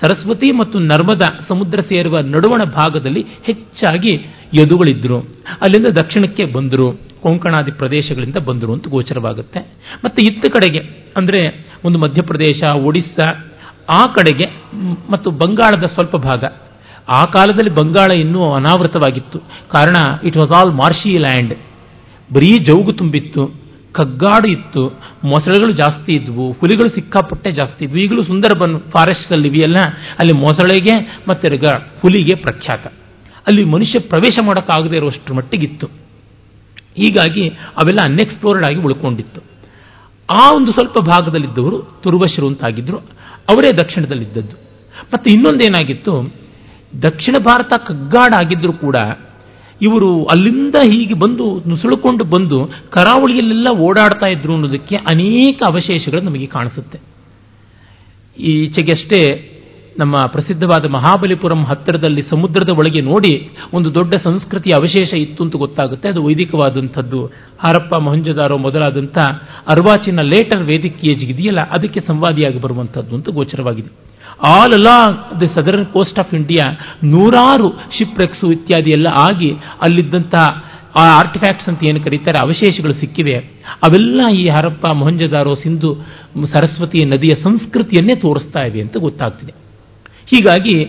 ಸರಸ್ವತಿ 0.00 0.50
ಮತ್ತು 0.50 0.78
ನರ್ಮದ 0.78 1.24
ಸಮುದ್ರ 1.48 1.80
ಸೇರುವ 1.80 2.18
ನಡುವಣ 2.18 2.62
ಭಾಗದಲ್ಲಿ 2.64 3.22
ಹೆಚ್ಚಾಗಿ 3.42 4.14
ಯದುಗಳಿದ್ದರು 4.54 5.18
ಅಲ್ಲಿಂದ 5.60 5.86
ದಕ್ಷಿಣಕ್ಕೆ 5.86 6.44
ಬಂದರು, 6.44 7.00
ಕೊಂಕಣಾದಿ 7.20 7.70
ಪ್ರದೇಶಗಳಿಂದ 7.70 8.36
ಬಂದರು 8.36 8.72
ಅಂತ 8.72 8.88
ಗೋಚರವಾಗುತ್ತೆ. 8.88 9.60
ಮತ್ತು 10.04 10.18
ಇತ್ತ 10.22 10.48
ಕಡೆಗೆ, 10.48 10.78
ಅಂದರೆ 11.16 11.40
ಒಂದು 11.84 11.98
ಮಧ್ಯಪ್ರದೇಶ, 11.98 12.60
ಒಡಿಸ್ಸಾ, 12.76 13.28
ಆ 13.90 14.04
ಕಡೆಗೆ 14.04 14.46
ಮತ್ತು 15.10 15.30
ಬಂಗಾಳದ 15.30 15.84
ಸ್ವಲ್ಪ 15.86 16.16
ಭಾಗ. 16.16 16.44
ಆ 17.08 17.24
ಕಾಲದಲ್ಲಿ 17.24 17.70
ಬಂಗಾಳ 17.70 18.18
ಇನ್ನೂ 18.18 18.52
ಅನಾವೃತವಾಗಿತ್ತು. 18.52 19.38
ಕಾರಣ 19.68 19.96
it 20.24 20.36
was 20.36 20.52
all 20.52 20.72
marshy 20.72 21.18
land 21.18 21.54
ಬರೀ 22.34 22.58
ಜೌಗು 22.58 22.92
ತುಂಬಿತ್ತು, 22.92 23.54
ಕಗ್ಗಾಡು 23.92 24.48
ಇತ್ತು, 24.48 24.86
ಮೊಸಳೆಗಳು 25.24 25.72
ಜಾಸ್ತಿ 25.72 26.12
ಇದ್ವು, 26.12 26.52
ಹುಲಿಗಳು 26.52 26.88
ಸಿಕ್ಕಾಪಟ್ಟೆ 26.94 27.52
ಜಾಸ್ತಿ 27.52 27.84
ಇದ್ವು. 27.84 27.98
ಈಗಲೂ 27.98 28.22
ಸುಂದರಬನ್ 28.22 28.80
ಫಾರೆಸ್ಟ್ 28.80 29.32
ಅಲ್ಲಿ 29.32 29.48
ಇವೆಯಲ್ಲ, 29.48 29.76
ಅಲ್ಲಿ 30.18 30.38
ಮೊಸಳೆಗೆ 30.38 31.22
ಮತ್ತೆ 31.28 31.56
ಹುಲಿಗೆ 32.00 32.34
ಪ್ರಖ್ಯಾತ. 32.34 32.86
ಅಲ್ಲಿ 33.46 33.64
ಮನುಷ್ಯ 33.64 33.98
ಪ್ರವೇಶ 33.98 34.38
ಮಾಡೋಕ್ಕಾಗದೇ 34.44 34.96
ಇರುವಷ್ಟು 34.96 35.34
ಮಟ್ಟಿಗಿತ್ತು. 35.34 35.86
ಹೀಗಾಗಿ 36.96 37.48
ಅವೆಲ್ಲ 37.48 38.00
ಅನ್ಎಕ್ಸ್ಪ್ಲೋರ್ಡ್ 38.04 38.64
ಆಗಿ 38.64 38.76
ಉಳ್ಕೊಂಡಿತ್ತು. 38.76 39.40
ಆ 40.30 40.52
ಒಂದು 40.52 40.72
ಸ್ವಲ್ಪ 40.72 40.98
ಭಾಗದಲ್ಲಿದ್ದವರು 40.98 42.00
ತುರುವಶರು 42.02 42.46
ಅಂತಾಗಿದ್ರು 42.46 42.96
ಅವರೇ 43.48 43.72
ದಕ್ಷಿಣದಲ್ಲಿದ್ದದ್ದು. 43.72 44.56
ಮತ್ತು 45.14 45.32
ಇನ್ನೊಂದೇನಾಗಿತ್ತು 45.32 46.45
ದಕ್ಷಿಣ 47.02 47.34
ಭಾರತ 47.44 47.72
ಕಗ್ಗಾಡಾಗಿದ್ದರೂ 47.88 48.72
ಕೂಡ 48.72 48.96
ಇವರು 49.82 50.24
ಅಲ್ಲಿಂದ 50.24 50.74
ಹೀಗೆ 50.92 51.14
ಬಂದು 51.14 51.68
ನುಸುಳುಕೊಂಡು 51.68 52.24
ಬಂದು 52.24 52.66
ಕರಾವಳಿಯಲ್ಲೆಲ್ಲ 52.66 53.78
ಓಡಾಡ್ತಾ 53.78 54.26
ಇದ್ರು 54.26 54.54
ಅನ್ನೋದಕ್ಕೆ 54.54 54.96
ಅನೇಕ 54.96 55.62
ಅವಶೇಷಗಳು 55.68 56.20
ನಮಗೆ 56.20 56.46
ಕಾಣಿಸುತ್ತೆ. 56.46 56.98
ಈಚೆಗೆಷ್ಟೇ 58.38 59.52
ನಮ್ಮ 59.98 60.18
ಪ್ರಸಿದ್ಧವಾದ 60.26 60.90
ಮಹಾಬಲಿಪುರಂ 60.90 61.64
ಹತ್ತಿರದಲ್ಲಿ 61.64 62.22
ಸಮುದ್ರದ 62.22 62.68
ಒಳಗೆ 62.68 63.00
ನೋಡಿ 63.00 63.50
ಒಂದು 63.72 63.94
ದೊಡ್ಡ 63.94 64.14
ಸಂಸ್ಕೃತಿಯ 64.24 64.72
ಅವಶೇಷ 64.72 65.14
ಇತ್ತು 65.14 65.44
ಅಂತ 65.44 65.56
ಗೊತ್ತಾಗುತ್ತೆ. 65.56 66.08
ಅದು 66.08 66.24
ವೈದಿಕವಾದಂಥದ್ದು. 66.24 67.26
ಹಾರಪ್ಪ 67.58 68.00
ಮೊಹಂಜದಾರೋ 68.00 68.56
ಮೊದಲಾದಂಥ 68.56 69.18
ಅರ್ವಾಚಿನ 69.70 70.20
ಲೇಟರ್ 70.20 70.62
ವೇದಿಕೆಯ 70.62 71.14
ಜಿಗಿದೆಯಲ್ಲ 71.14 71.60
ಅದಕ್ಕೆ 71.60 72.00
ಸಂವಾದಿಯಾಗಿ 72.00 72.60
ಬರುವಂಥದ್ದು 72.60 73.16
ಅಂತ 73.16 73.28
ಗೋಚರವಾಗಿದೆ. 73.28 74.06
All 74.42 74.72
along 74.72 75.40
the 75.40 75.46
southern 75.46 75.86
coast 75.86 76.18
of 76.18 76.34
India 76.34 76.66
ನೂರಾರು 77.04 77.68
ಶಿಪ್ರೆಕ್ಸು 77.98 78.52
ಇತ್ಯಾದಿ 78.52 78.90
ಎಲ್ಲ 78.90 79.06
ಆಗಿ 79.06 79.50
ಅಲ್ಲಿದ್ದಂತಹ 79.52 80.46
ಆ 80.98 81.04
ಆರ್ಟಿಫ್ಯಾಕ್ಟ್ಸ್ 81.18 81.68
ಅಂತ 81.68 81.84
ಏನು 81.84 82.00
ಕರೀತಾರೆ, 82.00 82.38
ಅವಶೇಷಗಳು 82.42 82.92
ಸಿಕ್ಕಿವೆ. 82.92 83.34
ಅವೆಲ್ಲ 83.82 84.20
ಈ 84.34 84.48
ಹರಪ್ಪ 84.48 84.92
ಮೊಹಂಜದಾರೋ 84.92 85.54
ಸಿಂಧು 85.54 85.90
ಸರಸ್ವತಿ 86.52 87.04
ನದಿಯ 87.04 87.42
ಸಂಸ್ಕೃತಿಯನ್ನೇ 87.42 88.20
ತೋರಿಸ್ತಾ 88.20 88.60
ಇವೆ 88.60 88.80
ಅಂತ 88.80 88.96
ಗೊತ್ತಾಗ್ತಿದೆ. 88.96 89.52
ಹೀಗಾಗಿ 90.30 90.84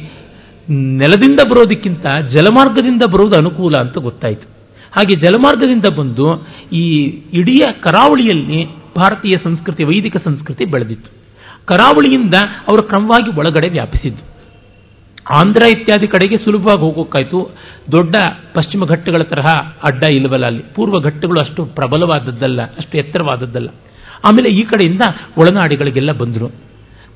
ನೆಲದಿಂದ 0.69 1.39
ಬರೋದಕ್ಕಿಂತ 1.49 2.05
ಜಲಮಾರ್ಗದಿಂದ 2.05 3.01
ಬರೋದು 3.13 3.37
ಅನುಕೂಲ 3.37 3.73
ಅಂತ 3.79 3.97
ಗೊತ್ತಾಯಿತು. 3.97 4.47
ಹಾಗೆ 4.91 5.19
ಜಲಮಾರ್ಗದಿಂದ 5.19 5.85
ಬಂದು 5.97 6.47
ಈ 6.73 6.83
ಇಡೀ 7.33 7.57
ಕರಾವಳಿಯಲ್ಲಿ 7.81 8.65
ಭಾರತೀಯ 8.95 9.31
ಸಂಸ್ಕೃತಿ, 9.43 9.83
ವೈದಿಕ 9.83 10.17
ಸಂಸ್ಕೃತಿ 10.17 10.65
ಬೆಳೆದಿತ್ತು. 10.65 11.26
ಕರಾವಳಿಯಿಂದ 11.67 12.33
ಅವರು 12.67 12.83
ಕ್ರಮವಾಗಿ 12.83 13.37
ಒಳಗಡೆ 13.37 13.69
ವ್ಯಾಪಿಸಿದ್ದು. 13.69 14.37
ಆಂಧ್ರ 15.35 15.63
ಇತ್ಯಾದಿ 15.63 16.07
ಕಡೆಗೆ 16.07 16.37
ಸುಲಭವಾಗಿ 16.37 16.79
ಹೋಗೋಕ್ಕಾಯ್ತು. 16.79 17.51
ದೊಡ್ಡ 17.91 18.15
ಪಶ್ಚಿಮ 18.53 18.85
ಘಟ್ಟಗಳ 18.85 19.21
ತರಹ 19.21 19.51
ಅಡ್ಡ 19.83 20.03
ಇಲ್ಲವಲ್ಲ 20.03 20.45
ಅಲ್ಲಿ. 20.45 20.63
ಪೂರ್ವ 20.75 20.99
ಘಟ್ಟಗಳು 20.99 21.39
ಅಷ್ಟು 21.41 21.65
ಪ್ರಬಲವಾದದ್ದಲ್ಲ, 21.65 22.61
ಅಷ್ಟು 22.61 22.97
ಎತ್ತರವಾದದ್ದಲ್ಲ. 22.97 23.69
ಆಮೇಲೆ 24.25 24.49
ಈ 24.49 24.63
ಕಡೆಯಿಂದ 24.63 25.01
ಒಳನಾಡಿಗಳಿಗೆಲ್ಲ 25.37 26.11
ಬಂದರು. 26.11 26.47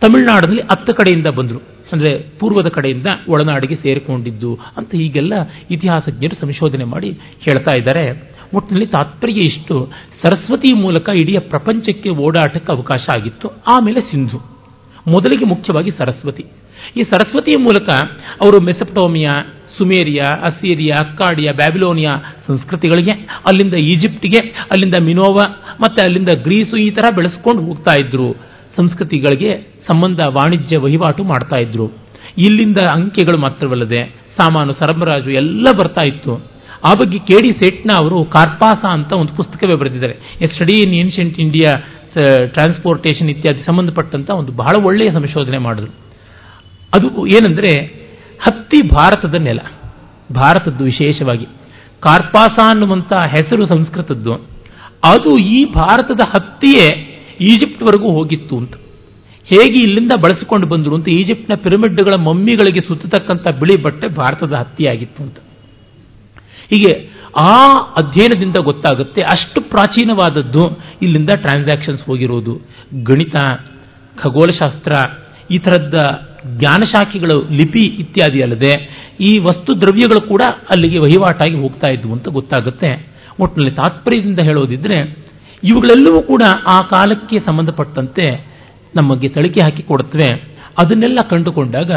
ತಮಿಳುನಾಡಿನಲ್ಲಿ 0.02 0.62
ಹತ್ತ 0.62 0.90
ಕಡೆಯಿಂದ 0.90 1.28
ಬಂದರು. 1.28 1.62
ಅಂದರೆ 1.92 2.26
ಪೂರ್ವದ 2.40 2.68
ಕಡೆಯಿಂದ 2.68 3.08
ಒಳನಾಡಿಗೆ 3.30 3.76
ಸೇರಿಕೊಂಡಿದ್ದು 3.76 4.60
ಅಂತ 4.78 4.92
ಹೀಗೆಲ್ಲ 4.92 5.34
ಇತಿಹಾಸಜ್ಞರು 5.72 6.42
ಸಂಶೋಧನೆ 6.42 6.84
ಮಾಡಿ 6.84 7.20
ಹೇಳ್ತಾ 7.40 7.74
ಇದ್ದಾರೆ. 7.78 8.31
ಒಟ್ಟಿನಲ್ಲಿ 8.54 8.88
ತಾತ್ಪರ್ಯ 8.88 9.34
ಇಷ್ಟು. 9.34 9.92
ಸರಸ್ವತಿ 10.26 10.74
ಮೂಲಕ 10.74 11.10
ಇಡೀ 11.10 11.38
ಪ್ರಪಂಚಕ್ಕೆ 11.40 12.10
ಓಡಾಟಕ್ಕೆ 12.10 12.72
ಅವಕಾಶ 12.72 13.08
ಆಗಿತ್ತು. 13.18 13.50
ಆಮೇಲೆ 13.68 14.02
ಸಿಂಧು. 14.02 14.38
ಮೊದಲಿಗೆ 15.08 15.46
ಮುಖ್ಯವಾಗಿ 15.46 15.92
ಸರಸ್ವತಿ. 15.92 16.46
ಈ 16.98 17.04
ಸರಸ್ವತಿಯ 17.04 17.58
ಮೂಲಕ 17.60 17.90
ಅವರು 18.42 18.62
ಮೆಸಪ್ಟೋಮಿಯಾ, 18.62 19.54
ಸುಮೇರಿಯಾ 19.78 20.32
ಅಸೀರಿಯಾ 20.44 21.00
ಅಕ್ಕಾಡಿಯಾ, 21.00 21.54
ಬ್ಯಾಬಿಲೋನಿಯಾ 21.54 22.36
ಸಂಸ್ಕೃತಿಗಳಿಗೆ, 22.48 23.12
ಅಲ್ಲಿಂದ 23.12 23.74
ಈಜಿಪ್ಟ್ಗೆ, 23.74 24.38
ಅಲ್ಲಿಂದ 24.38 24.94
ಮಿನೋವಾ, 25.02 25.76
ಮತ್ತೆ 25.82 26.02
ಅಲ್ಲಿಂದ 26.04 26.30
ಗ್ರೀಸು 26.44 26.78
ಈ 26.78 26.92
ತರ 26.92 27.16
ಬೆಳೆಸ್ಕೊಂಡು 27.16 27.62
ಹೋಗ್ತಾ 27.64 27.96
ಇದ್ರು. 28.06 28.34
ಸಂಸ್ಕೃತಿಗಳಿಗೆ 28.78 29.68
ಸಂಬಂಧ, 29.92 30.20
ವಾಣಿಜ್ಯ, 30.20 30.78
ವಹಿವಾಟು 30.78 31.24
ಮಾಡ್ತಾ 31.24 31.62
ಇದ್ರು. 31.62 31.88
ಇಲ್ಲಿಂದ 32.38 32.78
ಅಂಕೆಗಳು 32.78 33.38
ಮಾತ್ರವಲ್ಲದೆ 33.38 34.16
ಸಾಮಾನು, 34.42 34.74
ಸರಬರಾಜು 34.74 35.30
ಎಲ್ಲ 35.30 35.68
ಬರ್ತಾ 35.80 36.04
ಇತ್ತು. 36.08 36.51
ಆ 36.84 36.94
ಬಗ್ಗೆ 36.94 37.20
ಕೆ 37.20 37.42
ಡಿ 37.42 37.52
ಸೇಟ್ನ 37.52 37.92
ಅವರು 37.98 38.26
ಕಾರ್ಪಾಸ 38.26 38.86
ಅಂತ 38.86 39.14
ಒಂದು 39.14 39.34
ಪುಸ್ತಕವೇ 39.34 39.76
ಬರೆದಿದ್ದಾರೆ. 39.76 40.18
A 40.42 40.46
study 40.46 40.80
in 40.80 40.94
ancient 40.94 41.40
India 41.40 41.74
transportation 42.48 43.30
ಇತ್ಯಾದಿ 43.30 43.66
ಸಂಬಂಧಪಟ್ಟಂತ 43.66 44.30
ಒಂದು 44.30 44.52
ಬಹಳ 44.52 44.84
ಒಳ್ಳೆಯ 44.84 45.12
ಸಂಶೋಧನೆ 45.12 45.58
ಮಾಡಿದ್ರು. 45.58 45.92
ಅದು 46.94 47.28
ಏನಂದ್ರೆ, 47.28 48.02
ಹತ್ತಿ 48.42 48.88
ಭಾರತದ 48.88 49.34
ನೆಲ, 49.34 49.60
ಭಾರತದ್ದು 50.34 50.84
ವಿಶೇಷವಾಗಿ. 50.84 51.46
ಕಾರ್ಪಾಸ 52.00 52.60
ಅನ್ನುವಂಥ 52.70 53.14
ಹೆಸರು 53.14 53.66
ಸಂಸ್ಕೃತದ್ದು. 53.66 54.34
ಅದು 55.04 55.38
ಈ 55.38 55.66
ಭಾರತದ 55.74 56.20
ಹತ್ತಿಯೇ 56.36 57.12
ಈಜಿಪ್ಟ್ವರೆಗೂ 57.42 58.12
ಹೋಗಿತ್ತು 58.12 58.58
ಅಂತ. 58.58 58.74
ಹೇಗೆ 59.46 59.84
ಇಲ್ಲಿಂದ 59.84 60.12
ಬಳಸಿಕೊಂಡು 60.24 60.68
ಬಂದರು 60.68 60.96
ಅಂತ 60.96 61.10
ಈಜಿಪ್ಟ್ನ 61.10 61.54
ಪಿರಮಿಡ್ಗಳ 61.56 62.20
ಮಮ್ಮಿಗಳಿಗೆ 62.20 62.80
ಸುತ್ತತಕ್ಕಂಥ 62.80 63.52
ಬಿಳಿ 63.52 63.84
ಬಟ್ಟೆ 63.84 64.08
ಭಾರತದ 64.08 64.54
ಹತ್ತಿಯಾಗಿತ್ತು 64.54 65.24
ಅಂತ. 65.24 65.38
ಹೀಗೆ 66.74 67.12
ಆ 67.42 67.74
ಅಧ್ಯಯನದಿಂದ 67.74 68.58
ಗೊತ್ತಾಗುತ್ತೆ 68.64 69.22
ಅಷ್ಟು 69.22 69.62
ಪ್ರಾಚೀನವಾದದ್ದು 69.62 70.64
ಇಲ್ಲಿಂದ 71.02 71.30
ಟ್ರಾನ್ಸಾಕ್ಷನ್ಸ್ 71.36 72.04
ಹೋಗಿರೋದು. 72.04 72.62
ಗಣಿತ, 73.04 73.36
ಖಗೋಳಶಾಸ್ತ್ರ, 74.24 74.94
ಈ 75.52 75.58
ಥರದ 75.58 76.00
ಜ್ಞಾನಶಾಖೆಗಳು, 76.60 77.38
ಲಿಪಿ 77.50 77.80
ಇತ್ಯಾದಿ 77.80 78.42
ಅಲ್ಲದೆ 78.42 78.74
ಈ 79.20 79.40
ವಸ್ತು 79.40 79.82
ದ್ರವ್ಯಗಳು 79.82 80.22
ಕೂಡ 80.28 80.42
ಅಲ್ಲಿಗೆ 80.70 80.98
ವಹಿವಾಟಾಗಿ 80.98 81.58
ಹೋಗ್ತಾ 81.62 81.94
ಇದ್ವು 81.94 82.14
ಅಂತ 82.14 82.30
ಗೊತ್ತಾಗುತ್ತೆ. 82.30 83.12
ಒಟ್ಟಿನಲ್ಲಿ 83.40 83.76
ತಾತ್ಪರ್ಯದಿಂದ 83.76 84.40
ಹೇಳೋದಿದ್ರೆ 84.40 84.98
ಇವುಗಳೆಲ್ಲವೂ 85.64 86.22
ಕೂಡ 86.22 86.44
ಆ 86.68 86.82
ಕಾಲಕ್ಕೆ 86.82 87.40
ಸಂಬಂಧಪಟ್ಟಂತೆ 87.40 88.26
ನಮಗೆ 88.96 89.30
ತಳಿಕೆ 89.30 89.62
ಹಾಕಿ 89.62 89.84
ಕೊಡುತ್ತವೆ. 89.84 90.30
ಅದನ್ನೆಲ್ಲ 90.78 91.20
ಕಂಡುಕೊಂಡಾಗ 91.30 91.92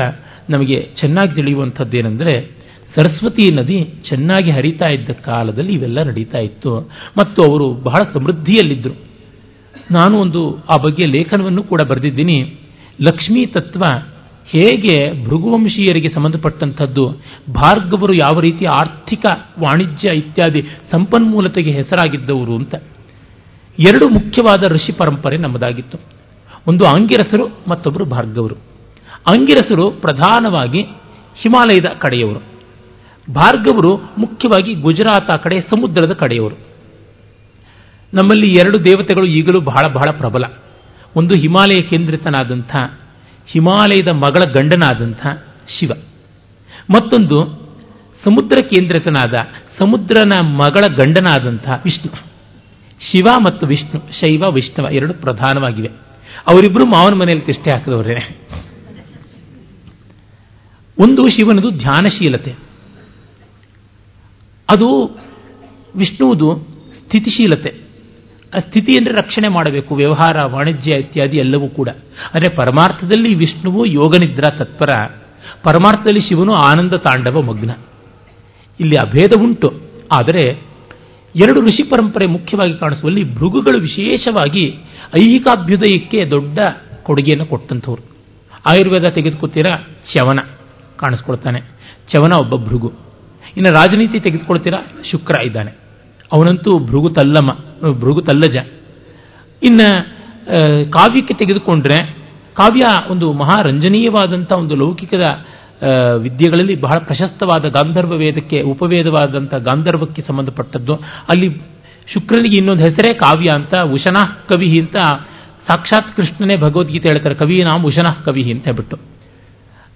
ನಮಗೆ 0.51 0.83
ಚೆನ್ನಾಗಿ 1.01 1.35
ತಿಳಿಯುವಂಥದ್ದೇನೆಂದರೆ 1.35 2.64
ಸರಸ್ವತಿ 2.97 3.55
ನದಿ 3.55 3.95
ಚೆನ್ನಾಗಿ 4.09 4.51
ಹರಿತಾ 4.51 4.89
ಇದ್ದ 4.89 5.11
ಕಾಲದಲ್ಲಿ 5.11 5.73
ಇವೆಲ್ಲ 5.73 6.03
ನಡೀತಾ 6.03 6.39
ಇತ್ತು. 6.39 6.81
ಮತ್ತು 7.19 7.43
ಅವರು 7.43 7.71
ಬಹಳ 7.71 8.13
ಸಮೃದ್ಧಿಯಲ್ಲಿದ್ದರು 8.13 8.97
ನಾನು 9.91 10.19
ಒಂದು 10.19 10.59
ಆ 10.71 10.77
ಬಗ್ಗೆ 10.77 11.07
ಲೇಖನವನ್ನು 11.07 11.63
ಕೂಡ 11.63 11.83
ಬರೆದಿದ್ದೀನಿ. 11.83 12.43
ಲಕ್ಷ್ಮೀ 13.03 13.47
ತತ್ವ 13.47 13.83
ಹೇಗೆ 14.47 15.25
ಭೃಗುವಂಶೀಯರಿಗೆ 15.25 16.09
ಸಂಬಂಧಪಟ್ಟಂಥದ್ದು, 16.09 17.11
ಭಾರ್ಗವರು 17.53 18.13
ಯಾವ 18.13 18.41
ರೀತಿ 18.41 18.65
ಆರ್ಥಿಕ 18.65 19.27
ವಾಣಿಜ್ಯ 19.61 20.09
ಇತ್ಯಾದಿ 20.09 20.63
ಸಂಪನ್ಮೂಲತೆಗೆ 20.93 21.71
ಹೆಸರಾಗಿದ್ದವರು 21.71 22.57
ಅಂತ. 22.57 22.75
ಎರಡು 23.89 24.09
ಮುಖ್ಯವಾದ 24.09 24.73
ಋಷಿ 24.73 24.93
ಪರಂಪರೆ 24.93 25.37
ನಮ್ಮದಾಗಿತ್ತು. 25.37 25.99
ಒಂದು 26.67 26.85
ಆಂಗಿರಸರು 26.85 27.59
ಮತ್ತೊಬ್ಬರು 27.69 28.05
ಭಾರ್ಗವರು. 28.05 28.55
ಆಂಗಿರಸರು 29.29 29.91
ಪ್ರಧಾನವಾಗಿ 29.91 30.83
ಹಿಮಾಲಯದ 31.43 31.87
ಕಡೆಯವರು. 31.87 32.54
ಭಾರ್ಗವರು 33.31 33.97
ಮುಖ್ಯವಾಗಿ 34.19 34.75
ಗುಜರಾತ್ 34.75 35.31
ಆ 35.31 35.37
ಕಡೆ, 35.37 35.61
ಸಮುದ್ರದ 35.61 36.13
ಕಡೆಯವರು. 36.13 36.55
ನಮ್ಮಲ್ಲಿ 38.15 38.49
ಎರಡು 38.49 38.85
ದೇವತೆಗಳು 38.85 39.27
ಈಗಲೂ 39.27 39.61
ಬಹಳ 39.61 39.89
ಬಹಳ 39.89 40.11
ಪ್ರಬಲ. 40.11 40.45
ಒಂದು 41.17 41.41
ಹಿಮಾಲಯ 41.41 41.83
ಕೇಂದ್ರಿತನಾದಂಥ, 41.83 42.77
ಹಿಮಾಲಯದ 43.47 44.09
ಮಗಳ 44.09 44.53
ಗಂಡನಾದಂಥ 44.53 45.27
ಶಿವ. 45.79 45.93
ಮತ್ತೊಂದು 46.91 47.45
ಸಮುದ್ರ 48.25 48.59
ಕೇಂದ್ರಿತನಾದ, 48.61 49.35
ಸಮುದ್ರನ 49.79 50.47
ಮಗಳ 50.47 50.87
ಗಂಡನಾದಂಥ 50.87 51.69
ವಿಷ್ಣು. 51.85 52.35
ಶಿವ 53.01 53.33
ಮತ್ತು 53.41 53.67
ವಿಷ್ಣು, 53.67 54.13
ಶೈವ, 54.13 54.45
ವಿಷ್ಣುವ 54.51 54.91
ಎರಡು 54.91 55.15
ಪ್ರಧಾನವಾಗಿವೆ. 55.15 55.89
ಅವರಿಬ್ಬರು 56.49 56.87
ಮಾವನ 56.87 57.15
ಮನೆಯಲ್ಲಿ 57.15 57.47
ತಿಷ್ಟೆ 57.47 57.71
ಹಾಕಿದವರೇ. 57.71 58.41
ಒಂದು 60.99 61.29
ಶಿವನದು 61.29 61.71
ಧ್ಯಾನಶೀಲತೆ. 61.71 62.64
ಅದು 64.71 65.19
ವಿಷ್ಣುವುದು 65.97 66.67
ಸ್ಥಿತಿಶೀಲತೆ. 67.05 67.85
ಆ 68.55 68.59
ಸ್ಥಿತಿ 68.59 68.93
ಅಂದರೆ 68.93 69.15
ರಕ್ಷಣೆ 69.15 69.49
ಮಾಡಬೇಕು, 69.49 69.95
ವ್ಯವಹಾರ, 69.95 70.43
ವಾಣಿಜ್ಯ 70.45 70.99
ಇತ್ಯಾದಿ 70.99 71.37
ಎಲ್ಲವೂ 71.37 71.69
ಕೂಡ. 71.69 71.89
ಅಂದರೆ 72.35 72.57
ಪರಮಾರ್ಥದಲ್ಲಿ 72.57 73.35
ವಿಷ್ಣುವು 73.35 73.87
ಯೋಗನಿದ್ರಾ 73.87 74.57
ತತ್ಪರ, 74.59 75.11
ಪರಮಾರ್ಥದಲ್ಲಿ 75.63 76.21
ಶಿವನು 76.21 76.55
ಆನಂದ 76.55 76.93
ತಾಂಡವ 76.93 77.43
ಮಗ್ನ. 77.43 77.71
ಇಲ್ಲಿ 78.81 78.95
ಅಭೇದ 79.01 79.31
ಉಂಟು. 79.41 79.81
ಆದರೆ 80.13 80.75
ಎರಡು 81.37 81.61
ಋಷಿ 81.61 81.83
ಪರಂಪರೆ 81.83 82.27
ಮುಖ್ಯವಾಗಿ 82.27 82.79
ಕಾಣಿಸುವಲ್ಲಿ 82.79 83.35
ಭೃಗುಗಳು 83.35 83.81
ವಿಶೇಷವಾಗಿ 83.81 84.79
ಐಹಿಕಾಭ್ಯುದಯಕ್ಕೆ 85.19 86.31
ದೊಡ್ಡ 86.31 86.59
ಕೊಡುಗೆಯನ್ನು 87.03 87.47
ಕೊಟ್ಟಂಥವ್ರು. 87.47 88.03
ಆಯುರ್ವೇದ 88.67 89.05
ತೆಗೆದುಕೊತೀರಾ? 89.05 89.77
ಚವನ 90.15 90.39
ಕಾಣಿಸ್ಕೊಳ್ತಾನೆ. 90.97 91.61
ಚವನ 92.13 92.33
ಒಬ್ಬ 92.41 92.69
ಭೃಗು. 92.69 93.04
ಇನ್ನು 93.57 93.71
ರಾಜನೀತಿ 93.73 94.21
ತೆಗೆದುಕೊಳ್ತೀರಾ? 94.21 94.79
ಶುಕ್ರ 95.11 95.43
ಇದ್ದಾನೆ. 95.43 95.73
ಅವನಂತೂ 96.33 96.71
ಭೃಗು 96.79 97.09
ಭೃಗುತಲ್ಲಜ 97.09 97.97
ಭೃಗು 98.01 98.21
ತಲ್ಲಜ. 98.21 98.57
ಇನ್ನು 99.63 99.89
ಕಾವ್ಯಕ್ಕೆ 100.91 101.35
ತೆಗೆದುಕೊಂಡ್ರೆ, 101.35 101.99
ಕಾವ್ಯ 102.55 102.81
ಒಂದು 103.11 103.27
ಮಹಾರಂಜನೀಯವಾದಂಥ 103.33 104.53
ಒಂದು 104.53 104.75
ಲೌಕಿಕದ 104.75 105.27
ವಿದ್ಯೆಗಳಲ್ಲಿ 106.19 106.75
ಬಹಳ 106.81 106.99
ಪ್ರಶಸ್ತವಾದ 106.99 107.65
ಗಾಂಧರ್ವ 107.69 108.17
ವೇದಕ್ಕೆ, 108.17 108.59
ಉಪವೇದವಾದಂಥ 108.63 109.55
ಗಾಂಧರ್ವಕ್ಕೆ 109.55 110.23
ಸಂಬಂಧಪಟ್ಟದ್ದು. 110.23 110.95
ಅಲ್ಲಿ 111.31 111.49
ಶುಕ್ರನಿಗೆ 112.13 112.57
ಇನ್ನೊಂದು 112.59 112.85
ಹೆಸರೇ 112.85 113.15
ಕಾವ್ಯ 113.15 113.49
ಅಂತ 113.55 113.75
ಉಶನಾಹ್ 113.93 114.33
ಕವಿ 114.49 114.71
ಅಂತ, 114.81 114.97
ಸಾಕ್ಷಾತ್ 115.69 116.11
ಕೃಷ್ಣನೇ 116.17 116.57
ಭಗವದ್ಗೀತೆ 116.57 117.09
ಹೇಳ್ತಾರೆ, 117.13 117.35
ಕವಿ 117.35 117.63
ನಾವು 117.63 117.89
ಉಶನಾಹ್ 117.89 118.25
ಕವಿ 118.25 118.43
ಅಂತ 118.53 118.65
ಹೇಳ್ಬಿಟ್ಟು. 118.65 118.97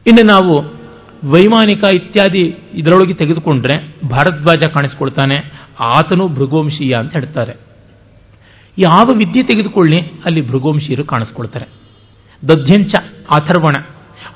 ಇನ್ನು 0.07 0.25
ನಾವು 0.27 0.78
ವೈಮಾನಿಕ 1.25 1.85
ಇತ್ಯಾದಿ 1.95 2.59
ಇದರೊಳಗೆ 2.75 3.15
ತೆಗೆದುಕೊಂಡ್ರೆ 3.15 4.09
ಭಾರದ್ವಾಜ 4.09 4.59
ಕಾಣಿಸ್ಕೊಳ್ತಾನೆ, 4.67 5.53
ಆತನು 5.81 6.29
ಭೃಗುವಂಶೀಯ 6.29 6.95
ಅಂತ 6.99 7.13
ಹೇಳ್ತಾರೆ. 7.13 7.53
ಯಾವ 8.79 9.07
ವಿದ್ಯೆ 9.07 9.43
ತೆಗೆದುಕೊಳ್ಳಿ, 9.43 10.01
ಅಲ್ಲಿ 10.01 10.49
ಭೃಗೋಂಶೀಯರು 10.49 11.05
ಕಾಣಿಸ್ಕೊಳ್ತಾರೆ. 11.05 11.67
ದಧ್ಯಂಚ, 12.49 12.93
ಅಥರ್ವಣ, 13.31 13.73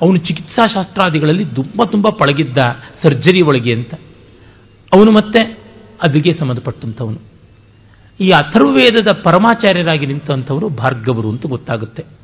ಅವನು 0.01 0.17
ಚಿಕಿತ್ಸಾ 0.17 0.73
ಶಾಸ್ತ್ರಾದಿಗಳಲ್ಲಿ 0.73 1.45
ತುಂಬ 1.45 1.81
ತುಂಬ 1.91 2.09
ಪಳಗಿದ್ದ 2.09 2.57
ಸರ್ಜರಿ 3.03 3.47
ಒಳಗೆ 3.47 3.73
ಅಂತ. 3.73 3.93
ಅವನು 4.93 5.11
ಮತ್ತೆ 5.11 5.45
ಅದಕ್ಕೆ 6.07 6.33
ಸಂಬಂಧಪಟ್ಟಂಥವನು. 6.33 7.17
ಈ 8.19 8.29
ಅಥರ್ವೇದದ 8.29 9.07
ಪರಮಾಚಾರ್ಯರಾಗಿ 9.23 10.05
ನಿಂತಂಥವರು 10.05 10.69
ಭಾರ್ಗವರು 10.69 11.29
ಅಂತ 11.29 11.45
ಗೊತ್ತಾಗುತ್ತೆ. 11.45 12.22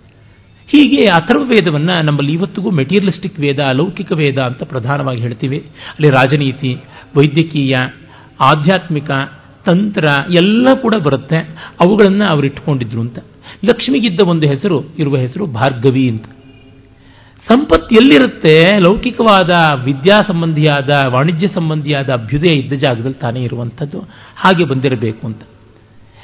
ಹೀಗೆ 0.71 1.07
ಅಥರ್ವ 1.07 1.41
ವೇದವನ್ನು 1.41 2.01
ನಮ್ಮಲ್ಲಿ 2.01 2.33
ಇವತ್ತಿಗೂ 2.33 2.71
ಮೆಟೀರಿಯಲಿಸ್ಟಿಕ್ 2.71 3.39
ವೇದ 3.39 3.59
ಅಲೌಕಿಕ 3.59 4.11
ವೇದ 4.11 4.39
ಅಂತ 4.39 4.63
ಪ್ರಧಾನವಾಗಿ 4.63 5.21
ಹೇಳ್ತೀವಿ. 5.21 5.57
ಅಲ್ಲಿ 5.89 6.09
ರಾಜನೀತಿ, 6.09 6.73
ವೈದ್ಯಕೀಯ, 7.17 7.73
ಆಧ್ಯಾತ್ಮಿಕ, 8.41 9.11
ತಂತ್ರ 9.65 10.05
ಎಲ್ಲ 10.29 10.67
ಕೂಡ 10.81 10.95
ಬರುತ್ತೆ. 10.95 11.37
ಅವುಗಳನ್ನು 11.81 12.25
ಅವರು 12.25 12.47
ಇಟ್ಕೊಂಡಿದ್ರು 12.47 13.01
ಅಂತ. 13.01 13.19
ಲಕ್ಷ್ಮಿಗಿದ್ದ 13.65 14.21
ಒಂದು 14.27 14.47
ಹೆಸರು, 14.47 14.83
ಇರುವ 14.99 15.17
ಹೆಸರು 15.17 15.45
ಭಾರ್ಗವಿ 15.45 16.09
ಅಂತ. 16.09 16.25
ಸಂಪತ್ತು 17.51 17.95
ಎಲ್ಲಿರುತ್ತೆ? 17.95 18.79
ಲೌಕಿಕವಾದ, 18.79 19.79
ವಿದ್ಯಾ 19.83 20.19
ಸಂಬಂಧಿಯಾದ, 20.27 20.89
ವಾಣಿಜ್ಯ 21.07 21.47
ಸಂಬಂಧಿಯಾದ 21.47 22.09
ಅಭ್ಯುದಯ 22.09 22.53
ಇದ್ದ 22.53 22.73
ಜಾಗದಲ್ಲಿ 22.73 23.13
ತಾನೇ 23.13 23.43
ಇರುವಂಥದ್ದು. 23.43 23.99
ಹಾಗೆ 24.35 24.63
ಬಂದಿರಬೇಕು 24.63 25.27
ಅಂತ. 25.27 25.41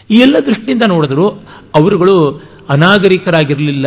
ಈ 0.09 0.13
ಎಲ್ಲ 0.21 0.35
ದೃಷ್ಟಿಯಿಂದ 0.45 0.83
ನೋಡಿದ್ರು, 0.87 1.29
ಅವರುಗಳು 1.75 2.43
ಅನಾಗರಿಕರಾಗಿರಲಿಲ್ಲ. 2.69 3.85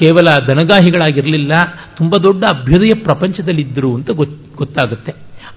ಕೇವಲ 0.00 0.28
ದನಗಾಹಿಗಳಾಗಿರಲಿಲ್ಲ 0.46 1.52
ತುಂಬ 1.96 2.14
ದೊಡ್ಡ 2.16 2.44
ಅಭ್ಯುದಯ 2.44 2.94
ಪ್ರಪಂಚದಲ್ಲಿದ್ದರು 3.02 3.94
ಅಂತ 3.94 4.10
ಗೊತ್ತಾಗುತ್ತೆ. 4.56 5.12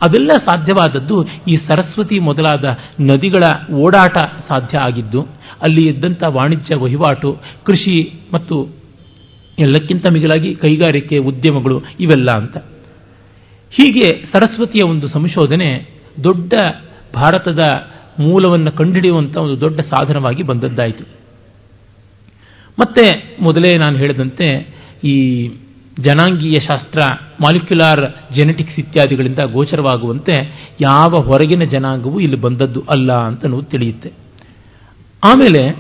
ಅದೆಲ್ಲ 0.05 0.31
ಸಾಧ್ಯವಾದದ್ದು 0.45 1.27
ಈ 1.47 1.55
ಸರಸ್ವತಿ 1.55 2.19
ಮೊದಲಾದ 2.19 2.65
ನದಿಗಳ 3.01 3.43
ಓಡಾಟ 3.73 4.17
ಸಾಧ್ಯ 4.47 4.77
ಆಗಿದ್ದು, 4.77 5.21
ಅಲ್ಲಿ 5.61 5.87
ಇದ್ದಂಥ 5.87 6.23
ವಾಣಿಜ್ಯ 6.27 6.75
ವಹಿವಾಟು, 6.75 7.37
ಕೃಷಿ 7.63 8.13
ಮತ್ತು 8.33 8.55
ಎಲ್ಲಕ್ಕಿಂತ 9.59 10.05
ಮಿಗಿಲಾಗಿ 10.13 10.55
ಕೈಗಾರಿಕೆ 10.55 11.17
ಉದ್ಯಮಗಳು 11.17 11.83
ಇವೆಲ್ಲ 11.99 12.31
ಅಂತ. 12.31 12.57
ಹೀಗೆ 13.71 14.07
ಸರಸ್ವತಿಯ 14.09 14.89
ಒಂದು 14.89 15.07
ಸಂಶೋಧನೆ 15.07 15.69
ದೊಡ್ಡ 16.23 16.53
ಭಾರತದ 17.15 17.63
ಮೂಲವನ್ನು 18.19 18.71
ಕಂಡುಹಿಡಿಯುವಂಥ 18.71 19.37
ಒಂದು 19.37 19.61
ದೊಡ್ಡ 19.61 19.79
ಸಾಧನವಾಗಿ 19.79 20.43
ಬಂದದ್ದಾಯಿತು. 20.43 21.20
ಮತ್ತೆ 22.81 23.37
ಮೊದಲೇ 23.41 23.77
ನಾನು 23.77 23.97
ಹೇಳಿದಂತೆ 23.97 24.67
ಈ 25.03 25.47
ಜನಾಂಗೀಯ 25.99 26.55
ಶಾಸ್ತ್ರ 26.55 26.99
ಮಾಲಿಕ್ಯುಲಾರ್ 27.41 28.33
ಜೆನೆಟಿಕ್ಸ್ 28.39 28.79
ಇತ್ಯಾದಿಗಳಿಂದ 28.79 29.39
ಗೋಚರವಾಗುವಂತೆ 29.53 30.33
ಯಾವ 30.81 31.09
ಹೊರಗಿನ 31.23 31.63
ಜನಾಂಗವೂ 31.63 32.19
ಇಲ್ಲಿ 32.19 32.41
ಬಂದದ್ದು 32.41 32.81
ಅಲ್ಲ 32.81 33.13
ಅಂತ 33.13 33.45
ನಾವು 33.45 33.63
ತಿಳಿಯುತ್ತೆ. 33.63 34.11
ಆಮೇಲೆ 35.23 35.75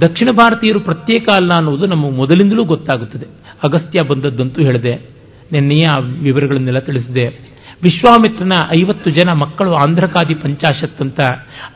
ದಕ್ಷಿಣ 0.00 0.28
ಭಾರತೀಯರು 0.36 0.80
ಪ್ರತ್ಯೇಕ 0.80 1.28
ಅಲ್ಲ 1.28 1.54
ಅನ್ನೋದು 1.54 1.86
ನಮ್ಮ 1.86 2.10
ಮೊದಲಿಂದಲೂ 2.10 2.64
ಗೊತ್ತಾಗುತ್ತದೆ. 2.64 3.26
ಅಗಸ್ತ್ಯ 3.64 4.02
ಬಂದದ್ದಂತೂ 4.02 4.62
ಹೇಳಿದೆ. 4.62 4.94
ನಿನ್ನೆಯ 5.52 5.88
ವಿವರಗಳನ್ನೆಲ್ಲ 6.22 6.78
ತಿಳಿಸಿದೆ. 6.78 7.52
ವಿಶ್ವಾಮಿತ್ರನ 7.82 8.52
ಐವತ್ತು 8.80 9.10
ಜನ 9.10 9.32
ಮಕ್ಕಳು 9.32 9.74
ಆಂಧ್ರಕಾದಿ 9.74 10.34
ಪಂಚಾಶತ್ 10.34 11.00
ಅಂತ 11.00 11.20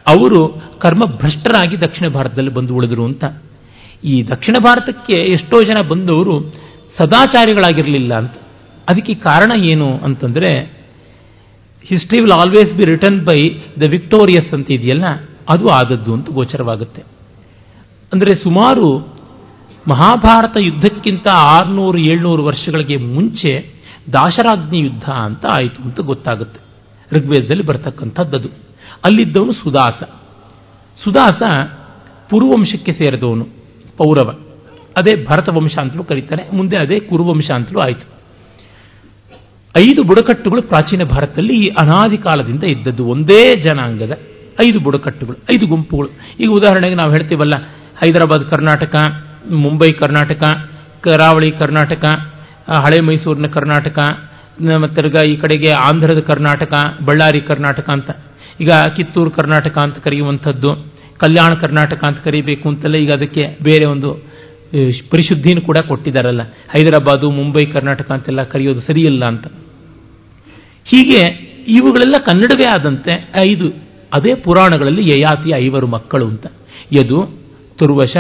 ಅವರು 0.09 0.63
ಕರ್ಮಭ್ರಷ್ಟರಾಗಿ 0.79 1.81
ದಕ್ಷಿಣ 1.81 2.09
ಭಾರತದಲ್ಲಿ 2.09 2.51
ಬಂದು 2.51 2.75
ಉಳಿದರು 2.75 3.05
ಅಂತ. 3.05 3.25
ಈ 4.05 4.15
ದಕ್ಷಿಣ 4.29 4.57
ಭಾರತಕ್ಕೆ 4.59 5.17
ಎಷ್ಟೋ 5.35 5.63
ಜನ 5.63 5.81
ಬಂದವರು 5.89 6.35
ಸದಾಚಾರಿಗಳಾಗಿರಲಿಲ್ಲ 6.99 8.15
ಅಂತ. 8.15 8.35
ಅದಕ್ಕೆ 8.89 9.15
ಕಾರಣ 9.15 9.53
ಏನು 9.65 9.89
ಅಂತಂದರೆ 9.99 10.51
history 11.85 12.19
will 12.23 12.37
always 12.39 12.73
be 12.75 12.85
return 12.85 13.21
by 13.21 13.41
the 13.83 13.91
victorious 13.91 14.55
ಅಂತ 14.55 14.69
ಇದೆಯಲ್ಲ, 14.71 15.07
ಅದು 15.49 15.67
ಆದದ್ದು 15.69 16.15
ಅಂತ 16.15 16.29
ಗೋಚರವಾಗುತ್ತೆ. 16.31 17.03
ಅಂದರೆ 18.13 18.33
ಸುಮಾರು 18.43 18.87
ಮಹಾಭಾರತ 19.91 20.57
ಯುದ್ಧಕ್ಕಿಂತ 20.61 21.27
ಆರುನೂರು, 21.33 21.99
ಏಳ್ನೂರು 21.99 22.45
ವರ್ಷಗಳಿಗೆ 22.45 22.97
ಮುಂಚೆ 22.97 23.53
ದಾಶರಾಜ್ಞಿ 24.13 24.79
ಯುದ್ಧ 24.79 25.07
ಅಂತ 25.11 25.45
ಆಯಿತು 25.47 25.83
ಅಂತ 25.83 26.01
ಗೊತ್ತಾಗುತ್ತೆ. 26.01 26.61
ಋಗ್ವೇದದಲ್ಲಿ 27.13 27.63
ಬರ್ತಕ್ಕಂಥದ್ದದು 27.63 28.49
ಅಲ್ಲಿದ್ದವನು 29.05 29.53
ಸುದಾಸ. 29.53 30.01
ಸುದಾಸ 30.99 31.43
ಪೂರ್ವಂಶಕ್ಕೆ 32.31 32.93
ಸೇರಿದವನು. 32.93 33.56
ಪೌರವ. 33.99 34.29
ಅದೇ 34.99 35.13
ಭರತ 35.25 35.49
ವಂಶ 35.57 35.75
ಅಂತಲೂ 35.81 36.05
ಕರೀತಾರೆ. 36.05 36.43
ಮುಂದೆ 36.57 36.77
ಅದೇ 36.77 36.99
ಕುರುವಂಶ 37.01 37.51
ಅಂತಲೂ 37.51 37.81
ಆಯಿತು. 37.81 38.07
ಐದು 39.75 40.03
ಬುಡಕಟ್ಟುಗಳು 40.03 40.63
ಪ್ರಾಚೀನ 40.63 41.03
ಭಾರತದಲ್ಲಿ 41.05 41.55
ಈ 41.65 41.67
ಅನಾದಿ 41.81 42.17
ಕಾಲದಿಂದ 42.17 42.65
ಇದ್ದದ್ದು. 42.65 43.05
ಒಂದೇ 43.07 43.41
ಜನಾಂಗದ 43.65 44.15
ಐದು 44.65 44.79
ಬುಡಕಟ್ಟುಗಳು, 44.81 45.37
ಐದು 45.55 45.67
ಗುಂಪುಗಳು. 45.67 46.09
ಈಗ 46.43 46.51
ಉದಾಹರಣೆಗೆ 46.51 46.95
ನಾವು 46.95 47.11
ಹೇಳ್ತೀವಲ್ಲ, 47.11 47.57
ಹೈದರಾಬಾದ್ 48.01 48.45
ಕರ್ನಾಟಕ, 48.51 48.95
ಮುಂಬೈ 49.65 49.91
ಕರ್ನಾಟಕ, 50.03 50.43
ಕರಾವಳಿ 51.05 51.51
ಕರ್ನಾಟಕ, 51.51 52.05
ಹಳೆ 52.85 53.01
ಮೈಸೂರಿನ 53.07 53.49
ಕರ್ನಾಟಕ 53.57 53.99
ತಿರ್ಗ 54.97 55.17
ಈ 55.31 55.35
ಕಡೆಗೆ 55.37 55.71
ಆಂಧ್ರದ 55.87 56.21
ಕರ್ನಾಟಕ, 56.31 56.73
ಬಳ್ಳಾರಿ 57.05 57.41
ಕರ್ನಾಟಕ 57.41 57.89
ಅಂತ. 57.93 58.11
ಈಗ 58.61 58.71
ಕಿತ್ತೂರು 58.97 59.31
ಕರ್ನಾಟಕ 59.31 59.77
ಅಂತ 59.79 59.99
ಕರೆಯುವಂಥದ್ದು. 60.05 60.71
ಕಲ್ಯಾಣ 61.19 61.55
ಕರ್ನಾಟಕ 61.55 62.05
ಅಂತ 62.07 62.19
ಕರಿಬೇಕು 62.25 62.69
ಅಂತಲೇ 62.69 62.99
ಈಗ 62.99 63.11
ಅದಕ್ಕೆ 63.11 63.45
ಬೇರೆ 63.63 63.85
ಒಂದು 63.85 64.11
ಪರಿಶುದ್ಧಿನೂ 65.11 65.61
ಕೂಡ 65.61 65.79
ಕೊಟ್ಟಿದ್ದಾರಲ್ಲ. 65.79 66.43
ಹೈದರಾಬಾದು, 66.43 67.31
ಮುಂಬೈ, 67.31 67.65
ಕರ್ನಾಟಕ 67.67 68.13
ಅಂತೆಲ್ಲ 68.13 68.43
ಕರೆಯೋದು 68.43 68.81
ಸರಿಯಿಲ್ಲ 68.81 69.25
ಅಂತ. 69.29 69.47
ಹೀಗೆ 70.85 71.21
ಇವುಗಳೆಲ್ಲ 71.69 72.15
ಕನ್ನಡವೇ 72.27 72.67
ಆದಂತೆ 72.69 73.13
ಐದು, 73.51 73.69
ಅದೇ 74.15 74.35
ಪುರಾಣಗಳಲ್ಲಿ 74.35 75.03
ಯಯಾತಿ 75.11 75.51
ಐವರು 75.51 75.87
ಮಕ್ಕಳು 75.87 76.27
ಅಂತ. 76.27 76.47
ಯದು, 76.93 77.21
ತುರ್ವಶ 77.79 78.17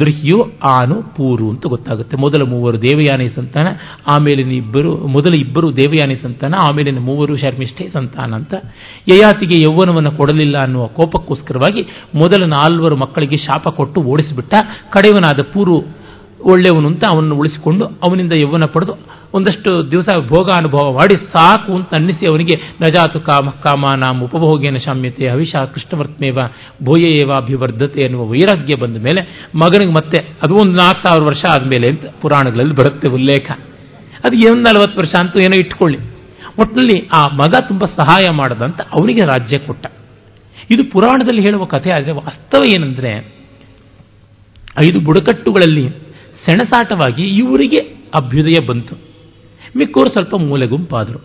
ದೃಹ್ಯು 0.00 0.38
ಆನು 0.68 0.96
ಪೂರು 1.16 1.50
ಅಂತ 1.50 1.64
ಗೊತ್ತಾಗುತ್ತೆ. 1.66 2.16
ಮೊದಲ 2.16 2.42
ಮೂವರು 2.42 2.82
ದೇವಯಾನಿ 2.82 3.28
ಸಂತಾನ 3.28 3.68
ಆಮೇಲಿನ 4.14 4.52
ಇಬ್ಬರು 4.52 5.08
ಮೊದಲ 5.08 5.34
ಇಬ್ಬರು 5.34 5.76
ದೇವಯಾನಿ 5.76 6.16
ಸಂತಾನ 6.16 6.54
ಆಮೇಲಿನ 6.68 6.98
ಮೂವರು 6.98 7.36
ಶರ್ಮಿಷ್ಠೆ 7.36 7.86
ಸಂತಾನ 7.88 8.34
ಅಂತ 8.34 8.54
ಯಯಾತಿಗೆ 9.08 9.56
ಯೌವನವನ್ನು 9.56 10.16
ಕೊಡಲಿಲ್ಲ 10.16 10.56
ಅನ್ನುವ 10.58 10.86
ಕೋಪಕ್ಕೋಸ್ಕರವಾಗಿ 10.98 11.82
ಮೊದಲ 12.14 12.44
ನಾಲ್ವರು 12.50 12.96
ಮಕ್ಕಳಿಗೆ 12.96 13.36
ಶಾಪ 13.36 13.68
ಕೊಟ್ಟು 13.68 14.00
ಓಡಿಸಿಬಿಟ್ಟ 14.02 14.54
ಕಡೆಯವನಾದ 14.90 15.42
ಪೂರು 15.54 15.76
ಒಳ್ಳೆಯವನು 16.50 16.88
ಅಂತ 16.88 17.04
ಅವನನ್ನು 17.10 17.36
ಉಳಿಸಿಕೊಂಡು 17.36 17.84
ಅವನಿಂದ 17.84 18.32
ಯೌವನ 18.32 18.64
ಪಡೆದು 18.64 18.92
ಒಂದಷ್ಟು 19.34 19.90
ದಿವಸ 19.90 20.08
ಭೋಗ 20.28 20.50
ಅನುಭವ 20.56 20.92
ಮಾಡಿ 20.92 21.14
ಸಾಕು 21.14 21.74
ಅಂತ 21.74 21.88
ಅನ್ನಿಸಿ 21.96 22.26
ಅವನಿಗೆ, 22.26 22.72
ನಜಾತು 22.80 23.20
ಕಾಮ 23.20 23.50
ಕಾಮ 23.50 23.86
ನಾಮ 23.96 24.24
ಉಪಭೋಗೇನ 24.24 24.76
ಶಾಮ್ಯತೆ 24.76 25.28
ಹವಿಷ 25.28 25.56
ಕೃಷ್ಣವರ್ತ್ಮೇವ 25.56 26.38
ಭೂಯೇವ 26.84 27.32
ಅಭಿವರ್ಧತೆ 27.36 28.00
ಎನ್ನುವ 28.00 28.28
ವೈರಾಗ್ಯ 28.28 28.80
ಬಂದ 28.80 28.96
ಮೇಲೆ 28.96 29.48
ಮಗನಿಗೆ 29.54 29.92
ಮತ್ತೆ 29.92 30.22
ಅದು 30.22 30.54
ಒಂದು 30.54 30.72
ನಾಲ್ಕು 30.72 31.06
ಸಾವಿರ 31.06 31.22
ವರ್ಷ 31.22 31.42
ಆದಮೇಲೆ 31.50 31.88
ಅಂತ 31.88 32.04
ಪುರಾಣಗಳಲ್ಲಿ 32.20 32.74
ಬರುತ್ತೆ 32.74 33.08
ಉಲ್ಲೇಖ. 33.08 33.50
ಅದು 34.24 34.36
ಏನು 34.36 34.60
ನಲವತ್ತು 34.60 35.00
ವರ್ಷ 35.00 35.12
ಅಂತೂ 35.20 35.38
ಏನೋ 35.38 35.56
ಇಟ್ಕೊಳ್ಳಿ. 35.56 35.98
ಒಟ್ಟಿನಲ್ಲಿ 36.60 37.08
ಆ 37.14 37.26
ಮಗ 37.26 37.54
ತುಂಬ 37.68 37.84
ಸಹಾಯ 37.84 38.26
ಮಾಡದಂತ 38.32 38.80
ಅವನಿಗೆ 38.80 39.20
ರಾಜ್ಯ 39.20 39.58
ಕೊಟ್ಟ. 39.58 39.86
ಇದು 40.70 40.90
ಪುರಾಣದಲ್ಲಿ 40.90 41.42
ಹೇಳುವ 41.42 41.64
ಕಥೆ 41.64 41.90
ಆದರೆ 41.90 42.12
ವಾಸ್ತವ 42.12 42.64
ಏನಂದ್ರೆ, 42.64 43.34
ಐದು 44.84 45.00
ಬುಡಕಟ್ಟುಗಳಲ್ಲಿ 45.00 46.03
ಸೆಣಸಾಟವಾಗಿ 46.46 47.22
ಇವರಿಗೆ 47.22 47.76
ಅಭ್ಯುದಯ 48.14 48.66
ಬಂತು. 48.66 48.94
ಮಿಕ್ಕವರು 49.76 50.12
ಸ್ವಲ್ಪ 50.12 50.34
ಮೂಲೆ 50.34 50.66
ಗುಂಪಾದರು. 50.66 51.20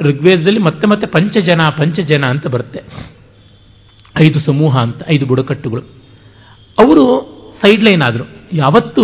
ಋಗ್ವೇದದಲ್ಲಿ 0.00 0.58
ಮತ್ತೆ 0.58 0.86
ಮತ್ತೆ 0.86 1.06
ಪಂಚಜನ 1.06 1.58
ಪಂಚಜನ 1.78 2.30
ಅಂತ 2.30 2.46
ಬರುತ್ತೆ. 2.46 2.80
ಐದು 4.24 4.40
ಸಮೂಹ 4.40 4.76
ಅಂತ, 4.76 4.96
ಐದು 5.08 5.26
ಬುಡಕಟ್ಟುಗಳು. 5.26 5.82
ಅವರು 6.80 7.04
ಸೈಡ್ 7.64 7.84
ಲೈನ್ 7.84 8.02
ಆದರು. 8.02 8.24
ಯಾವತ್ತೂ 8.52 9.02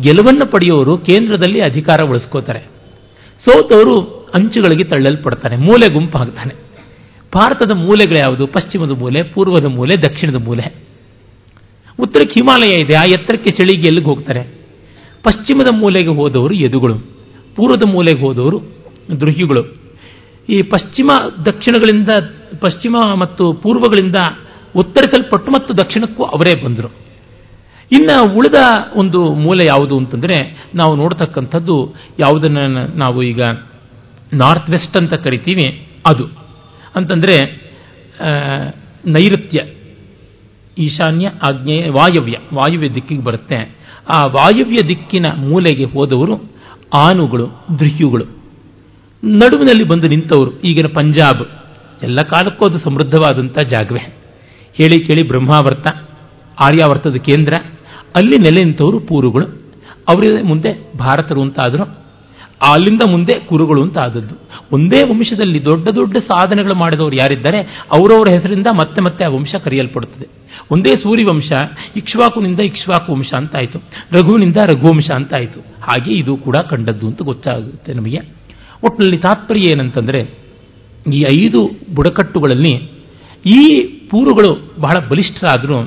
ಗೆಲುವನ್ನು 0.00 0.50
ಪಡೆಯೋರು 0.50 0.98
ಕೇಂದ್ರದಲ್ಲಿ 0.98 1.60
ಅಧಿಕಾರ 1.60 1.98
ಉಳಿಸ್ಕೋತಾರೆ. 2.08 2.60
ಸೋತವರು 3.38 4.22
ಅಂಚುಗಳಿಗೆ 4.34 4.84
ತಳ್ಳಲ್ಪಡ್ತಾನೆ, 4.84 5.56
ಮೂಲೆ 5.56 5.94
ಗುಂಪಾಗ್ತಾನೆ. 5.94 6.54
ಭಾರತದ 7.34 7.76
ಮೂಲೆಗಳ್ಯಾವುದು 7.76 8.46
ಪಶ್ಚಿಮದ 8.46 8.90
ಮೂಲೆ, 8.90 9.22
ಪೂರ್ವದ 9.22 9.64
ಮೂಲೆ, 9.64 10.02
ದಕ್ಷಿಣದ 10.02 10.34
ಮೂಲೆ. 10.34 10.74
ಉತ್ತರಕ್ಕೆ 12.00 12.32
ಹಿಮಾಲಯ 12.32 12.82
ಇದೆ, 12.82 12.94
ಆ 12.94 13.04
ಎತ್ತರಕ್ಕೆ 13.04 13.50
ಚಳಿಗೆ 13.50 13.86
ಎಲ್ಲಿಗೆ 13.86 14.06
ಹೋಗ್ತಾರೆ. 14.06 14.61
ಪಶ್ಚಿಮದ 15.22 15.66
ಮೂಲೆಗೆ 15.74 16.14
ಹೋದವರು 16.16 16.54
ಯದುಗಳು, 16.54 16.94
ಪೂರ್ವದ 17.56 17.82
ಮೂಲೆಗೆ 17.88 18.20
ಹೋದವರು 18.20 18.60
ದ್ರುಹಿಗಳು. 19.20 19.62
ಈ 20.48 20.58
ಪಶ್ಚಿಮ 20.58 21.08
ದಕ್ಷಿಣಗಳಿಂದ, 21.44 22.08
ಪಶ್ಚಿಮ 22.60 22.96
ಮತ್ತು 23.14 23.52
ಪೂರ್ವಗಳಿಂದ 23.52 24.16
ಉತ್ತರಿಸಲ್ಪಟ್ಟು 24.76 25.52
ಮತ್ತು 25.52 25.76
ದಕ್ಷಿಣಕ್ಕೂ 25.76 26.22
ಅವರೇ 26.22 26.62
ಬಂದರು. 26.62 26.92
ಇನ್ನು 27.92 28.34
ಉಳಿದ 28.34 28.54
ಒಂದು 28.96 29.34
ಮೂಲೆ 29.34 29.66
ಯಾವುದು 29.66 29.98
ಅಂತಂದರೆ, 29.98 30.66
ನಾವು 30.74 30.96
ನೋಡ್ತಕ್ಕಂಥದ್ದು 30.96 31.94
ಯಾವುದನ್ನು 32.18 32.96
ನಾವು 32.98 33.22
ಈಗ 33.22 33.40
ನಾರ್ತ್ 34.32 34.70
ವೆಸ್ಟ್ 34.70 34.96
ಅಂತ 34.96 35.14
ಕರಿತೀವಿ, 35.14 35.86
ಅದು. 36.06 36.26
ಅಂತಂದರೆ 36.96 37.62
ನೈಋತ್ಯ, 39.06 39.64
ಈಶಾನ್ಯ, 40.78 41.30
ಆಗ್ನೇಯ, 41.42 41.90
ವಾಯವ್ಯ, 41.90 42.36
ವಾಯುವ್ಯ 42.54 42.88
ದಿಕ್ಕಿಗೆ 42.88 43.22
ಬರುತ್ತೆ. 43.22 43.81
ಆ 44.08 44.26
ವಾಯುವ್ಯ 44.26 44.88
ದಿಕ್ಕಿನ 44.88 45.26
ಮೂಲೆಗೆ 45.36 45.84
ಹೋದವರು 45.84 46.52
ಆನುಗಳು, 46.94 47.46
ದೃಹ್ಯುಗಳು. 47.78 48.24
ನಡುವಿನಲ್ಲಿ 49.24 49.84
ಬಂದು 49.84 50.06
ನಿಂತವರು 50.06 50.60
ಈಗಿನ 50.60 50.86
ಪಂಜಾಬ್. 50.94 51.46
ಎಲ್ಲ 52.02 52.16
ಕಾಲಕ್ಕೂ 52.16 52.64
ಅದು 52.64 52.78
ಸಮೃದ್ಧವಾದಂಥ 52.78 53.58
ಜಾಗವೇ. 53.62 53.98
ಹೇಳಿ 54.74 55.06
ಕೇಳಿ 55.06 55.28
ಬ್ರಹ್ಮಾವರ್ತ, 55.28 55.86
ಆರ್ಯಾವರ್ತದ 56.60 57.14
ಕೇಂದ್ರ, 57.14 57.52
ಅಲ್ಲಿ 58.16 58.38
ನೆಲೆ 58.38 58.64
ನಿಂತವರು 58.64 59.00
ಪೂರುಗಳು. 59.00 59.46
ಅವರ 60.08 60.24
ಮುಂದೆ 60.44 60.92
ಭಾರತರು 60.98 61.42
ಅಂತಾದರು 61.42 62.01
ಅಲ್ಲಿಂದ 62.68 63.02
ಮುಂದೆ 63.10 63.40
ಕುರುಗಳು 63.40 63.82
ಅಂತ 63.82 63.98
ಆದದ್ದು 63.98 64.34
ಒಂದೇ 64.72 65.02
ವಂಶದಲ್ಲಿ 65.02 65.64
ದೊಡ್ಡ 65.64 65.88
ದೊಡ್ಡ 65.94 66.16
ಸಾಧನೆಗಳು 66.16 66.74
ಮಾಡಿದವರು 66.74 67.14
ಯಾರಿದ್ದಾರೆ? 67.14 67.58
ಅವರವರ 67.92 68.28
ಹೆಸರಿಂದ 68.28 68.66
ಮತ್ತೆ 68.72 69.00
ಮತ್ತೆ 69.00 69.24
ಆ 69.24 69.28
ವಂಶ 69.28 69.54
ಕರೆಯಲ್ಪಡುತ್ತದೆ. 69.64 70.28
ಒಂದೇ 70.70 70.92
ಸೂರ್ಯವಂಶ 70.94 71.52
ಇಕ್ಷ್ವಾಕುನಿಂದ 71.96 72.60
ಇಕ್ಷ್ವಾಕು 72.60 73.12
ವಂಶ 73.12 73.32
ಅಂತ 73.36 73.56
ಆಯಿತು 73.56 73.78
ರಘುವಿನಿಂದ 74.12 74.56
ರಘುವಂಶ 74.56 75.10
ಅಂತ 75.10 75.34
ಆಯಿತು 75.34 75.60
ಹಾಗೆ 75.60 76.14
ಇದು 76.14 76.36
ಕೂಡ 76.36 76.56
ಕಂಡದ್ದು 76.56 77.06
ಅಂತ 77.06 77.22
ಗೊತ್ತಾಗುತ್ತೆ 77.22 77.92
ನಮಗೆ. 77.92 78.18
ಒಟ್ಟಿನಲ್ಲಿ 78.84 79.18
ತಾತ್ಪರ್ಯ 79.18 79.70
ಏನಂತಂದರೆ, 79.70 80.20
ಈ 81.12 81.20
ಐದು 81.20 81.70
ಬುಡಕಟ್ಟುಗಳಲ್ಲಿ 81.94 82.90
ಈ 83.46 83.82
ಪೂರುಗಳು 84.10 84.72
ಬಹಳ 84.80 85.08
ಬಲಿಷ್ಠರಾದರು. 85.08 85.78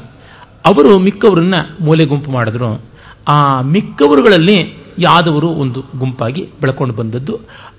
ಅವರು 0.65 0.99
ಮಿಕ್ಕವರನ್ನ 0.99 1.53
ಮೂಲೆ 1.81 2.05
ಗುಂಪು 2.05 2.31
ಮಾಡಿದ್ರು. 2.31 2.81
ಆ 3.27 3.61
ಮಿಕ್ಕವರುಗಳಲ್ಲಿ 3.61 4.84
ಯಾದವರು 4.99 5.47
ಒಂದು 5.47 5.79
ಗುಂಪಾಗಿ 5.99 6.49
ಬೆಳ್ಕೊಂಡು 6.61 6.93
ಬಂದದ್ದು. 6.93 7.33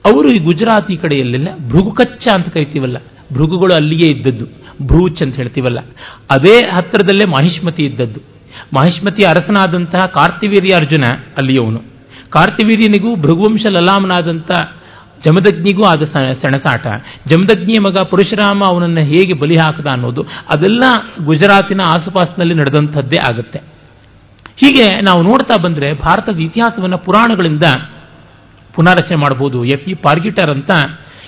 ಅವರು 0.05 0.29
ಈ 0.29 0.39
ಗುಜರಾತಿ 0.45 0.97
ಕಡೆಯಲ್ಲೆಲ್ಲ 0.97 1.49
ಭೃಗುಕಚ್ಚ 1.71 2.27
ಅಂತ 2.35 2.49
ಕರಿತೀವಲ್ಲ, 2.49 2.97
ಭೃಗುಗಳು 3.33 3.75
ಅಲ್ಲಿಯೇ 3.75 4.09
ಇದ್ದದ್ದು, 4.17 4.47
ಭ್ರೂಚ್ 4.87 5.23
ಅಂತ 5.23 5.37
ಹೇಳ್ತೀವಲ್ಲ, 5.37 5.79
ಅದೇ 6.31 6.67
ಹತ್ತಿರದಲ್ಲೇ 6.67 7.27
ಮಾಹಿಷ್ಮತಿ 7.31 7.87
ಇದ್ದದ್ದು. 7.87 8.21
ಮಹಿಷ್ಮತಿ 8.77 9.25
ಅರಸನಾದಂತಹ 9.25 10.03
ಕಾರ್ತಿವೀರ್ಯ 10.07 10.77
ಅರ್ಜುನ 10.77 11.05
ಅಲ್ಲಿಯವನು. 11.39 11.81
ಕಾರ್ತಿವೀರ್ಯನಿಗೂ 12.29 13.17
ಭೃಗುವಂಶ 13.17 13.67
ಲಲಾಮನಾದಂಥ 13.67 14.51
ಜಮದಗ್ನಿಗೂ 15.27 15.83
ಆದ 15.83 16.03
ಸೆಣಸಾಟ. 16.43 16.87
ಜಮದಗ್ನಿಯ 17.31 17.81
ಮಗ 17.81 17.95
ಪರಶುರಾಮ 17.95 18.62
ಅವನನ್ನು 18.69 19.01
ಹೇಗೆ 19.01 19.33
ಬಲಿ 19.33 19.59
ಹಾಕದ 19.61 19.87
ಅನ್ನೋದು, 19.93 20.23
ಅದೆಲ್ಲ 20.23 20.85
ಗುಜರಾತಿನ 21.25 21.81
ಆಸುಪಾಸಿನಲ್ಲಿ 21.95 22.55
ನಡೆದಂಥದ್ದೇ 22.55 23.17
ಆಗುತ್ತೆ. 23.31 23.76
ಹೀಗೆ 24.57 25.01
ನಾವು 25.01 25.23
ನೋಡ್ತಾ 25.23 25.63
ಬಂದರೆ 25.63 25.93
ಭಾರತದ 25.93 26.39
ಇತಿಹಾಸವನ್ನು 26.39 26.99
ಪುರಾಣಗಳಿಂದ 26.99 27.63
ಪುನಾರಚನೆ 28.75 29.17
ಮಾಡಬಹುದು. 29.17 29.65
ಎಫ್ 29.65 29.89
ಇ 29.89 29.95
ಪಾರ್ಗಿಟರ್ 29.95 30.51
ಅಂತ 30.51 30.71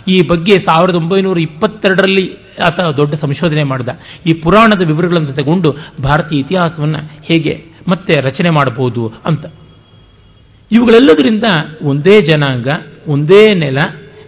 ಈ 0.08 0.16
ಬಗ್ಗೆ 0.32 0.50
ಸಾವಿರದ 0.50 0.94
ಒಂಬೈನೂರ 0.94 1.38
ಇಪ್ಪತ್ತೆರಡರಲ್ಲಿ 1.38 2.36
ಆತ 2.64 2.80
ದೊಡ್ಡ 2.80 3.14
ಸಂಶೋಧನೆ 3.14 3.62
ಮಾಡಿದ. 3.62 3.88
ಈ 4.26 4.40
ಪುರಾಣದ 4.40 4.86
ವಿವರಗಳನ್ನು 4.86 5.32
ತಗೊಂಡು 5.32 5.72
ಭಾರತೀಯ 6.02 6.40
ಇತಿಹಾಸವನ್ನು 6.40 6.98
ಹೇಗೆ 7.22 7.64
ಮತ್ತೆ 7.88 8.20
ರಚನೆ 8.20 8.50
ಮಾಡಬಹುದು 8.50 9.12
ಅಂತ. 9.26 9.46
ಇವುಗಳೆಲ್ಲದರಿಂದ 10.72 11.44
ಒಂದೇ 11.82 12.20
ಜನಾಂಗ, 12.20 12.66
ಒಂದೇ 13.08 13.54
ನೆಲ, 13.54 13.78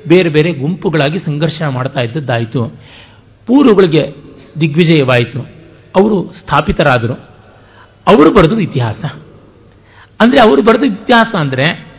ಬೇರೆ 0.08 0.28
ಬೇರೆ 0.28 0.52
ಗುಂಪುಗಳಾಗಿ 0.52 1.18
ಸಂಘರ್ಷ 1.18 1.62
ಮಾಡ್ತಾ 1.62 2.06
ಇದ್ದದ್ದಾಯಿತು. 2.06 2.68
ಪೂರ್ವಗಳಿಗೆ 3.46 4.14
ದಿಗ್ವಿಜಯವಾಯಿತು. 4.60 5.40
ಅವರು 5.96 6.34
ಸ್ಥಾಪಿತರಾದರು. 6.38 7.29
ಅವರು 8.08 8.34
ಬರೆದ 8.34 8.58
ಇತಿಹಾಸ. 8.58 9.04
ಅಂದರೆ 10.20 10.40
ಅವರು 10.40 10.62
ಬರೆದ 10.62 10.92
ಇತಿಹಾಸ 10.92 11.34
ಅಂದರೆ 11.34 11.90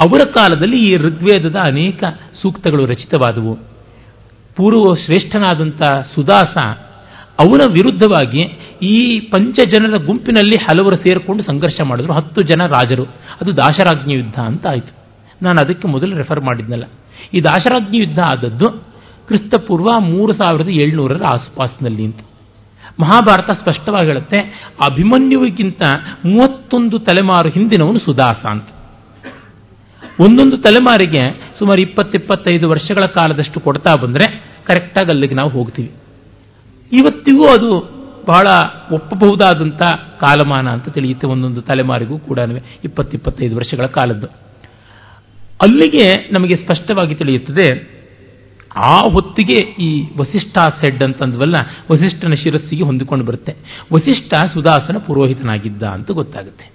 ಅವರ 0.00 0.20
ಕಾಲದಲ್ಲಿ 0.30 0.84
ಈ 0.84 0.96
ಋಗ್ವೇದದ 0.96 1.56
ಅನೇಕ 1.56 2.04
ಸೂಕ್ತಗಳು 2.42 2.86
ರಚಿತವಾದವು. 2.86 3.54
ಪೂರ್ವ 4.56 4.94
ಶ್ರೇಷ್ಠನಾದಂಥ 4.94 5.82
ಸುದಾಸ 6.14 6.56
ಅವನ 7.40 7.60
ವಿರುದ್ಧವಾಗಿ 7.72 8.40
ಈ 8.82 9.20
ಪಂಚಜನರ 9.20 9.96
ಗುಂಪಿನಲ್ಲಿ 9.96 10.60
ಹಲವರು 10.60 10.96
ಸೇರಿಕೊಂಡು 10.96 11.42
ಸಂಘರ್ಷ 11.42 11.80
ಮಾಡಿದ್ರು. 11.80 12.12
ಹತ್ತು 12.12 12.40
ಜನ 12.40 12.66
ರಾಜರು. 12.66 13.04
ಅದು 13.40 13.56
ದಾಶರಾಜ್ಞಿ 13.56 14.14
ಯುದ್ಧ 14.14 14.38
ಅಂತ 14.40 14.66
ಆಯಿತು. 14.66 14.96
ನಾನು 15.42 15.60
ಅದಕ್ಕೆ 15.60 15.88
ಮೊದಲು 15.88 16.16
ರೆಫರ್ 16.16 16.40
ಮಾಡಿದ್ನಲ್ಲ. 16.40 16.84
ಈ 17.34 17.40
ದಾಶರಾಜ್ಞಿ 17.40 17.98
ಯುದ್ಧ 17.98 18.18
ಆದದ್ದು 18.18 18.70
ಕ್ರಿಸ್ತಪೂರ್ವ 19.26 20.00
ಮೂರು 20.00 20.32
ಸಾವಿರದ 20.32 20.68
ಏಳ್ನೂರರ 20.68 21.24
ಆಸುಪಾಸಿನಲ್ಲಿ 21.24 22.04
ಅಂತ. 22.04 22.20
ಮಹಾಭಾರತ 23.00 23.50
ಸ್ಪಷ್ಟವಾಗಿ 23.50 24.06
ಹೇಳುತ್ತೆ 24.06 24.38
ಅಭಿಮನ್ಯುವಿಗಿಂತ 24.90 25.82
ಮೂವತ್ತೊಂದು 26.24 26.98
ತಲೆಮಾರು 26.98 27.48
ಹಿಂದಿನವನು 27.48 27.98
ಸುದಾಸ 27.98 28.46
ಅಂತ. 28.46 28.68
ಒಂದೊಂದು 30.20 30.58
ತಲೆಮಾರಿಗೆ 30.58 31.52
ಸುಮಾರು 31.58 31.80
ಇಪ್ಪತ್ತಿಪ್ಪತ್ತೈದು 31.80 32.68
ವರ್ಷಗಳ 32.68 33.02
ಕಾಲದಷ್ಟು 33.02 33.60
ಕೊಡ್ತಾ 33.60 33.94
ಬಂದರೆ 33.94 34.44
ಕರೆಕ್ಟಾಗಿ 34.66 35.10
ಅಲ್ಲಿಗೆ 35.10 35.34
ನಾವು 35.34 35.50
ಹೋಗ್ತೀವಿ. 35.50 35.92
ಇವತ್ತಿಗೂ 36.92 37.46
ಅದು 37.46 37.98
ಬಹಳ 38.28 38.46
ಒಪ್ಪಬಹುದಾದಂಥ 38.92 39.82
ಕಾಲಮಾನ 40.20 40.68
ಅಂತ 40.68 40.88
ತಿಳಿಯುತ್ತೆ 40.88 41.26
ಒಂದೊಂದು 41.26 41.62
ತಲೆಮಾರಿಗೂ 41.62 42.18
ಕೂಡ 42.18 42.38
ಇಪ್ಪತ್ತಿಪ್ಪತ್ತೈದು 42.84 43.56
ವರ್ಷಗಳ 43.56 43.86
ಕಾಲದ್ದು. 43.86 44.26
ಅಲ್ಲಿಗೆ 45.62 46.30
ನಮಗೆ 46.32 46.56
ಸ್ಪಷ್ಟವಾಗಿ 46.56 47.14
ತಿಳಿಯುತ್ತದೆ 47.14 47.97
ಆ 48.76 48.98
ಹೊತ್ತಿಗೆ 49.12 49.60
ಈ 49.82 50.18
ವಸಿಷ್ಠ 50.18 50.58
ಸೆಡ್ 50.58 51.02
ಅಂತಂದ್ವಲ್ಲ, 51.02 51.54
ವಸಿಷ್ಠನ 51.92 52.32
ಶಿರಸ್ಸಿಗೆ 52.32 52.82
ಹೊಂದಿಕೊಂಡು 52.82 53.24
ಬರುತ್ತೆ. 53.24 53.54
ವಸಿಷ್ಠ 53.92 54.34
ಸುದಾಸನ 54.54 54.96
ಪುರೋಹಿತನಾಗಿದ್ದ 54.98 55.82
ಅಂತ 55.82 56.10
ಗೊತ್ತಾಗುತ್ತೆ. 56.10 56.72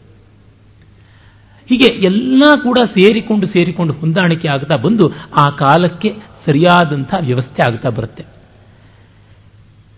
ಹೀಗೆ 1.69 1.93
ಎಲ್ಲ 1.93 2.43
ಕೂಡ 2.63 2.77
ಸೇರಿಕೊಂಡು 2.85 3.47
ಸೇರಿಕೊಂಡು 3.47 3.93
ಹೊಂದಾಣಿಕೆ 3.93 4.47
ಆಗ್ತಾ 4.47 4.75
ಬಂದು 4.75 5.11
ಆ 5.39 5.49
ಕಾಲಕ್ಕೆ 5.49 6.15
ಸರಿಯಾದಂಥ 6.45 7.13
ವ್ಯವಸ್ಥೆ 7.19 7.71
ಆಗ್ತಾ 7.71 7.89
ಬರುತ್ತೆ. 7.89 8.23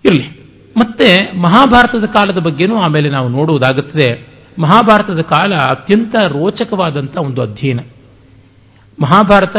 ಇರಲಿ, 0.05 0.45
ಮತ್ತೆ 0.77 1.38
ಮಹಾಭಾರತದ 1.38 2.05
ಕಾಲದ 2.05 2.38
ಬಗ್ಗೆನೂ 2.38 2.76
ಆಮೇಲೆ 2.76 3.09
ನಾವು 3.09 3.30
ನೋಡುವುದಾಗುತ್ತದೆ. 3.30 4.27
ಮಹಾಭಾರತದ 4.59 5.22
ಕಾಲ 5.22 5.53
ಅತ್ಯಂತ 5.53 6.15
ರೋಚಕವಾದಂಥ 6.27 7.17
ಒಂದು 7.17 7.41
ಅಧ್ಯಯನ. 7.41 7.80
ಮಹಾಭಾರತ 8.99 9.55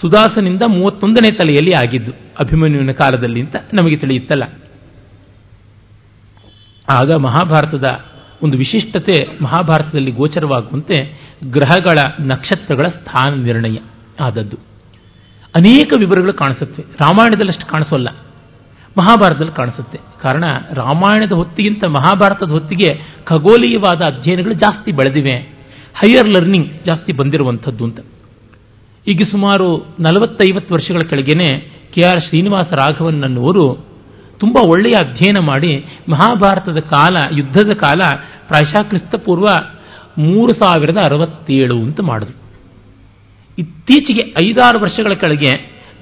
ಸುದಾಸನಿಂದ 0.00 0.62
ಮೂವತ್ತೊಂದನೇ 0.66 1.36
ತಲೆಯಲ್ಲಿ 1.36 1.72
ಆಗಿದ್ದು, 1.72 2.12
ಅಭಿಮನ್ಯುವಿನ 2.40 2.90
ಕಾಲದಲ್ಲಿ 2.90 3.40
ಅಂತ 3.40 3.56
ನಮಗೆ 3.72 3.96
ತಿಳಿಯುತ್ತಲ್ಲ. 3.96 4.42
ಆಗ 6.88 7.12
ಮಹಾಭಾರತದ 7.12 7.84
ಒಂದು 8.42 8.58
ವಿಶಿಷ್ಟತೆ 8.58 9.38
ಮಹಾಭಾರತದಲ್ಲಿ 9.42 10.10
ಗೋಚರವಾಗುವಂತೆ 10.10 11.20
ಗ್ರಹಗಳ 11.50 11.98
ನಕ್ಷತ್ರಗಳ 12.20 12.88
ಸ್ಥಾನ 12.88 13.34
ನಿರ್ಣಯ 13.34 13.76
ಆದದ್ದು. 14.20 14.56
ಅನೇಕ 15.54 15.92
ವಿವರಗಳು 15.98 16.32
ಕಾಣಿಸುತ್ತವೆ 16.32 16.84
ರಾಮಾಯಣದಲ್ಲಷ್ಟು 16.84 17.66
ಕಾಣಿಸೋಲ್ಲ. 17.66 18.08
ಮಹಾಭಾರತದಲ್ಲಿ 18.98 19.56
ಕಾಣಿಸುತ್ತೆ. 19.56 19.98
ಕಾರಣ, 19.98 20.44
ರಾಮಾಯಣದ 20.72 21.32
ಹೊತ್ತಿಗಿಂತ 21.32 21.84
ಮಹಾಭಾರತದ 21.84 22.50
ಹೊತ್ತಿಗೆ 22.50 23.16
ಖಗೋಲೀಯವಾದ 23.24 24.02
ಅಧ್ಯಯನಗಳು 24.02 24.52
ಜಾಸ್ತಿ 24.52 24.92
ಬೆಳೆದಿವೆ. 24.92 25.36
ಹೈಯರ್ 25.94 26.28
ಲರ್ನಿಂಗ್ 26.28 26.84
ಜಾಸ್ತಿ 26.84 27.12
ಬಂದಿರುವಂಥದ್ದು 27.12 27.84
ಅಂತ. 27.84 27.98
ಈಗ 29.08 29.22
ಸುಮಾರು 29.30 29.68
ನಲವತ್ತೈವತ್ತು 30.00 30.74
ವರ್ಷಗಳ 30.74 31.02
ಕೆಳಗೇನೆ 31.10 31.48
ಕೆ 31.94 32.00
ಆರ್ 32.06 32.20
ಶ್ರೀನಿವಾಸ 32.20 32.68
ರಾಘವನ್ 32.72 33.24
ಅನ್ನುವರು 33.24 33.66
ತುಂಬ 34.40 34.56
ಒಳ್ಳೆಯ 34.68 34.96
ಅಧ್ಯಯನ 35.00 35.38
ಮಾಡಿ 35.38 35.70
ಮಹಾಭಾರತದ 36.08 36.78
ಕಾಲ, 36.78 37.16
ಯುದ್ಧದ 37.36 37.72
ಕಾಲ 37.74 38.00
ಪ್ರಾಯಶಃ 38.48 38.82
ಕ್ರಿಸ್ತಪೂರ್ವ 38.82 39.46
ಮೂರು 40.18 40.52
ಸಾವಿರದ 40.62 40.96
ಅರವತ್ತೇಳು 41.04 41.78
ಅಂತ 41.78 42.00
ಮಾಡಿದ್ರು. 42.00 42.36
ಇತ್ತೀಚೆಗೆ 43.58 44.24
ಐದಾರು 44.44 44.78
ವರ್ಷಗಳ 44.80 45.12
ಕೆಳಗೆ 45.12 45.52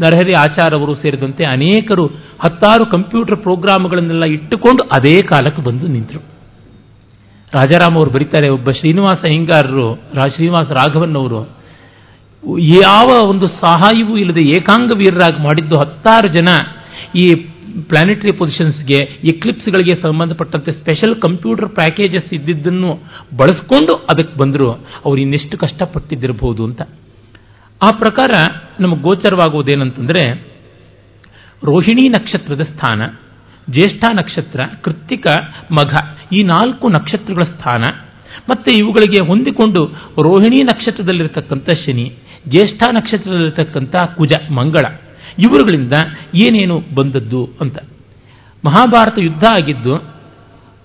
ನರಹರಿ 0.00 0.32
ಆಚಾರವರು 0.32 0.94
ಸೇರಿದಂತೆ 0.94 1.44
ಅನೇಕರು 1.44 2.06
ಹತ್ತಾರು 2.44 2.90
ಕಂಪ್ಯೂಟರ್ 2.90 3.36
ಪ್ರೋಗ್ರಾಮ್ಗಳನ್ನೆಲ್ಲ 3.36 4.24
ಇಟ್ಟುಕೊಂಡು 4.24 4.88
ಅದೇ 4.96 5.22
ಕಾಲಕ್ಕೆ 5.22 5.62
ಬಂದು 5.62 5.86
ನಿಂತರು. 5.86 6.20
ರಾಜಾರಾಮ್ 7.52 7.96
ಅವರು 7.96 8.10
ಬರೀತಾರೆ, 8.10 8.48
ಒಬ್ಬ 8.48 8.70
ಶ್ರೀನಿವಾಸ 8.70 9.24
ಹಿಂಗಾರರು 9.24 9.94
ಶ್ರೀನಿವಾಸ 10.34 10.68
ರಾಘವನ್ 10.70 11.16
ಅವರು 11.16 11.40
ಯಾವ 12.58 13.28
ಒಂದು 13.28 13.48
ಸಹಾಯವೂ 13.48 14.16
ಇಲ್ಲದೆ 14.16 14.56
ಏಕಾಂಗ 14.56 14.90
ವೀರರಾಗಿ 14.96 15.42
ಮಾಡಿದ್ದು 15.42 15.78
ಹತ್ತಾರು 15.78 16.28
ಜನ 16.28 16.48
ಈ 17.14 17.34
ಪ್ಲಾನೆಟರಿ 17.88 18.36
ಪೊಸಿಷನ್ಸ್ಗೆ 18.36 18.96
ಎಕ್ಲಿಪ್ಸ್ಗಳಿಗೆ 19.24 20.02
ಸಂಬಂಧಪಟ್ಟಂತೆ 20.02 20.72
ಸ್ಪೆಷಲ್ 20.72 21.20
ಕಂಪ್ಯೂಟರ್ 21.20 21.68
ಪ್ಯಾಕೇಜಸ್ 21.68 22.34
ಇದ್ದಿದ್ದನ್ನು 22.34 22.94
ಬಳಸ್ಕೊಂಡು 23.36 23.94
ಅದಕ್ಕೆ 23.94 24.38
ಬಂದರು. 24.38 24.70
ಅವ್ರು 25.04 25.20
ಇನ್ನೆಷ್ಟು 25.20 25.58
ಕಷ್ಟಪಟ್ಟಿದ್ದಿರಬಹುದು 25.58 26.64
ಅಂತ. 26.64 26.82
ಆ 27.82 27.90
ಪ್ರಕಾರ 27.90 28.30
ನಮಗೆ 28.80 29.02
ಗೋಚರವಾಗುವುದೇನಂತಂದರೆ, 29.02 30.44
ರೋಹಿಣಿ 31.64 32.08
ನಕ್ಷತ್ರದ 32.08 32.60
ಸ್ಥಾನ, 32.60 33.02
ಜ್ಯೇಷ್ಠ 33.70 34.04
ನಕ್ಷತ್ರ, 34.14 34.60
ಕೃತ್ತಿಕ 34.82 35.26
ಮಘ, 35.72 35.94
ಈ 36.32 36.42
ನಾಲ್ಕು 36.42 36.88
ನಕ್ಷತ್ರಗಳ 36.88 37.42
ಸ್ಥಾನ, 37.42 37.82
ಮತ್ತೆ 38.50 38.74
ಇವುಗಳಿಗೆ 38.74 39.26
ಹೊಂದಿಕೊಂಡು 39.26 39.84
ರೋಹಿಣಿ 40.22 40.62
ನಕ್ಷತ್ರದಲ್ಲಿರತಕ್ಕಂಥ 40.62 41.70
ಶನಿ 41.70 42.12
ಜ್ಯೇಷ್ಠ 42.48 42.82
ನಕ್ಷತ್ರದಲ್ಲಿರ್ತಕ್ಕಂಥ 42.92 43.96
ಕುಜ, 44.16 44.32
ಮಂಗಳ, 44.52 44.84
ಇವರುಗಳಿಂದ 45.38 45.92
ಏನೇನು 46.34 46.76
ಬಂದದ್ದು 46.94 47.48
ಅಂತ. 47.60 47.78
ಮಹಾಭಾರತ 48.64 49.18
ಯುದ್ಧ 49.18 49.44
ಆಗಿದ್ದು, 49.52 49.94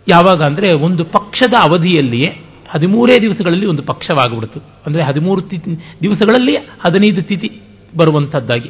ಯಾವಾಗ 0.07 0.41
ಅಂದರೆ 0.41 0.73
ಒಂದು 0.73 1.03
ಪಕ್ಷದ 1.05 1.53
ಅವಧಿಯಲ್ಲಿಯೇ 1.61 2.29
ಹದಿಮೂರೇ 2.69 3.21
ದಿವಸಗಳಲ್ಲಿ 3.21 3.65
ಒಂದು 3.65 3.83
ಪಕ್ಷವಾಗಿಬಿಡ್ತು. 3.83 4.59
ಅಂದರೆ 4.85 5.03
ಹದಿಮೂರು 5.03 5.41
ತಿ, 5.41 5.57
ದಿವಸಗಳಲ್ಲಿ 6.01 6.55
ಹದಿನೈದು 6.55 7.21
ತಿಥಿ 7.21 7.49
ಬರುವಂಥದ್ದಾಗಿ. 7.97 8.69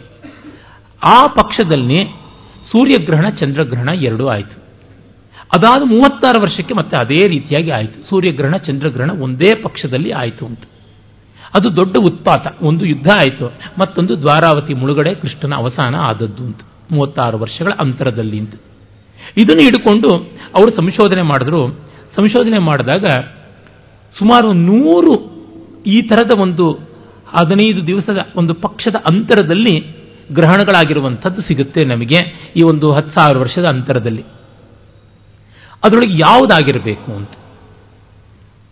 ಆ 1.02 1.28
ಪಕ್ಷದಲ್ಲಿ 1.28 2.04
ಸೂರ್ಯಗ್ರಹಣ, 2.72 3.30
ಚಂದ್ರಗ್ರಹಣ 3.30 3.90
ಎರಡೂ 3.90 4.28
ಆಯಿತು. 4.28 4.58
ಅದಾದ 5.56 5.82
ಮೂವತ್ತಾರು 5.86 6.42
ವರ್ಷಕ್ಕೆ 6.42 6.74
ಮತ್ತೆ 6.74 6.96
ಅದೇ 7.06 7.28
ರೀತಿಯಾಗಿ 7.28 7.72
ಆಯಿತು. 7.72 8.10
ಸೂರ್ಯಗ್ರಹಣ, 8.10 8.58
ಚಂದ್ರಗ್ರಹಣ 8.58 9.12
ಒಂದೇ 9.22 9.62
ಪಕ್ಷದಲ್ಲಿ 9.62 10.12
ಆಯಿತು 10.12 10.46
ಅಂತ. 10.46 10.64
ಅದು 11.58 11.76
ದೊಡ್ಡ 11.76 11.98
ಉತ್ಪಾತ. 11.98 12.48
ಒಂದು 12.62 12.86
ಯುದ್ಧ 12.86 13.08
ಆಯಿತು. 13.20 13.46
ಮತ್ತೊಂದು 13.80 14.22
ದ್ವಾರಾವತಿ 14.22 14.74
ಮುಳುಗಡೆ 14.74 15.16
ಕೃಷ್ಣನ 15.16 15.56
ಅವಸಾನ 15.56 15.96
ಆದದ್ದು 15.96 16.44
ಅಂತ 16.44 16.60
ಮೂವತ್ತಾರು 16.92 17.38
ವರ್ಷಗಳ 17.40 17.72
ಅಂತರದಲ್ಲಿ 17.80 18.40
ಅಂತ 18.40 18.54
ಇದನ್ನು 19.38 19.64
ಹಿಡ್ಕೊಂಡು 19.64 20.10
ಅವರು 20.58 20.72
ಸಂಶೋಧನೆ 20.76 21.22
ಮಾಡಿದ್ರು. 21.22 21.68
ಸಂಶೋಧನೆ 22.16 22.60
ಮಾಡಿದಾಗ 22.60 23.06
ಸುಮಾರು 24.20 24.54
ನೂರು 24.54 25.32
ಈ 25.86 26.02
ಥರದ 26.02 26.40
ಒಂದು 26.40 26.72
ಹದಿನೈದು 27.40 27.88
ದಿವಸದ 27.88 28.18
ಒಂದು 28.36 28.54
ಪಕ್ಷದ 28.54 28.96
ಅಂತರದಲ್ಲಿ 28.96 29.96
ಗ್ರಹಣಗಳಾಗಿರುವಂಥದ್ದು 30.32 31.42
ಸಿಗುತ್ತೆ 31.42 31.84
ನಮಗೆ 31.86 32.52
ಈ 32.56 32.64
ಒಂದು 32.66 32.92
ಹತ್ತು 32.92 33.20
ಸಾವಿರ 33.20 33.38
ವರ್ಷದ 33.38 33.66
ಅಂತರದಲ್ಲಿ. 33.66 34.22
ಅದರೊಳಗೆ 35.84 36.18
ಯಾವುದಾಗಿರಬೇಕು 36.18 37.12
ಅಂತ. 37.12 37.30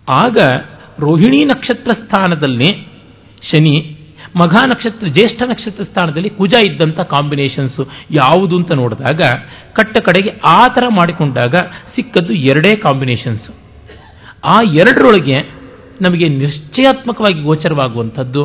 ಆಗ 0.10 0.38
ರೋಹಿಣಿ 1.02 1.46
ನಕ್ಷತ್ರ 1.46 1.92
ಸ್ಥಾನದಲ್ಲಿ 2.04 2.70
ಶನಿ, 3.50 3.76
ಮಘ 4.40 4.54
ನಕ್ಷತ್ರ, 4.68 5.08
ಜ್ಯೇಷ್ಠ 5.08 5.42
ನಕ್ಷತ್ರ 5.44 5.84
ಸ್ಥಾನದಲ್ಲಿ 5.84 6.30
ಕುಜ 6.30 6.54
ಇದ್ದಂಥ 6.70 7.00
ಕಾಂಬಿನೇಷನ್ಸು 7.00 7.84
ಯಾವುದು 8.12 8.58
ಅಂತ 8.58 8.72
ನೋಡಿದಾಗ 8.76 9.22
ಕಟ್ಟ 9.74 9.98
ಕಡೆಗೆ 10.00 10.32
ಆ 10.48 10.68
ಥರ 10.68 10.88
ಮಾಡಿಕೊಂಡಾಗ 10.96 11.56
ಸಿಕ್ಕದ್ದು 11.96 12.34
ಎರಡೇ 12.34 12.76
ಕಾಂಬಿನೇಷನ್ಸು 12.76 13.52
ಆ 14.46 14.58
ಎರಡರೊಳಗೆ 14.78 15.38
ನಮಗೆ 16.02 16.28
ನಿಶ್ಚಯಾತ್ಮಕವಾಗಿ 16.28 17.42
ಗೋಚರವಾಗುವಂಥದ್ದು 17.42 18.44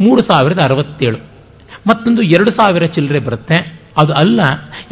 ಮೂರು 0.00 0.32
ಸಾವಿರದ 0.32 0.58
ಅರವತ್ತೇಳು. 0.58 1.18
ಮತ್ತೊಂದು 1.88 2.22
ಎರಡು 2.22 2.50
ಸಾವಿರ 2.50 2.84
ಚಿಲ್ಲರೆ 2.84 3.18
ಬರುತ್ತೆ. 3.18 3.56
ಅದು 4.02 4.12
ಅಲ್ಲ, 4.12 4.40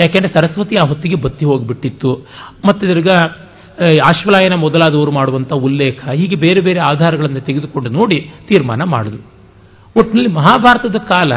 ಯಾಕೆಂದರೆ 0.01 0.29
ಸರಸ್ವತಿ 0.29 0.77
ಆ 0.77 0.89
ಹೊತ್ತಿಗೆ 0.89 1.15
ಬತ್ತಿ 1.15 1.45
ಹೋಗಿಬಿಟ್ಟಿತ್ತು. 1.45 2.27
ಮತ್ತೆ 2.65 2.87
ತಿರ್ಗ 2.87 3.09
ಆಶ್ವಲಾಯನ 3.81 4.55
ಮೊದಲಾದವರು 4.55 5.11
ಮಾಡುವಂಥ 5.11 5.53
ಉಲ್ಲೇಖ 5.53 6.09
ಹೀಗೆ 6.09 6.37
ಬೇರೆ 6.37 6.61
ಬೇರೆ 6.61 6.81
ಆಧಾರಗಳನ್ನು 6.81 7.41
ತೆಗೆದುಕೊಂಡು 7.41 7.91
ನೋಡಿ 7.91 8.31
ತೀರ್ಮಾನ 8.49 8.83
ಮಾಡಿದ್ರು. 8.83 9.23
ಒಟ್ಟಿನಲ್ಲಿ 9.97 10.33
ಮಹಾಭಾರತದ 10.33 10.97
ಕಾಲ 10.97 11.33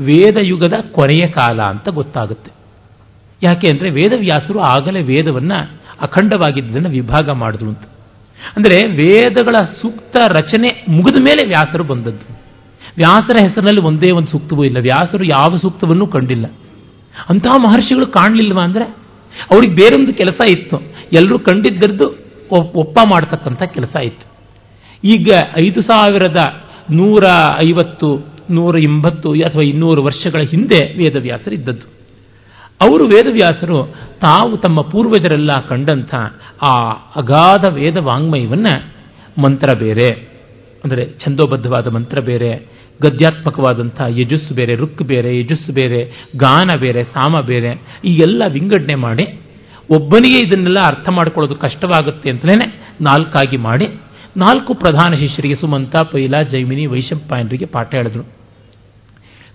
ವೇದ 0.00 0.36
ಯುಗದ 0.42 0.72
ಕೊನೆಯ 0.92 1.28
ಕಾಲ 1.28 1.60
ಅಂತ 1.60 1.88
ಗೊತ್ತಾಗುತ್ತೆ. 1.88 2.50
ಯಾಕೆ 3.42 3.66
ಅಂದರೆ 3.70 3.90
ವೇದವ್ಯಾಸರು 3.90 4.58
ಆಗಲೇ 4.58 5.02
ವೇದವನ್ನು 5.02 5.78
ಅಖಂಡವಾಗಿದ್ದನ್ನು 6.00 6.88
ವಿಭಾಗ 6.88 7.30
ಮಾಡಿದ್ರು 7.30 7.68
ಅಂತ. 7.68 7.82
ಅಂದರೆ 8.56 8.86
ವೇದಗಳ 8.86 9.52
ಸೂಕ್ತ 9.52 10.16
ರಚನೆ 10.28 10.84
ಮುಗಿದ 10.88 11.16
ಮೇಲೆ 11.20 11.46
ವ್ಯಾಸರು 11.46 11.84
ಬಂದದ್ದು. 11.84 12.36
ವ್ಯಾಸರ 12.96 13.36
ಹೆಸರಿನಲ್ಲಿ 13.48 13.80
ಒಂದೇ 13.80 14.12
ಒಂದು 14.12 14.28
ಸೂಕ್ತವೂ 14.28 14.64
ಇಲ್ಲ. 14.64 14.78
ವ್ಯಾಸರು 14.78 15.24
ಯಾವ 15.24 15.56
ಸೂಕ್ತವನ್ನೂ 15.56 16.06
ಕಂಡಿಲ್ಲ. 16.06 16.46
ಅಂತಹ 17.28 17.56
ಮಹರ್ಷಿಗಳು 17.58 18.12
ಕಾಣಲಿಲ್ವಾ 18.12 18.62
ಅಂದರೆ? 18.62 18.84
ಅವ್ರಿಗೆ 19.52 19.74
ಬೇರೊಂದು 19.74 20.14
ಕೆಲಸ 20.14 20.40
ಇತ್ತು. 20.50 20.95
ಎಲ್ಲರೂ 21.12 21.38
ಕಂಡಿದ್ದರದ್ದು 21.38 22.06
ಒಪ್ಪ 22.78 22.98
ಮಾಡ್ತಕ್ಕಂಥ 23.12 23.62
ಕೆಲಸ 23.62 23.96
ಇತ್ತು 24.04 24.26
ಈಗ 25.04 25.30
ಐದು 25.66 25.80
ಸಾವಿರದ 25.80 26.36
ನೂರ 26.90 27.24
ಐವತ್ತು, 27.58 28.26
ನೂರ 28.50 28.76
ಎಂಬತ್ತು 28.78 29.30
ಅಥವಾ 29.32 29.62
ಇನ್ನೂರು 29.62 30.02
ವರ್ಷಗಳ 30.02 30.40
ಹಿಂದೆ 30.40 30.96
ವೇದವ್ಯಾಸರು 30.98 31.54
ಇದ್ದದ್ದು. 31.54 31.86
ಅವರು 32.82 33.04
ವೇದವ್ಯಾಸರು 33.04 33.78
ತಾವು 34.20 34.56
ತಮ್ಮ 34.56 34.80
ಪೂರ್ವಜರೆಲ್ಲ 34.80 35.50
ಕಂಡಂಥ 35.68 36.14
ಆ 36.62 36.90
ಅಗಾಧ 37.16 37.64
ವೇದ 37.74 37.96
ವಾಂಗ್ಮಯವನ್ನು 37.96 38.92
ಮಂತ್ರ 39.42 39.78
ಬೇರೆ, 39.78 40.08
ಅಂದರೆ 40.84 41.04
ಛಂದೋಬದ್ಧವಾದ 41.24 41.86
ಮಂತ್ರ 41.86 42.20
ಬೇರೆ, 42.20 42.50
ಗದ್ಯಾತ್ಮಕವಾದಂಥ 43.02 44.00
ಯಜಸ್ಸು 44.08 44.54
ಬೇರೆ 44.54 44.74
ರುಕ್ 44.74 45.02
ಬೇರೆ, 45.02 45.40
ಯಜಸ್ಸು 45.40 45.72
ಬೇರೆ, 45.72 46.04
ಗಾನ 46.36 46.78
ಬೇರೆ, 46.78 47.04
ಸಾಮ 47.04 47.40
ಬೇರೆ 47.40 47.72
ಈಗೆಲ್ಲ 48.04 48.42
ವಿಂಗಡಣೆ 48.48 48.94
ಮಾಡಿ 48.94 49.26
ಒಬ್ಬನಿಗೆ 49.90 50.46
ಇದನ್ನೆಲ್ಲ 50.46 50.78
ಅರ್ಥ 50.86 51.08
ಮಾಡ್ಕೊಳ್ಳೋದು 51.08 51.54
ಕಷ್ಟವಾಗುತ್ತೆ 51.54 52.30
ಅಂತಲೇ 52.30 52.80
ನಾಲ್ಕಾಗಿ 53.00 53.56
ಮಾಡಿ 53.56 53.86
ನಾಲ್ಕು 54.36 54.74
ಪ್ರಧಾನ 54.74 55.14
ಶಿಷ್ಯರಿಗೆ 55.14 55.54
ಸುಮಂತ, 55.54 55.96
ಪೈಲ, 56.12 56.42
ಜೈಮಿನಿ 56.42 56.86
ವೈಶಂಪಾಯನರಿಗೆ 56.86 57.66
ಪಾಠ 57.66 57.94
ಹೇಳಿದ್ರು. 57.94 58.22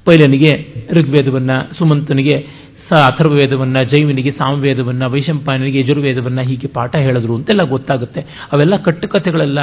ಪೈಲನಿಗೆ 0.05 0.75
ಋಗ್ವೇದವನ್ನು, 0.91 1.77
ಸುಮಂತನಿಗೆ 1.77 2.61
ಸ 2.89 2.93
ಅಥರ್ವೇದವನ್ನು 2.93 3.83
ಜೈವಿನಿಗೆ 3.89 4.31
ಸಾಮವೇದವನ್ನ, 4.31 5.05
ವೈಶಂಪಾಯನಿಗೆ 5.05 5.79
ಯಜುರ್ವೇದವನ್ನು 5.79 6.41
ಹೀಗೆ 6.41 6.67
ಪಾಠ 6.67 6.95
ಹೇಳಿದ್ರು 6.95 7.35
ಅಂತೆಲ್ಲ 7.35 7.63
ಗೊತ್ತಾಗುತ್ತೆ. 7.63 8.21
ಅವೆಲ್ಲ 8.51 8.77
ಕಟ್ಟುಕಥೆಗಳೆಲ್ಲ, 8.77 9.59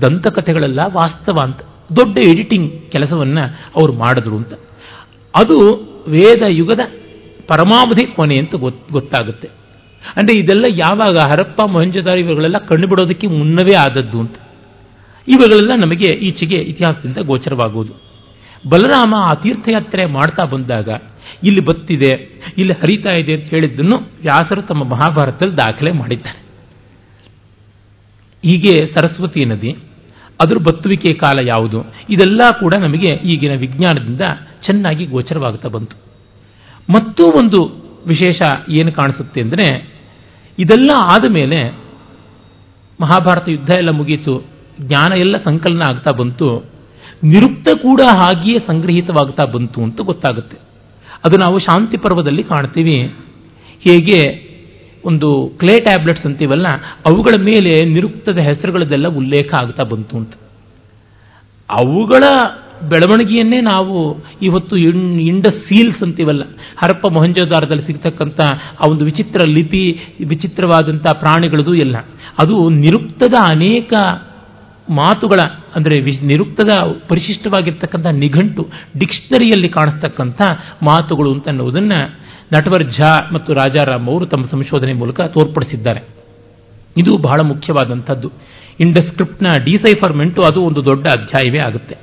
ದಂತಕಥೆಗಳೆಲ್ಲ 0.00 0.80
ವಾಸ್ತವ 0.86 1.36
ಅಂತ, 1.44 1.60
ದೊಡ್ಡ 1.96 2.18
ಎಡಿಟಿಂಗ್ 2.24 2.90
ಕೆಲಸವನ್ನು 2.90 3.44
ಅವರು 3.76 3.92
ಮಾಡಿದ್ರು 3.92 4.36
ಅಂತ. 4.36 4.52
ಅದು 5.36 5.56
ವೇದ 6.08 6.42
ಯುಗದ 6.48 6.80
ಪರಮಾವಧಿ 7.48 8.06
ಕೊನೆ 8.16 8.38
ಅಂತ 8.38 8.54
ಗೊತ್ತಾಗುತ್ತೆ. 8.92 9.61
ಅಂದರೆ 10.18 10.34
ಇದೆಲ್ಲ 10.42 10.66
ಯಾವಾಗ 10.84 11.16
ಹರಪ್ಪ 11.32 11.60
ಮೊಹಂಜದಾರ 11.74 12.16
ಇವುಗಳೆಲ್ಲ 12.22 12.58
ಕಂಡುಬಿಡೋದಕ್ಕೆ 12.70 13.26
ಮುನ್ನವೇ 13.38 13.74
ಆದದ್ದು 13.82 14.18
ಅಂತ. 14.24 14.36
ಇವುಗಳೆಲ್ಲ 15.26 15.72
ನಮಗೆ 15.84 16.08
ಈಚೆಗೆ 16.28 16.58
ಇತಿಹಾಸದಿಂದ 16.70 17.20
ಗೋಚರವಾಗುವುದು. 17.30 17.92
ಬಲರಾಮ 18.64 19.14
ಆ 19.28 19.32
ತೀರ್ಥಯಾತ್ರೆ 19.42 20.02
ಮಾಡ್ತಾ 20.16 20.44
ಬಂದಾಗ 20.52 20.88
ಇಲ್ಲಿ 21.48 21.62
ಬತ್ತಿದೆ, 21.68 22.10
ಇಲ್ಲಿ 22.60 22.74
ಹರಿತಾ 22.80 23.12
ಇದೆ 23.20 23.32
ಅಂತ 23.36 23.46
ಹೇಳಿದ್ದನ್ನು 23.54 23.96
ವ್ಯಾಸರು 24.24 24.62
ತಮ್ಮ 24.70 24.82
ಮಹಾಭಾರತದಲ್ಲಿ 24.92 25.56
ದಾಖಲೆ 25.56 25.92
ಮಾಡಿದ್ದಾರೆ. 26.00 26.40
ಹೀಗೆ 28.44 28.74
ಸರಸ್ವತಿ 28.94 29.42
ನದಿ, 29.52 29.72
ಅದರ 30.40 30.58
ಬತ್ತುವಿಕೆ 30.68 31.10
ಕಾಲ 31.14 31.38
ಯಾವುದು, 31.46 31.80
ಇದೆಲ್ಲ 32.14 32.42
ಕೂಡ 32.62 32.74
ನಮಗೆ 32.86 33.10
ಈಗಿನ 33.32 33.54
ವಿಜ್ಞಾನದಿಂದ 33.64 34.24
ಚೆನ್ನಾಗಿ 34.66 35.06
ಗೋಚರವಾಗುತ್ತಾ 35.14 35.70
ಬಂತು. 35.76 35.96
ಮತ್ತೂ 36.88 37.24
ಒಂದು 37.40 37.60
ವಿಶೇಷ 38.06 38.42
ಏನು 38.78 38.92
ಕಾಣಿಸುತ್ತೆ 38.92 39.40
ಅಂದರೆ 39.40 39.66
ಇದೆಲ್ಲ 40.62 40.90
ಆದ 40.96 41.24
ಮೇಲೆ 41.30 41.58
ಮಹಾಭಾರತ 43.00 43.48
ಯುದ್ಧ 43.48 43.70
ಎಲ್ಲ 43.76 43.90
ಮುಗೀತು. 43.90 44.44
ಜ್ಞಾನ 44.80 45.12
ಎಲ್ಲ 45.12 45.36
ಸಂಕಲನ 45.36 45.82
ಆಗ್ತಾ 45.88 46.10
ಬಂತು. 46.10 46.64
ನಿರುಕ್ತ 47.24 47.68
ಕೂಡ 47.82 48.00
ಹಾಗೆಯೇ 48.00 48.58
ಸಂಗ್ರಹಿತವಾಗ್ತಾ 48.58 49.44
ಬಂತು 49.46 49.82
ಅಂತ 49.82 50.00
ಗೊತ್ತಾಗುತ್ತೆ. 50.00 50.56
ಅದು 51.24 51.38
ನಾವು 51.38 51.58
ಶಾಂತಿ 51.58 51.96
ಪರ್ವದಲ್ಲಿ 51.96 52.42
ಕಾಣ್ತೀವಿ. 52.42 52.96
ಹೇಗೆ 53.80 54.52
ಒಂದು 55.04 55.52
ಕ್ಲೇ 55.58 55.80
ಟ್ಯಾಬ್ಲೆಟ್ಸ್ 55.80 56.26
ಅಂತೀವಲ್ಲ, 56.26 56.68
ಅವುಗಳ 57.06 57.42
ಮೇಲೆ 57.42 57.86
ನಿರುಕ್ತದ 57.86 58.38
ಹೆಸರುಗಳದೆಲ್ಲ 58.38 59.08
ಉಲ್ಲೇಖ 59.08 59.54
ಆಗ್ತಾ 59.58 59.82
ಬಂತು 59.82 60.16
ಅಂತ. 60.16 60.34
ಅವುಗಳ 61.70 62.24
ಬೆಳವಣಿಗೆಯನ್ನೇ 62.90 63.60
ನಾವು 63.60 63.96
ಇವತ್ತು 64.42 64.74
ಇಂಡ 65.30 65.46
ಸೀಲ್ಸ್ 65.64 66.02
ಅಂತೀವಲ್ಲ, 66.02 66.42
ಹರಪ್ಪ 66.80 67.06
ಮೊಹಂಜೋದಾರದಲ್ಲಿ 67.16 67.84
ಸಿಗ್ತಕ್ಕಂಥ 67.86 68.40
ಆ 68.80 68.90
ಒಂದು 68.92 69.04
ವಿಚಿತ್ರ 69.04 69.40
ಲಿಪಿ, 69.56 69.84
ವಿಚಿತ್ರವಾದಂಥ 70.32 71.06
ಪ್ರಾಣಿಗಳದು 71.22 71.74
ಎಲ್ಲ. 71.84 71.96
ಅದು 72.42 72.56
ನಿರುಕ್ತದ 72.84 73.36
ಅನೇಕ 73.54 73.92
ಮಾತುಗಳ, 75.00 75.40
ಅಂದರೆ 75.76 75.96
ನಿರುಕ್ತದ 76.30 76.72
ಪರಿಶಿಷ್ಟವಾಗಿರ್ತಕ್ಕಂಥ 77.08 78.06
ನಿಘಂಟು 78.22 78.62
ಡಿಕ್ಷನರಿಯಲ್ಲಿ 78.98 79.68
ಕಾಣಿಸ್ತಕ್ಕಂಥ 79.68 80.40
ಮಾತುಗಳು 80.82 81.30
ಅಂತ 81.34 81.46
ಅನ್ನುವುದನ್ನು 81.48 82.00
ನಟವರ್ 82.54 82.84
ಝಾ 82.96 83.12
ಮತ್ತು 83.32 83.50
ರಾಜಾರಾಮ್ 83.52 84.08
ಅವರು 84.08 84.24
ತಮ್ಮ 84.26 84.44
ಸಂಶೋಧನೆ 84.46 84.92
ಮೂಲಕ 84.92 85.20
ತೋರ್ಪಡಿಸಿದ್ದಾರೆ. 85.36 86.00
ಇದು 86.96 87.12
ಬಹಳ 87.18 87.40
ಮುಖ್ಯವಾದಂಥದ್ದು. 87.40 88.28
ಇಂಡಸ್ಕ್ರಿಪ್ಟ್ನ 88.80 89.48
ಡಿಸೈಫರ್ಮೆಂಟು 89.64 90.40
ಅದು 90.42 90.60
ಒಂದು 90.62 90.80
ದೊಡ್ಡ 90.84 91.04
ಅಧ್ಯಾಯವೇ 91.08 91.58
ಆಗುತ್ತೆ. 91.58 91.94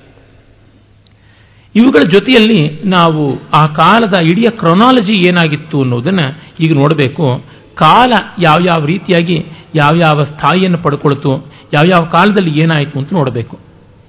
ಇವುಗಳ 1.75 2.09
ಜೊತೆಯಲ್ಲಿ 2.11 2.81
ನಾವು 2.89 3.23
ಆ 3.49 3.65
ಕಾಲದ 3.65 4.13
ಇಡೀ 4.23 4.43
ಕ್ರೊನಾಲಜಿ 4.49 5.27
ಏನಾಗಿತ್ತು 5.27 5.81
ಅನ್ನೋದನ್ನು 5.81 6.25
ಈಗ 6.59 6.71
ನೋಡಬೇಕು. 6.75 7.45
ಕಾಲ 7.75 8.13
ಯಾವ್ಯಾವ 8.41 8.85
ರೀತಿಯಾಗಿ 8.85 9.45
ಯಾವ್ಯಾವ 9.75 10.23
ಸ್ಥಾಯಿಯನ್ನು 10.23 10.77
ಪಡ್ಕೊಳ್ತು 10.77 11.31
ಯಾವ್ಯಾವ 11.73 12.05
ಕಾಲದಲ್ಲಿ 12.05 12.59
ಏನಾಯಿತು 12.59 12.99
ಅಂತ 12.99 13.13
ನೋಡಬೇಕು. 13.13 13.59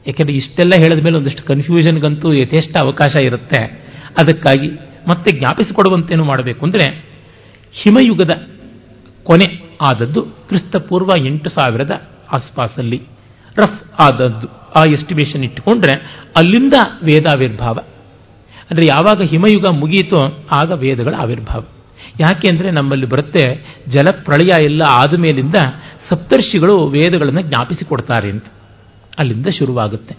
ಯಾಕೆಂದರೆ 0.06 0.34
ಇಷ್ಟೆಲ್ಲ 0.34 0.72
ಹೇಳಿದ 0.76 1.04
ಮೇಲೆ 1.04 1.16
ಒಂದಿಷ್ಟು 1.16 1.42
ಕನ್ಫ್ಯೂಷನ್ಗಂತೂ 1.42 2.32
ಯಥೇಷ್ಟ 2.32 2.76
ಅವಕಾಶ 2.80 3.22
ಇರುತ್ತೆ. 3.22 3.60
ಅದಕ್ಕಾಗಿ 4.18 4.68
ಮತ್ತೆ 5.08 5.38
ಜ್ಞಾಪಿಸಿಕೊಡುವಂತೇನು 5.38 6.24
ಮಾಡಬೇಕು 6.24 6.66
ಅಂದರೆ 6.66 6.86
ಹಿಮಯುಗದ 7.72 8.48
ಕೊನೆ 9.24 9.76
ಆದದ್ದು 9.80 10.22
ಕ್ರಿಸ್ತಪೂರ್ವ 10.22 11.26
ಎಂಟು 11.26 11.50
ಸಾವಿರದ 11.50 11.90
ಆಸ್ಪಾಸಲ್ಲಿ. 12.32 13.02
ರಫ್ 13.62 13.80
ಆದದ್ದು, 14.00 14.46
ಆ 14.76 14.82
ಎಸ್ಟಿಮೇಷನ್ 14.96 15.44
ಇಟ್ಟುಕೊಂಡ್ರೆ 15.44 15.94
ಅಲ್ಲಿಂದ 16.36 16.76
ವೇದಾವಿರ್ಭಾವ. 17.02 17.76
ಅಂದರೆ 18.70 18.84
ಯಾವಾಗ 18.88 19.20
ಹಿಮಯುಗ 19.22 19.66
ಮುಗಿಯಿತೋ 19.72 20.20
ಆಗ 20.52 20.70
ವೇದಗಳ 20.82 21.14
ಆವಿರ್ಭಾವ. 21.18 21.62
ಯಾಕೆ 22.20 22.46
ಅಂದರೆ 22.50 22.68
ನಮ್ಮಲ್ಲಿ 22.70 23.06
ಬರುತ್ತೆ 23.06 23.44
ಜಲಪ್ರಳಯ 23.90 24.52
ಎಲ್ಲ 24.64 24.82
ಆದ 24.90 25.14
ಮೇಲಿಂದ 25.20 25.58
ಸಪ್ತರ್ಷಿಗಳು 26.10 26.74
ವೇದಗಳನ್ನು 26.88 27.42
ಜ್ಞಾಪಿಸಿಕೊಡ್ತಾರೆ 27.42 28.28
ಅಂತ. 28.30 28.46
ಅಲ್ಲಿಂದ 29.18 29.48
ಶುರುವಾಗುತ್ತೆ. 29.58 30.14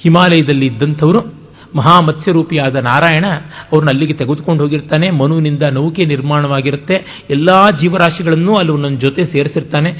ಹಿಮಾಲಯದಲ್ಲಿ 0.00 0.66
ಇದ್ದಂಥವರು, 0.66 1.20
ಮಹಾಮತ್ಸ್ಯರೂಪಿಯಾದ 1.76 2.76
ನಾರಾಯಣ 2.88 3.26
ಅವ್ರನ್ನ 3.70 3.90
ಅಲ್ಲಿಗೆ 3.92 4.14
ತೆಗೆದುಕೊಂಡು 4.14 4.62
ಹೋಗಿರ್ತಾನೆ, 4.62 5.06
ಮನುವಿನಿಂದ 5.10 5.64
ನೌಕೆ 5.72 6.04
ನಿರ್ಮಾಣವಾಗಿರುತ್ತೆ, 6.04 6.96
ಎಲ್ಲ 7.30 7.48
ಜೀವರಾಶಿಗಳನ್ನೂ 7.80 8.52
ಅಲ್ಲಿ 8.54 8.72
ಒಂದೊಂದು 8.72 9.00
ಜೊತೆ 9.00 9.24
ಸೇರಿಸಿರ್ತಾನೆ. 9.24 9.90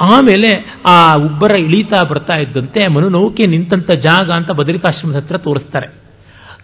ಆಮೇಲೆ 0.00 0.80
ಆ 0.86 1.14
ಉಬ್ಬರ 1.14 1.60
ಇಳೀತಾ 1.60 2.02
ಬರ್ತಾ 2.02 2.36
ಇದ್ದಂತೆ 2.36 2.88
ಮನುನೌಕೆ 2.88 3.42
ನಿಂತಂಥ 3.50 3.90
ಜಾಗ 3.94 4.30
ಅಂತ 4.30 4.50
ಬದರಿಕಾಶ್ರಮದ 4.50 5.16
ಹತ್ರ 5.16 5.38
ತೋರಿಸ್ತಾರೆ. 5.38 5.86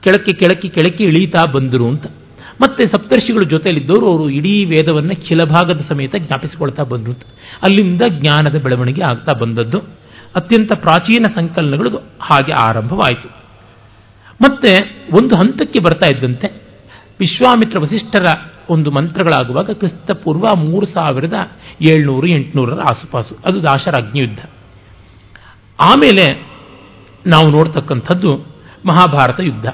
ಕೆಳಕ್ಕೆ 0.01 0.37
ಕೆಳಕ್ಕೆ 0.37 0.69
ಕೆಳಕ್ಕೆ 0.69 1.05
ಇಳೀತಾ 1.05 1.45
ಬಂದರು 1.45 1.89
ಅಂತ. 1.89 2.07
ಮತ್ತೆ 2.61 2.83
ಸಪ್ತರ್ಷಿಗಳ 2.83 3.41
ಜೊತೆಯಲ್ಲಿದ್ದವರು 3.51 4.11
ಅವರು 4.11 4.31
ಇಡೀ 4.31 4.65
ವೇದವನ್ನು 4.65 5.29
ಖಿಲಭಾಗದ 5.29 5.85
ಸಮೇತ 5.89 6.17
ಜ್ಞಾಪಿಸಿಕೊಳ್ತಾ 6.17 6.83
ಬಂದರು 6.83 7.13
ಅಲ್ಲಿಂದ 7.63 8.03
ಜ್ಞಾನದ 8.09 8.63
ಬೆಳವಣಿಗೆ 8.63 9.03
ಆಗ್ತಾ 9.03 9.39
ಬಂದದ್ದು. 9.39 9.79
ಅತ್ಯಂತ 10.37 10.73
ಪ್ರಾಚೀನ 10.73 11.25
ಸಂಕಲನಗಳು 11.35 11.91
ಹಾಗೆ 12.21 12.53
ಆರಂಭವಾಯಿತು. 12.53 13.29
ಮತ್ತೆ 14.43 15.03
ಒಂದು 15.13 15.35
ಹಂತಕ್ಕೆ 15.35 15.83
ಬರ್ತಾ 15.85 16.15
ಇದ್ದಂತೆ. 16.15 16.63
ವಿಶ್ವಾಮಿತ್ರ 17.21 17.79
ವಸಿಷ್ಠರ 17.79 18.25
ಒಂದು 18.71 18.91
ಮಂತ್ರಗಳಾಗುವಾಗ 18.91 19.71
ಕ್ರಿಸ್ತ 19.71 20.11
ಪೂರ್ವ 20.11 20.45
ಮೂರು 20.55 20.87
ಸಾವಿರದ 20.87 21.35
ಏಳ್ನೂರು, 21.81 22.27
ಎಂಟುನೂರರ 22.27 22.81
ಆಸುಪಾಸು. 22.81 23.35
ಅದು 23.35 23.63
ದಾಶರ 23.63 24.05
ಅಗ್ನಿಯುದ್ಧ. 24.05 24.39
ಆಮೇಲೆ 25.81 26.51
ನಾವು 27.27 27.51
ನೋಡ್ತಕ್ಕಂಥದ್ದು 27.51 28.35
ಮಹಾಭಾರತ 28.87 29.41
ಯುದ್ಧ. 29.41 29.67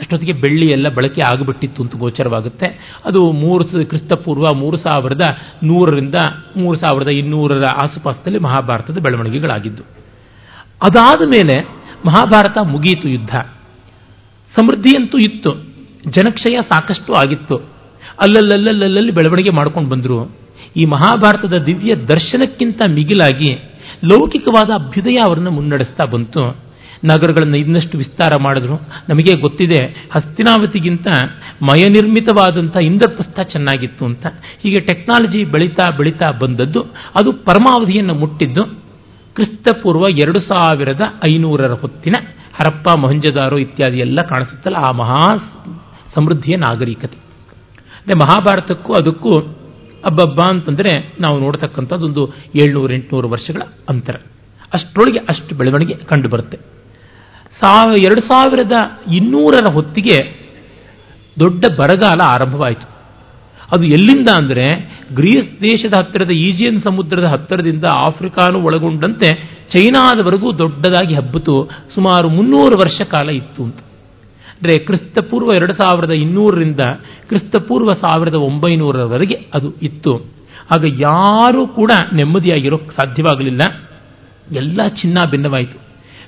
ಅಷ್ಟೊತ್ತಿಗೆ 0.00 0.32
ಬೆಳ್ಳಿ 0.32 0.66
ಎಲ್ಲ 0.70 0.88
ಬಳಕೆ 0.88 1.20
ಆಗಿಬಿಟ್ಟಿತ್ತು 1.20 1.82
ಅಂತ 1.82 1.96
ಗೋಚರವಾಗುತ್ತೆ. 1.96 2.96
ಅದು 3.04 3.32
ಮೂರು 3.32 3.64
ಕ್ರಿಸ್ತಪೂರ್ವ 3.64 4.44
ಮೂರು 4.56 4.76
ಸಾವಿರದ 4.76 5.20
ನೂರರಿಂದ 5.64 6.14
ಮೂರು 6.56 6.78
ಸಾವಿರದ 6.78 7.08
ಇನ್ನೂರರ 7.08 7.62
ಆಸುಪಾಸದಲ್ಲಿ 7.82 8.38
ಮಹಾಭಾರತದ 8.38 8.98
ಬೆಳವಣಿಗೆಗಳಾಗಿದ್ದು. 8.98 9.82
ಅದಾದ 10.82 11.28
ಮೇಲೆ 11.28 11.68
ಮಹಾಭಾರತ 12.06 12.58
ಮುಗಿಯಿತು 12.62 13.08
ಯುದ್ಧ. 13.08 13.30
ಸಮೃದ್ಧಿಯಂತೂ 14.56 15.18
ಇತ್ತು. 15.18 15.54
ಜನಕ್ಷಯ 16.10 16.58
ಸಾಕಷ್ಟು 16.72 17.14
ಆಗಿತ್ತು. 17.14 17.77
ಅಲ್ಲಲ್ಲಲ್ಲಲ್ಲಲ್ಲಿ 18.22 19.12
ಬೆಳವಣಿಗೆ 19.12 19.56
ಮಾಡ್ಕೊಂಡು 19.56 19.90
ಬಂದರು. 19.90 20.18
ಈ 20.76 20.84
ಮಹಾಭಾರತದ 20.84 21.56
ದಿವ್ಯ 21.58 21.94
ದರ್ಶನಕ್ಕಿಂತ 21.94 22.80
ಮಿಗಿಲಾಗಿ 22.86 23.50
ಲೌಕಿಕವಾದ 24.04 24.70
ಅಭ್ಯುದಯ 24.70 25.16
ಅವರನ್ನು 25.16 25.50
ಮುನ್ನಡೆಸ್ತಾ 25.50 26.10
ಬಂತು. 26.10 26.68
ನಗರಗಳನ್ನು 27.04 27.56
ಇನ್ನಷ್ಟು 27.56 27.98
ವಿಸ್ತಾರ 27.98 28.32
ಮಾಡಿದ್ರು. 28.42 28.76
ನಮಗೆ 29.08 29.40
ಗೊತ್ತಿದೆ, 29.40 30.08
ಹಸ್ತಿನಾವತಿಗಿಂತ 30.12 31.06
ಮಯನಿರ್ಮಿತವಾದಂಥ 31.62 32.76
ಇಂದ್ರಪ್ರಸ್ಥ 32.76 33.40
ಚೆನ್ನಾಗಿತ್ತು 33.40 34.04
ಅಂತ. 34.04 34.26
ಹೀಗೆ 34.62 34.80
ಟೆಕ್ನಾಲಜಿ 34.80 35.44
ಬೆಳೀತಾ 35.44 35.90
ಬೆಳೀತಾ 35.90 36.30
ಬಂದದ್ದು, 36.30 36.80
ಅದು 37.16 37.32
ಪರಮಾವಧಿಯನ್ನು 37.32 38.14
ಮುಟ್ಟಿದ್ದು. 38.14 38.64
ಕ್ರಿಸ್ತಪೂರ್ವ 39.34 40.04
ಎರಡು 40.24 40.40
ಸಾವಿರದ 40.40 41.00
ಐನೂರರ 41.24 41.72
ಹೊತ್ತಿನ 41.72 42.14
ಹರಪ್ಪ 42.54 42.88
ಮೊಹಂಜದಾರೋ 42.98 43.56
ಇತ್ಯಾದಿ 43.56 43.98
ಎಲ್ಲ 43.98 44.22
ಕಾಣಿಸುತ್ತಲ್ಲ, 44.22 44.76
ಆ 44.76 44.90
ಮಹಾ 44.92 45.22
ಸಮೃದ್ಧಿಯ 46.14 46.56
ನಾಗರಿಕತೆ. 46.56 47.27
ಅಂದರೆ 48.08 48.20
ಮಹಾಭಾರತಕ್ಕೂ 48.24 48.92
ಅದಕ್ಕೂ 48.92 49.30
ಅಬ್ಬಬ್ಬ 50.08 50.40
ಅಂತಂದರೆ 50.40 50.92
ನಾವು 51.20 51.40
ನೋಡ್ತಕ್ಕಂಥದ್ದೊಂದು 51.40 52.22
ಏಳ್ನೂರು, 52.62 52.92
ಎಂಟುನೂರು 52.92 53.28
ವರ್ಷಗಳ 53.28 53.62
ಅಂತರ. 53.88 54.16
ಅಷ್ಟರೊಳಗೆ 54.74 55.18
ಅಷ್ಟು 55.18 55.56
ಬೆಳವಣಿಗೆ 55.56 55.94
ಕಂಡು 55.94 56.28
ಬರುತ್ತೆ. 56.28 56.56
ಸಾವ 57.60 57.88
ಎರಡು 58.06 58.20
ಸಾವಿರದ 58.20 58.76
ಇನ್ನೂರರ 59.12 59.72
ಹೊತ್ತಿಗೆ 59.72 60.18
ದೊಡ್ಡ 61.40 61.64
ಬರಗಾಲ 61.80 62.20
ಆರಂಭವಾಯಿತು. 62.24 62.86
ಅದು 63.74 63.84
ಎಲ್ಲಿಂದ 63.86 64.28
ಅಂದರೆ 64.36 64.66
ಗ್ರೀಸ್ 65.14 65.50
ದೇಶದ 65.62 65.94
ಹತ್ತಿರದ, 66.00 66.30
ಈಜಿಯನ್ 66.30 66.80
ಸಮುದ್ರದ 66.82 67.24
ಹತ್ತಿರದಿಂದ 67.24 67.84
ಆಫ್ರಿಕಾನು 67.90 68.58
ಒಳಗೊಂಡಂತೆ 68.64 69.30
ಚೈನಾದವರೆಗೂ 69.74 70.58
ದೊಡ್ಡದಾಗಿ 70.58 71.14
ಹಬ್ಬಿತು 71.14 71.56
ಸುಮಾರು 71.94 72.28
ಮುನ್ನೂರು 72.28 72.78
ವರ್ಷ 72.78 73.00
ಕಾಲ 73.08 73.28
ಇತ್ತು 73.30 73.62
ಅಂತ. 73.64 73.80
ಅಂದರೆ 74.58 74.84
ಕ್ರಿಸ್ತಪೂರ್ವ 74.84 75.54
ಎರಡು 75.54 75.72
ಸಾವಿರದ 75.72 76.10
ಇನ್ನೂರರಿಂದ 76.10 76.82
ಕ್ರಿಸ್ತಪೂರ್ವ 77.28 77.92
ಸಾವಿರದ 77.92 78.34
ಒಂಬೈನೂರರವರೆಗೆ 78.34 79.36
ಅದು 79.54 79.68
ಇತ್ತು. 79.82 80.12
ಆಗ 80.74 80.84
ಯಾರೂ 81.00 81.66
ಕೂಡ 81.66 81.92
ನೆಮ್ಮದಿಯಾಗಿರೋಕ್ಕೆ 82.14 82.90
ಸಾಧ್ಯವಾಗಲಿಲ್ಲ. 82.90 83.62
ಎಲ್ಲ 84.52 84.80
ಚಿನ್ನ 85.00 85.18
ಭಿನ್ನವಾಯಿತು. 85.30 85.78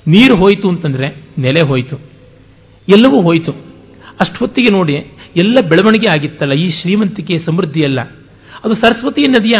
ನೀರು 0.07 0.35
ಹೋಯಿತು 0.35 0.69
ಅಂತಂದರೆ 0.69 1.07
ನೆಲೆ 1.37 1.67
ಹೋಯಿತು. 1.67 1.95
ಎಲ್ಲವೂ 2.87 3.21
ಹೋಯಿತು. 3.21 3.51
ಅಷ್ಟೊತ್ತಿಗೆ 4.21 4.77
ನೋಡಿ 4.77 4.95
ಎಲ್ಲ 5.37 5.57
ಬೆಳವಣಿಗೆ 5.69 6.07
ಆಗಿತ್ತಲ್ಲ, 6.09 6.53
ಈ 6.53 6.67
ಶ್ರೀಮಂತಿಕೆ 6.81 7.37
ಸಮೃದ್ಧಿಯಲ್ಲ. 7.45 7.99
ಅದು 8.63 8.73
ಸರಸ್ವತಿ 8.73 9.21
ನದಿಯ 9.21 9.57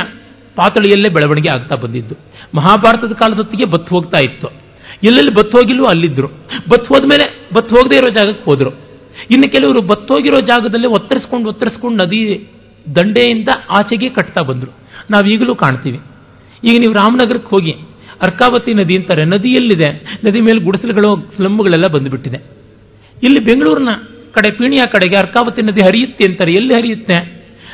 ಪಾತಳಿಯಲ್ಲೇ 0.56 1.10
ಬೆಳವಣಿಗೆ 1.14 1.50
ಆಗ್ತಾ 1.50 1.76
ಬಂದಿದ್ದು. 1.76 2.16
ಮಹಾಭಾರತದ 2.56 3.14
ಕಾಲದೊತ್ತಿಗೆ 3.14 3.72
ಬತ್ತು 3.72 3.96
ಹೋಗ್ತಾ 3.96 4.20
ಇತ್ತು. 4.24 4.61
ಎಲ್ಲೆಲ್ಲಿ 5.04 5.34
ಬತ್ತು 5.34 5.58
ಹೋಗಿಲ್ವೋ 5.58 5.86
ಅಲ್ಲಿದ್ದರು 5.86 6.28
ಬತ್ತು 6.70 6.94
ಹೋದ್ಮೇಲೆ 6.94 7.48
ಬತ್ತು 7.54 7.76
ಹೋಗದೇ 7.76 7.98
ಇರೋ 7.98 8.10
ಜಾಗಕ್ಕೆ 8.10 8.52
ಹೋದರು. 8.52 8.70
ಇನ್ನು 9.32 9.52
ಕೆಲವರು 9.52 9.82
ಬತ್ತೋಗಿರೋ 9.82 10.40
ಜಾಗದಲ್ಲೇ 10.40 10.92
ಒತ್ತರಿಸ್ಕೊಂಡು 10.92 11.50
ಒತ್ತರಿಸ್ಕೊಂಡು 11.50 12.06
ನದಿ 12.06 12.50
ದಂಡೆಯಿಂದ 12.96 13.50
ಆಚೆಗೆ 13.70 14.10
ಕಟ್ತಾ 14.10 14.42
ಬಂದರು. 14.42 14.72
ನಾವೀಗಲೂ 15.12 15.56
ಕಾಣ್ತೀವಿ. 15.56 16.00
ಈಗ 16.64 16.78
ನೀವು 16.80 16.94
ರಾಮನಗರಕ್ಕೆ 16.94 17.50
ಹೋಗಿ 17.50 17.72
ಅರ್ಕಾವತಿ 18.22 18.74
ನದಿ 18.74 18.96
ಅಂತಾರೆ 18.96 19.26
ನದಿಯಲ್ಲಿದೆ 19.26 20.20
ನದಿ 20.24 20.42
ಮೇಲೆ 20.42 20.60
ಗುಡಿಸಲುಗಳು 20.60 21.34
ಸ್ಲಮ್ಗಳೆಲ್ಲ 21.36 21.88
ಬಂದುಬಿಟ್ಟಿದೆ. 21.88 22.38
ಇಲ್ಲಿ 23.24 23.46
ಬೆಂಗಳೂರಿನ 23.46 23.90
ಕಡೆ, 24.32 24.52
ಪೀಣಿಯ 24.52 24.82
ಕಡೆಗೆ 24.86 25.18
ಅರ್ಕಾವತಿ 25.18 25.62
ನದಿ 25.62 25.86
ಹರಿಯುತ್ತೆ 25.86 26.24
ಅಂತಾರೆ. 26.30 26.52
ಎಲ್ಲಿ 26.52 26.74
ಹರಿಯುತ್ತೆ? 26.74 27.14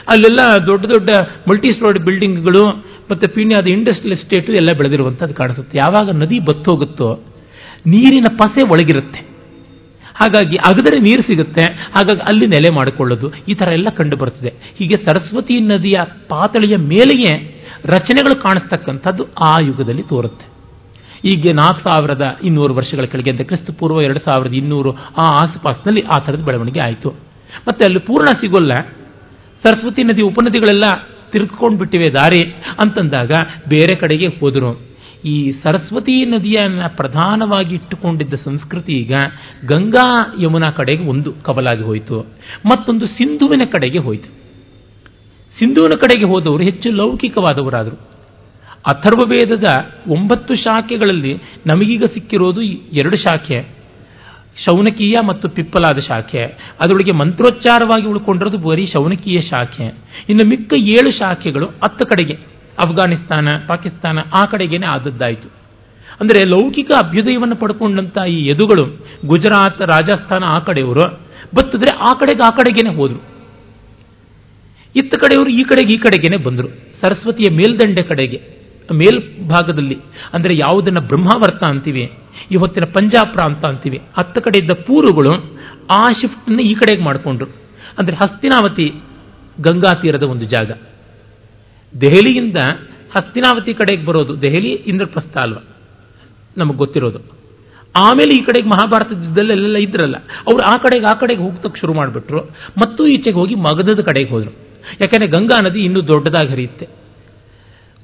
ಅಲ್ಲೆಲ್ಲ 0.10 0.66
ದೊಡ್ಡ 0.66 0.86
ದೊಡ್ಡ 0.86 1.10
ಮಲ್ಟಿ 1.50 1.72
ಸ್ಟೋರಿ 1.72 2.00
ಬಿಲ್ಡಿಂಗ್ಗಳು 2.00 2.64
ಮತ್ತು 3.12 3.34
ಪೀಣ್ಯದ 3.34 3.66
ಇಂಡಸ್ಟ್ರಿಯಲ್ 3.66 4.20
ಎಸ್ಟೇಟು 4.20 4.54
ಎಲ್ಲ 4.54 4.68
ಬೆಳೆದಿರುವಂಥದ್ದು 4.78 5.34
ಕಾಣಿಸುತ್ತೆ. 5.34 5.78
ಯಾವಾಗ 5.78 6.10
ನದಿ 6.10 6.40
ಬತ್ತೋಗುತ್ತೋ 6.40 7.20
ನೀರಿನ 7.86 8.24
ಪಸೆ 8.38 8.70
ಒಳಗಿರುತ್ತೆ. 8.70 9.20
ಹಾಗಾಗಿ 10.16 10.58
ಅಗದರೆ 10.58 11.00
ನೀರು 11.00 11.22
ಸಿಗುತ್ತೆ. 11.22 11.62
ಹಾಗಾಗಿ 11.72 12.20
ಅಲ್ಲಿ 12.20 12.48
ನೆಲೆ 12.48 12.76
ಮಾಡಿಕೊಳ್ಳೋದು. 12.76 13.32
ಈ 13.48 13.54
ಥರ 13.54 13.68
ಎಲ್ಲ 13.68 13.90
ಕಂಡು 13.90 14.18
ಬರ್ತದೆ. 14.18 14.54
ಹೀಗೆ 14.78 15.06
ಸರಸ್ವತಿ 15.06 15.60
ನದಿಯ 15.60 16.00
ಪಾತಳಿಯ 16.28 16.78
ಮೇಲೆಯೇ 16.78 17.64
ರಚನೆಗಳು 17.86 18.42
ಕಾಣಿಸ್ತಕ್ಕಂಥದ್ದು 18.42 19.26
ಆ 19.26 19.56
ಯುಗದಲ್ಲಿ 19.66 20.04
ತೋರುತ್ತೆ. 20.04 20.46
ಈಗ 21.26 21.52
ನಾಲ್ಕು 21.54 21.90
ಸಾವಿರದ 21.90 22.38
ಇನ್ನೂರು 22.44 22.74
ವರ್ಷಗಳ 22.74 23.04
ಕೆಳಗೆ 23.04 23.32
ಅಂತ 23.32 23.42
ಕ್ರಿಸ್ತ 23.42 23.72
ಪೂರ್ವ 23.72 24.02
ಎರಡು 24.02 24.20
ಸಾವಿರದ 24.20 24.54
ಇನ್ನೂರು 24.54 24.94
ಆ 25.18 25.22
ಆಸುಪಾಸಿನಲ್ಲಿ 25.22 26.02
ಆ 26.02 26.20
ಥರದ 26.20 26.44
ಬೆಳವಣಿಗೆ 26.44 26.80
ಆಯಿತು. 26.80 27.10
ಮತ್ತೆ 27.68 27.86
ಅಲ್ಲಿ 27.86 28.00
ಪೂರ್ಣ 28.00 28.26
ಸಿಗೋಲ್ಲ. 28.26 28.72
ಸರಸ್ವತಿ 29.64 30.04
ನದಿ 30.04 30.22
ಉಪನದಿಗಳೆಲ್ಲ 30.22 31.17
ತಿರುಗ್ಕೊಂಡು 31.32 31.78
ಬಿಟ್ಟಿವೆ 31.78 32.10
ದಾರಿ 32.10 32.44
ಅಂತಂದಾಗ 32.80 33.32
ಬೇರೆ 33.68 33.96
ಕಡೆಗೆ 33.96 34.28
ಹೋದರು. 34.28 34.88
ಈ 35.26 35.52
ಸರಸ್ವತಿ 35.52 36.26
ನದಿಯನ್ನು 36.26 36.98
ಪ್ರಧಾನವಾಗಿ 36.98 37.76
ಇಟ್ಟುಕೊಂಡಿದ್ದ 37.76 38.34
ಸಂಸ್ಕೃತಿ 38.34 38.94
ಈಗ 38.94 39.16
ಗಂಗಾ 39.66 40.36
ಯಮುನಾ 40.42 40.72
ಕಡೆಗೆ 40.72 41.04
ಒಂದು 41.04 41.34
ಕವಲಾಗಿ 41.34 41.84
ಹೋಯಿತು. 41.84 42.20
ಮತ್ತೊಂದು 42.66 43.08
ಸಿಂಧುವಿನ 43.08 43.62
ಕಡೆಗೆ 43.72 43.98
ಹೋಯಿತು. 43.98 44.28
ಸಿಂಧುವಿನ 45.60 45.92
ಕಡೆಗೆ 45.96 46.26
ಹೋದವರು 46.26 46.64
ಹೆಚ್ಚು 46.64 46.92
ಲೌಕಿಕವಾದವರಾದರು. 46.92 48.18
ಅಥರ್ವವೇದದ 48.88 49.64
ಒಂಬತ್ತು 50.08 50.56
ಶಾಖೆಗಳಲ್ಲಿ 50.56 51.34
ನಮಗೀಗ 51.68 52.04
ಸಿಕ್ಕಿರೋದು 52.14 52.62
ಎರಡು 52.62 53.18
ಶಾಖೆ. 53.18 53.77
ಶೌನಕೀಯ 54.66 55.18
ಮತ್ತು 55.28 55.50
ಪಿಪ್ಪಲಾದ 55.50 55.98
ಶಾಖೆ. 55.98 56.42
ಅದರೊಳಗೆ 56.80 57.16
ಮಂತ್ರೋಚ್ಚಾರವಾಗಿ 57.16 58.08
ಉಳ್ಕೊಂಡಿರೋದು 58.08 58.58
ಬರೀ 58.58 58.86
ಶೌನಕೀಯ 58.86 59.42
ಶಾಖೆ. 59.42 59.86
ಇನ್ನು 60.30 60.50
ಮಿಕ್ಕ 60.50 60.74
ಏಳು 60.74 61.12
ಶಾಖೆಗಳು 61.12 61.66
ಹತ್ತು 61.66 62.06
ಕಡೆಗೆ. 62.08 62.34
ಅಫ್ಘಾನಿಸ್ತಾನ 62.80 63.48
ಪಾಕಿಸ್ತಾನ 63.68 64.20
ಆ 64.34 64.46
ಕಡೆಗೇನೆ 64.46 64.86
ಆದದ್ದಾಯಿತು. 64.86 65.52
ಅಂದರೆ 66.22 66.46
ಲೌಕಿಕ 66.46 66.92
ಅಭ್ಯುದಯವನ್ನು 66.98 67.56
ಪಡ್ಕೊಂಡಂತಹ 67.56 68.26
ಈ 68.26 68.48
ಯದುಗಳು, 68.48 68.86
ಗುಜರಾತ್, 69.26 69.82
ರಾಜಸ್ಥಾನ 69.82 70.44
ಆ 70.44 70.60
ಕಡೆಯವರು, 70.60 71.20
ಬತ್ತಿದ್ರೆ 71.56 71.98
ಆ 71.98 72.14
ಕಡೆಗೆ 72.14 72.46
ಆ 72.46 72.50
ಕಡೆಗೇನೆ 72.50 72.96
ಹೋದರು. 72.96 73.24
ಇತ್ತ 74.96 75.16
ಕಡೆಯವರು 75.16 75.50
ಈ 75.50 75.64
ಕಡೆಗೆ 75.64 75.94
ಈ 75.94 75.98
ಕಡೆಗೇನೆ 75.98 76.38
ಬಂದರು. 76.38 76.68
ಸರಸ್ವತಿಯ 77.02 77.54
ಮೇಲ್ದಂಡೆ 77.54 78.04
ಕಡೆಗೆ. 78.04 78.57
ಮೇಲ್ಭಾಗದಲ್ಲಿ, 79.00 79.98
ಅಂದರೆ 80.34 80.54
ಯಾವುದನ್ನು 80.58 81.02
ಬ್ರಹ್ಮಾವರ್ತ 81.12 81.64
ಅಂತೀವಿ, 81.72 82.06
ಈ 82.52 82.56
ಹೊತ್ತಿನ 82.56 82.86
ಪಂಜಾಬ್ 82.96 83.32
ಪ್ರಾಂತ 83.34 83.64
ಅಂತೀವಿ 83.72 84.00
ಹತ್ತ 84.18 84.38
ಕಡೆ 84.46 84.58
ಇದ್ದ 84.64 84.74
ಪೂರುಗಳು 84.88 85.34
ಆ 85.98 86.04
ಶಿಫ್ಟನ್ನು 86.20 86.64
ಈ 86.70 86.74
ಕಡೆಗೆ 86.74 87.04
ಮಾಡಿಕೊಂಡ್ರು. 87.04 87.48
ಅಂದರೆ 88.00 88.16
ಹಸ್ತಿನಾವತಿ 88.16 88.88
ಗಂಗಾ 89.66 89.92
ತೀರದ 90.02 90.26
ಒಂದು 90.34 90.46
ಜಾಗ. 90.46 90.72
ದೆಹಲಿಯಿಂದ 91.94 92.60
ಹಸ್ತಿನಾವತಿ 93.16 93.74
ಕಡೆಗೆ 93.74 94.04
ಬರೋದು 94.06 94.34
ದೆಹಲಿ 94.42 94.72
ಇಂದ್ರಪ್ರಸ್ಥ 94.92 95.36
ಅಲ್ವ? 95.44 95.60
ನಮಗೆ 96.58 96.78
ಗೊತ್ತಿರೋದು. 96.78 97.20
ಆಮೇಲೆ 97.96 98.32
ಈ 98.40 98.42
ಕಡೆಗೆ 98.46 98.68
ಮಹಾಭಾರತ 98.68 99.10
ಯುದ್ಧದಲ್ಲೆಲ್ಲ 99.12 99.78
ಇದ್ರಲ್ಲ, 99.86 100.18
ಅವರು 100.48 100.64
ಆ 100.72 100.76
ಕಡೆಗೆ 100.78 101.06
ಆ 101.12 101.14
ಕಡೆಗೆ 101.14 101.42
ಹೋಗ್ತಕ್ಕೆ 101.42 101.80
ಶುರು 101.82 101.94
ಮಾಡಿಬಿಟ್ರು. 101.94 102.42
ಮತ್ತು 102.82 103.02
ಈಚೆಗೆ 103.08 103.38
ಹೋಗಿ 103.42 103.56
ಮಗಧದ 103.68 104.02
ಕಡೆಗೆ 104.10 104.30
ಹೋದರು. 104.30 104.52
ಯಾಕೆಂದರೆ 105.02 105.28
ಗಂಗಾ 105.28 105.58
ನದಿ 105.66 105.80
ಇನ್ನೂ 105.80 106.02
ದೊಡ್ಡದಾಗಿ 106.08 106.50
ಹರಿಯುತ್ತೆ. 106.54 106.86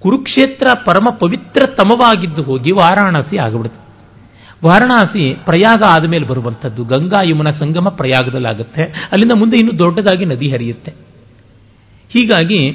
ಕುರುಕ್ಷೇತ್ರ 0.04 0.68
ಪರಮ 0.86 1.16
ಪವಿತ್ರತಮವಾಗಿದ್ದು 1.20 2.44
ಹೋಗಿ 2.44 2.74
ವಾರಾಣಸಿ 2.74 3.38
ಆಗಿಬಿಡುತ್ತೆ. 3.38 3.84
ವಾರಣಾಸಿ 4.66 5.34
ಪ್ರಯಾಗ 5.34 5.84
ಆದಮೇಲೆ 5.90 6.26
ಬರುವಂಥದ್ದು. 6.26 6.84
ಗಂಗಾ 6.84 7.22
ಯಮುನ 7.24 7.50
ಸಂಗಮ 7.50 7.90
ಪ್ರಯಾಗದಲ್ಲಾಗುತ್ತೆ. 7.90 8.84
ಅಲ್ಲಿಂದ 8.84 9.32
ಮುಂದೆ 9.36 9.56
ಇನ್ನೂ 9.56 9.80
ದೊಡ್ಡದಾಗಿ 9.80 10.26
ನದಿ 10.26 10.50
ಹರಿಯುತ್ತೆ. 10.50 10.92
ಹೀಗಾಗಿ 12.10 12.70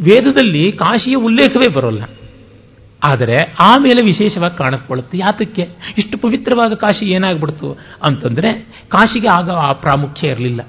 ವೇದದಲ್ಲಿ 0.00 0.72
ಕಾಶಿಯ 0.72 1.14
ಉಲ್ಲೇಖವೇ 1.14 1.72
ಬರೋಲ್ಲ. 1.72 2.02
ಆದರೆ 3.04 3.36
ಆಮೇಲೆ 3.60 4.06
ವಿಶೇಷವಾಗಿ 4.06 4.58
ಕಾಣಿಸ್ಕೊಳ್ಳುತ್ತೆ. 4.58 5.18
ಯಾತಕ್ಕೆ? 5.18 5.68
ಇಷ್ಟು 5.98 6.18
ಪವಿತ್ರವಾದ 6.18 6.72
ಕಾಶಿ 6.72 7.04
ಏನಾಗ್ಬಿಡ್ತು 7.04 7.78
ಅಂತಂದರೆ 8.06 8.52
ಕಾಶಿಗೆ 8.88 9.28
ಆಗ 9.28 9.50
ಆ 9.50 9.72
ಪ್ರಾಮುಖ್ಯ 9.72 10.28
ಇರಲಿಲ್ಲ. 10.28 10.66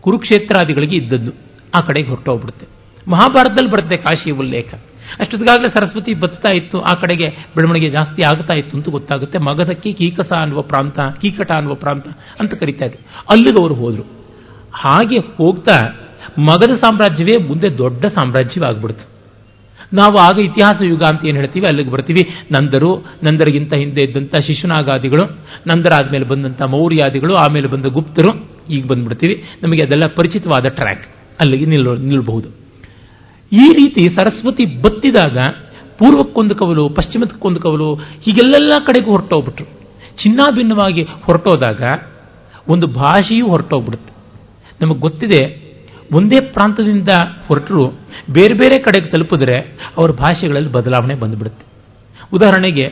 ಕುರುಕ್ಷೇತ್ರಾದಿಗಳಿಗೆ 0.00 0.96
ಇದ್ದದ್ದು 0.96 1.32
ಆ 1.78 1.80
ಕಡೆಗೆ 1.80 2.08
ಹೊರಟೋಗ್ಬಿಡುತ್ತೆ. 2.08 2.66
ಮಹಾಭಾರತದಲ್ಲಿ 3.10 3.70
ಬರುತ್ತೆ 3.70 3.96
ಕಾಶಿಯ 3.96 4.32
ಉಲ್ಲೇಖ. 4.32 4.74
ಅಷ್ಟೊತ್ತಿಗಾಗಲೇ 5.20 5.68
ಸರಸ್ವತಿ 5.68 6.14
ಬತ್ತಾ 6.14 6.54
ಇತ್ತು. 6.54 6.80
ಆ 6.80 6.94
ಕಡೆಗೆ 6.94 7.28
ಬೆಳವಣಿಗೆ 7.28 7.88
ಜಾಸ್ತಿ 7.88 8.22
ಆಗ್ತಾ 8.22 8.56
ಇತ್ತು 8.56 8.76
ಅಂತ 8.76 8.88
ಗೊತ್ತಾಗುತ್ತೆ. 8.88 9.38
ಮಗಧಕ್ಕೆ 9.38 9.92
ಕೀಕಸ 9.92 10.32
ಅನ್ನುವ 10.40 10.62
ಪ್ರಾಂತ, 10.62 10.98
ಕೀಕಟ 11.20 11.50
ಅನ್ನುವ 11.52 11.74
ಪ್ರಾಂತ 11.74 12.06
ಅಂತ 12.40 12.54
ಕರಿತಾ 12.54 12.84
ಇದ್ರು. 12.84 13.24
ಅಲ್ಲಿಗೆ 13.30 13.62
ಅವರು 13.62 13.74
ಹೋದರು. 13.74 14.02
ಹಾಗೆ 14.72 15.20
ಹೋಗ್ತಾ 15.36 15.76
ಮಗಧ 16.38 16.70
ಸಾಮ್ರಾಜ್ಯವೇ 16.70 17.48
ಮುಂದೆ 17.48 17.78
ದೊಡ್ಡ 17.78 18.04
ಸಾಮ್ರಾಜ್ಯವಾಗ್ಬಿಡ್ತು. 18.06 19.18
ನಾವು 19.92 20.16
ಆಗ 20.16 20.38
ಇತಿಹಾಸ 20.38 20.82
ಯುಗ 20.82 21.02
ಅಂತ 21.02 21.24
ಏನು 21.24 21.36
ಹೇಳ್ತೀವಿ? 21.36 21.66
ಅಲ್ಲಿಗೆ 21.66 21.90
ಬರ್ತೀವಿ. 21.90 22.22
ನಂದರು, 22.28 22.98
ನಂದರಿಗಿಂತ 22.98 23.74
ಹಿಂದೆ 23.74 24.04
ಇದ್ದಂಥ 24.04 24.34
ಶಿಶುನಾಗಾದಿಗಳು 24.46 25.24
ನಂದರ 25.66 25.94
ಆದಮೇಲೆ 25.94 26.24
ಬಂದಂಥ 26.24 26.62
ಮೌರ್ಯಾದಿಗಳು, 26.62 27.34
ಆಮೇಲೆ 27.34 27.68
ಬಂದ 27.68 27.86
ಗುಪ್ತರು, 27.86 28.50
ಈಗ 28.70 28.86
ಬಂದ್ಬಿಡ್ತೀವಿ. 28.86 29.44
ನಮಗೆ 29.62 29.86
ಅದೆಲ್ಲ 29.86 30.06
ಪರಿಚಿತವಾದ 30.06 30.68
ಟ್ರ್ಯಾಕ್ 30.68 31.06
ಅಲ್ಲಿಗೆ 31.40 31.64
ನಿಲ್ಲೋ 31.64 31.94
ನಿಲ್ಲಬಹುದು 31.96 32.67
ಈ 33.52 33.72
ರೀತಿ 33.72 34.02
ಸರಸ್ವತಿ 34.04 34.64
ಬತ್ತಿದಾಗ 34.64 35.38
ಪೂರ್ವಕ್ಕೊಂದು 35.98 36.54
ಕವಲು 36.54 36.88
ಪಶ್ಚಿಮಕ್ಕೊಂದು 36.88 37.60
ಕವಲು, 37.60 37.94
ಹೀಗೆಲ್ಲೆಲ್ಲ 37.94 38.72
ಕಡೆಗೂ 38.86 39.10
ಹೊರಟೋಗ್ಬಿಟ್ರು. 39.10 39.64
ಚಿನ್ನಾಭಿನ್ನವಾಗಿ 40.22 41.02
ಹೊರಟೋದಾಗ 41.02 41.82
ಒಂದು 42.68 42.86
ಭಾಷೆಯೂ 42.86 43.48
ಹೊರಟೋಗ್ಬಿಡುತ್ತೆ. 43.48 44.12
ನಮಗೆ 44.84 44.98
ಗೊತ್ತಿದೆ, 44.98 45.68
ಒಂದೇ 46.12 46.40
ಪ್ರಾಂತದಿಂದ 46.40 47.08
ಹೊರಟರು, 47.48 47.88
ಬೇರೆ 48.30 48.54
ಬೇರೆ 48.54 48.82
ಕಡೆಗೆ 48.82 49.06
ತಲುಪಿದ್ರೆ 49.06 49.60
ಅವರ 49.96 50.10
ಭಾಷೆಗಳಲ್ಲಿ 50.10 50.72
ಬದಲಾವಣೆ 50.72 51.14
ಬಂದುಬಿಡುತ್ತೆ. 51.14 51.66
ಉದಾಹರಣೆಗೆ, 52.32 52.88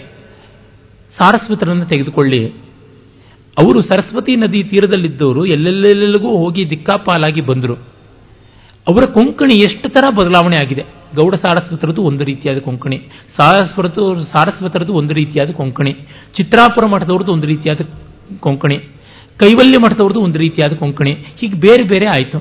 ಸಾರಸ್ವತರನ್ನು 1.19 1.85
ತೆಗೆದುಕೊಳ್ಳಿ. 1.85 2.47
ಅವರು 3.59 3.83
ಸರಸ್ವತಿ 3.83 4.37
ನದಿ 4.37 4.65
ತೀರದಲ್ಲಿದ್ದವರು 4.65 5.47
ಎಲ್ಲೆಲ್ಲೆಲ್ಲಿಗೂ 5.47 6.37
ಹೋಗಿ 6.37 6.71
ದಿಕ್ಕಾಪಾಲಾಗಿ 6.71 7.41
ಬಂದರು. 7.41 7.96
ಅವರ 8.89 9.05
ಕೊಂಕಣಿ 9.13 9.55
ಎಷ್ಟು 9.55 9.89
ಥರ 9.89 10.05
ಬದಲಾವಣೆ 10.15 10.57
ಆಗಿದೆ? 10.57 10.85
ಗೌಡ 11.17 11.35
ಸಾರಸ್ವತರದ್ದು 11.35 12.03
ಒಂದು 12.03 12.25
ರೀತಿಯಾದ 12.25 12.59
ಕೊಂಕಣಿ 12.59 12.99
ಸಾರಸ್ವತ 13.37 13.99
ಸಾರಸ್ವತರದ್ದು 14.33 14.95
ಒಂದು 14.95 15.15
ರೀತಿಯಾದ 15.15 15.51
ಕೊಂಕಣಿ, 15.51 15.93
ಚಿತ್ರಾಪುರ 16.37 16.87
ಮಠದವ್ರದ್ದು 16.87 17.33
ಒಂದು 17.33 17.47
ರೀತಿಯಾದ 17.47 17.81
ಕೊಂಕಣಿ, 18.41 18.77
ಕೈವಲ್ಯ 19.41 19.79
ಮಠದವ್ರದ್ದು 19.79 20.21
ಒಂದು 20.21 20.39
ರೀತಿಯಾದ 20.39 20.77
ಕೊಂಕಣಿ, 20.77 21.13
ಹೀಗೆ 21.13 21.61
ಬೇರೆ 21.61 21.83
ಬೇರೆ 21.83 22.07
ಆಯಿತು. 22.07 22.39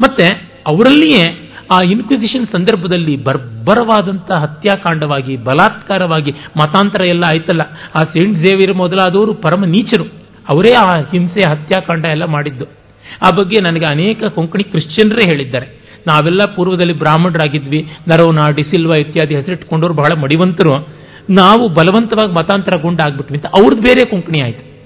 ಮತ್ತೆ 0.00 0.26
ಅವರಲ್ಲಿಯೇ 0.66 1.52
ಆ 1.72 1.80
ಇನ್ಕ್ವಿಸಿಷನ್ 1.90 2.46
ಸಂದರ್ಭದಲ್ಲಿ 2.46 3.16
ಬರ್ಬರವಾದಂಥ 3.16 4.36
ಹತ್ಯಾಕಾಂಡವಾಗಿ, 4.36 5.36
ಬಲಾತ್ಕಾರವಾಗಿ 5.36 6.30
ಮತಾಂತರ 6.30 7.04
ಎಲ್ಲ 7.04 7.24
ಆಯ್ತಲ್ಲ. 7.24 7.62
ಆ 7.94 8.00
ಸೇಂಟ್ 8.00 8.38
ಝೇವಿಯರ್ 8.38 8.74
ಮೊದಲಾದವರು 8.74 9.34
ಪರಮ 9.34 9.64
ನೀಚರು. 9.64 10.04
ಅವರೇ 10.48 10.72
ಆ 10.72 10.90
ಹಿಂಸೆ, 11.10 11.48
ಹತ್ಯಾಕಾಂಡ 11.48 12.04
ಎಲ್ಲ 12.10 12.24
ಮಾಡಿದ್ದು. 12.24 12.85
ಆ 13.26 13.30
ಬಗ್ಗೆ 13.36 13.62
ನನಗೆ 13.62 13.84
ಅನೇಕ 13.90 14.24
ಕೊಂಕಣಿ 14.24 14.64
ಕ್ರಿಶ್ಚಿಯನ್ರೇ 14.64 15.30
ಹೇಳಿದ್ದಾರೆ. 15.30 15.66
ನಾವೆಲ್ಲ 16.06 16.44
ಪೂರ್ವದಲ್ಲಿ 16.44 16.92
ಬ್ರಾಹ್ಮಣರಾಗಿದ್ವಿ. 16.92 17.82
ನರೋನ 18.08 18.38
ಡಿಸಿಲ್ವಾ 18.56 18.96
ಇತ್ಯಾದಿ 18.96 19.34
ಹೆಸರಿಟ್ಕೊಂಡವ್ರು 19.34 19.94
ಬಹಳ 19.94 20.12
ಮಡಿವಂತರು. 20.20 20.88
ನಾವು 21.30 21.68
ಬಲವಂತವಾಗಿ 21.68 22.32
ಮತಾಂತರಗೊಂಡಾಗ್ಬಿಟ್ವಿ 22.32 23.36
ಅಂತ 23.36 23.46
ಅವ್ರದ್ದು 23.46 23.82
ಬೇರೆ 23.82 24.10
ಕೊಂಕಣಿ 24.10 24.40
ಆಯಿತು. 24.40 24.76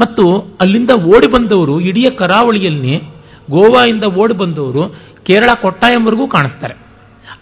ಮತ್ತು 0.00 0.38
ಅಲ್ಲಿಂದ 0.60 0.90
ಓಡಿ 1.00 1.30
ಬಂದವರು 1.30 1.80
ಇಡೀ 1.80 2.02
ಕರಾವಳಿಯಲ್ಲಿ 2.02 2.96
ಗೋವಾದಿಂದ 3.50 4.04
ಓಡಿ 4.04 4.34
ಬಂದವರು 4.34 4.88
ಕೇರಳ 5.26 5.54
ಕೊಟ್ಟಾಯಂವರೆಗೂ 5.62 6.28
ಕಾಣಿಸ್ತಾರೆ. 6.28 6.74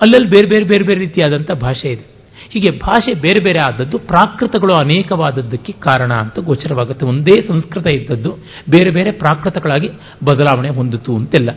ಅಲ್ಲಲ್ಲಿ 0.03 0.29
ಬೇರೆ 0.29 0.47
ಬೇರೆ 0.49 0.65
ಬೇರೆ 0.65 0.85
ಬೇರೆ 0.85 1.01
ರೀತಿಯಾದಂಥ 1.01 1.53
ಭಾಷೆ 1.53 1.89
ಇದೆ. 1.89 2.16
ಹೀಗೆ 2.51 2.79
ಭಾಷೆ 2.79 3.15
ಬೇರೆ 3.15 3.45
ಬೇರೆ 3.45 3.59
ಆದದ್ದು, 3.63 3.99
ಪ್ರಾಕೃತಗಳು 3.99 4.75
ಅನೇಕವಾದದ್ದಕ್ಕೆ 4.75 5.73
ಕಾರಣ 5.73 6.13
ಅಂತ 6.13 6.39
ಗೋಚರವಾಗುತ್ತೆ. 6.39 7.07
ಒಂದೇ 7.07 7.49
ಸಂಸ್ಕೃತ 7.49 7.87
ಇದ್ದದ್ದು 7.87 8.31
ಬೇರೆ 8.71 8.91
ಬೇರೆ 8.91 9.13
ಪ್ರಾಕೃತಗಳಾಗಿ 9.13 9.89
ಬದಲಾವಣೆ 10.25 10.69
ಹೊಂದಿತು 10.69 11.17
ಅಂತೆಲ್ಲ. 11.17 11.51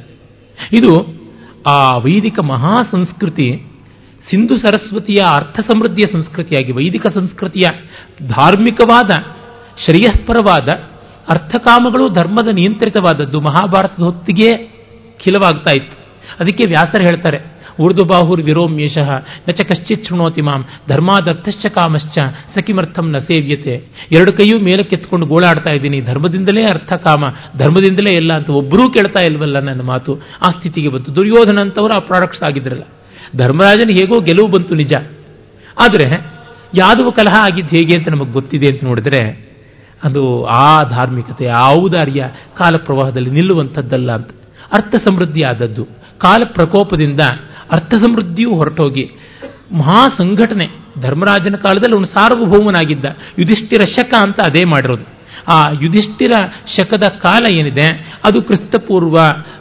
ಇದು 0.73 1.19
ಆ 1.67 1.97
ವೈದಿಕ 1.97 2.39
ಮಹಾ 2.39 2.75
ಸಂಸ್ಕೃತಿ 2.75 3.65
ಸಿಂಧು 4.29 4.57
ಸರಸ್ವತಿಯ 4.57 5.23
ಅರ್ಥ 5.23 5.59
ಸಮೃದ್ಧಿಯ 5.59 6.13
ಸಂಸ್ಕೃತಿಯಾಗಿ, 6.13 6.71
ವೈದಿಕ 6.71 7.07
ಸಂಸ್ಕೃತಿಯ 7.07 7.69
ಧಾರ್ಮಿಕವಾದ, 8.27 9.09
ಶ್ರೇಯಸ್ಪರವಾದ 9.77 10.67
ಅರ್ಥಕಾಮಗಳು 11.29 12.13
ಧರ್ಮದ 12.13 12.47
ನಿಯಂತ್ರಿತವಾದದ್ದು 12.55 13.39
ಮಹಾಭಾರತದ 13.39 14.03
ಹೊತ್ತಿಗೆ 14.03 14.57
ಖಿಲವಾಗ್ತಾ 15.17 15.71
ಇತ್ತು. 15.71 15.99
ಅದಕ್ಕೆ 16.39 16.69
ವ್ಯಾಸರು 16.69 17.03
ಹೇಳ್ತಾರೆ 17.03 17.58
ಊರ್ದು 17.79 18.05
ಬಾಹುರ್ 18.05 18.41
ವಿರೋಮ್ಯೇಶಃ 18.41 19.09
ನಚ 19.49 19.61
ಕಶ್ಚಿತ್ 19.61 20.07
ಶೃಣೋತಿ 20.07 20.41
ಮಾಂ 20.41 20.65
ಧರ್ಮಾದರ್ಥಶ್ಚ 20.89 21.65
ಕಾಮಶ್ಚ 21.65 22.17
ಸಖಿಮರ್ಥಂ 22.55 23.11
ನ 23.11 23.17
ಸೇವ್ಯತೆ 23.17 23.83
ಎರಡು 24.11 24.31
ಕೈಯೂ 24.31 24.59
ಮೇಲಕ್ಕೆತ್ಕೊಂಡು 24.59 25.25
ಗೋಳಾಡ್ತಾ 25.25 25.69
ಇದ್ದೀನಿ. 25.69 26.01
ಧರ್ಮದಿಂದಲೇ 26.01 26.63
ಅರ್ಥ 26.63 26.93
ಕಾಮ, 26.93 27.25
ಧರ್ಮದಿಂದಲೇ 27.57 28.11
ಎಲ್ಲ 28.11 28.33
ಅಂತ 28.33 28.49
ಒಬ್ಬರೂ 28.49 28.91
ಕೇಳ್ತಾ 28.91 29.21
ಇಲ್ವಲ್ಲ 29.21 29.59
ನನ್ನ 29.59 29.81
ಮಾತು. 29.81 30.15
ಆ 30.15 30.51
ಸ್ಥಿತಿಗೆ 30.51 30.89
ಬಂತು. 30.89 31.15
ದುರ್ಯೋಧನ 31.15 31.57
ಅಂತವರು 31.61 31.93
ಆ 31.93 31.99
ಪ್ರಾಡಕ್ಟ್ಸ್ 31.99 32.43
ಆಗಿದ್ರಲ್ಲ. 32.43 32.83
ಧರ್ಮರಾಜನ 33.37 33.89
ಹೇಗೋ 33.89 34.19
ಗೆಲುವು 34.19 34.51
ಬಂತು 34.51 34.75
ನಿಜ. 34.75 34.93
ಆದರೆ, 35.81 36.33
ಯಾದವ 36.77 37.09
ಕಲಹ 37.09 37.41
ಆಗಿದ್ದು 37.41 37.69
ಹೇಗೆ 37.69 37.93
ಅಂತ 37.97 38.09
ನಮಗೆ 38.09 38.31
ಗೊತ್ತಿದೆ 38.31 38.73
ಅಂತ 38.73 38.83
ನೋಡಿದ್ರೆ, 38.83 39.49
ಅದು 40.03 40.45
ಆ 40.45 40.79
ಧಾರ್ಮಿಕತೆ, 40.89 41.47
ಆ 41.47 41.71
ಔದಾರ್ಯ 41.71 42.31
ಕಾಲ 42.57 42.77
ಪ್ರವಾಹದಲ್ಲಿ 42.77 43.29
ನಿಲ್ಲುವಂಥದ್ದಲ್ಲ 43.29 44.11
ಅಂತ. 44.11 44.29
ಅರ್ಥ 44.73 44.95
ಸಮೃದ್ಧಿ 44.95 45.43
ಆದದ್ದು. 45.43 45.85
ಕಾಲ 46.17 46.43
ಪ್ರಕೋಪದಿಂದ 46.45 47.19
ಅರ್ಥ 47.71 47.93
ಸಮೃದ್ಧಿಯೂ 47.93 48.55
ಹೊರಟೋಗಿ 48.55 49.11
ಮಹಾ 49.71 50.07
ಸಂಘಟನೆ 50.17 50.65
ಧರ್ಮರಾಜನ 51.01 51.55
ಕಾಲದಲ್ಲಿ 51.55 51.97
ಅವನು 51.97 52.07
ಸಾರ್ವಭೌಮನಾಗಿದ್ದ 52.07 53.05
ಯುಧಿಷ್ಠಿರ 53.39 53.81
ಶಕ 53.97 54.13
ಅಂತ 54.21 54.39
ಅದೇ 54.45 54.65
ಮಾಡಿರೋದು. 54.65 55.19
ಆ 55.51 55.71
ಯುಧಿಷ್ಠಿರ 55.81 56.31
ಶಕದ 56.77 57.03
ಕಾಲ 57.03 57.53
ಏನಿದೆ? 57.53 57.85
ಅದು 58.25 58.41
ಕ್ರಿಸ್ತಪೂರ್ವ 58.41 59.15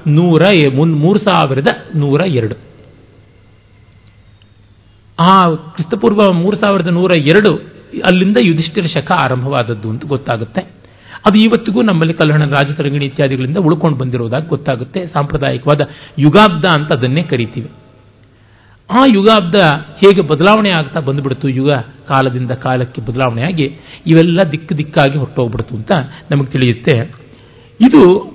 ನೂರ 0.06 0.42
ಮುನ್, 0.74 1.00
ಮೂರು 1.00 1.18
ಸಾವಿರದ 1.18 1.66
ನೂರ 1.94 2.20
ಎರಡು. 2.20 2.54
ಆ 5.20 5.54
ಕ್ರಿಸ್ತಪೂರ್ವ 5.54 6.32
ಮೂರು 6.32 6.56
ಸಾವಿರದ 6.56 6.86
ನೂರ 6.86 7.12
ಎರಡು 7.18 7.54
ಅಲ್ಲಿಂದ 8.04 8.36
ಯುಧಿಷ್ಠಿರ 8.44 8.86
ಶಕ 8.86 9.12
ಆರಂಭವಾದದ್ದು 9.12 9.90
ಅಂತ 9.90 10.04
ಗೊತ್ತಾಗುತ್ತೆ. 10.04 10.60
ಅದು 11.26 11.40
ಇವತ್ತಿಗೂ 11.40 11.82
ನಮ್ಮಲ್ಲಿ 11.82 12.14
ಕಲ್ಯಾಣ 12.14 12.44
ರಾಜತರಂಗಿಣಿ 12.44 13.06
ಇತ್ಯಾದಿಗಳಿಂದ 13.06 13.56
ಉಳ್ಕೊಂಡು 13.56 13.98
ಬಂದಿರೋದಾಗಿ 13.98 14.48
ಗೊತ್ತಾಗುತ್ತೆ. 14.48 15.06
ಸಾಂಪ್ರದಾಯಿಕವಾದ 15.06 15.80
ಯುಗಾಬ್ದ 16.18 16.64
ಅಂತ 16.64 16.92
ಅದನ್ನೇ 16.92 17.22
ಕರಿತೀವಿ. 17.22 17.70
ಆ 18.90 19.04
ಯುಗಾಬ್ದ 19.14 19.54
ಹೇಗೆ 19.74 20.22
ಬದಲಾವಣೆ 20.22 20.70
ಆಗ್ತಾ 20.70 21.00
ಬಂದುಬಿಡ್ತು, 21.00 21.48
ಯುಗ 21.48 21.70
ಕಾಲದಿಂದ 22.08 22.50
ಕಾಲಕ್ಕೆ 22.50 23.02
ಬದಲಾವಣೆಯಾಗಿ 23.02 23.64
ಇವೆಲ್ಲ 24.06 24.40
ದಿಕ್ಕು 24.52 24.78
ದಿಕ್ಕಾಗಿ 24.78 25.18
ಹೊರಟೋಗ್ಬಿಡ್ತು 25.18 25.74
ಅಂತ 25.74 25.92
ನಮಗೆ 26.30 26.46
ತಿಳಿಯುತ್ತೆ. 26.46 27.14
ಇದು 27.88 28.26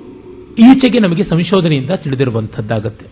ಈಚೆಗೆ 0.59 0.99
ನಮಗೆ 0.99 1.23
ಸಂಶೋಧನೆಯಿಂದ 1.23 1.89
ತಿಳಿದಿರುವಂಥದ್ದಾಗತ್ತೆ. 1.89 3.05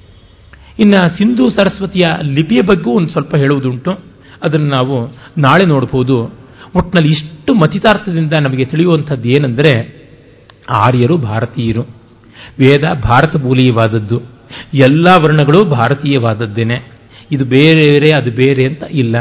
ಇನ್ನು 0.80 1.18
ಸಿಂಧು 1.18 1.50
ಸರಸ್ವತಿಯ 1.50 2.02
ಲಿಪಿಯ 2.24 2.58
ಬಗ್ಗೆ 2.68 2.90
ಒಂದು 2.90 3.10
ಸ್ವಲ್ಪ 3.10 3.36
ಹೇಳುವುದುಂಟು. 3.36 3.92
ಅದನ್ನು 4.44 4.68
ನಾವು 4.68 5.16
ನಾಳೆ 5.38 5.68
ನೋಡಬಹುದು 5.68 6.24
ಒಟ್ಟಿನಲ್ಲಿ 6.76 7.12
ಇಷ್ಟು 7.12 7.54
ಮತಿತಾರ್ಥದಿಂದ 7.54 8.34
ನಮಗೆ 8.42 8.66
ತಿಳಿಯುವಂಥದ್ದು 8.66 9.30
ಏನೆಂದರೆ, 9.30 10.02
ಆರ್ಯರು 10.70 11.18
ಭಾರತೀಯರು. 11.18 11.82
ವೇದ 12.60 12.84
ಭಾರತ 12.94 13.36
ಮೂಲೀಯವಾದದ್ದು 13.36 14.22
ಎಲ್ಲ 14.74 15.06
ವರ್ಣಗಳು 15.18 15.66
ಭಾರತೀಯವಾದದ್ದೇನೆ. 15.66 17.01
ಇದು 17.32 17.46
ಬೇರೆ 17.46 17.82
ಬೇರೆ 17.82 18.18
ಅದು 18.18 18.32
ಬೇರೆ 18.32 18.68
ಅಂತ 18.68 18.84
ಇಲ್ಲ. 18.92 19.16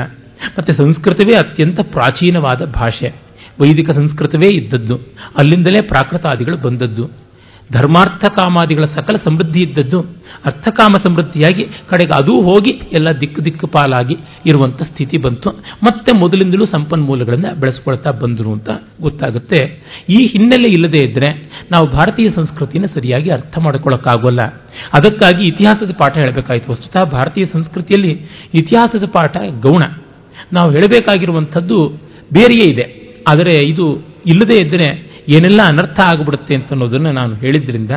ಮತ್ತು 0.59 0.75
ಸಂಸ್ಕೃತವೇ 0.75 1.33
ಅತ್ಯಂತ 1.35 1.81
ಪ್ರಾಚೀನವಾದ 1.81 2.65
ಭಾಷೆ. 2.65 3.15
ವೈದಿಕ 3.61 3.91
ಸಂಸ್ಕೃತವೇ 3.91 4.49
ಇದ್ದದ್ದು. 4.57 4.97
ಅಲ್ಲಿಂದಲೇ 5.39 5.81
ಪ್ರಾಕೃತಾದಿಗಳು 5.81 6.57
ಬಂದದ್ದು. 6.57 7.11
ಧರ್ಮಾರ್ಥ 7.73 8.31
ಕಾಮಾದಿಗಳ 8.31 8.85
ಸಕಲ 8.85 9.17
ಸಮೃದ್ಧಿ 9.17 9.61
ಇದ್ದದ್ದು 9.69 10.01
ಅರ್ಥಕಾಮ 10.45 10.93
ಸಮೃದ್ಧಿಯಾಗಿ 11.07 11.65
ಕಡೆಗೆ 11.65 12.15
ಅದೂ 12.15 12.41
ಹೋಗಿ 12.41 12.75
ಎಲ್ಲ 12.75 13.09
ದಿಕ್ಕು 13.21 13.45
ದಿಕ್ಕು 13.45 13.67
ಪಾಲಾಗಿ 13.67 14.15
ಇರುವಂಥ 14.47 14.83
ಸ್ಥಿತಿ 14.83 15.17
ಬಂತು. 15.17 15.51
ಮತ್ತೆ 15.83 16.13
ಮೊದಲಿಂದಲೂ 16.19 16.67
ಸಂಪನ್ಮೂಲಗಳನ್ನು 16.67 17.61
ಬೆಳೆಸ್ಕೊಳ್ತಾ 17.61 18.11
ಬಂದರು 18.11 18.53
ಅಂತ 18.53 18.69
ಗೊತ್ತಾಗುತ್ತೆ. 19.01 19.61
ಈ 20.09 20.27
ಹಿನ್ನೆಲೆ 20.27 20.71
ಇಲ್ಲದೆ 20.71 21.09
ಇದ್ದರೆ 21.09 21.51
ನಾವು 21.73 21.87
ಭಾರತೀಯ 21.87 22.31
ಸಂಸ್ಕೃತಿನ 22.37 22.85
ಸರಿಯಾಗಿ 22.95 23.31
ಅರ್ಥ 23.31 23.59
ಮಾಡ್ಕೊಳ್ಳೋಕ್ಕಾಗೋಲ್ಲ 23.59 24.39
ಅದಕ್ಕಾಗಿ 24.95 25.45
ಇತಿಹಾಸದ 25.45 25.91
ಪಾಠ 25.91 26.17
ಹೇಳಬೇಕಾಯಿತು. 26.17 26.73
ವಸ್ತುತಃ 26.73 27.11
ಭಾರತೀಯ 27.11 27.45
ಸಂಸ್ಕೃತಿಯಲ್ಲಿ 27.45 28.13
ಇತಿಹಾಸದ 28.55 29.05
ಪಾಠ 29.05 29.37
ಗೌಣ. 29.37 29.83
ನಾವು 30.53 30.71
ಹೇಳಬೇಕಾಗಿರುವಂಥದ್ದು 30.71 31.87
ಬೇರೆಯೇ 32.33 32.73
ಇದೆ. 32.73 33.01
ಆದರೆ 33.29 33.69
ಇದು 33.69 33.99
ಇಲ್ಲದೇ 34.27 34.65
ಇದ್ದರೆ 34.65 35.10
ಏನೆಲ್ಲ 35.29 35.61
ಅನರ್ಥ 35.67 36.01
ಆಗಿಬಿಡುತ್ತೆ 36.01 36.55
ಅಂತ 36.55 36.69
ಅನ್ನೋದನ್ನು 36.71 37.13
ನಾನು 37.13 37.35
ಹೇಳಿದ್ರಿಂದ, 37.35 37.91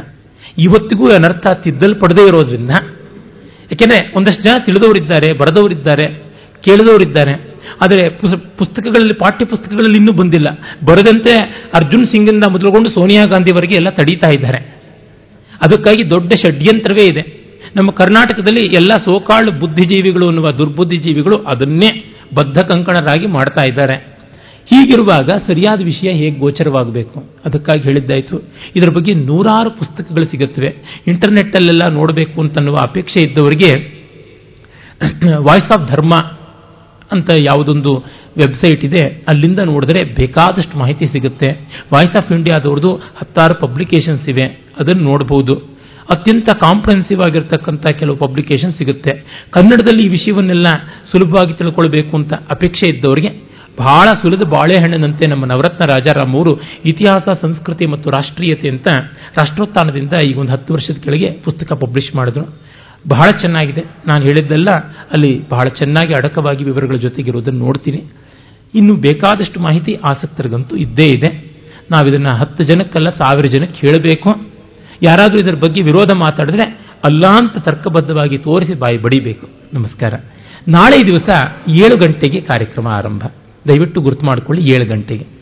ಇವತ್ತಿಗೂ 0.58 1.06
ಅನರ್ಥ 1.10 1.48
ತಿದ್ದಲ್ಪಡದೇ 1.64 2.28
ಇರೋದ್ರಿಂದ 2.28 2.70
ಯಾಕೆಂದರೆ 3.72 4.14
ಒಂದಷ್ಟು 4.18 4.44
ಜನ 4.44 4.56
ತಿಳಿದವರಿದ್ದಾರೆ, 4.66 5.38
ಬರೆದವರಿದ್ದಾರೆ, 5.38 6.06
ಕೇಳಿದವರಿದ್ದಾರೆ, 6.64 7.34
ಆದರೆ 7.82 8.10
ಪುಸ್ತಕಗಳಲ್ಲಿ 8.58 9.16
ಪಾಠ್ಯ 9.20 9.46
ಪುಸ್ತಕಗಳಲ್ಲಿ 9.46 9.98
ಇನ್ನೂ 10.00 10.12
ಬಂದಿಲ್ಲ. 10.12 10.48
ಬರದಂತೆ 10.86 11.34
ಅರ್ಜುನ್ 11.76 12.06
ಸಿಂಗಿಂದ 12.06 12.44
ಮೊದಲುಗೊಂಡು 12.52 12.90
ಸೋನಿಯಾ 12.90 13.26
ಗಾಂಧಿವರೆಗೆ 13.26 13.76
ಎಲ್ಲ 13.76 13.90
ತಡೀತಾ 13.90 14.30
ಇದ್ದಾರೆ. 14.30 14.60
ಅದಕ್ಕಾಗಿ 15.62 16.10
ದೊಡ್ಡ 16.10 16.32
ಷಡ್ಯಂತ್ರವೇ 16.34 17.06
ಇದೆ. 17.06 17.24
ನಮ್ಮ 17.76 17.92
ಕರ್ನಾಟಕದಲ್ಲಿ 17.92 18.64
ಎಲ್ಲ 18.76 18.92
ಸೋಕಾಳು 18.92 19.52
ಬುದ್ಧಿಜೀವಿಗಳು 19.60 20.28
ಅನ್ನುವ 20.28 20.48
ದುರ್ಬುದ್ಧಿಜೀವಿಗಳು 20.60 21.38
ಅದನ್ನೇ 21.44 21.90
ಬದ್ಧ 22.36 22.58
ಕಂಕಣರಾಗಿ 22.60 23.28
ಮಾಡ್ತಾ 23.28 23.64
ಇದ್ದಾರೆ. 23.64 23.96
ಹೀಗಿರುವಾಗ 24.66 25.28
ಸರಿಯಾದ 25.48 25.84
ವಿಷಯ 25.84 26.10
ಹೇಗೆ 26.12 26.40
ಗೋಚರವಾಗಬೇಕು? 26.40 27.30
ಅದಕ್ಕಾಗಿ 27.46 27.84
ಹೇಳಿದ್ದಾಯಿತು. 27.84 28.44
ಇದರ 28.76 28.90
ಬಗ್ಗೆ 28.90 29.14
ನೂರಾರು 29.16 29.72
ಪುಸ್ತಕಗಳು 29.72 30.26
ಸಿಗುತ್ತವೆ. 30.26 30.76
ಇಂಟರ್ನೆಟ್ಟಲ್ಲೆಲ್ಲ 31.08 31.94
ನೋಡಬೇಕು 31.94 32.42
ಅಂತನ್ನುವ 32.42 32.76
ಅಪೇಕ್ಷೆ 32.82 33.30
ಇದ್ದವರಿಗೆ 33.30 34.04
ವಾಯ್ಸ್ 35.38 35.80
ಆಫ್ 35.80 35.92
ಧರ್ಮ 35.92 36.16
ಅಂತ 37.12 37.30
ಯಾವುದೊಂದು 37.40 38.06
ವೆಬ್ಸೈಟ್ 38.38 38.86
ಇದೆ. 38.86 39.26
ಅಲ್ಲಿಂದ 39.28 39.60
ನೋಡಿದ್ರೆ 39.60 40.04
ಬೇಕಾದಷ್ಟು 40.04 40.78
ಮಾಹಿತಿ 40.78 41.06
ಸಿಗುತ್ತೆ. 41.08 41.50
ವಾಯ್ಸ್ 41.94 42.16
ಆಫ್ 42.24 42.32
ಇಂಡಿಯಾದವ್ರದ್ದು 42.32 42.96
ಹತ್ತಾರು 42.96 43.68
ಪಬ್ಲಿಕೇಶನ್ಸ್ 43.68 44.30
ಇವೆ. 44.30 44.48
ಅದನ್ನು 44.80 45.04
ನೋಡಬಹುದು 45.04 45.56
ಅತ್ಯಂತ 46.12 46.50
ಕಾಂಪ್ರಹೆನ್ಸಿವ್ 46.50 47.22
ಆಗಿರ್ತಕ್ಕಂಥ 47.22 47.92
ಕೆಲವು 48.00 48.16
ಪಬ್ಲಿಕೇಶನ್ 48.16 48.74
ಸಿಗುತ್ತೆ. 48.74 49.14
ಕನ್ನಡದಲ್ಲಿ 49.52 50.06
ಈ 50.06 50.08
ವಿಷಯವನ್ನೆಲ್ಲ 50.08 50.68
ಸುಲಭವಾಗಿ 51.12 51.54
ತಿಳ್ಕೊಳ್ಬೇಕು 51.54 52.18
ಅಂತ 52.18 52.34
ಅಪೇಕ್ಷೆ 52.34 52.96
ಇದ್ದವರಿಗೆ 52.96 53.53
ಬಹಳ 53.80 54.08
ಸುಲಿದ 54.22 54.42
ಬಾಳೆಹಣ್ಣಿನಂತೆ 54.42 55.30
ನಮ್ಮ 55.30 55.46
ನವರತ್ನ 55.46 55.86
ರಾಜಾರಾಮ್ 55.86 56.36
ಅವರು 56.36 56.62
ಇತಿಹಾಸ, 56.86 57.30
ಸಂಸ್ಕೃತಿ 57.42 57.86
ಮತ್ತು 57.86 58.10
ರಾಷ್ಟ್ರೀಯತೆ 58.10 58.70
ಅಂತ 58.70 58.88
ರಾಷ್ಟ್ರೋತ್ಥಾನದಿಂದ 59.30 60.14
ಈಗ 60.30 60.38
ಒಂದು 60.38 60.52
ಹತ್ತು 60.52 60.74
ವರ್ಷದ 60.74 60.94
ಕೆಳಗೆ 60.94 61.32
ಪುಸ್ತಕ 61.32 61.74
ಪಬ್ಲಿಷ್ 61.74 62.16
ಮಾಡಿದ್ರು. 62.16 62.46
ಬಹಳ 63.08 63.30
ಚೆನ್ನಾಗಿದೆ. 63.30 63.82
ನಾನು 63.82 64.24
ಹೇಳಿದ್ದೆಲ್ಲ 64.24 64.68
ಅಲ್ಲಿ 65.14 65.50
ಬಹಳ 65.50 65.68
ಚೆನ್ನಾಗಿ 65.68 66.14
ಅಡಕವಾಗಿ 66.14 66.64
ವಿವರಗಳ 66.64 66.96
ಜೊತೆಗಿರುವುದನ್ನು 66.96 67.60
ನೋಡ್ತೀನಿ. 67.60 68.04
ಇನ್ನು 68.76 68.94
ಬೇಕಾದಷ್ಟು 68.96 69.60
ಮಾಹಿತಿ 69.60 69.94
ಆಸಕ್ತರಿಗಂತೂ 69.94 70.76
ಇದ್ದೇ 70.76 71.10
ಇದೆ. 71.10 71.54
ನಾವಿದನ್ನು 71.92 72.38
ಹತ್ತು 72.38 72.64
ಜನಕ್ಕಲ್ಲ, 72.64 73.10
ಸಾವಿರ 73.10 73.46
ಜನಕ್ಕೆ 73.46 73.88
ಹೇಳಬೇಕು. 73.88 74.54
ಯಾರಾದರೂ 75.04 75.38
ಇದರ 75.38 75.56
ಬಗ್ಗೆ 75.56 75.82
ವಿರೋಧ 75.82 76.12
ಮಾತಾಡಿದ್ರೆ 76.16 76.80
ಅಲ್ಲ 77.06 77.28
ಅಂತ 77.28 77.58
ತರ್ಕಬದ್ಧವಾಗಿ 77.58 78.38
ತೋರಿಸಿ 78.38 78.74
ಬಾಯಿ 78.74 78.98
ಬಡಿಬೇಕು. 78.98 79.50
ನಮಸ್ಕಾರ. 79.74 80.14
ನಾಳೆ 80.68 81.02
ದಿವಸ 81.02 81.30
ಏಳು 81.70 81.96
ಗಂಟೆಗೆ 81.98 82.42
ಕಾರ್ಯಕ್ರಮ 82.42 82.88
ಆರಂಭ. 82.88 83.22
ದಯವಿಟ್ಟು 83.68 84.02
ಗುರುತು 84.02 84.26
ಮಾಡಿಕೊಳ್ಳಿ 84.26 84.72
ಏಳು 84.72 84.86
ಗಂಟೆಗೆ. 84.86 85.33